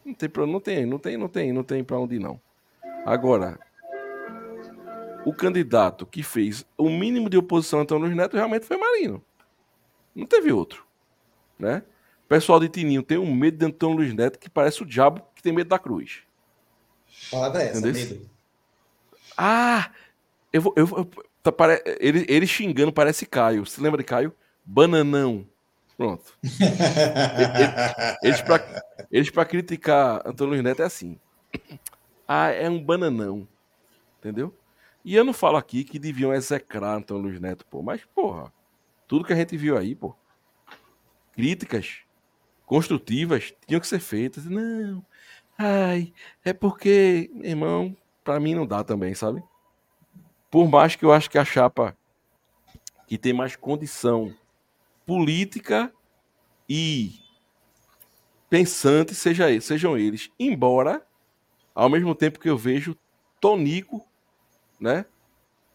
Não 0.03 0.13
tem, 0.13 0.29
não 0.47 0.59
tem, 0.59 0.85
não 0.85 0.99
tem, 0.99 1.17
não 1.17 1.27
tem, 1.27 1.53
não 1.53 1.63
tem 1.63 1.83
para 1.83 1.99
onde 1.99 2.17
não. 2.17 2.41
Agora, 3.05 3.59
o 5.25 5.33
candidato 5.33 6.05
que 6.05 6.23
fez 6.23 6.65
o 6.77 6.89
mínimo 6.89 7.29
de 7.29 7.37
oposição 7.37 7.79
a 7.79 7.81
Antônio 7.83 8.05
Luiz 8.05 8.15
Neto 8.15 8.35
realmente 8.35 8.65
foi 8.65 8.77
Marino. 8.77 9.23
Não 10.15 10.25
teve 10.25 10.51
outro, 10.51 10.85
né? 11.57 11.83
Pessoal 12.31 12.61
de 12.61 12.69
Tininho 12.69 13.03
tem 13.03 13.17
um 13.17 13.35
medo 13.35 13.57
de 13.57 13.65
Antônio 13.65 13.97
Luiz 13.97 14.13
Neto 14.13 14.39
que 14.39 14.49
parece 14.49 14.81
o 14.81 14.85
diabo 14.85 15.21
que 15.35 15.43
tem 15.43 15.51
medo 15.51 15.67
da 15.67 15.77
cruz. 15.77 16.19
Palavra 17.29 17.61
é 17.61 17.65
essa, 17.67 17.79
Entendeu? 17.79 18.07
medo. 18.07 18.29
Ah, 19.37 19.91
eu 20.53 20.61
vou, 20.61 20.73
eu, 20.77 20.87
eu 20.87 21.11
tá, 21.43 21.51
pare, 21.51 21.83
ele, 21.99 22.25
ele 22.29 22.47
xingando 22.47 22.93
parece 22.93 23.25
Caio. 23.25 23.65
Você 23.65 23.81
lembra 23.81 23.97
de 23.97 24.05
Caio? 24.05 24.33
Bananão. 24.63 25.45
Pronto. 25.97 26.33
eles, 28.23 28.41
para 28.41 28.81
eles 29.11 29.29
pra 29.29 29.43
criticar 29.43 30.21
Antônio 30.25 30.53
Luiz 30.53 30.63
Neto 30.63 30.83
é 30.83 30.85
assim. 30.85 31.19
Ah, 32.25 32.47
é 32.47 32.69
um 32.69 32.81
bananão. 32.81 33.45
Entendeu? 34.19 34.55
E 35.03 35.17
eu 35.17 35.25
não 35.25 35.33
falo 35.33 35.57
aqui 35.57 35.83
que 35.83 35.99
deviam 35.99 36.33
execrar 36.33 36.95
Antônio 36.95 37.23
Luiz 37.23 37.41
Neto, 37.41 37.65
pô. 37.65 37.83
Mas, 37.83 38.05
porra, 38.15 38.53
tudo 39.05 39.25
que 39.25 39.33
a 39.33 39.35
gente 39.35 39.57
viu 39.57 39.77
aí, 39.77 39.93
pô. 39.93 40.15
Críticas 41.33 42.05
construtivas 42.71 43.53
tinham 43.67 43.81
que 43.81 43.87
ser 43.87 43.99
feitas. 43.99 44.45
Não, 44.45 45.05
ai, 45.57 46.13
é 46.41 46.53
porque, 46.53 47.29
irmão, 47.43 47.93
pra 48.23 48.39
mim 48.39 48.55
não 48.55 48.65
dá 48.65 48.81
também, 48.81 49.13
sabe? 49.13 49.43
Por 50.49 50.69
mais 50.69 50.95
que 50.95 51.03
eu 51.03 51.11
acho 51.11 51.29
que 51.29 51.37
a 51.37 51.43
chapa 51.43 51.97
que 53.05 53.17
tem 53.17 53.33
mais 53.33 53.57
condição 53.57 54.33
política 55.05 55.91
e 56.69 57.19
pensante 58.49 59.13
seja, 59.13 59.59
sejam 59.59 59.97
eles. 59.97 60.31
Embora, 60.39 61.05
ao 61.75 61.89
mesmo 61.89 62.15
tempo 62.15 62.39
que 62.39 62.49
eu 62.49 62.57
vejo 62.57 62.97
Tonico, 63.41 64.07
né? 64.79 65.05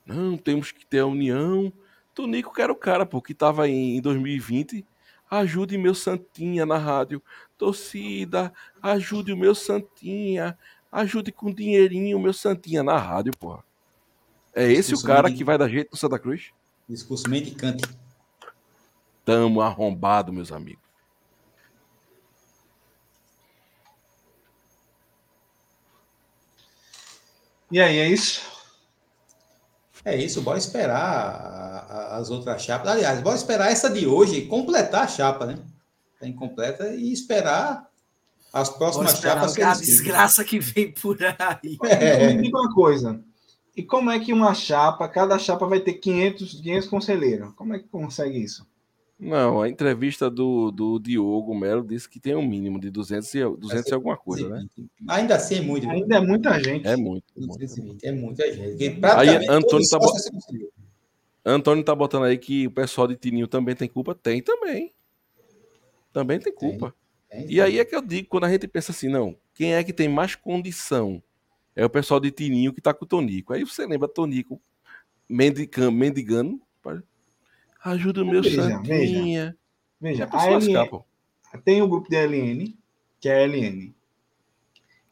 Não, 0.06 0.39
temos 0.39 0.73
que 0.73 0.86
ter 0.86 1.01
a 1.01 1.06
união. 1.06 1.70
Tonico 2.14 2.55
que 2.55 2.62
era 2.62 2.73
o 2.73 2.77
cara, 2.77 3.05
pô, 3.05 3.20
que 3.20 3.35
tava 3.35 3.68
em, 3.68 3.98
em 3.98 4.01
2020. 4.01 4.86
Ajude 5.31 5.77
meu 5.77 5.94
Santinha 5.94 6.65
na 6.65 6.78
rádio. 6.78 7.23
Torcida, 7.59 8.53
ajude 8.82 9.32
o 9.32 9.36
meu 9.36 9.55
Santinha. 9.55 10.57
Ajude 10.90 11.32
com 11.32 11.53
dinheirinho 11.53 12.16
o 12.16 12.20
meu 12.20 12.32
Santinha 12.32 12.82
na 12.82 12.97
rádio, 12.97 13.32
pô. 13.36 13.59
É 14.55 14.70
esse 14.73 14.94
o 14.94 15.03
cara 15.03 15.31
que 15.31 15.44
vai 15.44 15.59
dar 15.59 15.69
jeito 15.69 15.90
no 15.93 15.98
Santa 15.98 16.19
Cruz? 16.19 16.51
Discurso 16.89 17.28
mendicante. 17.28 17.85
Tamo 19.24 19.61
arrombado, 19.61 20.32
meus 20.32 20.53
amigos. 20.53 20.86
E 27.70 27.81
aí, 27.81 27.98
é 27.98 28.09
isso? 28.09 28.55
É 30.06 30.14
isso, 30.16 30.40
bora 30.40 30.56
esperar 30.56 31.84
as 32.12 32.30
outras 32.30 32.62
chapas. 32.62 32.92
Aliás, 32.92 33.20
bora 33.20 33.34
esperar 33.34 33.72
essa 33.72 33.90
de 33.90 34.06
hoje 34.06 34.42
completar 34.42 35.02
a 35.02 35.08
chapa, 35.08 35.46
né? 35.46 35.58
Tem 36.20 36.32
tá 36.32 36.38
completa 36.38 36.94
e 36.94 37.12
esperar 37.12 37.90
as 38.52 38.68
próximas 38.68 39.18
chapas. 39.18 39.58
A 39.58 39.74
desgraça 39.74 40.44
que 40.44 40.60
vem 40.60 40.92
por 40.92 41.18
aí. 41.20 41.76
É. 41.82 42.34
Me 42.34 42.42
diga 42.42 42.56
uma 42.56 42.72
coisa. 42.72 43.20
E 43.76 43.82
como 43.82 44.08
é 44.08 44.20
que 44.20 44.32
uma 44.32 44.54
chapa, 44.54 45.08
cada 45.08 45.36
chapa 45.40 45.66
vai 45.66 45.80
ter 45.80 45.94
500, 45.94 46.60
500 46.60 46.88
conselheiros? 46.88 47.52
Como 47.54 47.74
é 47.74 47.80
que 47.80 47.88
consegue 47.88 48.38
isso? 48.38 48.64
Não, 49.18 49.62
a 49.62 49.68
entrevista 49.68 50.28
do, 50.28 50.70
do 50.70 50.98
Diogo 50.98 51.55
Melo 51.55 51.82
disse 51.82 52.06
que 52.09 52.20
tem 52.20 52.36
um 52.36 52.47
mínimo 52.47 52.78
de 52.78 52.90
200 52.90 53.34
e, 53.34 53.44
200 53.56 53.90
e 53.90 53.94
alguma 53.94 54.16
coisa, 54.16 54.47
né? 54.48 54.66
Ainda 55.09 55.36
assim 55.36 55.56
é 55.56 55.60
muito. 55.62 55.88
Ainda 55.88 56.16
é 56.16 56.20
muita 56.20 56.62
gente. 56.62 56.86
É 56.86 56.97
muito. 56.97 57.24
220, 57.34 58.05
é 58.05 58.12
muita 58.12 58.52
gente. 58.52 59.01
Aí 59.16 59.48
Antônio 59.48 59.88
tá, 59.88 59.98
bot... 59.98 60.12
Antônio 61.44 61.82
tá 61.82 61.94
botando 61.94 62.24
aí 62.24 62.36
que 62.36 62.66
o 62.66 62.70
pessoal 62.70 63.09
de 63.09 63.16
Tininho 63.16 63.47
também 63.47 63.74
tem 63.74 63.88
culpa. 63.88 64.14
Tem 64.14 64.43
também. 64.43 64.93
Também 66.12 66.38
tem 66.38 66.52
culpa. 66.52 66.94
Tem, 67.30 67.40
tem, 67.47 67.55
e 67.55 67.60
aí 67.60 67.78
é 67.78 67.86
que 67.86 67.97
eu 67.97 68.02
digo, 68.02 68.28
quando 68.28 68.44
a 68.44 68.51
gente 68.51 68.68
pensa 68.68 68.93
assim, 68.93 69.09
não, 69.09 69.34
quem 69.55 69.74
é 69.74 69.82
que 69.82 69.94
tem 69.94 70.10
mais 70.10 70.34
condição? 70.34 71.22
É 71.74 71.84
o 71.84 71.90
pessoal 71.90 72.20
de 72.20 72.30
Tininho 72.30 72.72
que 72.72 72.82
tá 72.82 72.93
com 72.93 73.06
o 73.06 73.09
Tonico. 73.09 73.55
Aí 73.55 73.64
você 73.64 73.86
lembra 73.86 74.09
Tonico 74.09 74.60
mendigando, 75.26 75.93
mendigando 75.93 76.60
Ajuda 77.85 78.23
o 78.23 78.27
meu 78.27 78.43
veja, 78.43 78.62
Santinha. 78.62 79.57
Veja, 80.01 80.27
veja. 80.27 80.28
A 80.32 80.47
LN, 80.51 81.05
tem 81.65 81.82
o 81.82 81.89
grupo 81.89 82.09
de 82.09 82.16
LN, 82.16 82.77
que 83.20 83.28
é 83.28 83.44
a 83.44 83.47
LN. 83.47 83.94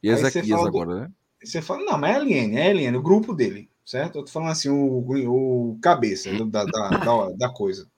E 0.03 0.09
Ezequias 0.09 0.61
agora, 0.65 0.91
do, 0.91 1.01
né? 1.01 1.13
Você 1.43 1.63
fala, 1.63 1.85
não, 1.85 1.99
mas 1.99 2.17
é 2.17 2.19
LN, 2.19 2.57
é 2.57 2.73
LN, 2.73 2.97
o 2.99 3.03
grupo 3.03 3.33
dele, 3.33 3.71
certo? 3.85 4.19
Eu 4.19 4.25
tô 4.25 4.31
falando 4.31 4.51
assim, 4.51 4.69
o, 4.69 5.05
o 5.29 5.79
cabeça 5.81 6.31
da, 6.47 6.65
da, 6.65 6.89
da, 6.89 7.31
da 7.31 7.49
coisa. 7.49 7.89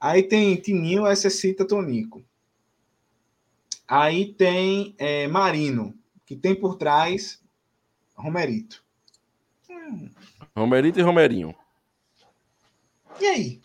Aí 0.00 0.22
tem 0.22 0.56
Tininho, 0.56 1.04
Cita 1.16 1.66
Tonico. 1.66 2.24
Aí 3.86 4.32
tem 4.32 4.94
é, 4.98 5.26
Marino, 5.26 5.94
que 6.24 6.36
tem 6.36 6.54
por 6.54 6.76
trás 6.76 7.42
Romerito. 8.14 8.84
Hum. 9.68 10.08
Romerito 10.56 10.98
e 10.98 11.02
Romerinho. 11.02 11.54
E 13.20 13.26
aí? 13.26 13.60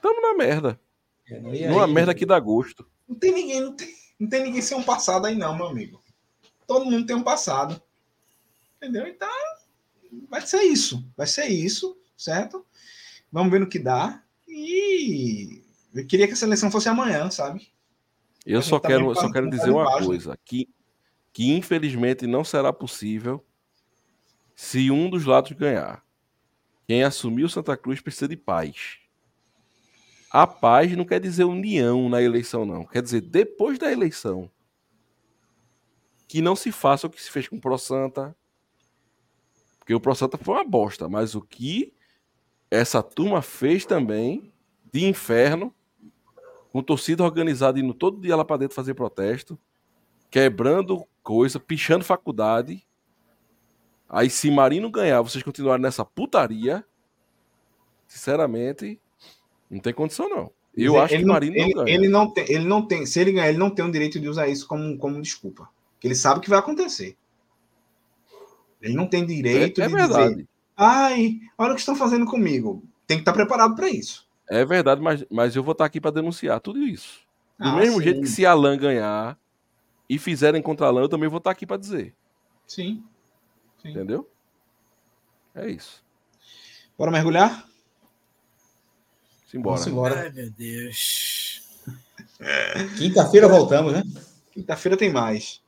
Tamo 0.00 0.20
na 0.20 0.34
merda. 0.34 0.80
É, 1.28 1.68
Numa 1.68 1.86
merda 1.86 2.14
que 2.14 2.26
dá 2.26 2.38
gosto. 2.40 2.84
Não 3.08 3.16
tem 3.16 3.32
ninguém, 3.32 3.60
não 3.60 3.76
tem, 3.76 3.94
não 4.18 4.28
tem 4.28 4.42
ninguém 4.42 4.60
sem 4.60 4.76
um 4.76 4.82
passado 4.82 5.26
aí, 5.26 5.34
não, 5.34 5.56
meu 5.56 5.66
amigo. 5.66 6.02
Todo 6.66 6.84
mundo 6.84 7.06
tem 7.06 7.14
um 7.14 7.22
passado. 7.22 7.80
Entendeu? 8.76 9.06
Então, 9.06 9.28
vai 10.28 10.40
ser 10.40 10.62
isso. 10.62 11.06
Vai 11.16 11.26
ser 11.26 11.46
isso, 11.46 11.96
certo? 12.16 12.66
Vamos 13.30 13.52
ver 13.52 13.60
no 13.60 13.68
que 13.68 13.78
dá. 13.78 14.22
E 14.48 15.62
eu 15.94 16.06
queria 16.06 16.26
que 16.26 16.32
a 16.32 16.36
seleção 16.36 16.70
fosse 16.70 16.88
amanhã, 16.88 17.30
sabe? 17.30 17.70
Eu 18.44 18.60
só 18.60 18.80
quero, 18.80 19.14
só 19.14 19.30
quero 19.30 19.48
dizer 19.48 19.70
uma 19.70 20.04
coisa: 20.04 20.38
que, 20.44 20.68
que 21.32 21.52
infelizmente 21.52 22.26
não 22.26 22.42
será 22.42 22.72
possível 22.72 23.44
se 24.54 24.90
um 24.90 25.08
dos 25.08 25.24
lados 25.24 25.52
ganhar. 25.52 26.04
Quem 26.86 27.02
assumiu 27.02 27.48
Santa 27.48 27.76
Cruz 27.76 28.00
precisa 28.00 28.28
de 28.28 28.36
paz. 28.36 28.98
A 30.30 30.46
paz 30.46 30.96
não 30.96 31.04
quer 31.04 31.20
dizer 31.20 31.44
união 31.44 32.08
na 32.08 32.22
eleição, 32.22 32.64
não. 32.64 32.84
Quer 32.86 33.02
dizer, 33.02 33.20
depois 33.20 33.78
da 33.78 33.92
eleição, 33.92 34.50
que 36.26 36.40
não 36.40 36.56
se 36.56 36.72
faça 36.72 37.06
o 37.06 37.10
que 37.10 37.22
se 37.22 37.30
fez 37.30 37.46
com 37.46 37.56
o 37.56 37.60
Pro 37.60 37.76
Santa. 37.76 38.34
Porque 39.78 39.94
o 39.94 40.00
Pro 40.00 40.14
Santa 40.14 40.38
foi 40.38 40.54
uma 40.54 40.64
bosta, 40.64 41.08
mas 41.08 41.34
o 41.34 41.42
que 41.42 41.92
essa 42.70 43.02
turma 43.02 43.42
fez 43.42 43.84
também, 43.84 44.50
de 44.90 45.04
inferno, 45.04 45.74
com 46.72 46.82
torcida 46.82 47.22
organizada 47.22 47.78
indo 47.78 47.92
todo 47.92 48.22
dia 48.22 48.34
lá 48.34 48.46
para 48.46 48.56
dentro 48.56 48.74
fazer 48.74 48.94
protesto, 48.94 49.58
quebrando 50.30 51.06
coisa, 51.22 51.60
pichando 51.60 52.02
faculdade, 52.02 52.82
Aí, 54.12 54.28
se 54.28 54.50
Marino 54.50 54.90
ganhar, 54.90 55.22
vocês 55.22 55.42
continuarem 55.42 55.82
nessa 55.82 56.04
putaria, 56.04 56.84
sinceramente, 58.06 59.00
não 59.70 59.80
tem 59.80 59.94
condição, 59.94 60.28
não. 60.28 60.50
Eu 60.76 61.00
acho 61.00 61.16
que 61.16 61.24
Marino 61.24 61.56
ele, 61.56 61.74
não 61.74 61.84
ganha. 61.84 61.96
Ele 61.96 62.08
não, 62.08 62.30
tem, 62.30 62.44
ele 62.46 62.64
não 62.64 62.86
tem, 62.86 63.06
se 63.06 63.18
ele 63.18 63.32
ganhar, 63.32 63.48
ele 63.48 63.56
não 63.56 63.70
tem 63.70 63.82
o 63.84 63.90
direito 63.90 64.20
de 64.20 64.28
usar 64.28 64.48
isso 64.48 64.68
como, 64.68 64.98
como 64.98 65.20
desculpa. 65.20 65.68
Porque 65.94 66.08
ele 66.08 66.14
sabe 66.14 66.40
que 66.40 66.50
vai 66.50 66.58
acontecer. 66.58 67.16
Ele 68.82 68.94
não 68.94 69.06
tem 69.06 69.24
direito 69.24 69.80
é, 69.80 69.84
é 69.84 69.88
de 69.88 69.94
verdade. 69.94 70.30
dizer, 70.30 70.48
ai, 70.76 71.40
olha 71.56 71.72
o 71.72 71.74
que 71.74 71.80
estão 71.80 71.96
fazendo 71.96 72.26
comigo. 72.26 72.82
Tem 73.06 73.16
que 73.16 73.22
estar 73.22 73.32
preparado 73.32 73.74
para 73.74 73.88
isso. 73.88 74.28
É 74.50 74.62
verdade, 74.62 75.00
mas, 75.00 75.24
mas 75.30 75.56
eu 75.56 75.62
vou 75.62 75.72
estar 75.72 75.86
aqui 75.86 76.00
para 76.00 76.10
denunciar 76.10 76.60
tudo 76.60 76.80
isso. 76.80 77.20
Do 77.58 77.68
ah, 77.68 77.76
mesmo 77.76 77.96
sim. 77.96 78.04
jeito 78.04 78.20
que 78.20 78.28
se 78.28 78.44
Alan 78.44 78.76
ganhar 78.76 79.38
e 80.06 80.18
fizerem 80.18 80.60
contra 80.60 80.86
Alan, 80.88 81.00
eu 81.00 81.08
também 81.08 81.30
vou 81.30 81.38
estar 81.38 81.50
aqui 81.50 81.64
para 81.64 81.78
dizer. 81.78 82.14
Sim. 82.66 83.02
Sim. 83.82 83.90
Entendeu? 83.90 84.30
É 85.54 85.68
isso. 85.68 86.02
Bora 86.96 87.10
mergulhar? 87.10 87.68
Simbora. 89.50 89.76
Vamos 89.76 89.86
embora. 89.92 90.20
Ai, 90.20 90.30
meu 90.30 90.50
Deus. 90.50 91.62
Quinta-feira 92.96 93.48
voltamos, 93.48 93.92
né? 93.92 94.04
Quinta-feira 94.52 94.96
tem 94.96 95.12
mais. 95.12 95.60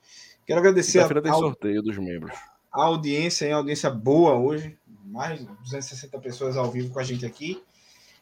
Quero 0.47 0.61
agradecer 0.61 0.93
Quinta-feira 0.93 1.23
tem 1.23 1.33
sorteio 1.33 1.83
dos 1.83 1.99
membros. 1.99 2.33
A 2.73 2.85
audiência, 2.85 3.53
a 3.53 3.59
audiência 3.59 3.91
boa 3.91 4.39
hoje. 4.39 4.79
Mais 5.07 5.41
de 5.41 5.47
260 5.47 6.19
pessoas 6.21 6.57
ao 6.57 6.71
vivo 6.71 6.93
com 6.93 7.01
a 7.01 7.05
gente 7.05 7.27
aqui. 7.27 7.63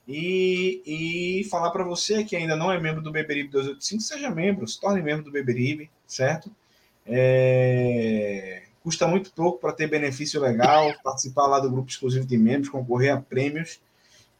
E, 0.08 0.82
e 0.84 1.44
falar 1.44 1.70
para 1.70 1.84
você 1.84 2.24
que 2.24 2.34
ainda 2.34 2.56
não 2.56 2.72
é 2.72 2.80
membro 2.80 3.02
do 3.02 3.12
Beberibe 3.12 3.50
285, 3.50 4.02
seja 4.02 4.30
membro, 4.30 4.66
se 4.66 4.80
torne 4.80 5.00
membro 5.00 5.24
do 5.24 5.30
Beberibe, 5.30 5.90
certo? 6.06 6.50
É 7.06 8.62
custa 8.82 9.06
muito 9.06 9.32
pouco 9.32 9.58
para 9.58 9.72
ter 9.72 9.86
benefício 9.86 10.40
legal, 10.40 10.92
participar 11.02 11.46
lá 11.46 11.60
do 11.60 11.70
grupo 11.70 11.90
exclusivo 11.90 12.26
de 12.26 12.36
membros, 12.36 12.68
concorrer 12.68 13.14
a 13.14 13.20
prêmios 13.20 13.80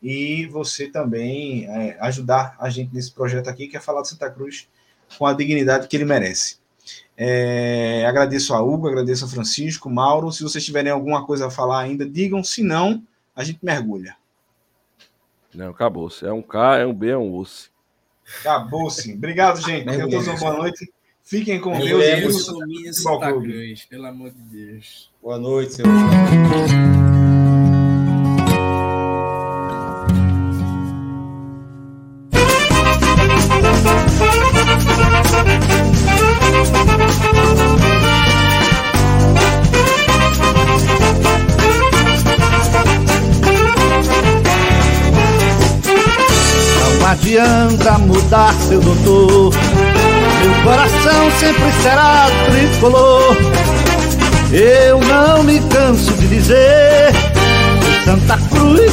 e 0.02 0.47
você 0.47 0.89
também 0.89 1.66
é, 1.66 1.97
ajudar 2.01 2.56
a 2.59 2.69
gente 2.69 2.93
nesse 2.93 3.12
projeto 3.12 3.48
aqui, 3.48 3.69
que 3.69 3.77
é 3.77 3.81
falar 3.81 4.02
de 4.02 4.09
Santa 4.09 4.28
Cruz 4.28 4.69
com 5.16 5.27
a 5.27 5.32
dignidade 5.32 5.86
que 5.86 5.97
ele 5.97 6.05
merece. 6.05 6.60
É, 7.16 8.05
agradeço 8.06 8.52
a 8.52 8.60
Hugo, 8.60 8.89
agradeço 8.89 9.24
a 9.24 9.28
Francisco, 9.28 9.89
Mauro. 9.89 10.32
Se 10.32 10.43
vocês 10.43 10.64
tiverem 10.64 10.90
alguma 10.90 11.24
coisa 11.24 11.47
a 11.47 11.51
falar 11.51 11.81
ainda, 11.81 12.05
digam, 12.05 12.43
se 12.43 12.64
não, 12.64 13.02
a 13.36 13.44
gente 13.44 13.60
mergulha. 13.62 14.16
Não, 15.55 15.70
acabou-se. 15.70 16.27
É 16.27 16.32
um 16.32 16.43
K, 16.43 16.78
é 16.78 16.86
um 16.86 16.94
B, 16.94 17.10
é 17.10 17.16
um 17.16 17.35
osso. 17.36 17.70
Acabou-se. 18.40 19.12
Obrigado, 19.12 19.60
gente. 19.60 19.86
Tenham 19.86 20.09
todos 20.09 20.27
uma 20.27 20.39
boa 20.39 20.56
noite. 20.56 20.93
Fiquem 21.24 21.61
com 21.61 21.78
Deus. 21.78 22.05
Deus 22.05 22.49
e 22.69 22.93
Santa 22.93 23.32
Cruz, 23.32 23.85
pelo 23.85 24.07
amor 24.07 24.31
de 24.31 24.43
Deus. 24.43 25.11
Boa 25.23 25.39
noite, 25.39 25.74
senhor. 25.74 25.89
Não 47.01 47.07
adianta 47.09 47.99
mudar, 47.99 48.53
seu 48.55 48.81
doutor 48.81 49.32
sempre 51.39 51.73
será 51.83 52.27
tricolor. 52.51 53.37
Eu 54.53 55.01
não 55.01 55.43
me 55.43 55.61
canso 55.61 56.12
de 56.15 56.29
dizer, 56.29 57.12
Santa 58.05 58.39
Cruz 58.51 58.93